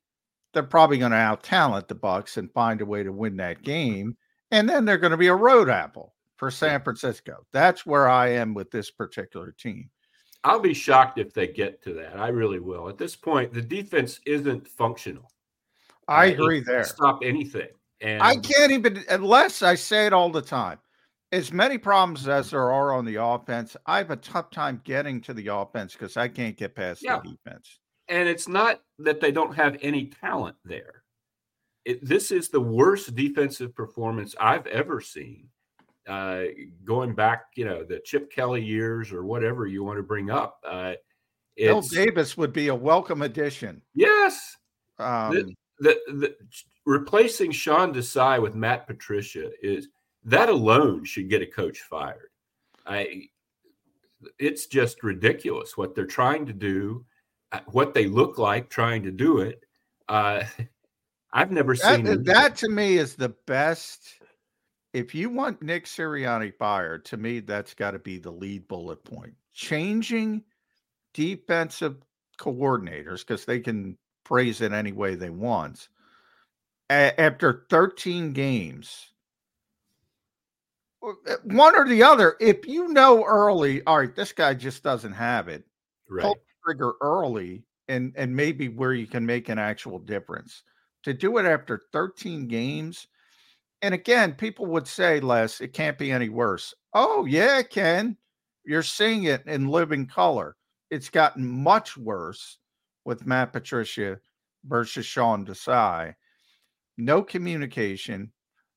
they're 0.54 0.64
probably 0.64 0.98
going 0.98 1.12
to 1.12 1.18
out 1.18 1.44
talent 1.44 1.88
the 1.88 1.96
Bucks 1.96 2.38
and 2.38 2.52
find 2.52 2.82
a 2.82 2.86
way 2.86 3.04
to 3.04 3.12
win 3.12 3.38
that 3.38 3.62
game, 3.62 4.18
and 4.52 4.68
then 4.68 4.86
they're 4.86 4.98
going 4.98 5.12
to 5.12 5.18
be 5.18 5.28
a 5.28 5.36
road 5.36 5.70
apple 5.70 6.16
for 6.38 6.50
San 6.50 6.82
Francisco. 6.82 7.46
That's 7.52 7.86
where 7.86 8.10
I 8.10 8.30
am 8.30 8.54
with 8.54 8.72
this 8.72 8.90
particular 8.90 9.52
team. 9.52 9.90
I'll 10.44 10.60
be 10.60 10.74
shocked 10.74 11.20
if 11.20 11.34
they 11.34 11.48
get 11.48 11.84
to 11.84 11.94
that. 11.96 12.18
I 12.18 12.30
really 12.30 12.60
will. 12.60 12.88
At 12.88 12.98
this 12.98 13.16
point, 13.16 13.54
the 13.54 13.62
defense 13.62 14.22
isn't 14.26 14.68
functional. 14.68 15.30
I 16.08 16.30
Uh, 16.30 16.34
agree 16.34 16.62
there. 16.62 16.86
Stop 16.86 17.20
anything. 17.24 17.68
And 18.02 18.24
I 18.24 18.38
can't 18.38 18.72
even 18.72 19.04
unless 19.10 19.62
I 19.62 19.76
say 19.76 20.06
it 20.06 20.14
all 20.14 20.30
the 20.30 20.42
time. 20.42 20.80
As 21.32 21.54
many 21.54 21.78
problems 21.78 22.28
as 22.28 22.50
there 22.50 22.72
are 22.72 22.92
on 22.94 23.06
the 23.06 23.16
offense, 23.24 23.78
I 23.86 23.98
have 24.00 24.10
a 24.10 24.16
tough 24.16 24.50
time 24.50 24.82
getting 24.84 25.22
to 25.22 25.34
the 25.34 25.48
offense 25.48 25.94
because 25.94 26.18
I 26.18 26.28
can't 26.28 26.58
get 26.58 26.74
past 26.76 27.04
Yeah. 27.04 27.20
the 27.24 27.32
defense. 27.32 27.80
and 28.08 28.28
it's 28.28 28.48
not 28.48 28.82
that 28.98 29.22
they 29.22 29.32
don't 29.32 29.54
have 29.54 29.78
any 29.84 30.08
talent 30.08 30.56
there. 30.66 31.04
It, 31.86 32.04
this 32.04 32.32
is 32.32 32.50
the 32.50 32.60
worst 32.60 33.14
defensive 33.14 33.76
performance 33.76 34.36
I've 34.40 34.66
ever 34.68 35.00
seen. 35.00 35.48
Uh, 36.08 36.46
going 36.84 37.14
back, 37.14 37.46
you 37.56 37.66
know, 37.66 37.84
the 37.84 38.00
Chip 38.04 38.32
Kelly 38.32 38.64
years 38.64 39.12
or 39.12 39.24
whatever 39.26 39.68
you 39.68 39.84
want 39.84 39.98
to 39.98 40.04
bring 40.04 40.32
up. 40.32 40.60
Uh, 40.68 40.94
Bill 41.56 41.82
Davis 41.82 42.36
would 42.36 42.52
be 42.52 42.70
a 42.70 42.76
welcome 42.76 43.22
addition. 43.22 43.84
yes, 43.94 44.56
Um, 44.98 45.34
the, 45.36 45.56
the, 45.80 46.00
the 46.16 46.36
replacing 46.88 47.52
Sean 47.52 47.94
Desai 47.94 48.42
with 48.42 48.56
Matt 48.56 48.88
Patricia 48.88 49.52
is 49.62 49.90
that 50.30 50.50
alone 50.50 51.06
should 51.06 51.30
get 51.30 51.42
a 51.42 51.48
coach 51.48 51.80
fired. 51.82 52.30
I 52.86 53.30
it's 54.38 54.68
just 54.68 55.04
ridiculous 55.04 55.78
what 55.78 55.96
they're 55.96 56.06
trying 56.06 56.46
to 56.46 56.54
do, 56.54 57.06
uh, 57.52 57.62
what 57.68 57.94
they 57.94 58.06
look 58.08 58.38
like 58.38 58.70
trying 58.70 59.04
to 59.04 59.12
do 59.12 59.40
it. 59.40 59.64
Uh, 60.08 60.44
I've 61.34 61.52
never 61.52 61.76
seen 61.76 62.06
that, 62.06 62.26
that 62.26 62.56
to 62.58 62.70
me 62.70 62.98
is 62.98 63.16
the 63.16 63.36
best. 63.46 64.16
If 64.94 65.14
you 65.14 65.30
want 65.30 65.62
Nick 65.62 65.86
Sirianni 65.86 66.54
fired, 66.58 67.06
to 67.06 67.18
me, 67.18 67.40
that's 67.40 67.76
got 67.76 67.92
to 67.92 68.00
be 68.00 68.18
the 68.18 68.32
lead 68.32 68.68
bullet 68.68 69.04
point. 69.06 69.36
Changing 69.54 70.44
defensive 71.14 71.98
coordinators 72.40 73.20
because 73.20 73.46
they 73.46 73.60
can 73.60 73.96
praise 74.24 74.62
it 74.62 74.72
any 74.72 74.92
way 74.92 75.14
they 75.14 75.30
want. 75.30 75.88
A- 76.90 77.20
after 77.22 77.66
13 77.70 78.34
games, 78.34 79.12
Eh, 81.04 81.36
one 81.44 81.76
or 81.76 81.88
the 81.88 82.04
other, 82.04 82.36
if 82.40 82.68
you 82.68 82.90
know 82.90 83.24
early, 83.24 83.82
all 83.86 84.00
right, 84.00 84.16
this 84.16 84.34
guy 84.34 84.54
just 84.54 84.84
doesn't 84.84 85.14
have 85.14 85.48
it, 85.48 85.64
right. 86.10 86.24
pull 86.24 86.36
the 86.36 86.42
trigger 86.66 86.94
early 87.02 87.64
and 87.88 88.14
and 88.16 88.36
maybe 88.36 88.68
where 88.68 88.94
you 88.94 89.08
can 89.08 89.26
make 89.26 89.50
an 89.50 89.60
actual 89.60 90.00
difference. 90.00 90.64
To 91.04 91.14
do 91.14 91.38
it 91.38 91.46
after 91.46 91.84
13 91.94 92.48
games, 92.48 93.08
and 93.82 93.94
again, 93.94 94.34
people 94.34 94.66
would 94.68 94.88
say, 94.88 95.20
Les, 95.22 95.62
it 95.62 95.74
can't 95.74 95.98
be 95.98 96.12
any 96.12 96.30
worse. 96.30 96.74
Oh, 96.94 97.26
yeah, 97.26 97.60
it 97.60 97.70
can. 97.70 98.18
You're 98.66 98.84
seeing 98.84 99.24
it 99.24 99.46
in 99.48 99.70
living 99.70 100.06
color. 100.06 100.58
It's 100.92 101.10
gotten 101.10 101.48
much 101.48 101.96
worse 101.96 102.58
with 103.06 103.26
Matt 103.26 103.54
Patricia 103.54 104.20
versus 104.66 105.06
Sean 105.06 105.46
Desai. 105.46 106.16
No 106.98 107.24
communication, 107.24 108.32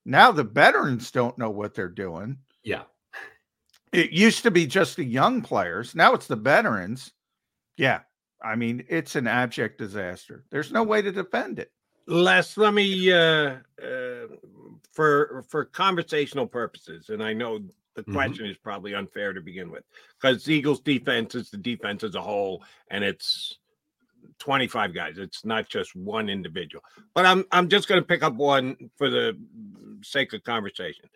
Now 0.05 0.33
the 0.33 0.45
veterans 0.45 1.11
don't 1.11 1.39
know 1.39 1.51
what 1.51 1.75
they're 1.75 1.89
doing. 1.89 2.39
Yeah. 2.63 2.83
It 3.93 4.11
used 4.11 4.43
to 4.45 4.51
be 4.51 4.67
just 4.67 4.97
the 4.97 5.05
young 5.05 5.43
players. 5.43 5.95
Now 5.95 6.15
it's 6.15 6.27
the 6.27 6.37
veterans. 6.37 7.13
Yeah. 7.77 8.01
I 8.43 8.57
mean, 8.57 8.85
it's 8.89 9.15
an 9.17 9.27
abject 9.27 9.79
disaster. 9.79 10.45
There's 10.51 10.73
no 10.73 10.83
way 10.83 11.03
to 11.03 11.13
defend 11.13 11.59
it. 11.59 11.71
Les, 12.09 12.57
let 12.57 12.75
me 12.75 13.13
uh, 13.13 13.57
uh, 13.81 14.27
for 14.93 15.45
for 15.49 15.65
conversational 15.67 16.49
purposes, 16.49 17.11
and 17.11 17.23
I 17.23 17.33
know 17.33 17.59
the 17.95 18.03
Mm-hmm. 18.03 18.13
question 18.15 18.47
is 18.47 18.57
probably 18.57 18.95
unfair 18.95 19.35
to 19.35 19.41
begin 19.43 19.71
with 19.71 19.85
because 20.19 20.49
Eagles 20.49 20.81
defense 20.81 21.35
is 21.35 21.51
the 21.51 21.59
defense 21.59 22.03
as 22.03 22.15
a 22.15 22.21
whole, 22.23 22.65
and 22.91 23.05
it's 23.05 23.59
25 24.39 24.95
guys. 24.95 25.19
It's 25.19 25.45
not 25.45 25.69
just 25.69 25.95
one 25.95 26.29
individual. 26.29 26.83
But 27.15 27.27
I'm 27.27 27.45
I'm 27.53 27.69
just 27.69 27.89
going 27.89 28.01
to 28.01 28.07
pick 28.07 28.23
up 28.23 28.35
one 28.35 28.77
for 28.97 29.11
the 29.11 29.39
sake 30.03 30.33
of 30.33 30.43
conversation. 30.45 31.09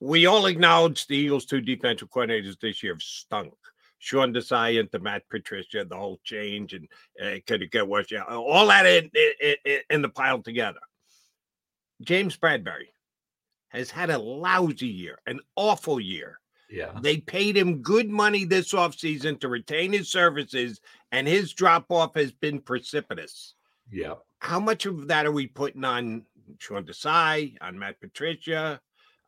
We 0.00 0.26
all 0.26 0.46
acknowledge 0.46 1.06
the 1.06 1.16
Eagles' 1.16 1.44
two 1.44 1.60
defensive 1.60 2.08
coordinators 2.10 2.58
this 2.60 2.82
year 2.82 2.94
have 2.94 3.02
stunk. 3.02 3.52
Sean 3.98 4.32
Desai 4.32 4.80
into 4.80 4.98
Matt 4.98 5.28
Patricia, 5.28 5.84
the 5.84 5.94
whole 5.96 6.18
change, 6.24 6.72
and 6.72 6.88
uh, 7.22 7.38
could 7.46 7.60
it 7.62 7.70
get 7.70 7.86
worse? 7.86 8.10
Yeah, 8.10 8.22
all 8.22 8.66
that 8.68 8.86
in, 8.86 9.10
in- 9.66 9.80
in 9.90 10.00
the 10.02 10.08
pile 10.08 10.42
together. 10.42 10.80
James 12.00 12.34
Bradberry 12.36 12.88
has 13.68 13.90
had 13.90 14.08
a 14.08 14.18
lousy 14.18 14.86
year, 14.86 15.18
an 15.26 15.38
awful 15.54 16.00
year. 16.00 16.39
Yeah. 16.70 16.92
They 17.02 17.18
paid 17.18 17.56
him 17.56 17.82
good 17.82 18.08
money 18.08 18.44
this 18.44 18.72
offseason 18.72 19.40
to 19.40 19.48
retain 19.48 19.92
his 19.92 20.10
services, 20.10 20.80
and 21.10 21.26
his 21.26 21.52
drop 21.52 21.86
off 21.90 22.14
has 22.14 22.32
been 22.32 22.60
precipitous. 22.60 23.54
Yeah. 23.90 24.14
How 24.38 24.60
much 24.60 24.86
of 24.86 25.08
that 25.08 25.26
are 25.26 25.32
we 25.32 25.46
putting 25.48 25.84
on 25.84 26.24
Sean 26.58 26.84
Desai, 26.84 27.56
on 27.60 27.78
Matt 27.78 28.00
Patricia, 28.00 28.80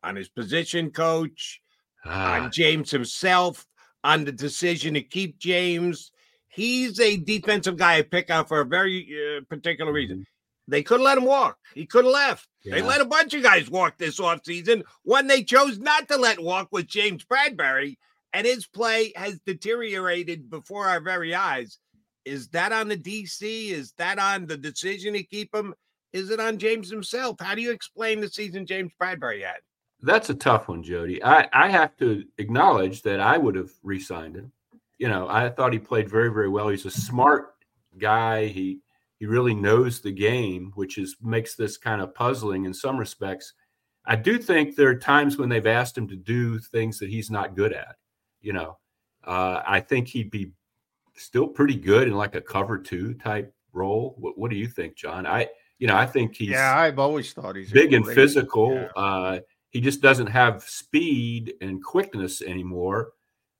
on 0.03 0.15
his 0.15 0.29
position 0.29 0.89
coach, 0.91 1.61
Ah. 2.05 2.41
on 2.43 2.51
James 2.51 2.91
himself, 2.91 3.65
on 4.03 4.23
the 4.25 4.31
decision 4.31 4.93
to 4.95 5.01
keep 5.01 5.37
James? 5.37 6.11
He's 6.47 6.99
a 6.99 7.17
defensive 7.17 7.77
guy 7.77 7.97
I 7.97 8.01
pick 8.03 8.29
out 8.29 8.47
for 8.47 8.61
a 8.61 8.65
very 8.65 9.07
uh, 9.37 9.41
particular 9.49 9.91
reason. 9.91 10.25
They 10.67 10.83
could 10.83 10.99
have 10.99 11.05
let 11.05 11.17
him 11.17 11.25
walk. 11.25 11.57
He 11.73 11.85
could 11.85 12.05
have 12.05 12.13
left. 12.13 12.47
They 12.63 12.81
let 12.81 13.01
a 13.01 13.05
bunch 13.05 13.33
of 13.33 13.43
guys 13.43 13.69
walk 13.69 13.97
this 13.97 14.19
offseason. 14.19 14.83
One 15.03 15.27
they 15.27 15.43
chose 15.43 15.77
not 15.79 16.07
to 16.07 16.17
let 16.17 16.41
walk 16.41 16.69
was 16.71 16.85
James 16.85 17.25
Bradberry, 17.25 17.97
and 18.31 18.47
his 18.47 18.65
play 18.65 19.11
has 19.15 19.39
deteriorated 19.45 20.49
before 20.49 20.87
our 20.87 21.01
very 21.01 21.35
eyes. 21.35 21.79
Is 22.25 22.47
that 22.49 22.71
on 22.71 22.87
the 22.87 22.97
DC? 22.97 23.71
Is 23.71 23.93
that 23.97 24.17
on 24.17 24.45
the 24.45 24.57
decision 24.57 25.13
to 25.13 25.23
keep 25.23 25.53
him? 25.53 25.73
Is 26.13 26.29
it 26.29 26.39
on 26.39 26.57
James 26.57 26.89
himself? 26.89 27.37
How 27.41 27.55
do 27.55 27.61
you 27.61 27.71
explain 27.71 28.21
the 28.21 28.29
season 28.29 28.65
James 28.65 28.93
Bradberry 29.01 29.43
had? 29.43 29.57
That's 30.01 30.29
a 30.29 30.35
tough 30.35 30.67
one, 30.67 30.83
Jody. 30.83 31.23
I, 31.23 31.49
I 31.53 31.69
have 31.69 31.97
to 31.97 32.23
acknowledge 32.37 33.01
that 33.01 33.19
I 33.19 33.37
would 33.37 33.55
have 33.55 33.71
re-signed 33.83 34.35
him. 34.35 34.51
You 34.99 35.07
know, 35.07 35.27
I 35.27 35.49
thought 35.49 35.73
he 35.73 35.79
played 35.79 36.09
very, 36.09 36.31
very 36.31 36.49
well. 36.49 36.69
He's 36.69 36.85
a 36.85 36.91
smart 36.91 37.55
guy. 37.97 38.45
He 38.45 38.79
he 39.23 39.27
really 39.27 39.55
knows 39.55 40.01
the 40.01 40.11
game, 40.11 40.73
which 40.75 40.97
is 40.97 41.15
makes 41.21 41.55
this 41.55 41.77
kind 41.77 42.01
of 42.01 42.13
puzzling 42.13 42.65
in 42.65 42.73
some 42.73 42.97
respects. 42.97 43.53
I 44.05 44.17
do 44.17 44.37
think 44.37 44.75
there 44.75 44.89
are 44.89 44.95
times 44.95 45.37
when 45.37 45.47
they've 45.47 45.65
asked 45.65 45.97
him 45.97 46.09
to 46.09 46.17
do 46.17 46.59
things 46.59 46.99
that 46.99 47.09
he's 47.09 47.31
not 47.31 47.55
good 47.55 47.71
at. 47.71 47.95
You 48.41 48.51
know, 48.51 48.77
uh, 49.23 49.61
I 49.65 49.79
think 49.79 50.09
he'd 50.09 50.29
be 50.29 50.51
still 51.15 51.47
pretty 51.47 51.75
good 51.75 52.09
in 52.09 52.15
like 52.15 52.35
a 52.35 52.41
cover 52.41 52.77
two 52.77 53.13
type 53.13 53.55
role. 53.71 54.13
What, 54.17 54.37
what 54.37 54.51
do 54.51 54.57
you 54.57 54.67
think, 54.67 54.97
John? 54.97 55.25
I 55.25 55.47
you 55.79 55.87
know 55.87 55.95
I 55.95 56.05
think 56.05 56.35
he's 56.35 56.49
yeah, 56.49 56.77
I've 56.77 56.99
always 56.99 57.31
thought 57.31 57.55
he's 57.55 57.71
big 57.71 57.93
and 57.93 58.05
physical. 58.05 58.73
yeah. 58.73 58.87
Uh, 59.01 59.39
he 59.69 59.79
just 59.79 60.01
doesn't 60.01 60.27
have 60.27 60.63
speed 60.63 61.53
and 61.61 61.81
quickness 61.81 62.41
anymore. 62.41 63.13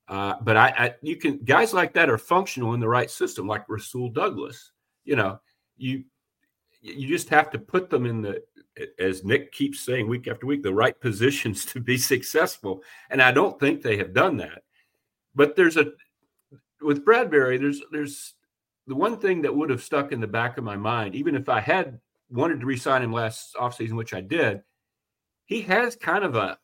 Uh, 0.08 0.34
but 0.42 0.58
I, 0.58 0.74
I, 0.76 0.94
you 1.00 1.16
can 1.16 1.38
guys 1.38 1.72
like 1.72 1.94
that 1.94 2.10
are 2.10 2.18
functional 2.18 2.74
in 2.74 2.80
the 2.80 2.88
right 2.88 3.10
system, 3.10 3.46
like 3.46 3.66
Rasul 3.66 4.10
Douglas. 4.10 4.72
You 5.06 5.16
know, 5.16 5.38
you 5.76 6.04
you 6.80 7.08
just 7.08 7.28
have 7.30 7.50
to 7.50 7.58
put 7.58 7.88
them 7.88 8.04
in 8.04 8.20
the, 8.20 8.42
as 8.98 9.24
Nick 9.24 9.52
keeps 9.52 9.80
saying 9.80 10.06
week 10.06 10.28
after 10.28 10.46
week, 10.46 10.62
the 10.62 10.74
right 10.74 10.98
positions 11.00 11.64
to 11.66 11.80
be 11.80 11.96
successful. 11.96 12.82
And 13.08 13.22
I 13.22 13.32
don't 13.32 13.58
think 13.58 13.80
they 13.80 13.96
have 13.96 14.12
done 14.12 14.36
that. 14.36 14.62
But 15.34 15.56
there's 15.56 15.76
a 15.76 15.92
with 16.80 17.04
Bradberry, 17.04 17.58
there's 17.58 17.80
there's 17.90 18.34
the 18.86 18.94
one 18.94 19.18
thing 19.18 19.42
that 19.42 19.54
would 19.54 19.70
have 19.70 19.82
stuck 19.82 20.12
in 20.12 20.20
the 20.20 20.26
back 20.26 20.58
of 20.58 20.64
my 20.64 20.76
mind, 20.76 21.14
even 21.14 21.34
if 21.34 21.48
I 21.48 21.60
had 21.60 21.98
wanted 22.30 22.60
to 22.60 22.66
re-sign 22.66 23.02
him 23.02 23.12
last 23.12 23.54
offseason, 23.54 23.92
which 23.92 24.12
I 24.12 24.20
did, 24.20 24.62
he 25.46 25.62
has 25.62 25.96
kind 25.96 26.24
of 26.24 26.34
a 26.34 26.58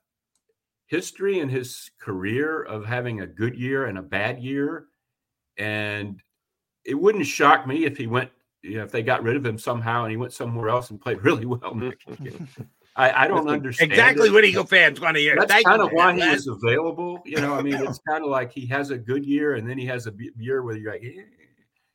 history 0.87 1.39
in 1.39 1.49
his 1.49 1.91
career 2.01 2.63
of 2.63 2.85
having 2.85 3.21
a 3.21 3.27
good 3.27 3.57
year 3.57 3.87
and 3.87 3.97
a 3.97 4.03
bad 4.03 4.41
year. 4.43 4.87
And 5.57 6.21
it 6.85 6.95
wouldn't 6.95 7.27
shock 7.27 7.67
me 7.67 7.85
if 7.85 7.97
he 7.97 8.07
went, 8.07 8.31
you 8.63 8.77
know, 8.77 8.85
if 8.85 8.93
they 8.93 9.03
got 9.03 9.23
rid 9.23 9.37
of 9.37 9.45
him 9.45 9.59
somehow 9.59 10.05
and 10.05 10.11
he 10.11 10.17
went 10.17 10.33
somewhere 10.33 10.69
else 10.69 10.91
and 10.91 11.01
played 11.01 11.19
really 11.25 11.47
well. 11.47 11.75
Nick. 11.77 12.01
I, 12.97 13.25
I 13.25 13.29
don't 13.29 13.47
That's 13.47 13.55
understand 13.55 13.93
exactly 13.93 14.29
it. 14.29 14.33
what 14.33 14.45
Eagle 14.45 14.65
fans 14.65 15.01
want 15.01 15.17
to 15.17 15.21
hear. 15.21 15.37
That's 15.39 15.53
Thank 15.53 15.67
kind 15.67 15.81
of 15.81 15.91
why 15.93 16.13
he 16.15 16.29
was 16.29 16.47
available. 16.49 17.23
You 17.25 17.41
know, 17.41 17.55
I 17.55 17.63
mean, 17.63 17.75
it's 17.75 18.01
kind 18.09 18.25
of 18.25 18.31
like 18.31 18.53
he 18.53 18.67
has 18.67 18.91
a 18.91 18.99
good 18.99 19.25
year 19.25 19.55
and 19.55 19.69
then 19.69 19.79
he 19.79 19.87
has 19.87 20.07
a 20.07 20.13
year 20.37 20.63
where 20.63 20.77
you're 20.77 20.93
like, 20.93 21.03
"Eh," 21.05 21.23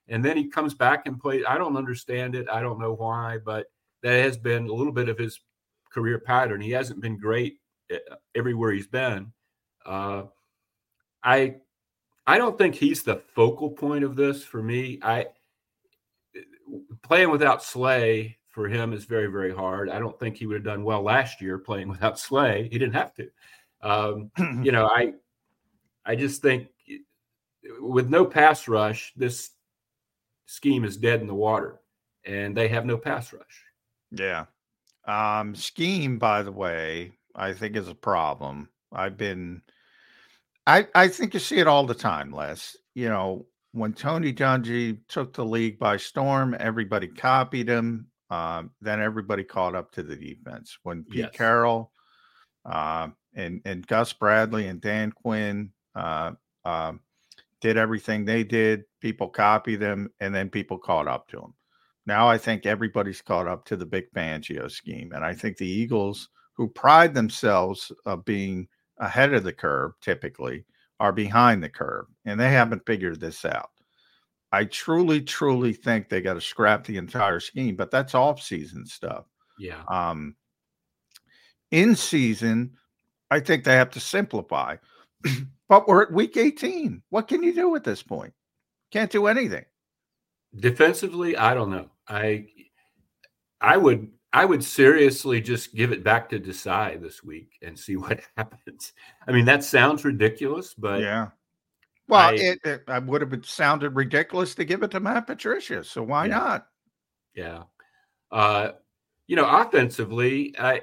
and 0.08 0.24
then 0.24 0.38
he 0.38 0.48
comes 0.48 0.74
back 0.74 1.06
and 1.06 1.20
plays. 1.20 1.44
I 1.48 1.58
don't 1.58 1.76
understand 1.76 2.34
it. 2.34 2.48
I 2.50 2.62
don't 2.62 2.80
know 2.80 2.94
why, 2.94 3.40
but 3.44 3.68
that 4.04 4.24
has 4.24 4.38
been 4.38 4.68
a 4.68 4.74
little 4.74 4.94
bit 4.94 5.10
of 5.10 5.18
his 5.18 5.40
career 5.92 6.18
pattern. 6.20 6.62
He 6.62 6.72
hasn't 6.72 7.02
been 7.02 7.18
great 7.18 7.58
eh, 7.92 7.98
everywhere 8.34 8.72
he's 8.72 8.88
been. 8.88 9.34
Uh, 9.86 10.24
I, 11.24 11.56
I 12.26 12.38
don't 12.38 12.58
think 12.58 12.76
he's 12.76 13.04
the 13.04 13.18
focal 13.18 13.70
point 13.70 14.04
of 14.04 14.16
this 14.16 14.44
for 14.44 14.64
me. 14.64 15.00
I 15.02 15.28
playing 17.04 17.30
without 17.30 17.64
Slay 17.64 18.38
for 18.50 18.68
him 18.68 18.94
is 18.94 19.06
very, 19.06 19.28
very 19.28 19.54
hard. 19.54 19.90
I 19.90 20.00
don't 20.00 20.18
think 20.20 20.38
he 20.38 20.46
would 20.46 20.56
have 20.56 20.64
done 20.64 20.84
well 20.84 21.02
last 21.02 21.42
year 21.42 21.58
playing 21.58 21.90
without 21.90 22.20
Slay. 22.20 22.70
He 22.72 22.80
didn't 22.80 22.96
have 22.96 23.14
to. 23.16 23.30
Um, 23.82 24.32
you 24.64 24.72
know, 24.72 24.88
I, 24.88 25.14
I 26.06 26.16
just 26.16 26.42
think 26.42 26.70
with 27.80 28.10
no 28.10 28.26
pass 28.26 28.68
rush, 28.68 29.14
this 29.16 29.52
scheme 30.46 30.86
is 30.86 30.98
dead 30.98 31.22
in 31.22 31.28
the 31.28 31.34
water, 31.34 31.80
and 32.26 32.56
they 32.56 32.68
have 32.68 32.86
no 32.86 32.98
pass 32.98 33.34
rush. 33.34 33.64
Yeah. 34.12 34.46
Um, 35.08 35.56
scheme, 35.56 36.18
by 36.18 36.42
the 36.44 36.52
way, 36.52 37.12
I 37.36 37.54
think 37.54 37.76
is 37.76 37.88
a 37.88 37.96
problem. 37.96 38.70
I've 38.92 39.18
been, 39.18 39.62
I 40.66 40.88
I 40.96 41.08
think 41.10 41.34
you 41.34 41.40
see 41.40 41.60
it 41.60 41.68
all 41.68 41.86
the 41.86 41.94
time, 41.94 42.32
Les. 42.32 42.76
You 42.94 43.10
know, 43.10 43.46
when 43.76 43.94
Tony 43.94 44.34
Dungy 44.34 44.98
took 45.10 45.34
the 45.34 45.44
league 45.44 45.78
by 45.78 45.98
storm, 45.98 46.56
everybody 46.60 47.08
copied 47.08 47.68
him. 47.68 48.08
Um, 48.30 48.72
then 48.82 49.02
everybody 49.02 49.44
caught 49.44 49.76
up 49.76 49.92
to 49.92 50.04
the 50.04 50.16
defense. 50.16 50.78
When 50.84 51.04
Pete 51.04 51.26
Yes. 51.26 51.36
Carroll, 51.36 51.92
uh, 52.66 53.10
and 53.36 53.62
and 53.66 53.86
Gus 53.86 54.14
Bradley 54.14 54.68
and 54.68 54.80
Dan 54.80 55.12
Quinn 55.12 55.72
uh, 55.94 56.32
um, 56.64 57.02
did 57.60 57.76
everything 57.78 58.24
they 58.24 58.44
did, 58.46 58.86
people 59.02 59.28
copied 59.28 59.82
them, 59.82 60.10
and 60.22 60.34
then 60.34 60.50
people 60.50 60.78
caught 60.78 61.08
up 61.08 61.28
to 61.30 61.38
them. 61.38 61.54
Now 62.06 62.28
I 62.28 62.38
think 62.38 62.66
everybody's 62.66 63.22
caught 63.22 63.48
up 63.48 63.66
to 63.66 63.76
the 63.76 63.86
Vic 63.86 64.12
Fangio 64.14 64.72
scheme, 64.72 65.12
and 65.14 65.24
I 65.24 65.34
think 65.34 65.58
the 65.58 65.70
Eagles, 65.70 66.30
who 66.54 66.70
pride 66.70 67.14
themselves 67.14 67.92
of 68.06 68.24
being 68.24 68.70
ahead 69.00 69.34
of 69.34 69.44
the 69.44 69.54
curve, 69.54 69.92
typically 70.02 70.66
are 71.00 71.12
behind 71.12 71.64
the 71.64 71.70
curve, 71.70 72.06
and 72.26 72.40
they 72.40 72.50
haven't 72.50 72.86
figured 72.86 73.20
this 73.20 73.46
out. 73.46 73.70
I 74.52 74.66
truly, 74.66 75.22
truly 75.22 75.74
think 75.74 76.08
they 76.08 76.22
got 76.22 76.36
to 76.36 76.42
scrap 76.42 76.86
the 76.86 76.98
entire 76.98 77.40
scheme, 77.40 77.76
but 77.76 77.92
that's 77.92 78.16
off-season 78.16 78.86
stuff. 78.86 79.26
Yeah. 79.60 79.84
Um, 79.88 80.36
in 81.72 81.96
season, 81.96 82.78
I 83.32 83.40
think 83.40 83.64
they 83.64 83.76
have 83.76 83.90
to 83.92 84.00
simplify. 84.00 84.78
but 85.70 85.88
we're 85.88 86.04
at 86.04 86.12
week 86.12 86.38
18. 86.38 87.02
What 87.10 87.28
can 87.28 87.44
you 87.44 87.54
do 87.54 87.76
at 87.76 87.84
this 87.84 88.02
point? 88.02 88.34
Can't 88.92 89.12
do 89.12 89.28
anything. 89.28 89.66
Defensively, 90.58 91.36
I 91.36 91.54
don't 91.54 91.70
know. 91.70 91.90
I 92.08 92.48
I 93.60 93.76
would 93.76 94.10
I 94.36 94.44
would 94.44 94.62
seriously 94.62 95.40
just 95.40 95.74
give 95.74 95.94
it 95.94 96.04
back 96.04 96.28
to 96.30 96.40
Desai 96.42 97.02
this 97.02 97.24
week 97.24 97.58
and 97.62 97.80
see 97.80 97.96
what 97.96 98.20
happens. 98.36 98.92
I 99.28 99.32
mean, 99.32 99.46
that 99.46 99.64
sounds 99.64 100.04
ridiculous, 100.04 100.74
but 100.74 101.00
yeah. 101.02 101.30
Well, 102.10 102.30
I- 102.30 102.34
it, 102.34 102.60
it 102.66 102.84
I 102.88 103.00
would 103.00 103.22
have 103.22 103.46
sounded 103.46 103.96
ridiculous 103.96 104.54
to 104.56 104.66
give 104.66 104.84
it 104.84 104.92
to 104.92 105.00
Matt 105.00 105.26
Patricia. 105.26 105.84
So 105.86 106.04
why 106.04 106.26
Yeah. 106.26 106.38
not? 106.38 106.68
Yeah. 107.34 107.64
Uh, 108.30 108.72
you 109.28 109.38
know, 109.38 109.48
offensively, 109.48 110.54
I 110.60 110.82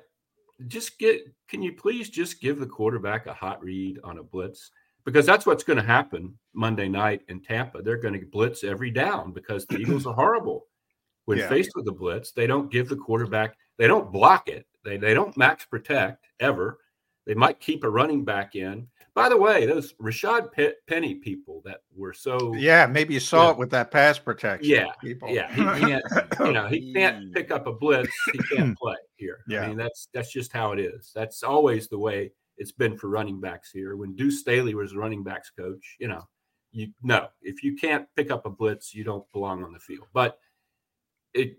just 0.66 0.98
get 0.98 1.20
can 1.48 1.62
you 1.62 1.72
please 1.74 2.08
just 2.08 2.40
give 2.40 2.58
the 2.58 2.66
quarterback 2.66 3.26
a 3.26 3.34
hot 3.34 3.62
read 3.62 3.98
on 4.02 4.16
a 4.18 4.22
blitz? 4.22 4.70
Because 5.04 5.26
that's 5.26 5.44
what's 5.44 5.64
going 5.64 5.76
to 5.78 5.82
happen 5.84 6.38
Monday 6.54 6.88
night 6.88 7.20
in 7.28 7.40
Tampa. 7.40 7.82
They're 7.82 7.98
going 7.98 8.18
to 8.18 8.24
blitz 8.26 8.64
every 8.64 8.90
down 8.90 9.32
because 9.32 9.66
the 9.66 9.76
Eagles 9.76 10.06
are 10.06 10.14
horrible. 10.22 10.66
When 11.26 11.38
Yeah. 11.38 11.48
faced 11.48 11.72
with 11.74 11.84
the 11.84 11.92
blitz, 11.92 12.32
they 12.32 12.46
don't 12.46 12.70
give 12.70 12.88
the 12.88 12.96
quarterback 12.96 13.56
They 13.78 13.86
don't 13.88 14.12
block 14.12 14.48
it. 14.48 14.66
They 14.84 14.96
they 14.98 15.14
don't 15.14 15.36
max 15.36 15.64
protect 15.64 16.26
ever. 16.40 16.78
They 17.26 17.34
might 17.34 17.58
keep 17.60 17.84
a 17.84 17.90
running 17.90 18.24
back 18.24 18.54
in. 18.54 18.88
By 19.14 19.28
the 19.28 19.36
way, 19.36 19.66
those 19.66 19.92
Rashaad 19.94 20.52
Pe- 20.52 20.74
Penny 20.86 21.14
people 21.16 21.62
that 21.64 21.80
were 21.94 22.12
so 22.12 22.54
Yeah, 22.54 22.86
maybe 22.86 23.14
you 23.14 23.20
saw 23.20 23.50
it 23.50 23.58
with 23.58 23.70
that 23.70 23.90
pass 23.90 24.18
protection. 24.18 24.70
yeah, 24.70 24.92
people. 25.00 25.30
yeah. 25.30 25.52
He 25.52 25.62
can't, 25.80 26.04
you 26.40 26.52
know, 26.52 26.66
he 26.66 26.92
can't 26.92 27.32
pick 27.34 27.50
up 27.50 27.66
a 27.66 27.72
blitz. 27.72 28.12
He 28.32 28.38
can't 28.54 28.76
play 28.78 28.96
here. 29.16 29.38
Yeah. 29.48 29.62
I 29.62 29.68
mean, 29.68 29.76
that's 29.76 30.08
that's 30.14 30.32
just 30.32 30.52
how 30.52 30.72
it 30.72 30.78
is. 30.80 31.10
That's 31.14 31.42
always 31.42 31.88
the 31.88 31.98
way 31.98 32.32
it's 32.58 32.72
been 32.72 32.96
for 32.96 33.08
running 33.08 33.40
backs 33.40 33.70
here. 33.70 33.96
When 33.96 34.14
Deuce 34.14 34.40
Staley 34.40 34.74
was 34.74 34.94
running 34.94 35.22
backs 35.24 35.50
coach, 35.50 35.96
you 35.98 36.08
know, 36.08 36.22
you 36.72 36.88
no, 37.02 37.28
if 37.42 37.62
you 37.62 37.76
can't 37.76 38.06
pick 38.16 38.30
up 38.30 38.44
a 38.46 38.50
blitz, 38.50 38.94
you 38.94 39.02
don't 39.04 39.30
belong 39.32 39.62
on 39.64 39.72
the 39.72 39.78
field. 39.80 40.06
But 40.12 40.38
it, 41.34 41.56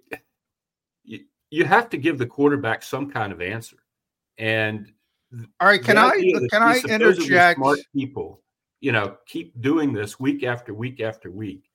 you, 1.04 1.22
you 1.50 1.66
have 1.66 1.90
to 1.90 1.98
give 1.98 2.18
the 2.18 2.26
quarterback 2.26 2.84
some 2.84 3.10
kind 3.12 3.32
of 3.32 3.42
answer. 3.42 3.78
And 4.38 4.92
All 5.60 5.68
right, 5.68 5.84
can 5.84 5.98
I 5.98 6.12
can 6.50 6.62
I 6.62 6.80
interject? 6.88 7.58
Smart 7.58 7.80
people, 7.96 8.42
you 8.80 8.92
know, 8.92 9.18
keep 9.26 9.60
doing 9.62 9.94
this 9.94 10.20
week 10.20 10.44
after 10.44 10.74
week 10.74 11.02
after 11.02 11.32
week. 11.32 11.70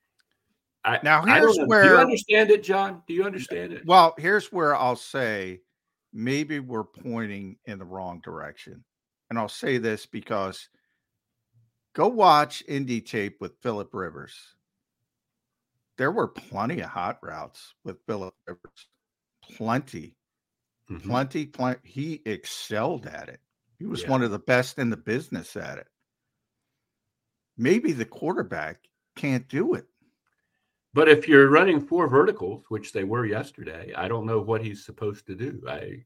I, 0.85 1.01
Now, 1.03 1.23
I 1.23 1.39
here's 1.39 1.59
know. 1.59 1.67
do 1.67 1.89
you 1.89 1.97
understand 1.97 2.51
it, 2.51 2.63
John? 2.63 3.03
Do 3.07 3.15
you 3.15 3.25
understand 3.25 3.73
it? 3.73 3.85
Well, 3.85 4.15
here's 4.17 4.53
where 4.53 4.75
I'll 4.75 4.97
say 4.97 5.61
maybe 6.13 6.61
we're 6.61 6.85
pointing 6.85 7.57
in 7.67 7.79
the 7.79 7.85
wrong 7.85 8.21
direction. 8.25 8.85
And 9.31 9.39
I'll 9.39 9.49
say 9.49 9.79
this 9.79 10.07
because 10.07 10.69
go 11.95 12.09
watch 12.09 12.63
Indy 12.67 13.01
tape 13.01 13.41
with 13.41 13.61
Philip 13.61 13.93
Rivers. 13.93 14.35
There 15.99 16.13
were 16.13 16.29
plenty 16.29 16.81
of 16.81 16.89
hot 16.89 17.19
routes 17.23 17.75
with 17.85 17.99
Philip 18.07 18.35
Rivers. 18.47 18.89
Plenty, 19.43 20.15
Mm-hmm. 20.89 21.11
plenty, 21.11 21.45
plenty. 21.45 21.81
He 21.85 22.23
excelled 22.25 23.07
at 23.07 23.29
it. 23.29 23.41
He 23.79 23.85
was 23.85 24.03
Yeah. 24.03 24.11
one 24.11 24.23
of 24.23 24.31
the 24.31 24.39
best 24.39 24.79
in 24.79 24.89
the 24.89 24.97
business 24.97 25.55
at 25.55 25.77
it. 25.77 25.87
Maybe 27.59 27.93
the 27.93 28.07
quarterback 28.07 28.89
can't 29.15 29.47
do 29.49 29.75
it. 29.75 29.87
But 30.95 31.09
if 31.11 31.29
you're 31.29 31.51
running 31.51 31.79
four 31.87 32.09
verticals, 32.09 32.65
which 32.71 32.93
they 32.95 33.05
were 33.05 33.27
yesterday, 33.27 33.93
I 33.95 34.09
don't 34.09 34.25
know 34.25 34.41
what 34.41 34.65
he's 34.65 34.85
supposed 34.87 35.27
to 35.27 35.35
do. 35.35 35.63
I 35.69 36.05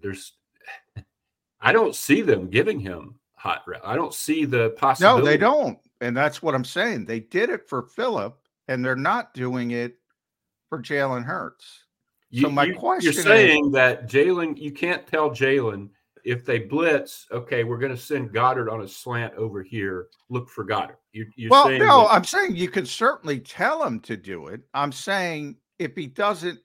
there's 0.00 0.32
I 1.60 1.70
don't 1.72 1.94
see 1.94 2.22
them 2.22 2.48
giving 2.50 2.80
him 2.80 3.20
hot 3.36 3.62
route. 3.68 3.82
I 3.84 3.94
don't 3.94 4.14
see 4.14 4.44
the 4.44 4.70
possibility. 4.70 5.22
No, 5.22 5.24
they 5.30 5.36
don't. 5.36 5.78
And 6.02 6.16
that's 6.16 6.42
what 6.42 6.54
I'm 6.54 6.64
saying. 6.64 7.04
They 7.06 7.20
did 7.20 7.48
it 7.48 7.68
for 7.68 7.82
Philip, 7.82 8.36
and 8.68 8.84
they're 8.84 8.96
not 8.96 9.32
doing 9.34 9.70
it 9.70 9.96
for 10.68 10.82
Jalen 10.82 11.24
Hurts. 11.24 11.84
You, 12.30 12.42
so 12.42 12.50
my 12.50 12.64
you- 12.64 12.74
question 12.74 13.12
you're 13.12 13.18
is, 13.20 13.24
saying 13.24 13.70
that 13.72 14.08
Jalen, 14.08 14.58
you 14.58 14.72
can't 14.72 15.06
tell 15.06 15.30
Jalen 15.30 15.90
if 16.24 16.44
they 16.44 16.58
blitz, 16.60 17.26
okay, 17.32 17.64
we're 17.64 17.78
going 17.78 17.94
to 17.94 17.98
send 18.00 18.32
Goedert 18.32 18.70
on 18.72 18.82
a 18.82 18.88
slant 18.88 19.34
over 19.34 19.62
here. 19.62 20.06
Look 20.28 20.48
for 20.48 20.64
Goedert. 20.64 20.96
You, 21.12 21.26
you're 21.36 21.50
well, 21.50 21.66
saying 21.66 21.80
no, 21.80 22.02
that- 22.02 22.12
I'm 22.12 22.24
saying 22.24 22.56
you 22.56 22.68
can 22.68 22.86
certainly 22.86 23.38
tell 23.40 23.84
him 23.84 24.00
to 24.00 24.16
do 24.16 24.48
it. 24.48 24.60
I'm 24.74 24.92
saying 24.92 25.56
if 25.78 25.94
he 25.94 26.06
doesn't 26.06 26.58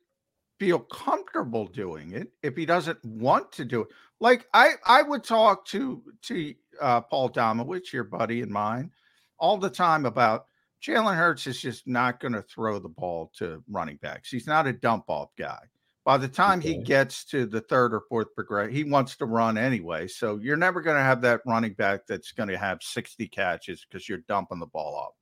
feel 0.60 0.80
comfortable 0.80 1.68
doing 1.68 2.14
it, 2.14 2.32
if 2.44 2.56
he 2.56 2.66
doesn't 2.66 3.04
want 3.06 3.52
to 3.54 3.66
do 3.66 3.82
it, 3.82 3.88
like 4.20 4.48
I, 4.54 4.72
I 4.86 5.04
would 5.04 5.24
talk 5.24 5.66
to 5.68 6.02
to 6.24 6.54
uh, 6.82 7.02
Paul 7.02 7.30
Domowitch, 7.30 7.92
your 7.94 8.04
buddy 8.04 8.42
and 8.42 8.52
mine, 8.52 8.92
all 9.40 9.58
the 9.58 9.70
time 9.70 10.06
about 10.06 10.48
Jalen 10.82 11.16
Hurts 11.16 11.48
is 11.48 11.60
just 11.60 11.88
not 11.88 12.20
going 12.20 12.34
to 12.34 12.42
throw 12.44 12.80
the 12.80 12.90
ball 12.90 13.32
to 13.38 13.64
running 13.70 13.98
backs. 13.98 14.30
He's 14.30 14.48
not 14.48 14.68
a 14.68 14.74
dump 14.74 15.06
off 15.08 15.30
guy. 15.38 15.60
By 16.06 16.18
the 16.18 16.28
time 16.30 16.62
he 16.62 16.76
gets 16.76 17.26
to 17.26 17.46
the 17.46 17.60
third 17.62 17.94
or 17.94 18.02
fourth 18.08 18.34
progress, 18.34 18.72
he 18.72 18.84
wants 18.86 19.18
to 19.18 19.26
run 19.26 19.58
anyway. 19.58 20.08
So 20.08 20.38
you're 20.38 20.56
never 20.56 20.82
going 20.82 20.96
to 20.96 21.04
have 21.04 21.22
that 21.22 21.42
running 21.46 21.74
back 21.74 22.08
that's 22.08 22.32
going 22.32 22.50
to 22.50 22.58
have 22.58 22.82
60 22.82 23.28
catches 23.28 23.86
because 23.86 24.08
you're 24.08 24.20
dumping 24.20 24.60
the 24.60 24.68
ball 24.68 24.96
off. 24.96 25.14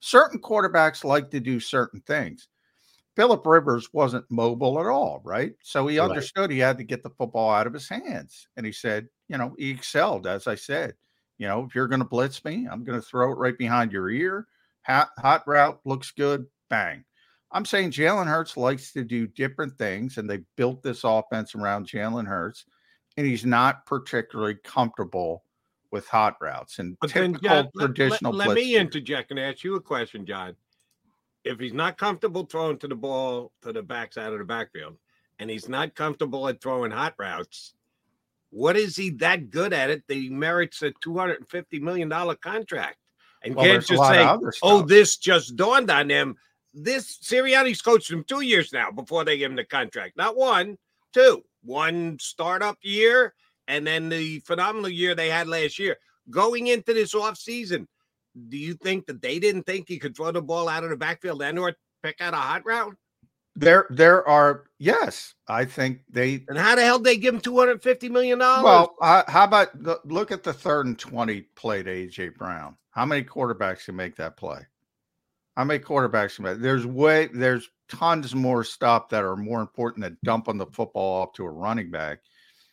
Certain 0.00 0.40
quarterbacks 0.40 1.04
like 1.04 1.30
to 1.30 1.40
do 1.40 1.60
certain 1.60 2.00
things. 2.02 2.48
Philip 3.16 3.46
Rivers 3.46 3.92
wasn't 3.92 4.30
mobile 4.30 4.80
at 4.80 4.86
all, 4.86 5.20
right? 5.24 5.54
So 5.62 5.86
he 5.86 5.98
Right. 5.98 6.06
understood 6.10 6.50
he 6.50 6.58
had 6.58 6.78
to 6.78 6.84
get 6.84 7.02
the 7.02 7.10
football 7.10 7.50
out 7.50 7.66
of 7.66 7.72
his 7.72 7.88
hands. 7.88 8.48
And 8.56 8.66
he 8.66 8.72
said, 8.72 9.08
you 9.28 9.38
know, 9.38 9.54
he 9.58 9.70
excelled, 9.70 10.26
as 10.26 10.46
I 10.46 10.56
said. 10.56 10.94
You 11.38 11.48
know, 11.48 11.64
if 11.64 11.74
you're 11.74 11.88
going 11.88 12.00
to 12.00 12.06
blitz 12.06 12.44
me, 12.44 12.66
I'm 12.70 12.84
going 12.84 13.00
to 13.00 13.06
throw 13.06 13.32
it 13.32 13.38
right 13.38 13.56
behind 13.56 13.92
your 13.92 14.08
ear. 14.10 14.46
Hot, 14.82 15.08
hot 15.18 15.42
route 15.46 15.80
looks 15.84 16.10
good. 16.12 16.46
Bang. 16.70 17.04
I'm 17.50 17.64
saying 17.64 17.92
Jalen 17.92 18.26
Hurts 18.26 18.56
likes 18.56 18.92
to 18.92 19.04
do 19.04 19.26
different 19.26 19.78
things, 19.78 20.18
and 20.18 20.28
they 20.28 20.40
built 20.56 20.82
this 20.82 21.02
offense 21.04 21.54
around 21.54 21.86
Jalen 21.86 22.26
Hurts, 22.26 22.64
and 23.16 23.26
he's 23.26 23.44
not 23.44 23.86
particularly 23.86 24.56
comfortable 24.64 25.44
with 25.92 26.08
hot 26.08 26.36
routes 26.40 26.80
and 26.80 26.96
But 27.00 27.10
typical 27.10 27.40
John, 27.48 27.70
let- 27.74 27.86
traditional 27.86 28.32
let, 28.32 28.48
let 28.48 28.54
blitz. 28.54 28.66
me 28.66 28.76
interject 28.76 29.30
and 29.30 29.38
ask 29.38 29.62
you 29.62 29.76
a 29.76 29.80
question, 29.80 30.26
John. 30.26 30.56
If 31.44 31.60
he's 31.60 31.72
not 31.74 31.98
comfortable 31.98 32.44
throwing 32.44 32.78
to 32.78 32.88
the 32.88 32.96
ball 32.96 33.52
to 33.62 33.72
the 33.72 33.82
backs 33.82 34.16
out 34.16 34.32
of 34.32 34.38
the 34.38 34.44
backfield, 34.44 34.96
and 35.38 35.48
he's 35.48 35.68
not 35.68 35.94
comfortable 35.94 36.48
at 36.48 36.60
throwing 36.60 36.90
hot 36.90 37.14
routes, 37.18 37.74
what 38.54 38.76
is 38.76 38.94
he 38.94 39.10
that 39.10 39.50
good 39.50 39.72
at 39.72 39.90
it 39.90 40.04
that 40.06 40.14
he 40.14 40.30
merits 40.30 40.80
a 40.82 40.92
two 41.02 41.18
hundred 41.18 41.40
and 41.40 41.48
fifty 41.48 41.80
million 41.80 42.08
dollar 42.08 42.36
contract? 42.36 42.96
And 43.42 43.56
Well, 43.56 43.64
can't 43.66 43.84
just 43.84 44.02
say, 44.04 44.48
"Oh, 44.62 44.82
this 44.82 45.16
just 45.16 45.56
dawned 45.56 45.90
on 45.90 46.08
him. 46.08 46.36
This 46.72 47.18
Sirianni's 47.18 47.82
coached 47.82 48.12
him 48.12 48.22
two 48.22 48.42
years 48.42 48.72
now 48.72 48.92
before 48.92 49.24
they 49.24 49.38
give 49.38 49.50
him 49.50 49.56
the 49.56 49.64
contract. 49.64 50.16
Not 50.16 50.36
one, 50.36 50.78
two. 51.12 51.42
One 51.64 52.16
startup 52.20 52.78
year, 52.82 53.34
and 53.66 53.84
then 53.84 54.08
the 54.08 54.38
phenomenal 54.40 54.88
year 54.88 55.16
they 55.16 55.30
had 55.30 55.48
last 55.48 55.80
year. 55.80 55.96
Going 56.30 56.68
into 56.68 56.94
this 56.94 57.12
offseason, 57.12 57.88
do 58.48 58.56
you 58.56 58.74
think 58.74 59.06
that 59.06 59.20
they 59.20 59.40
didn't 59.40 59.64
think 59.64 59.88
he 59.88 59.98
could 59.98 60.16
throw 60.16 60.30
the 60.30 60.40
ball 60.40 60.68
out 60.68 60.84
of 60.84 60.90
the 60.90 60.96
backfield 60.96 61.42
and 61.42 61.58
or 61.58 61.74
pick 62.04 62.20
out 62.20 62.34
a 62.34 62.36
hot 62.36 62.64
route? 62.64 62.96
There, 63.56 63.86
there 63.90 64.26
are 64.26 64.64
yes. 64.78 65.34
I 65.46 65.64
think 65.64 66.00
they. 66.10 66.44
And 66.48 66.58
how 66.58 66.74
the 66.74 66.82
hell 66.82 66.98
they 66.98 67.16
give 67.16 67.34
him 67.34 67.40
two 67.40 67.58
hundred 67.58 67.82
fifty 67.82 68.08
million 68.08 68.38
dollars? 68.38 68.64
Well, 68.64 68.96
uh, 69.00 69.22
how 69.28 69.44
about 69.44 69.82
the, 69.82 70.00
look 70.04 70.32
at 70.32 70.42
the 70.42 70.52
third 70.52 70.86
and 70.86 70.98
twenty 70.98 71.42
play 71.54 71.82
to 71.82 71.90
AJ 71.90 72.36
Brown? 72.36 72.76
How 72.90 73.04
many 73.04 73.22
quarterbacks 73.22 73.84
can 73.84 73.96
make 73.96 74.16
that 74.16 74.36
play? 74.36 74.60
How 75.56 75.64
many 75.64 75.78
quarterbacks 75.78 76.36
can 76.36 76.44
make? 76.44 76.60
There's 76.60 76.86
way 76.86 77.28
there's 77.32 77.68
tons 77.88 78.34
more 78.34 78.64
stuff 78.64 79.08
that 79.10 79.24
are 79.24 79.36
more 79.36 79.60
important 79.60 80.02
than 80.02 80.18
dumping 80.24 80.58
the 80.58 80.66
football 80.66 81.22
off 81.22 81.32
to 81.34 81.44
a 81.44 81.50
running 81.50 81.90
back. 81.90 82.20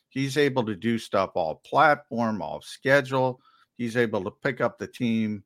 He's 0.09 0.37
able 0.37 0.65
to 0.65 0.75
do 0.75 0.97
stuff 0.97 1.31
all 1.35 1.55
platform, 1.65 2.41
off 2.41 2.63
schedule. 2.63 3.39
He's 3.77 3.97
able 3.97 4.23
to 4.23 4.31
pick 4.31 4.61
up 4.61 4.77
the 4.77 4.87
team. 4.87 5.43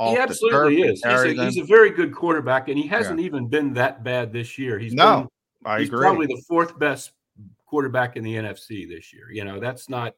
He 0.00 0.16
absolutely 0.18 0.82
is. 0.82 1.02
He's 1.02 1.38
a, 1.38 1.44
he's 1.44 1.58
a 1.58 1.64
very 1.64 1.90
good 1.90 2.14
quarterback, 2.14 2.68
and 2.68 2.76
he 2.78 2.86
hasn't 2.86 3.20
even 3.20 3.48
been 3.48 3.72
that 3.74 4.04
bad 4.04 4.32
this 4.32 4.58
year. 4.58 4.78
He's 4.78 4.92
No, 4.92 5.20
been, 5.62 5.70
I 5.72 5.78
he's 5.80 5.88
agree. 5.88 6.00
probably 6.00 6.26
the 6.26 6.42
fourth 6.46 6.78
best 6.78 7.12
quarterback 7.64 8.16
in 8.16 8.22
the 8.24 8.34
NFC 8.34 8.88
this 8.88 9.12
year. 9.12 9.30
You 9.30 9.44
know, 9.44 9.58
that's 9.58 9.88
not. 9.88 10.14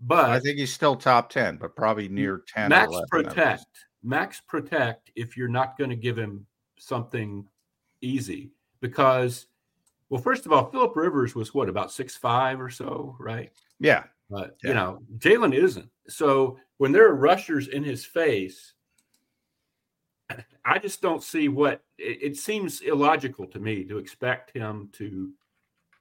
But 0.00 0.30
I 0.30 0.40
think 0.40 0.58
he's 0.58 0.72
still 0.72 0.96
top 0.96 1.30
ten, 1.30 1.56
but 1.58 1.76
probably 1.76 2.08
near 2.08 2.42
ten. 2.48 2.70
max 2.70 2.88
11 2.90 3.08
protect, 3.10 3.66
max 4.02 4.40
protect. 4.40 5.10
If 5.14 5.36
you're 5.36 5.48
not 5.48 5.78
going 5.78 5.90
to 5.90 5.96
give 5.96 6.16
him 6.16 6.46
something 6.78 7.46
easy, 8.00 8.50
because 8.80 9.46
well, 10.08 10.20
first 10.20 10.44
of 10.46 10.52
all, 10.52 10.70
Philip 10.70 10.96
Rivers 10.96 11.34
was 11.36 11.54
what 11.54 11.68
about 11.68 11.92
six 11.92 12.16
five 12.16 12.60
or 12.60 12.70
so, 12.70 13.14
right? 13.20 13.52
Yeah. 13.78 14.04
But 14.28 14.56
Yeah. 14.62 14.68
you 14.70 14.74
know, 14.74 15.02
Jalen 15.18 15.54
isn't. 15.54 15.88
So 16.08 16.58
when 16.78 16.92
there 16.92 17.06
are 17.08 17.14
rushers 17.14 17.68
in 17.68 17.84
his 17.84 18.04
face, 18.04 18.72
I 20.64 20.78
just 20.78 21.00
don't 21.00 21.22
see 21.22 21.48
what 21.48 21.82
it, 21.98 22.18
it 22.22 22.36
seems 22.36 22.80
illogical 22.80 23.46
to 23.48 23.58
me 23.58 23.84
to 23.84 23.98
expect 23.98 24.56
him 24.56 24.88
to 24.92 25.30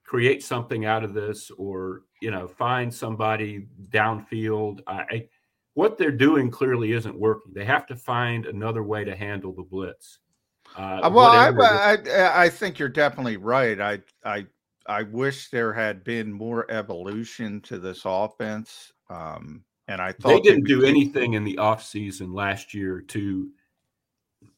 create 0.03 0.43
something 0.43 0.85
out 0.85 1.03
of 1.03 1.13
this 1.13 1.51
or 1.51 2.01
you 2.21 2.31
know 2.31 2.47
find 2.47 2.93
somebody 2.93 3.67
downfield. 3.89 4.81
I, 4.87 4.93
I 4.93 5.27
what 5.73 5.97
they're 5.97 6.11
doing 6.11 6.49
clearly 6.49 6.91
isn't 6.93 7.17
working. 7.17 7.53
They 7.53 7.65
have 7.65 7.85
to 7.87 7.95
find 7.95 8.45
another 8.45 8.83
way 8.83 9.03
to 9.03 9.15
handle 9.15 9.53
the 9.53 9.63
blitz. 9.63 10.19
Uh, 10.77 10.99
Uh, 11.03 11.09
well, 11.13 11.29
I, 11.29 11.97
I 12.11 12.43
I 12.45 12.49
think 12.49 12.79
you're 12.79 12.89
definitely 12.89 13.37
right. 13.37 13.79
I 13.79 13.99
I 14.25 14.45
I 14.87 15.03
wish 15.03 15.49
there 15.49 15.71
had 15.71 16.03
been 16.03 16.31
more 16.31 16.69
evolution 16.71 17.61
to 17.61 17.77
this 17.77 18.01
offense. 18.05 18.91
Um, 19.09 19.63
and 19.87 20.01
I 20.01 20.11
thought 20.11 20.29
they 20.29 20.39
didn't 20.41 20.61
would 20.61 20.67
do 20.67 20.83
anything 20.85 21.33
in 21.33 21.43
the 21.43 21.55
offseason 21.55 22.33
last 22.33 22.73
year 22.73 23.01
to 23.01 23.49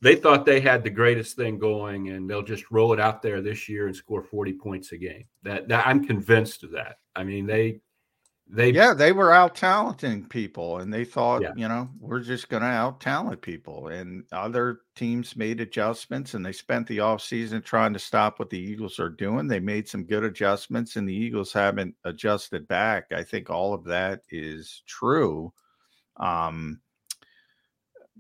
they 0.02 0.16
thought 0.16 0.46
they 0.46 0.60
had 0.60 0.84
the 0.84 0.90
greatest 0.90 1.36
thing 1.36 1.58
going 1.58 2.10
and 2.10 2.30
they'll 2.30 2.42
just 2.42 2.72
roll 2.72 2.94
it 2.94 3.00
out 3.00 3.22
there 3.22 3.42
this 3.42 3.70
year 3.70 3.88
and 3.88 3.96
score 3.96 4.24
40 4.24 4.54
points 4.54 4.92
a 4.92 4.98
game. 4.98 5.26
That, 5.44 5.68
that 5.70 5.88
i'm 5.88 6.06
convinced 6.06 6.64
of 6.64 6.72
that. 6.72 6.98
I 7.16 7.24
mean 7.24 7.46
they 7.46 7.82
they 8.54 8.72
yeah 8.72 8.94
they 8.94 9.14
were 9.14 9.32
out 9.32 9.56
talenting 9.56 10.28
people 10.28 10.80
and 10.80 10.94
they 10.94 11.06
thought 11.06 11.42
yeah. 11.42 11.54
you 11.56 11.68
know 11.68 11.90
we're 12.00 12.20
just 12.20 12.50
going 12.50 12.64
to 12.64 12.68
out 12.68 13.00
talent 13.00 13.42
people. 13.42 13.88
And 13.88 14.24
other 14.32 14.82
teams 14.96 15.36
made 15.36 15.62
adjustments 15.62 16.34
and 16.34 16.46
they 16.46 16.52
spent 16.52 16.88
the 16.88 16.98
offseason 16.98 17.64
trying 17.64 17.94
to 17.94 18.00
stop 18.00 18.40
what 18.40 18.50
the 18.50 18.60
eagles 18.60 19.00
are 19.00 19.10
doing. 19.10 19.48
They 19.48 19.60
made 19.60 19.88
some 19.88 20.04
good 20.04 20.24
adjustments 20.24 20.96
and 20.96 21.08
the 21.08 21.16
eagles 21.16 21.54
haven't 21.54 21.96
adjusted 22.04 22.68
back. 22.68 23.06
I 23.12 23.24
think 23.24 23.50
all 23.50 23.74
of 23.74 23.84
that 23.86 24.22
is 24.30 24.84
true. 24.86 25.54
Um 26.18 26.82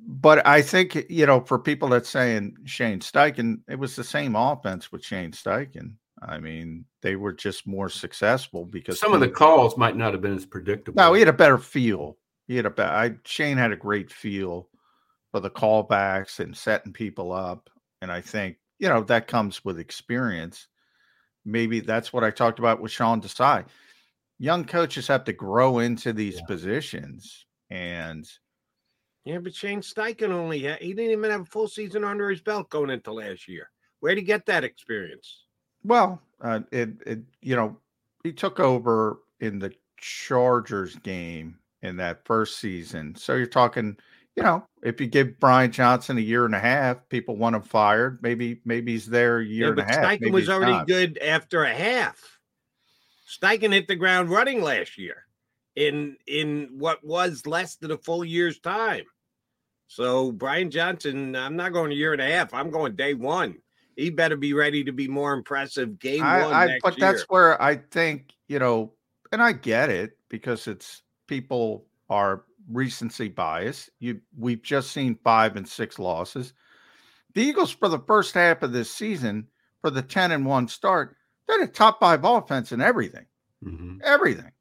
but 0.07 0.45
I 0.45 0.61
think 0.61 1.05
you 1.09 1.25
know, 1.25 1.41
for 1.41 1.59
people 1.59 1.89
that 1.89 2.05
saying 2.05 2.55
Shane 2.65 2.99
Steichen, 2.99 3.61
it 3.69 3.79
was 3.79 3.95
the 3.95 4.03
same 4.03 4.35
offense 4.35 4.91
with 4.91 5.03
Shane 5.03 5.31
Steichen. 5.31 5.95
I 6.21 6.39
mean, 6.39 6.85
they 7.01 7.15
were 7.15 7.33
just 7.33 7.65
more 7.65 7.89
successful 7.89 8.65
because 8.65 8.99
some 8.99 9.13
of 9.13 9.21
the 9.21 9.29
calls 9.29 9.77
might 9.77 9.95
not 9.95 10.13
have 10.13 10.21
been 10.21 10.35
as 10.35 10.45
predictable. 10.45 11.01
No, 11.01 11.13
he 11.13 11.19
had 11.19 11.27
a 11.27 11.33
better 11.33 11.57
feel. 11.57 12.17
He 12.47 12.55
had 12.55 12.65
a 12.65 12.69
better. 12.69 12.93
I, 12.93 13.11
Shane 13.25 13.57
had 13.57 13.71
a 13.71 13.77
great 13.77 14.11
feel 14.11 14.69
for 15.31 15.39
the 15.39 15.49
callbacks 15.49 16.39
and 16.39 16.55
setting 16.55 16.93
people 16.93 17.31
up, 17.31 17.69
and 18.01 18.11
I 18.11 18.21
think 18.21 18.57
you 18.79 18.89
know 18.89 19.01
that 19.03 19.27
comes 19.27 19.63
with 19.65 19.79
experience. 19.79 20.67
Maybe 21.43 21.79
that's 21.79 22.13
what 22.13 22.23
I 22.23 22.29
talked 22.29 22.59
about 22.59 22.81
with 22.81 22.91
Sean 22.91 23.21
Desai. 23.21 23.65
Young 24.37 24.65
coaches 24.65 25.07
have 25.07 25.23
to 25.23 25.33
grow 25.33 25.79
into 25.79 26.13
these 26.13 26.35
yeah. 26.35 26.45
positions, 26.45 27.45
and 27.69 28.27
yeah, 29.25 29.37
but 29.37 29.53
Shane 29.53 29.81
Steichen 29.81 30.31
only 30.31 30.59
had, 30.61 30.79
he 30.79 30.93
didn't 30.93 31.11
even 31.11 31.29
have 31.31 31.41
a 31.41 31.45
full 31.45 31.67
season 31.67 32.03
under 32.03 32.29
his 32.29 32.41
belt 32.41 32.69
going 32.69 32.89
into 32.89 33.13
last 33.13 33.47
year. 33.47 33.69
Where'd 33.99 34.17
he 34.17 34.23
get 34.23 34.45
that 34.47 34.63
experience? 34.63 35.45
Well, 35.83 36.21
uh, 36.41 36.61
it, 36.71 36.89
it 37.05 37.19
you 37.41 37.55
know 37.55 37.77
he 38.23 38.31
took 38.31 38.59
over 38.59 39.19
in 39.39 39.59
the 39.59 39.73
Chargers 39.97 40.95
game 40.97 41.57
in 41.81 41.97
that 41.97 42.25
first 42.25 42.57
season. 42.57 43.15
So 43.15 43.35
you're 43.35 43.45
talking, 43.45 43.95
you 44.35 44.43
know, 44.43 44.63
if 44.83 44.99
you 44.99 45.07
give 45.07 45.39
Brian 45.39 45.71
Johnson 45.71 46.17
a 46.17 46.21
year 46.21 46.45
and 46.45 46.55
a 46.55 46.59
half, 46.59 47.07
people 47.09 47.35
want 47.37 47.55
him 47.55 47.61
fired. 47.61 48.19
Maybe 48.21 48.61
maybe 48.65 48.93
he's 48.93 49.05
there 49.05 49.39
a 49.39 49.45
year 49.45 49.67
yeah, 49.67 49.71
and 49.71 49.79
a 49.79 49.83
half. 49.83 50.05
Steichen 50.05 50.31
was 50.31 50.49
already 50.49 50.71
not. 50.71 50.87
good 50.87 51.19
after 51.19 51.63
a 51.63 51.73
half. 51.73 52.39
Steichen 53.29 53.71
hit 53.71 53.87
the 53.87 53.95
ground 53.95 54.29
running 54.29 54.61
last 54.61 54.97
year 54.97 55.25
in 55.75 56.17
in 56.27 56.69
what 56.77 57.03
was 57.03 57.45
less 57.45 57.75
than 57.75 57.91
a 57.91 57.97
full 57.97 58.25
year's 58.25 58.59
time. 58.59 59.05
So 59.91 60.31
Brian 60.31 60.71
Johnson, 60.71 61.35
I'm 61.35 61.55
not 61.55 61.73
going 61.73 61.91
a 61.91 61.95
year 61.95 62.13
and 62.13 62.21
a 62.21 62.31
half. 62.31 62.53
I'm 62.53 62.69
going 62.69 62.95
day 62.95 63.13
one 63.13 63.57
he 63.95 64.09
better 64.09 64.35
be 64.35 64.53
ready 64.53 64.83
to 64.83 64.91
be 64.91 65.07
more 65.07 65.33
impressive 65.33 65.99
game 65.99 66.23
I, 66.23 66.43
one. 66.43 66.53
I, 66.53 66.79
but 66.81 66.97
year. 66.97 67.11
that's 67.11 67.23
where 67.29 67.61
I 67.61 67.77
think 67.77 68.33
you 68.47 68.59
know, 68.59 68.93
and 69.31 69.41
I 69.41 69.53
get 69.53 69.89
it 69.89 70.17
because 70.29 70.67
it's 70.67 71.03
people 71.27 71.85
are 72.09 72.43
recency 72.69 73.27
bias. 73.27 73.89
You 73.99 74.21
we've 74.37 74.61
just 74.61 74.91
seen 74.91 75.17
five 75.23 75.55
and 75.55 75.67
six 75.67 75.99
losses. 75.99 76.53
The 77.33 77.43
Eagles 77.43 77.71
for 77.71 77.87
the 77.87 77.99
first 77.99 78.33
half 78.33 78.61
of 78.61 78.73
this 78.73 78.91
season 78.91 79.47
for 79.81 79.89
the 79.89 80.01
ten 80.01 80.31
and 80.31 80.45
one 80.45 80.67
start, 80.67 81.15
they're 81.47 81.65
the 81.65 81.67
top 81.67 81.99
five 81.99 82.23
offense 82.23 82.71
in 82.71 82.81
everything, 82.81 83.25
mm-hmm. 83.63 83.97
everything. 84.03 84.51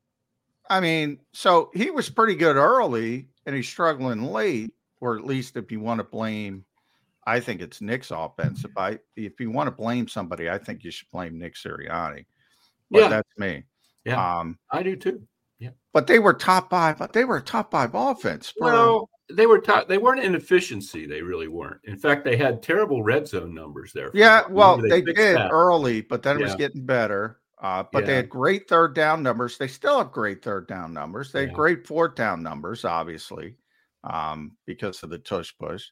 I 0.68 0.80
mean, 0.80 1.18
so 1.32 1.70
he 1.74 1.90
was 1.90 2.08
pretty 2.08 2.36
good 2.36 2.56
early, 2.56 3.28
and 3.44 3.56
he's 3.56 3.68
struggling 3.68 4.22
late, 4.22 4.72
or 5.00 5.16
at 5.16 5.24
least 5.24 5.56
if 5.56 5.72
you 5.72 5.80
want 5.80 5.98
to 5.98 6.04
blame 6.04 6.64
I 7.26 7.40
think 7.40 7.60
it's 7.60 7.80
Nick's 7.80 8.10
offense. 8.10 8.64
If 8.64 8.76
I 8.76 8.98
if 9.16 9.38
you 9.40 9.50
want 9.50 9.66
to 9.66 9.70
blame 9.70 10.08
somebody, 10.08 10.48
I 10.48 10.58
think 10.58 10.84
you 10.84 10.90
should 10.90 11.10
blame 11.10 11.38
Nick 11.38 11.54
Sirianni. 11.54 12.24
But 12.90 13.02
yeah. 13.02 13.08
that's 13.08 13.38
me. 13.38 13.64
Yeah, 14.04 14.38
um, 14.38 14.58
I 14.70 14.82
do 14.82 14.96
too. 14.96 15.22
Yeah, 15.58 15.70
but 15.92 16.06
they 16.06 16.18
were 16.18 16.32
top 16.32 16.70
five. 16.70 16.98
But 16.98 17.12
they 17.12 17.24
were 17.24 17.36
a 17.36 17.42
top 17.42 17.70
five 17.70 17.90
offense. 17.94 18.52
For, 18.58 18.64
well, 18.64 19.10
they 19.30 19.46
were 19.46 19.60
top. 19.60 19.86
They 19.86 19.98
weren't 19.98 20.24
in 20.24 20.34
efficiency. 20.34 21.06
They 21.06 21.22
really 21.22 21.48
weren't. 21.48 21.80
In 21.84 21.98
fact, 21.98 22.24
they 22.24 22.36
had 22.36 22.62
terrible 22.62 23.02
red 23.02 23.28
zone 23.28 23.54
numbers 23.54 23.92
there. 23.92 24.10
Yeah, 24.14 24.42
well, 24.48 24.78
they, 24.78 24.88
they 24.88 25.02
did 25.02 25.36
that. 25.36 25.50
early, 25.52 26.00
but 26.00 26.22
then 26.22 26.38
yeah. 26.38 26.44
it 26.44 26.46
was 26.46 26.56
getting 26.56 26.86
better. 26.86 27.38
Uh, 27.62 27.84
but 27.92 28.00
yeah. 28.00 28.06
they 28.06 28.16
had 28.16 28.30
great 28.30 28.66
third 28.66 28.94
down 28.94 29.22
numbers. 29.22 29.58
They 29.58 29.68
still 29.68 29.98
have 29.98 30.10
great 30.10 30.42
third 30.42 30.66
down 30.66 30.94
numbers. 30.94 31.30
They 31.30 31.42
had 31.42 31.52
great 31.52 31.86
fourth 31.86 32.14
down 32.14 32.42
numbers, 32.42 32.86
obviously, 32.86 33.54
um, 34.04 34.56
because 34.66 35.02
of 35.02 35.10
the 35.10 35.18
tush 35.18 35.52
push. 35.58 35.84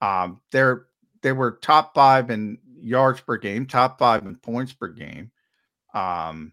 Um, 0.00 0.40
they're 0.52 0.86
they 1.22 1.32
were 1.32 1.58
top 1.62 1.94
five 1.94 2.30
in 2.30 2.58
yards 2.80 3.20
per 3.20 3.36
game, 3.36 3.66
top 3.66 3.98
five 3.98 4.24
in 4.24 4.36
points 4.36 4.72
per 4.72 4.88
game. 4.88 5.30
Um, 5.94 6.52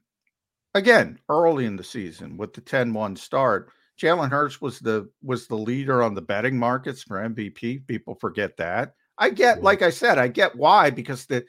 again, 0.73 1.19
early 1.29 1.65
in 1.65 1.75
the 1.75 1.83
season 1.83 2.37
with 2.37 2.53
the 2.53 2.61
10-1 2.61 3.17
start, 3.17 3.71
Jalen 3.99 4.29
Hurts 4.29 4.61
was 4.61 4.79
the 4.79 5.09
was 5.23 5.47
the 5.47 5.57
leader 5.57 6.03
on 6.03 6.13
the 6.13 6.21
betting 6.21 6.57
markets 6.57 7.01
for 7.01 7.17
MVP. 7.17 7.87
People 7.87 8.15
forget 8.15 8.55
that. 8.57 8.93
I 9.17 9.31
get, 9.31 9.63
like 9.63 9.81
I 9.81 9.89
said, 9.89 10.19
I 10.19 10.27
get 10.27 10.55
why 10.55 10.91
because 10.91 11.25
the 11.25 11.45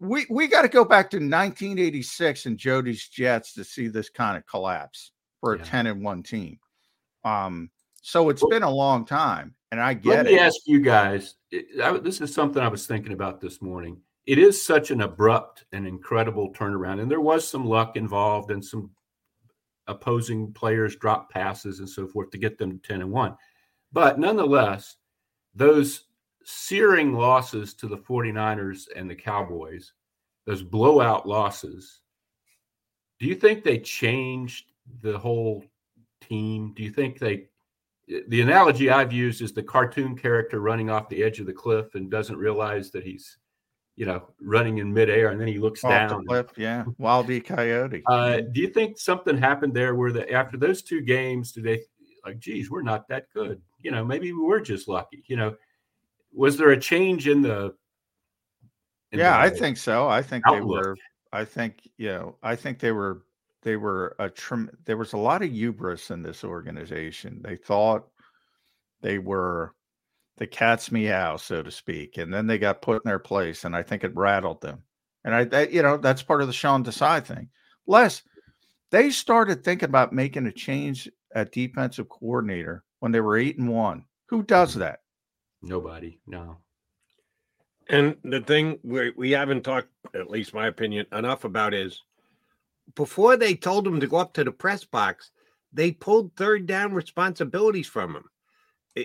we 0.00 0.26
we 0.28 0.48
got 0.48 0.62
to 0.62 0.68
go 0.68 0.84
back 0.84 1.10
to 1.10 1.18
1986 1.18 2.46
and 2.46 2.58
Jody's 2.58 3.06
Jets 3.06 3.54
to 3.54 3.62
see 3.62 3.86
this 3.86 4.10
kind 4.10 4.36
of 4.36 4.44
collapse 4.46 5.12
for 5.40 5.54
a 5.54 5.58
yeah. 5.58 5.64
10 5.64 5.86
and 5.86 6.02
1 6.02 6.22
team. 6.24 6.58
Um, 7.24 7.70
so 8.06 8.28
it's 8.28 8.46
been 8.46 8.62
a 8.62 8.70
long 8.70 9.04
time. 9.04 9.52
And 9.72 9.80
I 9.80 9.92
get 9.92 10.12
it. 10.12 10.16
Let 10.16 10.26
me 10.26 10.34
it. 10.34 10.40
ask 10.40 10.60
you 10.64 10.78
guys. 10.80 11.34
I, 11.82 11.98
this 11.98 12.20
is 12.20 12.32
something 12.32 12.62
I 12.62 12.68
was 12.68 12.86
thinking 12.86 13.12
about 13.12 13.40
this 13.40 13.60
morning. 13.60 14.00
It 14.26 14.38
is 14.38 14.62
such 14.62 14.92
an 14.92 15.00
abrupt 15.00 15.64
and 15.72 15.88
incredible 15.88 16.52
turnaround, 16.52 17.02
and 17.02 17.10
there 17.10 17.20
was 17.20 17.48
some 17.48 17.64
luck 17.64 17.96
involved 17.96 18.52
and 18.52 18.64
some 18.64 18.90
opposing 19.88 20.52
players 20.52 20.94
drop 20.94 21.30
passes 21.30 21.80
and 21.80 21.90
so 21.90 22.06
forth 22.06 22.30
to 22.30 22.38
get 22.38 22.58
them 22.58 22.70
to 22.70 22.78
ten 22.78 23.00
and 23.00 23.10
one. 23.10 23.36
But 23.92 24.20
nonetheless, 24.20 24.98
those 25.56 26.04
searing 26.44 27.12
losses 27.12 27.74
to 27.74 27.88
the 27.88 27.98
49ers 27.98 28.84
and 28.94 29.10
the 29.10 29.16
Cowboys, 29.16 29.94
those 30.46 30.62
blowout 30.62 31.26
losses, 31.26 32.02
do 33.18 33.26
you 33.26 33.34
think 33.34 33.64
they 33.64 33.80
changed 33.80 34.70
the 35.02 35.18
whole 35.18 35.64
team? 36.20 36.72
Do 36.76 36.84
you 36.84 36.90
think 36.90 37.18
they 37.18 37.46
the 38.06 38.40
analogy 38.40 38.90
I've 38.90 39.12
used 39.12 39.42
is 39.42 39.52
the 39.52 39.62
cartoon 39.62 40.16
character 40.16 40.60
running 40.60 40.90
off 40.90 41.08
the 41.08 41.22
edge 41.22 41.40
of 41.40 41.46
the 41.46 41.52
cliff 41.52 41.94
and 41.94 42.10
doesn't 42.10 42.36
realize 42.36 42.90
that 42.92 43.02
he's, 43.02 43.38
you 43.96 44.06
know, 44.06 44.28
running 44.40 44.78
in 44.78 44.92
midair, 44.92 45.30
and 45.30 45.40
then 45.40 45.48
he 45.48 45.58
looks 45.58 45.82
off 45.82 45.90
down. 45.90 46.20
The 46.20 46.26
cliff, 46.26 46.46
yeah, 46.56 46.84
Wildy 47.00 47.44
Coyote. 47.44 48.02
Uh, 48.06 48.42
do 48.52 48.60
you 48.60 48.68
think 48.68 48.98
something 48.98 49.36
happened 49.36 49.74
there 49.74 49.94
where 49.94 50.12
the 50.12 50.30
after 50.32 50.56
those 50.56 50.82
two 50.82 51.00
games, 51.00 51.52
do 51.52 51.62
they 51.62 51.80
like, 52.24 52.38
geez, 52.38 52.70
we're 52.70 52.82
not 52.82 53.08
that 53.08 53.26
good? 53.34 53.60
You 53.80 53.90
know, 53.90 54.04
maybe 54.04 54.32
we 54.32 54.42
were 54.42 54.60
just 54.60 54.86
lucky. 54.88 55.24
You 55.26 55.36
know, 55.36 55.56
was 56.32 56.56
there 56.56 56.70
a 56.70 56.80
change 56.80 57.26
in 57.26 57.42
the? 57.42 57.74
In 59.12 59.18
yeah, 59.18 59.32
the 59.32 59.44
I 59.44 59.50
think 59.50 59.78
so. 59.78 60.08
I 60.08 60.22
think 60.22 60.44
outlook? 60.46 60.82
they 60.82 60.88
were. 60.90 60.96
I 61.32 61.44
think 61.44 61.88
you 61.96 62.08
know. 62.08 62.36
I 62.42 62.54
think 62.54 62.78
they 62.78 62.92
were 62.92 63.22
they 63.66 63.76
were 63.76 64.14
a 64.20 64.30
trim 64.30 64.70
there 64.84 64.96
was 64.96 65.12
a 65.12 65.18
lot 65.18 65.42
of 65.42 65.50
hubris 65.50 66.12
in 66.12 66.22
this 66.22 66.44
organization. 66.44 67.40
They 67.42 67.56
thought 67.56 68.06
they 69.02 69.18
were 69.18 69.74
the 70.36 70.46
cat's 70.46 70.92
meow 70.92 71.36
so 71.36 71.64
to 71.64 71.70
speak 71.72 72.16
and 72.16 72.32
then 72.32 72.46
they 72.46 72.58
got 72.58 72.80
put 72.80 73.02
in 73.04 73.08
their 73.08 73.18
place 73.18 73.64
and 73.64 73.74
i 73.74 73.82
think 73.82 74.04
it 74.04 74.14
rattled 74.14 74.60
them. 74.60 74.84
And 75.24 75.34
i 75.34 75.44
that, 75.46 75.72
you 75.72 75.82
know 75.82 75.96
that's 75.96 76.22
part 76.22 76.42
of 76.42 76.46
the 76.46 76.52
sean 76.52 76.84
desai 76.84 77.24
thing. 77.24 77.48
Les 77.88 78.22
they 78.92 79.10
started 79.10 79.64
thinking 79.64 79.88
about 79.88 80.12
making 80.12 80.46
a 80.46 80.52
change 80.52 81.10
at 81.34 81.50
defensive 81.50 82.08
coordinator 82.08 82.84
when 83.00 83.10
they 83.10 83.20
were 83.20 83.36
eight 83.36 83.58
and 83.58 83.68
one. 83.68 84.04
Who 84.28 84.44
does 84.44 84.70
mm-hmm. 84.70 84.80
that? 84.80 85.00
Nobody 85.60 86.20
no. 86.24 86.58
And 87.88 88.16
the 88.22 88.42
thing 88.42 88.78
we, 88.84 89.12
we 89.16 89.32
haven't 89.32 89.62
talked 89.64 89.88
at 90.14 90.30
least 90.30 90.54
my 90.54 90.68
opinion 90.68 91.06
enough 91.10 91.42
about 91.42 91.74
is 91.74 92.00
before 92.96 93.36
they 93.36 93.54
told 93.54 93.86
him 93.86 94.00
to 94.00 94.06
go 94.06 94.16
up 94.16 94.32
to 94.34 94.42
the 94.42 94.50
press 94.50 94.84
box, 94.84 95.30
they 95.72 95.92
pulled 95.92 96.34
third 96.34 96.66
down 96.66 96.94
responsibilities 96.94 97.86
from 97.86 98.16
him. 98.16 98.24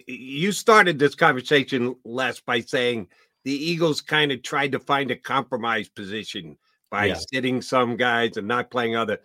You 0.07 0.53
started 0.53 0.97
this 0.97 1.15
conversation, 1.15 1.95
Les, 2.05 2.39
by 2.39 2.61
saying 2.61 3.09
the 3.43 3.53
Eagles 3.53 3.99
kind 3.99 4.31
of 4.31 4.41
tried 4.41 4.71
to 4.71 4.79
find 4.79 5.11
a 5.11 5.17
compromise 5.17 5.89
position 5.89 6.57
by 6.89 7.07
yeah. 7.07 7.19
sitting 7.31 7.61
some 7.61 7.97
guys 7.97 8.37
and 8.37 8.47
not 8.47 8.71
playing 8.71 8.95
other. 8.95 9.19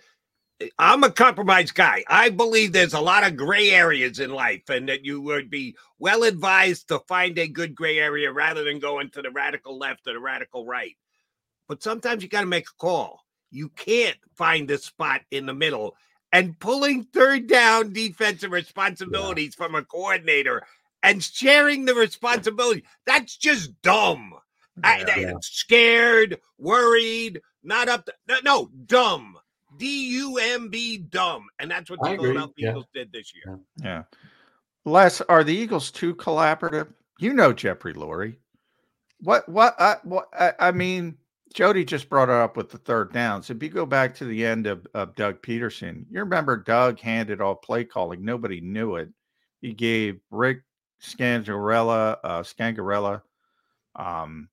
Eh, 0.61 0.69
I'm 0.79 1.05
a 1.05 1.11
compromise 1.11 1.71
guy. 1.71 2.03
I 2.09 2.31
believe 2.31 2.73
there's 2.73 2.95
a 2.95 3.01
lot 3.01 3.25
of 3.25 3.37
gray 3.37 3.71
areas 3.71 4.19
in 4.19 4.31
life, 4.31 4.69
and 4.69 4.89
that 4.89 5.05
you 5.05 5.21
would 5.21 5.49
be 5.49 5.77
well 6.01 6.25
advised 6.25 6.89
to 6.89 6.99
find 7.07 7.39
a 7.39 7.47
good 7.47 7.77
gray 7.77 7.99
area 7.99 8.33
rather 8.33 8.65
than 8.65 8.81
going 8.81 9.11
to 9.11 9.23
the 9.23 9.31
radical 9.31 9.79
left 9.79 10.09
or 10.09 10.15
the 10.15 10.21
radical 10.21 10.67
right. 10.67 10.97
But 11.69 11.83
sometimes 11.83 12.25
you 12.25 12.29
got 12.29 12.41
to 12.41 12.47
make 12.47 12.67
a 12.69 12.81
call 12.81 13.26
you 13.51 13.69
can't 13.71 14.17
find 14.35 14.71
a 14.71 14.79
spot 14.79 15.23
in 15.31 15.47
the 15.47 15.55
middle. 15.55 15.97
And 16.33 16.59
pulling 16.59 17.05
third 17.05 17.47
down 17.47 17.93
defensive 17.93 18.51
responsibilities 18.51 19.57
yeah. 19.59 19.67
from 19.67 19.75
a 19.75 19.85
coordinator 19.85 20.63
and 21.03 21.23
sharing 21.23 21.85
the 21.85 21.95
responsibility, 21.95 22.85
that's 23.07 23.37
just 23.37 23.81
dumb. 23.83 24.35
Yeah, 24.85 25.05
I, 25.09 25.19
yeah. 25.19 25.33
Scared, 25.41 26.41
worried, 26.59 27.41
not 27.63 27.89
up 27.89 28.05
to, 28.07 28.13
no, 28.29 28.37
no, 28.45 28.71
dumb. 28.87 29.39
D 29.79 30.09
U 30.11 30.39
M 30.39 30.69
B 30.69 30.97
dumb, 30.97 31.47
and 31.59 31.71
that's 31.71 31.91
what 31.91 32.01
the 32.03 32.11
I 32.11 32.17
Philadelphia 32.17 32.55
yeah. 32.57 32.71
Eagles 32.71 32.87
did 32.95 33.13
this 33.13 33.33
year. 33.35 33.59
Yeah. 33.83 34.03
Les, 34.85 35.21
are 35.23 35.45
the 35.45 35.55
Eagles 35.55 35.91
too 35.91 36.15
collaborative? 36.15 36.89
You 37.19 37.35
know 37.35 37.53
Jeffrey 37.53 37.93
Lurie. 37.93 38.37
What 39.21 39.47
what 39.49 39.75
I 39.79 39.97
what 40.03 40.29
I, 40.33 40.53
I 40.59 40.73
mean, 40.73 41.19
Jody 41.55 41.85
just 41.85 42.09
brought 42.09 42.29
it 42.29 42.35
up 42.35 42.57
with 42.57 42.71
the 42.71 42.79
third 42.79 43.13
downs. 43.13 43.49
If 43.51 43.63
you 43.63 43.69
go 43.69 43.87
back 43.87 44.15
to 44.17 44.25
the 44.25 44.45
end 44.45 44.67
of, 44.67 44.87
of 44.95 45.15
Doug 45.15 45.41
Pederson, 45.43 46.05
you 46.11 46.21
remember 46.21 46.57
Doug 46.57 46.99
handed 47.01 47.41
off 47.41 47.63
play 47.63 47.85
calling. 47.85 48.25
Nobody 48.25 48.61
knew 48.61 48.97
it. 48.97 49.09
He 49.63 49.73
gave 49.73 50.21
Rick 50.31 50.63
Scangarello, 51.03 52.17
uh 52.25 52.43
Scangarello, 52.43 53.23
um, 53.97 54.49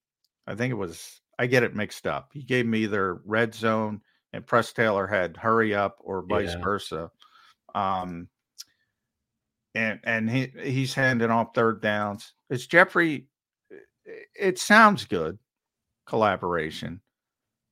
I 0.47 0.55
think 0.55 0.71
it 0.71 0.75
was 0.75 1.21
I 1.39 1.47
get 1.47 1.63
it 1.63 1.75
mixed 1.75 2.05
up. 2.07 2.29
He 2.33 2.43
gave 2.43 2.65
me 2.65 2.79
either 2.79 3.15
red 3.25 3.53
zone 3.53 4.01
and 4.33 4.45
Press 4.45 4.71
Taylor 4.73 5.07
had 5.07 5.35
hurry 5.37 5.73
up 5.73 5.97
or 5.99 6.21
vice 6.21 6.53
Yeah. 6.53 6.63
versa. 6.63 7.11
Um 7.75 8.27
and 9.75 9.99
and 10.03 10.29
he 10.29 10.51
he's 10.61 10.93
handing 10.93 11.31
off 11.31 11.55
third 11.55 11.81
downs. 11.81 12.33
It's 12.49 12.67
Jeffrey. 12.67 13.27
It 14.35 14.59
sounds 14.59 15.05
good, 15.05 15.39
collaboration, 16.05 17.01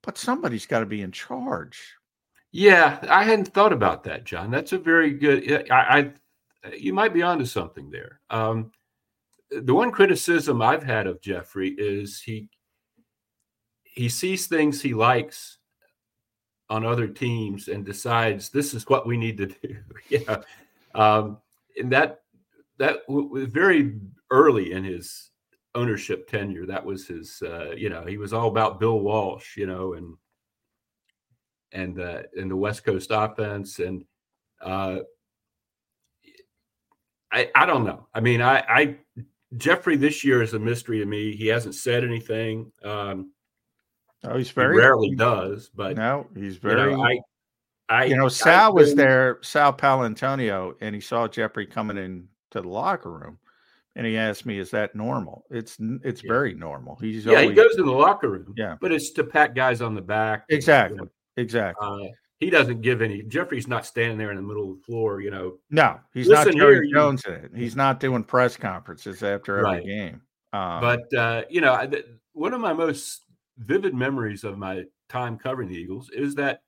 but 0.04 0.18
somebody's 0.18 0.66
got 0.66 0.80
to 0.80 0.86
be 0.86 1.02
in 1.02 1.12
charge. 1.12 1.96
Yeah, 2.52 3.00
I 3.10 3.24
hadn't 3.24 3.54
thought 3.54 3.74
about 3.74 4.04
that, 4.04 4.26
John. 4.26 4.52
That's 4.52 4.74
a 4.74 4.78
very 4.78 5.12
good. 5.12 5.70
I, 5.72 6.12
I 6.64 6.74
you 6.76 6.94
might 6.94 7.14
be 7.14 7.22
onto 7.22 7.46
something 7.46 7.90
there. 7.90 8.20
Um, 8.30 8.72
the 9.50 9.74
one 9.74 9.92
criticism 9.92 10.62
I've 10.62 10.84
had 10.84 11.08
of 11.08 11.22
Jeffrey 11.22 11.70
is 11.78 12.22
he 12.22 12.50
he 13.84 14.10
sees 14.10 14.48
things 14.48 14.82
he 14.82 14.94
likes 14.94 15.58
on 16.70 16.86
other 16.86 17.08
teams 17.08 17.68
and 17.68 17.86
decides 17.86 18.50
this 18.50 18.74
is 18.74 18.88
what 18.88 19.06
we 19.06 19.18
need 19.18 19.38
to 19.38 19.48
do. 19.48 19.78
yeah, 20.10 20.42
um, 20.96 21.38
and 21.78 21.92
that 21.92 22.22
that 22.78 23.00
was 23.08 23.48
very 23.48 24.00
early 24.30 24.72
in 24.72 24.84
his 24.84 25.31
ownership 25.76 26.28
tenure. 26.28 26.66
That 26.66 26.86
was 26.86 27.08
his. 27.08 27.42
Uh, 27.42 27.72
you 27.76 27.90
know, 27.90 28.04
he 28.06 28.18
was 28.18 28.34
all 28.34 28.48
about 28.48 28.80
Bill 28.80 29.00
Walsh. 29.00 29.58
You 29.58 29.68
know, 29.68 29.94
and 29.94 30.16
and 31.72 32.00
uh, 32.00 32.24
in 32.36 32.50
the 32.50 32.56
West 32.56 32.84
Coast 32.84 33.10
offense, 33.12 33.80
and 33.80 34.04
uh, 34.62 35.00
I 37.32 37.50
I 37.56 37.66
don't 37.66 37.86
know. 37.86 38.08
I 38.14 38.20
mean, 38.20 38.42
I 38.42 38.60
I 38.68 38.98
Jeffrey 39.58 39.96
this 39.98 40.24
year 40.24 40.42
is 40.42 40.54
a 40.54 40.60
mystery 40.60 41.00
to 41.00 41.06
me. 41.06 41.36
He 41.36 41.48
hasn't 41.48 41.76
said 41.76 42.04
anything. 42.04 42.72
Um, 42.84 43.32
Oh, 44.24 44.38
he's 44.38 44.50
he 44.50 44.54
very 44.54 44.78
rarely 44.78 45.16
does, 45.16 45.70
but 45.74 45.98
No, 45.98 46.28
he's 46.36 46.54
you 46.56 46.60
very. 46.60 46.96
know, 46.96 47.04
I 47.04 47.20
I 47.90 48.06
you 48.06 48.16
know, 48.16 48.28
Sal 48.28 48.74
was 48.74 48.94
there, 48.94 49.40
Sal 49.42 49.74
Paolantonio, 49.74 50.76
and 50.80 50.94
he 50.94 51.02
saw 51.02 51.28
Jeffrey 51.28 51.66
coming 51.66 51.98
in 51.98 52.28
to 52.52 52.62
the 52.62 52.68
locker 52.68 53.12
room, 53.12 53.40
and 53.96 54.06
he 54.06 54.18
asked 54.18 54.46
me, 54.46 54.58
"Is 54.60 54.72
that 54.72 54.96
normal?" 54.96 55.46
It's 55.50 55.78
it's 56.04 56.22
very 56.22 56.54
normal. 56.54 56.96
He's 56.98 57.26
Yeah, 57.26 57.42
he 57.42 57.52
goes 57.54 57.76
to 57.76 57.84
the 57.84 57.92
locker 57.92 58.30
room. 58.30 58.54
Yeah. 58.58 58.76
but 58.82 58.92
it's 58.92 59.12
to 59.12 59.24
pat 59.24 59.54
guys 59.56 59.82
on 59.82 59.96
the 59.96 60.02
back. 60.02 60.46
exactly, 60.50 60.98
know. 60.98 61.08
exactly. 61.38 61.88
Uh, 61.88 62.10
he 62.40 62.50
doesn't 62.50 62.82
give 62.82 63.02
any. 63.04 63.22
Jeffrey's 63.24 63.68
not 63.68 63.86
standing 63.86 64.18
there 64.18 64.32
in 64.32 64.36
the 64.38 64.42
middle 64.42 64.72
of 64.72 64.78
the 64.80 64.84
floor. 64.84 65.22
You 65.22 65.30
know, 65.32 65.58
no, 65.70 66.00
he's 66.14 66.28
"Listen 66.28 66.54
not 66.54 66.58
Jerry 66.58 66.76
here, 66.76 66.84
you-" 66.86 66.94
Jones 66.94 67.24
in 67.26 67.34
it. 67.34 67.52
He's 67.56 67.76
not 67.76 68.00
doing 68.00 68.24
press 68.24 68.58
conferences 68.58 69.22
after 69.24 69.58
every 69.58 69.72
Right. 69.80 69.86
game. 69.86 70.22
Um, 70.54 70.82
but 70.82 71.14
uh, 71.14 71.44
you 71.50 71.62
know, 71.62 71.74
I- 71.76 71.88
th- 71.88 72.06
one 72.34 72.54
of 72.54 72.60
my 72.62 72.74
most 72.74 73.26
vivid 73.58 73.94
memories 73.94 74.44
of 74.44 74.58
my 74.58 74.84
time 75.10 75.38
covering 75.38 75.68
the 75.70 75.76
Eagles 75.76 76.10
is 76.12 76.34
that 76.36 76.62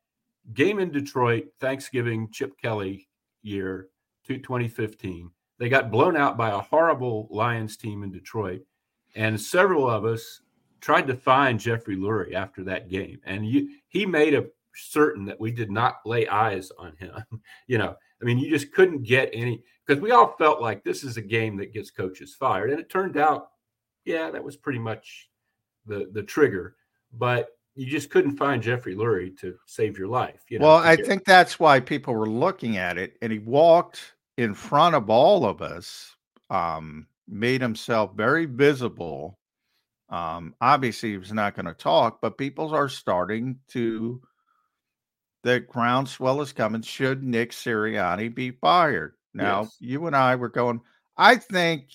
game 0.53 0.77
in 0.79 0.91
Detroit, 0.91 1.45
Thanksgiving, 1.59 2.29
Chip 2.31 2.51
Kelly 2.61 3.07
year, 3.41 3.87
to 4.27 4.37
2015. 4.37 5.31
They 5.59 5.69
got 5.69 5.91
blown 5.91 6.17
out 6.17 6.37
by 6.37 6.49
a 6.49 6.59
horrible 6.59 7.27
Lions 7.29 7.77
team 7.77 8.03
in 8.03 8.11
Detroit, 8.11 8.61
and 9.15 9.39
several 9.39 9.89
of 9.89 10.05
us 10.05 10.41
tried 10.81 11.07
to 11.07 11.15
find 11.15 11.59
Jeffrey 11.59 11.95
Lurie 11.95 12.33
after 12.33 12.63
that 12.65 12.89
game, 12.89 13.19
and 13.25 13.47
you, 13.47 13.69
he 13.87 14.05
made 14.05 14.33
a 14.33 14.45
certain 14.75 15.25
that 15.25 15.39
we 15.39 15.51
did 15.51 15.71
not 15.71 15.97
lay 16.05 16.27
eyes 16.27 16.71
on 16.77 16.95
him. 16.97 17.13
you 17.67 17.77
know, 17.77 17.95
I 18.21 18.25
mean, 18.25 18.39
you 18.39 18.49
just 18.49 18.71
couldn't 18.73 19.03
get 19.03 19.29
any 19.33 19.63
because 19.85 20.01
we 20.01 20.11
all 20.11 20.35
felt 20.37 20.61
like 20.61 20.83
this 20.83 21.03
is 21.03 21.17
a 21.17 21.21
game 21.21 21.57
that 21.57 21.73
gets 21.73 21.91
coaches 21.91 22.35
fired, 22.37 22.71
and 22.71 22.79
it 22.79 22.89
turned 22.89 23.17
out, 23.17 23.49
yeah, 24.05 24.31
that 24.31 24.43
was 24.43 24.57
pretty 24.57 24.79
much 24.79 25.29
the 25.85 26.09
the 26.13 26.23
trigger, 26.23 26.75
but 27.13 27.49
you 27.75 27.87
just 27.87 28.09
couldn't 28.09 28.37
find 28.37 28.61
Jeffrey 28.61 28.95
Lurie 28.95 29.37
to 29.39 29.55
save 29.65 29.97
your 29.97 30.07
life. 30.07 30.41
You 30.49 30.59
know, 30.59 30.67
well, 30.67 30.77
I 30.77 30.95
get- 30.95 31.07
think 31.07 31.25
that's 31.25 31.59
why 31.59 31.79
people 31.79 32.13
were 32.13 32.29
looking 32.29 32.77
at 32.77 32.97
it, 32.97 33.17
and 33.21 33.31
he 33.31 33.39
walked 33.39 34.12
in 34.37 34.53
front 34.53 34.95
of 34.95 35.09
all 35.09 35.45
of 35.45 35.61
us, 35.61 36.15
um, 36.49 37.07
made 37.27 37.61
himself 37.61 38.13
very 38.15 38.45
visible. 38.45 39.39
Um, 40.09 40.55
obviously, 40.61 41.11
he 41.11 41.17
was 41.17 41.31
not 41.31 41.55
going 41.55 41.65
to 41.65 41.73
talk, 41.73 42.19
but 42.21 42.37
people 42.37 42.73
are 42.75 42.89
starting 42.89 43.59
to. 43.69 44.21
The 45.43 45.59
groundswell 45.59 46.41
is 46.41 46.53
coming. 46.53 46.81
Should 46.81 47.21
Nick 47.23 47.51
Sirianni 47.51 48.33
be 48.33 48.51
fired? 48.51 49.15
Now, 49.33 49.63
Yes. 49.63 49.77
you 49.79 50.07
and 50.07 50.15
I 50.15 50.35
were 50.35 50.49
going. 50.49 50.81
I 51.17 51.35
think 51.35 51.87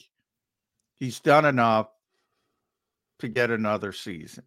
he's 0.96 1.20
done 1.20 1.44
enough 1.46 1.88
to 3.20 3.28
get 3.28 3.50
another 3.50 3.92
season 3.92 4.44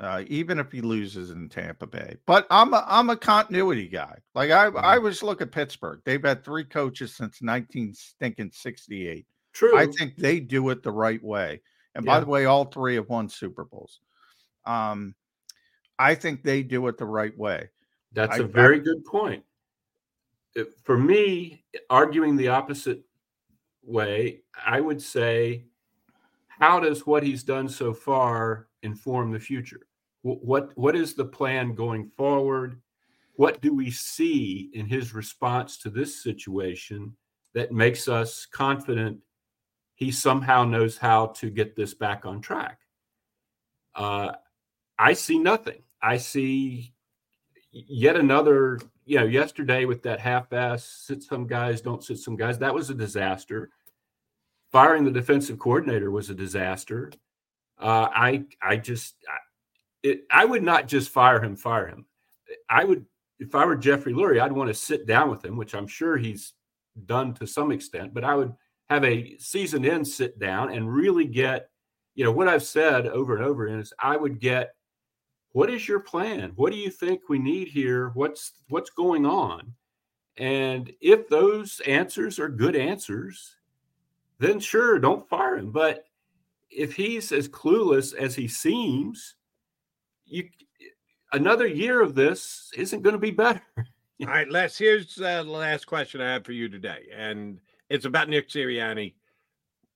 uh, 0.00 0.24
even 0.26 0.58
if 0.58 0.72
he 0.72 0.80
loses 0.80 1.30
in 1.30 1.48
Tampa 1.48 1.86
Bay. 1.86 2.16
But 2.26 2.46
I'm 2.50 2.74
a 2.74 2.84
I'm 2.88 3.10
a 3.10 3.16
continuity 3.16 3.88
guy. 3.88 4.18
Like 4.34 4.50
I 4.50 4.66
Mm-hmm. 4.66 4.78
I 4.78 4.96
always 4.96 5.22
look 5.22 5.40
at 5.40 5.52
Pittsburgh. 5.52 6.00
They've 6.04 6.22
had 6.22 6.44
three 6.44 6.64
coaches 6.64 7.14
since 7.14 7.40
19 7.42 7.94
stinking 7.94 8.50
68. 8.52 9.26
True. 9.52 9.78
I 9.78 9.86
think 9.86 10.16
they 10.16 10.40
do 10.40 10.70
it 10.70 10.82
the 10.82 10.90
right 10.90 11.22
way. 11.22 11.60
And 11.94 12.04
by 12.04 12.18
the 12.18 12.26
way, 12.26 12.44
all 12.46 12.64
three 12.64 12.96
have 12.96 13.08
won 13.08 13.28
Super 13.28 13.64
Bowls. 13.64 14.00
Um, 14.66 15.14
I 15.96 16.16
think 16.16 16.42
they 16.42 16.64
do 16.64 16.88
it 16.88 16.98
the 16.98 17.06
right 17.06 17.36
way. 17.38 17.70
That's 18.12 18.38
a 18.38 18.42
a 18.44 18.46
very 18.46 18.80
good 18.80 19.04
point. 19.04 19.44
It- 20.56 20.74
for 20.82 20.98
me, 20.98 21.64
arguing 21.88 22.36
the 22.36 22.48
opposite 22.48 23.02
way, 23.84 24.42
I 24.66 24.80
would 24.80 25.00
say, 25.00 25.66
how 26.48 26.80
does 26.80 27.06
what 27.06 27.22
he's 27.22 27.44
done 27.44 27.68
so 27.68 27.92
far 27.94 28.68
inform 28.84 29.32
the 29.32 29.40
future? 29.40 29.80
What 30.22 30.76
what 30.76 30.96
is 30.96 31.14
the 31.14 31.24
plan 31.24 31.74
going 31.74 32.10
forward? 32.16 32.80
What 33.36 33.60
do 33.60 33.74
we 33.74 33.90
see 33.90 34.70
in 34.72 34.86
his 34.86 35.12
response 35.12 35.76
to 35.78 35.90
this 35.90 36.22
situation 36.22 37.16
that 37.52 37.72
makes 37.72 38.08
us 38.08 38.46
confident 38.46 39.18
he 39.96 40.10
somehow 40.10 40.64
knows 40.64 40.96
how 40.96 41.26
to 41.26 41.50
get 41.50 41.76
this 41.76 41.94
back 41.94 42.24
on 42.24 42.40
track? 42.40 42.78
Uh, 43.94 44.32
I 44.98 45.12
see 45.12 45.38
nothing. 45.38 45.82
I 46.00 46.16
see 46.16 46.94
yet 47.70 48.16
another, 48.16 48.78
you 49.04 49.18
know, 49.18 49.26
yesterday 49.26 49.84
with 49.84 50.02
that 50.04 50.20
half-ass 50.20 50.84
sit 50.84 51.22
some 51.22 51.46
guys, 51.46 51.80
don't 51.80 52.04
sit 52.04 52.18
some 52.18 52.36
guys. 52.36 52.58
That 52.58 52.74
was 52.74 52.90
a 52.90 52.94
disaster. 52.94 53.70
Firing 54.70 55.04
the 55.04 55.10
defensive 55.10 55.58
coordinator 55.58 56.10
was 56.10 56.30
a 56.30 56.34
disaster. 56.34 57.12
Uh, 57.84 58.08
I 58.14 58.44
I 58.62 58.76
just 58.78 59.14
I, 59.28 59.36
it, 60.02 60.24
I 60.30 60.46
would 60.46 60.62
not 60.62 60.88
just 60.88 61.10
fire 61.10 61.40
him, 61.42 61.54
fire 61.54 61.86
him. 61.86 62.06
I 62.70 62.82
would 62.84 63.04
if 63.38 63.54
I 63.54 63.66
were 63.66 63.76
Jeffrey 63.76 64.14
Lurie, 64.14 64.40
I'd 64.40 64.52
want 64.52 64.68
to 64.68 64.74
sit 64.74 65.06
down 65.06 65.28
with 65.28 65.44
him, 65.44 65.56
which 65.56 65.74
I'm 65.74 65.86
sure 65.86 66.16
he's 66.16 66.54
done 67.04 67.34
to 67.34 67.46
some 67.46 67.70
extent. 67.70 68.14
But 68.14 68.24
I 68.24 68.34
would 68.34 68.54
have 68.88 69.04
a 69.04 69.36
season 69.36 69.84
end 69.84 70.08
sit 70.08 70.38
down 70.38 70.72
and 70.72 70.92
really 70.92 71.26
get, 71.26 71.68
you 72.14 72.24
know, 72.24 72.32
what 72.32 72.48
I've 72.48 72.62
said 72.62 73.06
over 73.06 73.36
and 73.36 73.44
over 73.44 73.68
is 73.68 73.92
I 73.98 74.16
would 74.16 74.40
get 74.40 74.74
what 75.54 75.70
is 75.70 75.86
your 75.86 76.00
plan 76.00 76.50
what 76.56 76.72
do 76.72 76.78
you 76.78 76.90
think 76.90 77.28
we 77.28 77.38
need 77.38 77.68
here 77.68 78.10
what's 78.14 78.54
what's 78.70 78.90
going 78.90 79.24
on 79.24 79.72
and 80.36 80.92
if 81.00 81.28
those 81.28 81.80
answers 81.86 82.40
are 82.40 82.48
good 82.48 82.74
answers 82.74 83.56
then 84.40 84.58
sure 84.58 84.98
don't 84.98 85.28
fire 85.28 85.56
him 85.56 85.70
but 85.70 86.06
if 86.74 86.94
he's 86.94 87.32
as 87.32 87.48
clueless 87.48 88.14
as 88.14 88.34
he 88.34 88.48
seems 88.48 89.36
you 90.26 90.48
another 91.32 91.66
year 91.66 92.00
of 92.00 92.14
this 92.14 92.70
isn't 92.76 93.02
going 93.02 93.14
to 93.14 93.18
be 93.18 93.30
better 93.30 93.62
All 94.20 94.28
right, 94.28 94.48
Les, 94.48 94.78
here's 94.78 95.20
uh, 95.20 95.42
the 95.42 95.50
last 95.50 95.86
question 95.86 96.20
I 96.20 96.34
have 96.34 96.44
for 96.44 96.52
you 96.52 96.68
today. 96.68 97.08
And 97.14 97.58
it's 97.90 98.04
about 98.04 98.28
Nick 98.28 98.48
Sirianni, 98.48 99.14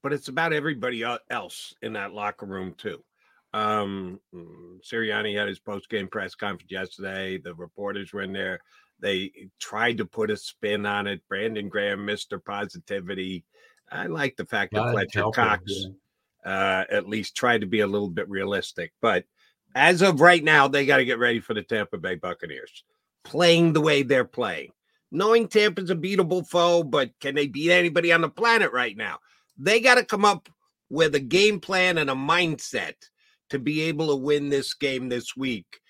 but 0.03 0.13
it's 0.13 0.27
about 0.27 0.53
everybody 0.53 1.05
else 1.31 1.75
in 1.83 1.93
that 1.93 2.13
locker 2.13 2.47
room, 2.47 2.75
too. 2.77 3.03
Um, 3.55 4.19
Sirianni 4.83 5.39
had 5.39 5.47
his 5.47 5.61
post 5.61 5.89
game 5.89 6.09
press 6.09 6.35
conference 6.35 6.71
yesterday. 6.71 7.39
The 7.39 7.55
reporters 7.55 8.13
were 8.13 8.23
in 8.23 8.33
there. 8.33 8.59
They 8.99 9.31
tried 9.61 9.99
to 9.99 10.05
put 10.05 10.33
a 10.33 10.37
spin 10.37 10.85
on 10.85 11.07
it. 11.07 11.23
Brandon 11.29 11.69
Graham, 11.69 12.01
Mr. 12.01 12.45
Positivity. 12.45 13.45
I 13.91 14.07
like 14.07 14.37
the 14.37 14.47
fact 14.47 14.73
that 14.73 14.83
God 14.83 14.93
Fletcher 14.93 15.21
help 15.21 15.37
him, 15.37 15.45
Cox 15.45 15.73
uh, 16.45 16.85
at 16.91 17.09
least 17.09 17.37
try 17.37 17.59
to 17.59 17.67
be 17.67 17.81
a 17.81 17.87
little 17.87 18.09
bit 18.09 18.29
realistic. 18.29 18.93
But 19.01 19.25
as 19.75 20.03
of 20.03 20.21
right 20.21 20.43
now, 20.43 20.69
they 20.69 20.87
got 20.87 20.97
to 20.99 21.05
get 21.05 21.19
ready 21.19 21.41
for 21.41 21.55
the 21.55 21.63
Tampa 21.63 21.99
Bay 21.99 22.15
Buccaneers. 22.15 22.85
playing 23.25 23.73
the 23.73 23.81
way 23.81 24.03
they're 24.03 24.25
playing. 24.25 24.73
Knowing 25.11 25.49
Tampa's 25.49 25.91
a 25.91 25.95
beatable 25.95 26.47
foe, 26.47 26.83
but 26.83 27.11
can 27.21 27.35
they 27.35 27.47
beat 27.47 27.71
anybody 27.71 28.13
on 28.13 28.21
the 28.21 28.29
planet 28.29 28.73
right 28.73 28.97
now? 28.97 29.19
They 29.59 29.81
got 29.81 29.97
to 29.97 30.05
come 30.05 30.25
up 30.25 30.49
with 30.91 31.15
a 31.15 31.21
game 31.21 31.61
plan 31.61 31.99
and 31.99 32.11
a 32.11 32.15
mindset 32.15 32.95
to 33.51 33.59
be 33.59 33.83
able 33.83 34.09
to 34.09 34.17
win 34.17 34.49
this 34.49 34.75
game 34.75 35.09
this 35.09 35.37
week. 35.37 35.81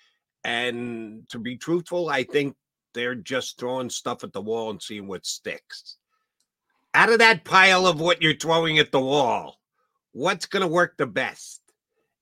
And 0.43 1.27
to 1.29 1.39
be 1.39 1.57
truthful, 1.57 2.09
I 2.09 2.23
think 2.23 2.55
they're 2.93 3.15
just 3.15 3.59
throwing 3.59 3.89
stuff 3.89 4.23
at 4.23 4.33
the 4.33 4.41
wall 4.41 4.69
and 4.69 4.81
seeing 4.81 5.07
what 5.07 5.25
sticks. 5.25 5.97
Out 6.93 7.11
of 7.11 7.19
that 7.19 7.43
pile 7.43 7.85
of 7.85 7.99
what 7.99 8.21
you're 8.21 8.35
throwing 8.35 8.79
at 8.79 8.91
the 8.91 8.99
wall, 8.99 9.58
what's 10.19 10.45
going 10.45 10.61
to 10.61 10.67
work 10.67 10.97
the 10.97 11.07
best? 11.07 11.61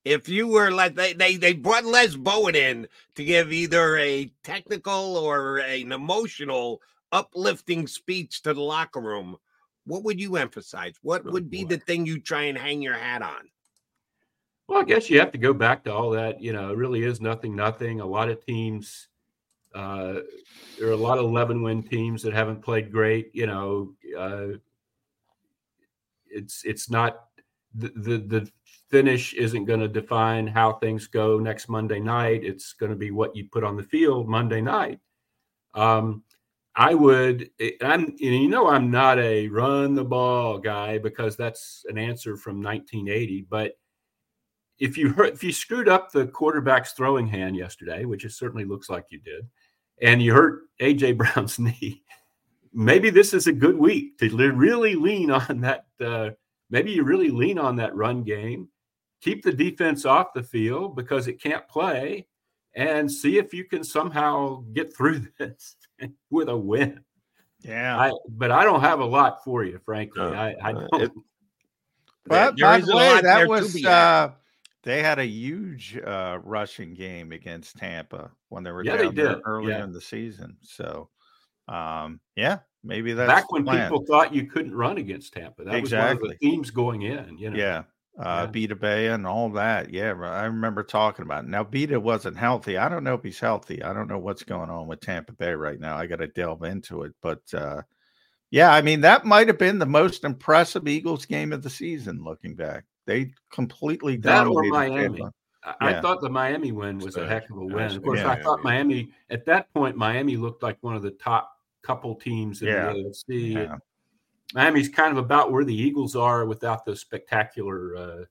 If 0.06 0.30
you 0.30 0.48
were 0.48 0.72
like 0.72 0.96
they, 0.96 1.14
they 1.14 1.36
they 1.36 1.54
brought 1.54 1.84
Les 1.84 2.16
Bowen 2.16 2.56
in 2.56 2.88
to 3.16 3.26
give 3.26 3.52
either 3.52 3.98
a 3.98 4.32
technical 4.44 5.18
or 5.18 5.58
an 5.58 5.92
emotional 5.92 6.82
uplifting 7.12 7.88
speech 7.88 8.42
to 8.44 8.54
the 8.54 8.62
locker 8.62 9.02
room, 9.02 9.38
what 9.86 10.04
would 10.04 10.20
you 10.22 10.38
emphasize? 10.38 10.96
What 11.02 11.26
Oh, 11.26 11.32
would 11.32 11.50
be 11.50 11.64
the 11.66 11.78
thing 11.78 12.06
you 12.06 12.20
try 12.22 12.44
and 12.44 12.58
hang 12.58 12.82
your 12.82 12.94
hat 12.96 13.22
on? 13.22 13.50
Well, 14.68 14.82
I 14.82 14.84
guess 14.84 15.10
you 15.10 15.20
have 15.20 15.32
to 15.32 15.38
go 15.38 15.54
back 15.54 15.84
to 15.86 15.94
all 15.94 16.10
that. 16.12 16.42
You 16.42 16.54
know, 16.54 16.72
it 16.72 16.78
really 16.78 17.04
is 17.04 17.22
nothing, 17.22 17.56
nothing. 17.56 18.02
A 18.02 18.06
lot 18.06 18.30
of 18.30 18.46
teams, 18.46 19.08
uh, 19.74 20.20
there 20.78 20.90
are 20.90 20.92
a 20.92 20.98
lot 20.98 21.18
of 21.18 21.26
11 21.26 21.62
win 21.62 21.84
teams 21.84 22.22
that 22.24 22.34
haven't 22.34 22.62
played 22.62 22.92
great. 22.92 23.32
You 23.34 23.48
know, 23.48 23.94
uh, 24.18 24.58
it's 26.30 26.64
it's 26.66 26.90
not 26.90 27.27
the 27.78 28.18
the, 28.18 28.52
finish 28.90 29.34
isn't 29.34 29.66
going 29.66 29.80
to 29.80 29.88
define 29.88 30.48
how 30.48 30.74
things 30.74 31.08
go 31.08 31.40
next 31.40 31.68
Monday 31.70 32.00
night. 32.00 32.44
It's 32.44 32.74
going 32.74 32.92
to 32.92 32.96
be 32.98 33.12
what 33.12 33.36
you 33.36 33.48
put 33.52 33.64
on 33.64 33.76
the 33.76 33.84
field 33.84 34.30
Monday 34.30 34.62
night. 34.62 35.00
Um, 35.74 36.24
I 36.76 36.94
would, 36.94 37.50
I'm, 37.82 38.16
you 38.18 38.48
know, 38.48 38.68
I'm 38.68 38.92
not 38.92 39.18
a 39.20 39.48
run 39.48 39.96
the 39.96 40.06
ball 40.06 40.60
guy 40.60 41.00
because 41.00 41.36
that's 41.36 41.84
an 41.90 41.98
answer 41.98 42.38
from 42.38 42.62
1980. 42.62 43.48
But 43.50 43.74
if 44.80 44.96
you 44.96 45.10
hurt, 45.10 45.34
if 45.34 45.44
you 45.44 45.52
screwed 45.52 45.90
up 45.90 46.12
the 46.12 46.28
quarterback's 46.28 46.94
throwing 46.94 47.28
hand 47.28 47.56
yesterday, 47.56 48.06
which 48.06 48.26
it 48.26 48.32
certainly 48.32 48.64
looks 48.64 48.90
like 48.90 49.06
you 49.10 49.20
did, 49.20 49.48
and 50.02 50.22
you 50.22 50.34
hurt 50.34 50.62
AJ 50.80 51.18
Brown's 51.34 51.58
knee, 51.58 52.04
maybe 52.74 53.10
this 53.10 53.34
is 53.34 53.48
a 53.48 53.54
good 53.54 53.78
week 53.78 54.20
to 54.20 54.30
really 54.30 54.96
lean 54.96 55.32
on 55.32 55.62
that. 55.62 55.86
Uh, 56.00 56.30
maybe 56.70 56.92
you 56.92 57.04
really 57.04 57.30
lean 57.30 57.58
on 57.60 57.76
that 57.78 57.96
run 57.96 58.24
game, 58.24 58.70
keep 59.22 59.44
the 59.44 59.52
defense 59.54 60.06
off 60.06 60.34
the 60.34 60.44
field 60.44 60.96
because 60.96 61.28
it 61.28 61.42
can't 61.42 61.68
play, 61.68 62.28
and 62.76 63.12
see 63.12 63.38
if 63.38 63.54
you 63.54 63.64
can 63.66 63.84
somehow 63.84 64.64
get 64.74 64.96
through 64.96 65.22
this 65.40 65.76
with 66.30 66.50
a 66.50 66.58
win. 66.58 67.04
Yeah, 67.62 67.98
I, 68.00 68.12
but 68.30 68.52
I 68.52 68.64
don't 68.64 68.82
have 68.82 69.00
a 69.00 69.06
lot 69.06 69.44
for 69.44 69.64
you, 69.64 69.80
frankly. 69.84 70.22
No, 70.22 70.34
I, 70.34 70.56
I 70.64 70.74
uh, 70.74 70.88
don't. 70.92 71.02
it- 71.04 71.12
But 72.26 72.56
There 72.58 72.66
by 72.66 72.80
the 72.82 72.94
a 72.94 72.96
way, 72.98 73.08
lot 73.14 73.24
there 73.24 73.34
that 73.40 73.44
to 73.44 73.48
was 73.50 73.74
be 73.74 73.82
had. 73.84 73.92
uh, 73.92 74.32
they 74.84 75.02
had 75.02 75.18
a 75.20 75.26
huge 75.26 75.98
uh, 75.98 76.40
rushing 76.44 76.94
game 76.94 77.32
against 77.32 77.78
Tampa 77.78 78.32
when 78.50 78.64
they 78.64 78.72
were 78.72 78.84
Yeah, 78.86 78.96
they 78.96 79.06
down 79.06 79.16
there 79.16 79.36
did. 79.36 79.42
earlier 79.46 79.78
Yeah. 79.80 79.84
in 79.84 79.92
the 79.92 80.00
season. 80.00 80.56
So, 80.62 81.10
um, 81.68 82.22
yeah, 82.36 82.60
maybe 82.84 83.14
that's 83.14 83.32
back 83.32 83.52
when 83.52 83.64
plan. 83.64 83.90
people 83.90 84.06
thought 84.06 84.34
you 84.34 84.46
couldn't 84.46 84.76
run 84.76 84.98
against 84.98 85.34
Tampa. 85.34 85.64
That 85.64 85.82
was 85.82 85.92
one 85.92 86.12
of 86.12 86.20
the 86.20 86.36
themes 86.42 86.72
going 86.72 87.04
in. 87.04 87.38
You 87.38 87.52
know. 87.52 87.58
Yeah. 87.58 87.84
Uh, 88.20 88.48
Yeah. 88.48 88.68
Vita 88.68 88.76
Vea 88.76 89.08
and 89.14 89.28
all 89.28 89.50
that. 89.52 89.92
Yeah, 89.94 90.14
I 90.20 90.46
remember 90.46 90.82
talking 90.84 91.24
about 91.24 91.44
it. 91.44 91.50
Now, 91.50 91.64
Vita 91.64 92.00
wasn't 92.00 92.36
healthy. 92.38 92.76
I 92.78 92.90
don't 92.90 93.04
know 93.04 93.14
if 93.14 93.22
he's 93.24 93.40
healthy. 93.40 93.84
I 93.84 93.94
don't 93.94 94.08
know 94.08 94.18
what's 94.18 94.44
going 94.44 94.72
on 94.72 94.88
with 94.88 95.02
Tampa 95.02 95.34
Bay 95.34 95.52
right 95.52 95.80
now. 95.80 95.96
I 95.98 96.08
got 96.08 96.16
to 96.18 96.28
delve 96.28 96.64
into 96.64 97.04
it. 97.04 97.14
But 97.22 97.42
uh, 97.54 97.84
yeah, 98.50 98.72
I 98.74 98.82
mean, 98.82 99.02
that 99.02 99.26
might 99.26 99.48
have 99.48 99.60
been 99.60 99.78
the 99.78 99.86
most 99.86 100.24
impressive 100.24 100.88
Eagles 100.88 101.26
game 101.26 101.54
of 101.54 101.62
the 101.62 101.70
season 101.70 102.24
looking 102.24 102.56
back. 102.56 102.86
They 103.06 103.34
completely 103.52 104.18
That 104.18 104.48
or 104.48 104.64
Miami. 104.64 105.20
Tampa. 105.20 105.34
I, 105.80 105.90
Yeah. 105.92 106.02
thought 106.02 106.22
the 106.22 106.30
Miami 106.30 106.72
win 106.72 106.98
was 106.98 107.18
a 107.18 107.28
heck 107.28 107.50
of 107.50 107.58
a 107.58 107.66
win. 107.66 107.96
Of 107.96 108.02
course, 108.02 108.20
Yeah. 108.20 108.32
I 108.32 108.42
thought 108.42 108.64
Miami 108.64 109.12
at 109.30 109.46
that 109.46 109.72
point. 109.74 109.96
Miami 109.96 110.38
looked 110.38 110.64
like 110.64 110.78
one 110.82 110.96
of 110.96 111.04
the 111.04 111.12
top 111.12 111.52
couple 111.88 112.14
teams 112.16 112.62
in 112.62 112.68
Yeah. 112.68 112.92
the 112.92 113.00
AFC. 113.06 113.54
Yeah. 113.54 113.78
Miami's 114.54 114.90
kind 114.90 115.12
of 115.12 115.18
about 115.18 115.52
where 115.52 115.64
the 115.64 115.76
Eagles 115.76 116.16
are 116.16 116.46
without 116.46 116.86
the 116.86 116.96
spectacular, 116.96 117.96
uh, 117.96 118.26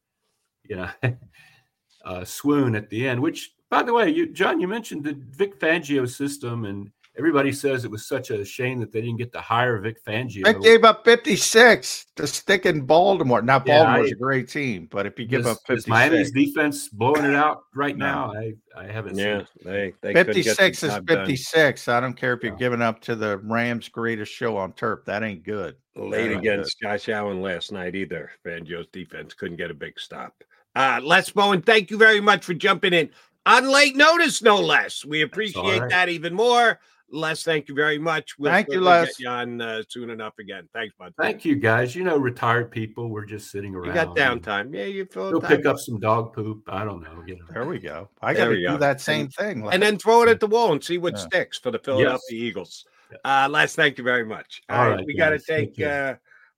you 0.65 0.77
know, 0.77 0.91
uh, 2.05 2.24
swoon 2.24 2.74
at 2.77 2.91
the 2.91 3.09
end. 3.09 3.20
Which, 3.20 3.55
by 3.70 3.83
the 3.83 3.93
way, 3.95 4.11
you 4.11 4.33
John, 4.33 4.61
you 4.61 4.69
mentioned 4.69 5.05
the 5.05 5.15
Vic 5.15 5.59
Fangio 5.59 6.09
system, 6.09 6.65
and 6.66 6.91
everybody 7.18 7.52
says 7.52 7.84
it 7.84 7.90
was 7.90 8.06
such 8.06 8.30
a 8.30 8.44
shame 8.44 8.78
that 8.80 8.93
they 8.93 9.01
didn't 9.01 9.16
get 9.16 9.32
to 9.32 9.40
hire 9.40 9.78
Vic 9.78 10.05
Fangio. 10.05 10.44
They 10.44 10.55
gave 10.55 10.84
up 10.84 11.05
56 11.05 12.06
to 12.16 12.26
stick 12.26 12.66
in 12.66 12.82
Baltimore. 12.82 13.43
Now, 13.43 13.62
Yeah, 13.64 13.84
Baltimore's 13.84 14.10
I- 14.12 14.14
a 14.14 14.18
great 14.18 14.48
team, 14.48 14.88
but 14.90 15.06
if 15.06 15.18
you 15.18 15.26
give 15.26 15.40
Is- 15.40 15.47
up 15.47 15.56
is 15.59 15.84
56, 15.84 15.88
Miami's 15.88 16.30
defense 16.32 16.88
blowing 16.88 17.24
it 17.24 17.34
out 17.34 17.64
right 17.74 17.97
No. 17.97 18.06
now? 18.06 18.32
I, 18.34 18.52
I 18.76 18.86
haven't 18.86 19.16
Yeah, 19.16 19.38
seen. 19.38 19.47
they 19.64 19.93
they 20.02 20.12
couldn't 20.12 20.34
get 20.34 20.44
the 20.44 20.55
56 20.55 20.82
is 20.82 20.90
job 20.93 21.06
done. 21.06 21.16
56. 21.18 21.88
I 21.88 22.01
don't 22.01 22.14
care 22.16 22.32
if 22.34 22.43
you're 22.43 22.56
giving 22.56 22.82
up 22.82 23.01
to 23.02 23.14
the 23.16 23.38
Rams' 23.38 23.88
greatest 23.88 24.32
show 24.32 24.56
on 24.56 24.72
turf. 24.72 25.01
That 25.06 25.22
ain't 25.22 25.43
good. 25.44 25.76
late 25.94 26.10
That 26.10 26.20
ain't 26.30 26.38
against 26.40 26.78
Josh 26.82 27.09
Allen 27.09 27.40
last 27.40 27.72
night 27.72 27.94
either. 27.94 28.30
Fangio's 28.44 28.86
defense 28.93 29.32
couldn't 29.32 29.56
get 29.56 29.70
a 29.70 29.74
big 29.74 29.98
stop. 29.98 30.44
Uh, 30.74 31.01
Les 31.02 31.30
Bowen, 31.30 31.62
thank 31.62 31.90
you 31.90 31.97
very 31.97 32.20
much 32.20 32.44
for 32.44 32.52
jumping 32.52 32.93
in 32.93 33.09
on 33.47 33.66
late 33.70 33.97
notice, 33.97 34.43
no 34.43 34.60
less. 34.60 35.06
We 35.06 35.22
appreciate 35.22 35.80
right. 35.80 35.90
that 35.90 36.09
even 36.10 36.34
more. 36.34 36.80
Les, 37.11 37.43
thank 37.45 37.69
you 37.69 37.74
very 37.74 37.99
much. 37.99 38.37
We'll 38.39 38.51
Thank 38.51 38.66
you, 38.69 38.74
certainly 38.74 38.91
Les. 38.91 39.07
Get 39.07 39.19
you 39.20 39.28
on 39.28 39.61
uh, 39.61 39.83
soon 39.89 40.11
enough 40.11 40.35
again. 40.41 40.69
Thanks, 40.74 40.95
bud. 40.99 41.15
Thank 41.20 41.45
you, 41.45 41.55
guys. 41.55 41.95
You 41.95 42.03
know, 42.03 42.16
retired 42.16 42.70
people, 42.73 43.11
we're 43.11 43.24
just 43.24 43.51
sitting 43.53 43.74
around. 43.77 43.89
You 43.89 43.95
got 43.95 44.16
downtime. 44.16 44.74
Yeah, 44.74 44.87
you 44.87 45.05
feel 45.07 45.31
Go 45.31 45.41
time. 45.41 45.57
pick 45.57 45.66
up 45.66 45.78
some 45.78 46.01
dog 46.01 46.33
poop. 46.33 46.65
I 46.69 46.85
don't 46.85 47.01
know. 47.03 47.23
You 47.27 47.37
know. 47.37 47.45
There 47.53 47.65
we 47.65 47.78
go. 47.78 48.09
I 48.23 48.35
got 48.35 48.47
to 48.49 48.57
do 48.57 48.66
go. 48.66 48.77
that 48.78 49.01
same 49.01 49.27
And- 49.27 49.35
thing. 49.35 49.69
and 49.73 49.81
then 49.83 49.99
throw 49.99 50.23
it 50.23 50.28
at 50.28 50.41
the 50.41 50.49
wall 50.49 50.73
and 50.73 50.83
see 50.83 50.99
what 50.99 51.15
Yeah. 51.15 51.20
sticks 51.20 51.59
for 51.59 51.70
the 51.70 51.78
Philadelphia 51.78 52.19
Eagles. 52.43 52.85
Uh, 53.24 53.47
Les, 53.51 53.74
thank 53.77 53.99
you 53.99 54.05
very 54.05 54.24
much. 54.24 54.62
All 54.69 54.77
All 54.81 54.89
right, 54.91 54.97
right, 54.97 55.07
we 55.07 55.16
got 55.16 55.31
to 55.31 55.39
take 55.39 55.81
uh, 55.81 56.16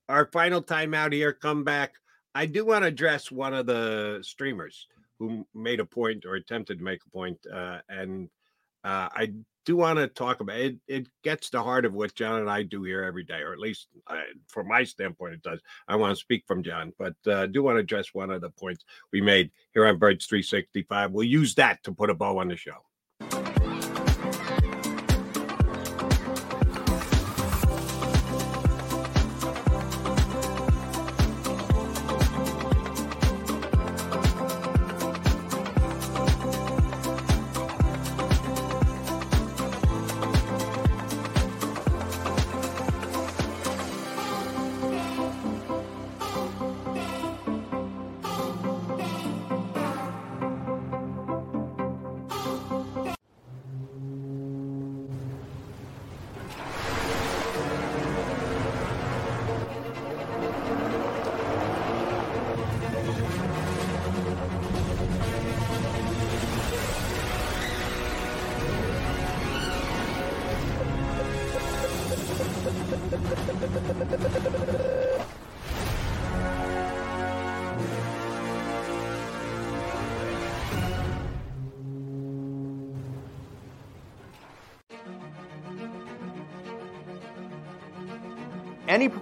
our 0.09 0.31
final 0.33 0.62
time 0.62 0.95
out 0.95 1.12
here. 1.12 1.35
Come 1.35 1.62
back. 1.62 1.95
I 2.35 2.47
do 2.47 2.65
want 2.65 2.85
to 2.85 2.89
address 2.89 3.31
one 3.31 3.53
of 3.53 3.66
the 3.66 4.20
streamers 4.23 4.87
who 5.19 5.47
made 5.55 5.81
a 5.81 5.85
point 5.85 6.25
or 6.25 6.37
attempted 6.37 6.79
to 6.79 6.85
make 6.85 7.01
a 7.07 7.11
point, 7.11 7.39
uh, 7.53 7.81
and 7.91 8.31
uh, 8.85 9.09
I 9.12 9.33
do 9.69 9.77
want 9.77 9.99
to 9.99 10.09
talk 10.09 10.40
about 10.40 10.59
it. 10.59 10.77
It 10.89 11.09
gets 11.23 11.51
the 11.51 11.62
heart 11.62 11.85
of 11.85 11.93
what 11.93 12.15
John 12.15 12.40
and 12.40 12.49
I 12.49 12.62
do 12.62 12.85
here 12.85 13.05
every 13.05 13.23
day, 13.23 13.40
or 13.40 13.53
at 13.53 13.59
least 13.59 13.89
uh, 14.07 14.16
from 14.47 14.66
my 14.66 14.82
standpoint, 14.82 15.35
it 15.35 15.43
does. 15.43 15.61
I 15.86 15.97
want 15.97 16.16
to 16.16 16.16
speak 16.16 16.45
from 16.49 16.62
John, 16.62 16.95
but 16.99 17.15
uh, 17.27 17.45
do 17.45 17.62
want 17.62 17.77
to 17.77 17.81
address 17.81 18.15
one 18.15 18.31
of 18.31 18.40
the 18.40 18.49
points 18.49 18.86
we 19.12 19.20
made 19.20 19.51
here 19.74 19.85
on 19.85 19.99
Birds 19.99 20.24
365. 20.24 21.12
We'll 21.12 21.24
use 21.24 21.55
that 21.57 21.85
to 21.85 21.93
put 21.93 22.09
a 22.09 22.15
bow 22.15 22.39
on 22.39 22.49
the 22.49 22.57
show. 22.57 22.78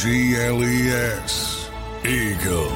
G 0.00 0.36
L 0.36 0.62
E 0.62 0.90
S. 0.90 1.68
Eagles. 2.04 2.70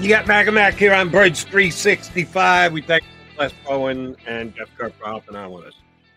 You 0.00 0.08
got 0.08 0.26
Mac 0.26 0.46
and 0.46 0.54
Mac 0.54 0.72
here 0.76 0.94
on 0.94 1.10
Birds 1.10 1.44
365. 1.44 2.72
We 2.72 2.80
thank 2.80 3.04
Les 3.38 3.52
Bowen 3.66 4.16
and 4.26 4.54
Jeff 4.54 4.70
Kerr 4.78 4.88
for 4.88 5.04
helping 5.04 5.36
out 5.36 5.52
with 5.52 5.66
us. 5.66 5.74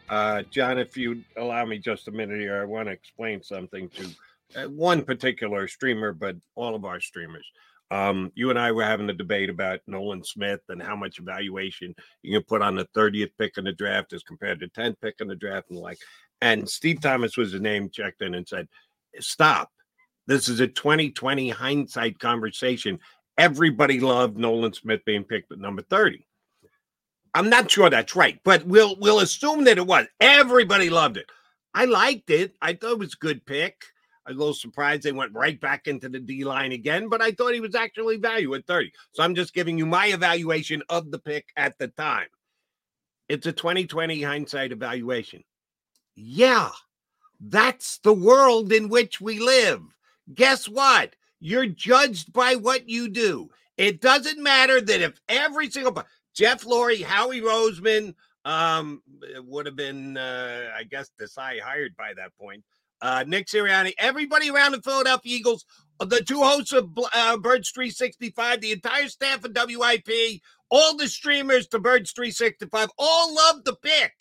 Uh, 0.07 0.43
John, 0.43 0.77
if 0.77 0.95
you 0.95 1.21
allow 1.35 1.65
me 1.65 1.79
just 1.79 2.07
a 2.07 2.11
minute 2.11 2.39
here, 2.39 2.61
I 2.61 2.63
want 2.63 2.87
to 2.87 2.93
explain 2.93 3.43
something 3.43 3.89
to 3.89 4.07
uh, 4.55 4.69
one 4.69 5.03
particular 5.03 5.67
streamer, 5.67 6.13
but 6.13 6.37
all 6.55 6.75
of 6.75 6.85
our 6.85 7.01
streamers. 7.01 7.45
Um, 7.89 8.31
you 8.35 8.49
and 8.49 8.59
I 8.59 8.71
were 8.71 8.83
having 8.83 9.09
a 9.09 9.13
debate 9.13 9.49
about 9.49 9.79
Nolan 9.87 10.23
Smith 10.23 10.59
and 10.69 10.81
how 10.81 10.95
much 10.95 11.19
evaluation 11.19 11.95
you 12.21 12.37
can 12.37 12.43
put 12.43 12.61
on 12.61 12.75
the 12.75 12.87
30th 12.95 13.31
pick 13.39 13.57
in 13.57 13.63
the 13.63 13.71
draft 13.71 14.13
as 14.13 14.23
compared 14.23 14.59
to 14.59 14.67
10th 14.67 14.99
pick 15.01 15.15
in 15.19 15.27
the 15.27 15.35
draft 15.35 15.69
and 15.69 15.79
like. 15.79 15.99
And 16.41 16.69
Steve 16.69 17.01
Thomas 17.01 17.37
was 17.37 17.53
the 17.53 17.59
name 17.59 17.89
checked 17.89 18.21
in 18.21 18.35
and 18.35 18.47
said, 18.47 18.67
Stop. 19.19 19.71
This 20.27 20.49
is 20.49 20.59
a 20.59 20.67
2020 20.67 21.49
hindsight 21.49 22.19
conversation. 22.19 22.99
Everybody 23.37 23.99
loved 23.99 24.37
Nolan 24.37 24.73
Smith 24.73 25.01
being 25.05 25.23
picked 25.23 25.51
at 25.51 25.59
number 25.59 25.81
30. 25.83 26.27
I'm 27.33 27.49
not 27.49 27.71
sure 27.71 27.89
that's 27.89 28.15
right, 28.15 28.39
but 28.43 28.65
we'll 28.65 28.95
we'll 28.99 29.19
assume 29.19 29.63
that 29.65 29.77
it 29.77 29.85
was. 29.85 30.07
Everybody 30.19 30.89
loved 30.89 31.17
it. 31.17 31.27
I 31.73 31.85
liked 31.85 32.29
it. 32.31 32.55
I 32.61 32.73
thought 32.73 32.93
it 32.93 32.99
was 32.99 33.13
a 33.13 33.23
good 33.23 33.45
pick. 33.45 33.83
A 34.27 34.33
little 34.33 34.53
surprised 34.53 35.03
they 35.03 35.13
went 35.13 35.33
right 35.33 35.59
back 35.59 35.87
into 35.87 36.09
the 36.09 36.19
D 36.19 36.43
line 36.43 36.73
again, 36.73 37.07
but 37.07 37.21
I 37.21 37.31
thought 37.31 37.53
he 37.53 37.61
was 37.61 37.75
actually 37.75 38.17
value 38.17 38.53
at 38.55 38.67
30. 38.67 38.91
So 39.13 39.23
I'm 39.23 39.35
just 39.35 39.53
giving 39.53 39.77
you 39.77 39.85
my 39.85 40.07
evaluation 40.07 40.83
of 40.89 41.11
the 41.11 41.19
pick 41.19 41.47
at 41.55 41.77
the 41.77 41.87
time. 41.87 42.27
It's 43.29 43.47
a 43.47 43.53
2020 43.53 44.21
hindsight 44.21 44.71
evaluation. 44.71 45.43
Yeah, 46.15 46.71
that's 47.39 47.99
the 47.99 48.13
world 48.13 48.73
in 48.73 48.89
which 48.89 49.21
we 49.21 49.39
live. 49.39 49.81
Guess 50.33 50.67
what? 50.67 51.15
You're 51.39 51.67
judged 51.67 52.33
by 52.33 52.55
what 52.55 52.89
you 52.89 53.09
do. 53.09 53.49
It 53.77 54.01
doesn't 54.01 54.41
matter 54.41 54.81
that 54.81 55.01
if 55.01 55.21
every 55.29 55.69
single 55.69 56.03
Jeff 56.33 56.63
Lurie, 56.63 57.03
Howie 57.03 57.41
Roseman, 57.41 58.15
um, 58.45 59.01
it 59.21 59.43
would 59.45 59.65
have 59.65 59.75
been, 59.75 60.17
uh, 60.17 60.71
I 60.75 60.83
guess, 60.83 61.11
Desai 61.19 61.59
hired 61.59 61.95
by 61.95 62.13
that 62.15 62.35
point. 62.39 62.63
Uh, 63.01 63.23
Nick 63.27 63.47
Sirianni, 63.47 63.93
everybody 63.99 64.49
around 64.49 64.71
the 64.71 64.81
Philadelphia 64.81 65.37
Eagles, 65.37 65.65
uh, 65.99 66.05
the 66.05 66.21
two 66.21 66.41
hosts 66.41 66.73
of 66.73 66.89
uh, 67.13 67.37
Birds 67.37 67.71
365, 67.71 68.61
the 68.61 68.71
entire 68.71 69.07
staff 69.07 69.43
of 69.45 69.55
WIP, 69.55 70.41
all 70.69 70.97
the 70.97 71.07
streamers 71.07 71.67
to 71.67 71.79
Birds 71.79 72.11
365, 72.11 72.89
all 72.97 73.35
love 73.35 73.63
the 73.63 73.75
pick. 73.75 74.13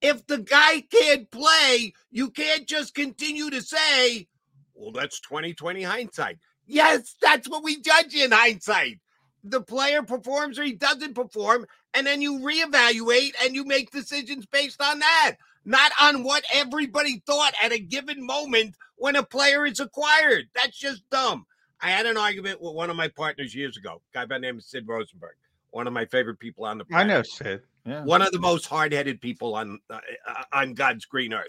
If 0.00 0.26
the 0.26 0.38
guy 0.38 0.82
can't 0.90 1.30
play, 1.30 1.92
you 2.10 2.30
can't 2.30 2.66
just 2.66 2.94
continue 2.94 3.50
to 3.50 3.60
say, 3.60 4.28
well, 4.74 4.92
that's 4.92 5.20
2020 5.20 5.82
hindsight. 5.82 6.38
Yes, 6.66 7.16
that's 7.20 7.48
what 7.48 7.62
we 7.62 7.80
judge 7.80 8.14
in 8.14 8.30
hindsight. 8.30 9.00
The 9.44 9.60
player 9.60 10.02
performs 10.02 10.58
or 10.58 10.64
he 10.64 10.72
doesn't 10.72 11.14
perform, 11.14 11.66
and 11.94 12.06
then 12.06 12.22
you 12.22 12.38
reevaluate 12.40 13.32
and 13.42 13.54
you 13.54 13.64
make 13.64 13.90
decisions 13.90 14.46
based 14.46 14.80
on 14.80 15.00
that, 15.00 15.36
not 15.64 15.92
on 16.00 16.24
what 16.24 16.44
everybody 16.52 17.22
thought 17.26 17.54
at 17.62 17.72
a 17.72 17.78
given 17.78 18.24
moment 18.24 18.74
when 18.96 19.16
a 19.16 19.22
player 19.22 19.66
is 19.66 19.80
acquired. 19.80 20.48
That's 20.54 20.76
just 20.76 21.08
dumb. 21.10 21.46
I 21.80 21.90
had 21.90 22.06
an 22.06 22.16
argument 22.16 22.60
with 22.60 22.74
one 22.74 22.90
of 22.90 22.96
my 22.96 23.08
partners 23.08 23.54
years 23.54 23.76
ago, 23.76 24.02
a 24.14 24.18
guy 24.18 24.26
by 24.26 24.36
the 24.36 24.40
name 24.40 24.58
of 24.58 24.64
Sid 24.64 24.86
Rosenberg, 24.86 25.34
one 25.70 25.86
of 25.86 25.92
my 25.92 26.04
favorite 26.04 26.38
people 26.38 26.64
on 26.64 26.78
the 26.78 26.84
I 26.92 27.04
know 27.04 27.22
Sid. 27.22 27.62
Yeah. 27.86 28.04
One 28.04 28.20
of 28.20 28.32
the 28.32 28.38
most 28.38 28.66
hard-headed 28.66 29.22
people 29.22 29.54
on 29.54 29.78
uh, 29.88 30.00
uh, 30.28 30.42
on 30.52 30.74
God's 30.74 31.06
green 31.06 31.32
earth. 31.32 31.48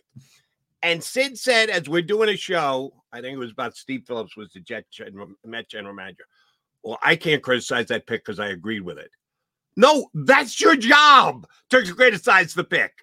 And 0.81 1.03
Sid 1.03 1.37
said, 1.37 1.69
as 1.69 1.89
we're 1.89 2.01
doing 2.01 2.29
a 2.29 2.37
show, 2.37 2.93
I 3.11 3.21
think 3.21 3.35
it 3.35 3.39
was 3.39 3.51
about 3.51 3.75
Steve 3.75 4.05
Phillips 4.07 4.37
was 4.37 4.51
the 4.53 4.61
Jet 4.61 4.85
general, 4.89 5.27
Met 5.45 5.67
general 5.67 5.93
manager. 5.93 6.23
Well, 6.83 6.97
I 7.03 7.15
can't 7.17 7.43
criticize 7.43 7.87
that 7.87 8.07
pick 8.07 8.25
because 8.25 8.39
I 8.39 8.47
agreed 8.47 8.81
with 8.81 8.97
it. 8.97 9.11
No, 9.75 10.09
that's 10.13 10.59
your 10.59 10.75
job 10.75 11.45
to 11.69 11.83
criticize 11.93 12.53
the 12.53 12.63
pick. 12.63 12.93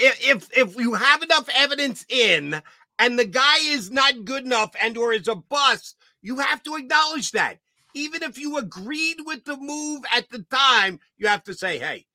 If, 0.00 0.26
if 0.26 0.58
if 0.58 0.76
you 0.76 0.94
have 0.94 1.22
enough 1.22 1.48
evidence 1.54 2.06
in 2.08 2.62
and 2.98 3.18
the 3.18 3.26
guy 3.26 3.58
is 3.60 3.90
not 3.90 4.24
good 4.24 4.44
enough 4.44 4.72
and 4.82 4.96
or 4.96 5.12
is 5.12 5.28
a 5.28 5.34
bust, 5.36 5.96
you 6.22 6.38
have 6.38 6.62
to 6.64 6.76
acknowledge 6.76 7.32
that. 7.32 7.58
Even 7.94 8.22
if 8.22 8.38
you 8.38 8.56
agreed 8.56 9.18
with 9.26 9.44
the 9.44 9.58
move 9.58 10.02
at 10.14 10.28
the 10.30 10.44
time, 10.50 11.00
you 11.18 11.28
have 11.28 11.44
to 11.44 11.54
say, 11.54 11.78
"Hey, 11.78 12.06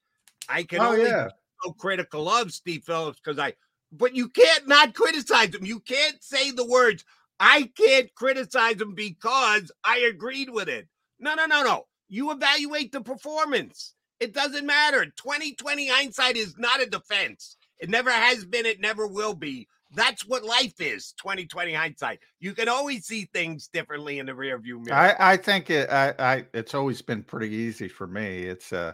I 0.49 0.63
can 0.63 0.81
Oh, 0.81 0.93
only 0.93 1.11
yeah. 1.11 1.25
be 1.27 1.31
so 1.63 1.73
critical 1.73 2.29
of 2.29 2.53
Steve 2.53 2.83
Phillips 2.85 3.19
because 3.23 3.39
I." 3.39 3.53
But 3.91 4.15
you 4.15 4.29
can't 4.29 4.67
not 4.67 4.95
criticize 4.95 5.53
him. 5.55 5.65
You 5.65 5.79
can't 5.79 6.23
say 6.23 6.51
the 6.51 6.65
words, 6.65 7.05
"I 7.39 7.71
can't 7.77 8.13
criticize 8.15 8.81
him 8.81 8.95
because 8.95 9.71
I 9.83 9.99
agreed 9.99 10.49
with 10.49 10.69
it." 10.69 10.87
No, 11.19 11.35
no, 11.35 11.45
no, 11.45 11.63
no. 11.63 11.87
You 12.09 12.31
evaluate 12.31 12.91
the 12.91 13.01
performance. 13.01 13.93
It 14.19 14.33
doesn't 14.33 14.65
matter. 14.65 15.05
2020 15.07 15.87
hindsight 15.87 16.37
is 16.37 16.57
not 16.57 16.81
a 16.81 16.87
defense. 16.87 17.57
It 17.79 17.89
never 17.89 18.11
has 18.11 18.45
been. 18.45 18.65
It 18.65 18.79
never 18.79 19.07
will 19.07 19.33
be. 19.33 19.67
That's 19.93 20.25
what 20.25 20.43
life 20.43 20.79
is. 20.79 21.13
2020 21.19 21.73
hindsight. 21.73 22.19
You 22.39 22.53
can 22.53 22.67
always 22.67 23.05
see 23.05 23.29
things 23.33 23.67
differently 23.67 24.19
in 24.19 24.25
the 24.25 24.33
rearview 24.33 24.83
mirror. 24.83 24.93
I, 24.93 25.15
I 25.33 25.37
think 25.37 25.69
it 25.69 25.89
I, 25.89 26.13
I 26.19 26.45
it's 26.53 26.73
always 26.73 27.01
been 27.01 27.23
pretty 27.23 27.53
easy 27.53 27.87
for 27.87 28.07
me. 28.07 28.43
It's 28.43 28.73
uh 28.73 28.93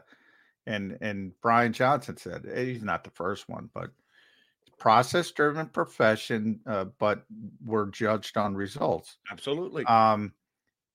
and 0.67 0.97
and 1.01 1.31
Brian 1.41 1.73
Johnson 1.73 2.17
said 2.17 2.45
eh, 2.51 2.65
he's 2.65 2.83
not 2.83 3.03
the 3.03 3.09
first 3.11 3.49
one, 3.49 3.69
but 3.73 3.89
process 4.77 5.31
driven 5.31 5.67
profession, 5.67 6.59
uh, 6.65 6.85
but 6.97 7.23
we're 7.63 7.89
judged 7.89 8.37
on 8.37 8.55
results. 8.55 9.17
Absolutely. 9.31 9.85
Um 9.85 10.33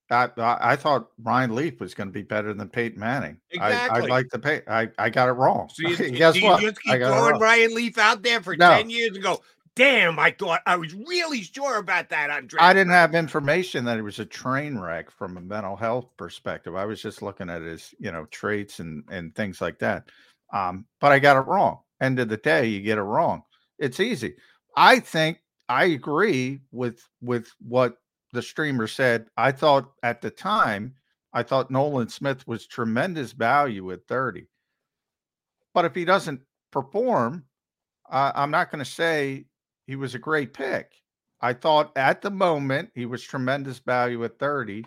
I, 0.09 0.29
I, 0.37 0.57
I 0.71 0.75
thought 0.75 1.09
Ryan 1.21 1.55
Leaf 1.55 1.79
was 1.79 1.93
going 1.93 2.07
to 2.07 2.13
be 2.13 2.21
better 2.21 2.53
than 2.53 2.69
Peyton 2.69 2.99
Manning. 2.99 3.37
I, 3.59 3.71
Exactly. 3.71 4.01
I 4.03 4.05
like 4.15 4.29
the 4.29 4.39
pay. 4.39 4.61
I, 4.67 4.89
I 4.97 5.09
got 5.09 5.29
it 5.29 5.33
wrong. 5.33 5.69
So 5.73 5.87
you, 5.87 5.95
Guess 6.11 6.35
do 6.35 6.43
what? 6.43 6.61
you 6.61 6.69
just 6.69 6.81
I 6.87 6.91
keep 6.93 6.99
got 7.01 7.17
throwing. 7.17 7.41
Ryan 7.41 7.75
Leaf 7.75 7.97
out 7.97 8.23
there 8.23 8.41
for 8.41 8.55
No. 8.55 8.77
10 8.77 8.89
years 8.89 9.15
and 9.15 9.23
go, 9.23 9.41
damn, 9.75 10.17
I 10.17 10.31
thought 10.31 10.61
I 10.65 10.75
was 10.75 10.93
really 10.93 11.41
sure 11.43 11.77
about 11.77 12.09
that 12.09 12.29
on. 12.29 12.49
I 12.59 12.73
didn't 12.73 12.93
have 12.93 13.13
information 13.15 13.85
that 13.85 13.97
it 13.97 14.01
was 14.01 14.19
a 14.19 14.25
train 14.25 14.77
wreck 14.79 15.11
from 15.11 15.37
a 15.37 15.41
mental 15.41 15.75
health 15.75 16.07
perspective. 16.17 16.75
I 16.75 16.85
was 16.85 17.01
just 17.01 17.21
looking 17.21 17.49
at 17.49 17.61
his, 17.61 17.93
you 17.99 18.11
know, 18.11 18.25
traits 18.31 18.79
and 18.79 19.03
and 19.11 19.35
things 19.35 19.61
like 19.61 19.79
that. 19.79 20.09
Um, 20.53 20.85
but 20.99 21.11
I 21.11 21.19
got 21.19 21.37
it 21.37 21.47
wrong. 21.47 21.79
End 22.01 22.19
of 22.19 22.29
the 22.29 22.37
day, 22.37 22.67
you 22.67 22.81
get 22.81 22.97
it 22.97 23.03
wrong. 23.03 23.43
It's 23.77 23.99
easy. 23.99 24.35
I 24.75 24.99
think 24.99 25.41
I 25.69 25.85
agree 25.85 26.61
with 26.71 27.07
with 27.21 27.51
what 27.59 27.97
the 28.33 28.41
streamer 28.41 28.87
said. 28.87 29.27
I 29.37 29.51
thought 29.51 29.91
at 30.03 30.21
the 30.21 30.29
time, 30.29 30.95
I 31.33 31.43
thought 31.43 31.71
Nolan 31.71 32.09
Smith 32.09 32.47
was 32.47 32.67
tremendous 32.67 33.31
value 33.31 33.91
at 33.91 34.07
30. 34.07 34.47
But 35.73 35.85
if 35.85 35.93
he 35.93 36.05
doesn't 36.05 36.41
perform, 36.71 37.45
uh, 38.09 38.31
I'm 38.35 38.51
not 38.51 38.71
going 38.71 38.83
to 38.83 38.89
say 38.89 39.45
he 39.85 39.95
was 39.95 40.15
a 40.15 40.19
great 40.19 40.53
pick. 40.53 40.93
I 41.41 41.53
thought 41.53 41.91
at 41.95 42.21
the 42.21 42.31
moment 42.31 42.89
he 42.95 43.05
was 43.05 43.23
tremendous 43.23 43.79
value 43.79 44.23
at 44.23 44.39
30. 44.39 44.85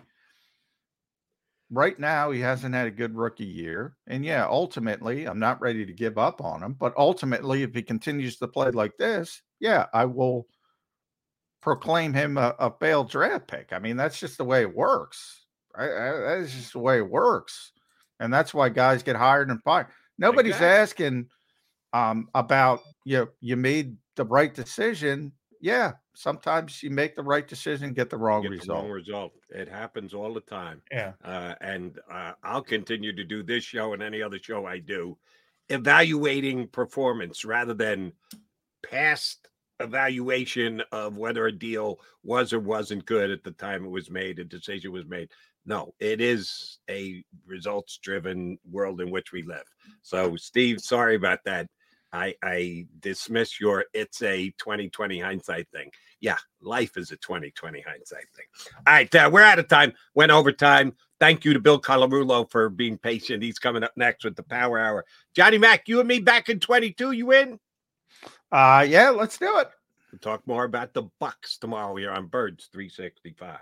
Right 1.69 1.97
now, 1.97 2.31
he 2.31 2.41
hasn't 2.41 2.75
had 2.75 2.87
a 2.87 2.91
good 2.91 3.15
rookie 3.15 3.45
year. 3.45 3.95
And 4.07 4.25
yeah, 4.25 4.45
ultimately, 4.45 5.25
I'm 5.25 5.39
not 5.39 5.61
ready 5.61 5.85
to 5.85 5.93
give 5.93 6.17
up 6.17 6.41
on 6.41 6.61
him. 6.61 6.73
But 6.73 6.93
ultimately, 6.97 7.63
if 7.63 7.73
he 7.73 7.81
continues 7.81 8.35
to 8.37 8.47
play 8.49 8.71
like 8.71 8.97
this, 8.97 9.41
yeah, 9.61 9.85
I 9.93 10.03
will 10.03 10.47
proclaim 11.61 12.13
him 12.13 12.37
a, 12.37 12.55
a 12.59 12.71
failed 12.79 13.09
draft 13.09 13.47
pick. 13.47 13.69
I 13.71 13.79
mean, 13.79 13.97
that's 13.97 14.19
just 14.19 14.37
the 14.37 14.43
way 14.43 14.61
it 14.61 14.75
works. 14.75 15.45
I, 15.75 15.85
I, 15.85 16.11
that's 16.19 16.53
just 16.53 16.73
the 16.73 16.79
way 16.79 16.97
it 16.97 17.09
works. 17.09 17.71
And 18.19 18.33
that's 18.33 18.53
why 18.53 18.69
guys 18.69 19.03
get 19.03 19.15
hired 19.15 19.49
and 19.49 19.61
fired. 19.63 19.87
Nobody's 20.17 20.61
asking 20.61 21.29
um, 21.93 22.29
about 22.35 22.81
you 23.05 23.17
know, 23.17 23.27
you 23.39 23.55
made 23.57 23.97
the 24.15 24.25
right 24.25 24.53
decision. 24.53 25.31
Yeah, 25.59 25.93
sometimes 26.15 26.81
you 26.83 26.89
make 26.89 27.15
the 27.15 27.23
right 27.23 27.47
decision, 27.47 27.93
get 27.93 28.09
the 28.09 28.17
wrong 28.17 28.43
get 28.43 28.49
the 28.49 28.57
result. 28.57 28.83
wrong 28.83 28.91
result. 28.91 29.33
It 29.49 29.67
happens 29.67 30.13
all 30.13 30.33
the 30.33 30.41
time. 30.41 30.81
Yeah. 30.91 31.13
Uh, 31.23 31.55
and 31.61 31.99
uh, 32.11 32.33
I'll 32.43 32.63
continue 32.63 33.15
to 33.15 33.23
do 33.23 33.43
this 33.43 33.63
show 33.63 33.93
and 33.93 34.03
any 34.03 34.21
other 34.21 34.39
show 34.39 34.65
I 34.65 34.79
do, 34.79 35.17
evaluating 35.69 36.67
performance 36.67 37.45
rather 37.45 37.73
than 37.73 38.13
past 38.87 39.47
evaluation 39.81 40.81
of 40.91 41.17
whether 41.17 41.47
a 41.47 41.51
deal 41.51 41.99
was 42.23 42.53
or 42.53 42.59
wasn't 42.59 43.05
good 43.05 43.31
at 43.31 43.43
the 43.43 43.51
time 43.51 43.85
it 43.85 43.89
was 43.89 44.09
made, 44.09 44.39
a 44.39 44.43
decision 44.43 44.91
was 44.91 45.05
made. 45.05 45.29
No, 45.65 45.93
it 45.99 46.21
is 46.21 46.79
a 46.89 47.23
results 47.45 47.99
driven 48.01 48.57
world 48.69 49.01
in 49.01 49.11
which 49.11 49.31
we 49.31 49.43
live. 49.43 49.65
So, 50.01 50.35
Steve, 50.35 50.79
sorry 50.81 51.15
about 51.15 51.39
that. 51.45 51.67
I, 52.13 52.35
I 52.43 52.87
dismiss 52.99 53.59
your 53.59 53.85
it's 53.93 54.21
a 54.21 54.49
2020 54.57 55.19
hindsight 55.19 55.67
thing. 55.69 55.91
Yeah, 56.19 56.37
life 56.61 56.97
is 56.97 57.11
a 57.11 57.17
2020 57.17 57.81
hindsight 57.81 58.25
thing. 58.35 58.45
All 58.85 58.93
right, 58.93 59.15
uh, 59.15 59.29
we're 59.31 59.43
out 59.43 59.59
of 59.59 59.67
time. 59.67 59.93
Went 60.13 60.31
overtime. 60.31 60.93
Thank 61.19 61.45
you 61.45 61.53
to 61.53 61.59
Bill 61.59 61.79
Colarulo 61.79 62.49
for 62.49 62.69
being 62.69 62.97
patient. 62.97 63.43
He's 63.43 63.59
coming 63.59 63.83
up 63.83 63.93
next 63.95 64.23
with 64.23 64.35
the 64.35 64.43
Power 64.43 64.77
Hour. 64.77 65.05
Johnny 65.35 65.57
Mac, 65.57 65.87
you 65.87 65.99
and 65.99 66.07
me 66.07 66.19
back 66.19 66.49
in 66.49 66.59
22. 66.59 67.11
You 67.11 67.31
in? 67.31 67.59
Uh 68.51 68.85
yeah, 68.87 69.09
let's 69.09 69.37
do 69.37 69.59
it. 69.59 69.69
We'll 70.11 70.19
talk 70.19 70.45
more 70.45 70.65
about 70.65 70.93
the 70.93 71.03
Bucs 71.21 71.57
tomorrow 71.59 71.95
here 71.95 72.11
on 72.11 72.27
Birds 72.27 72.69
365. 72.71 73.59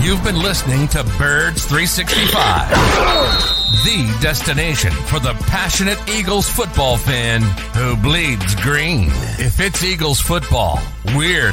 You've 0.00 0.22
been 0.22 0.40
listening 0.40 0.86
to 0.88 1.02
Birds 1.18 1.66
365, 1.66 2.70
the 3.84 4.18
destination 4.22 4.92
for 4.92 5.18
the 5.18 5.34
passionate 5.48 5.98
Eagles 6.08 6.48
football 6.48 6.96
fan 6.96 7.42
who 7.74 7.96
bleeds 7.96 8.54
green. 8.62 9.08
If 9.38 9.60
it's 9.60 9.82
Eagles 9.82 10.20
football, 10.20 10.78
we're 11.16 11.52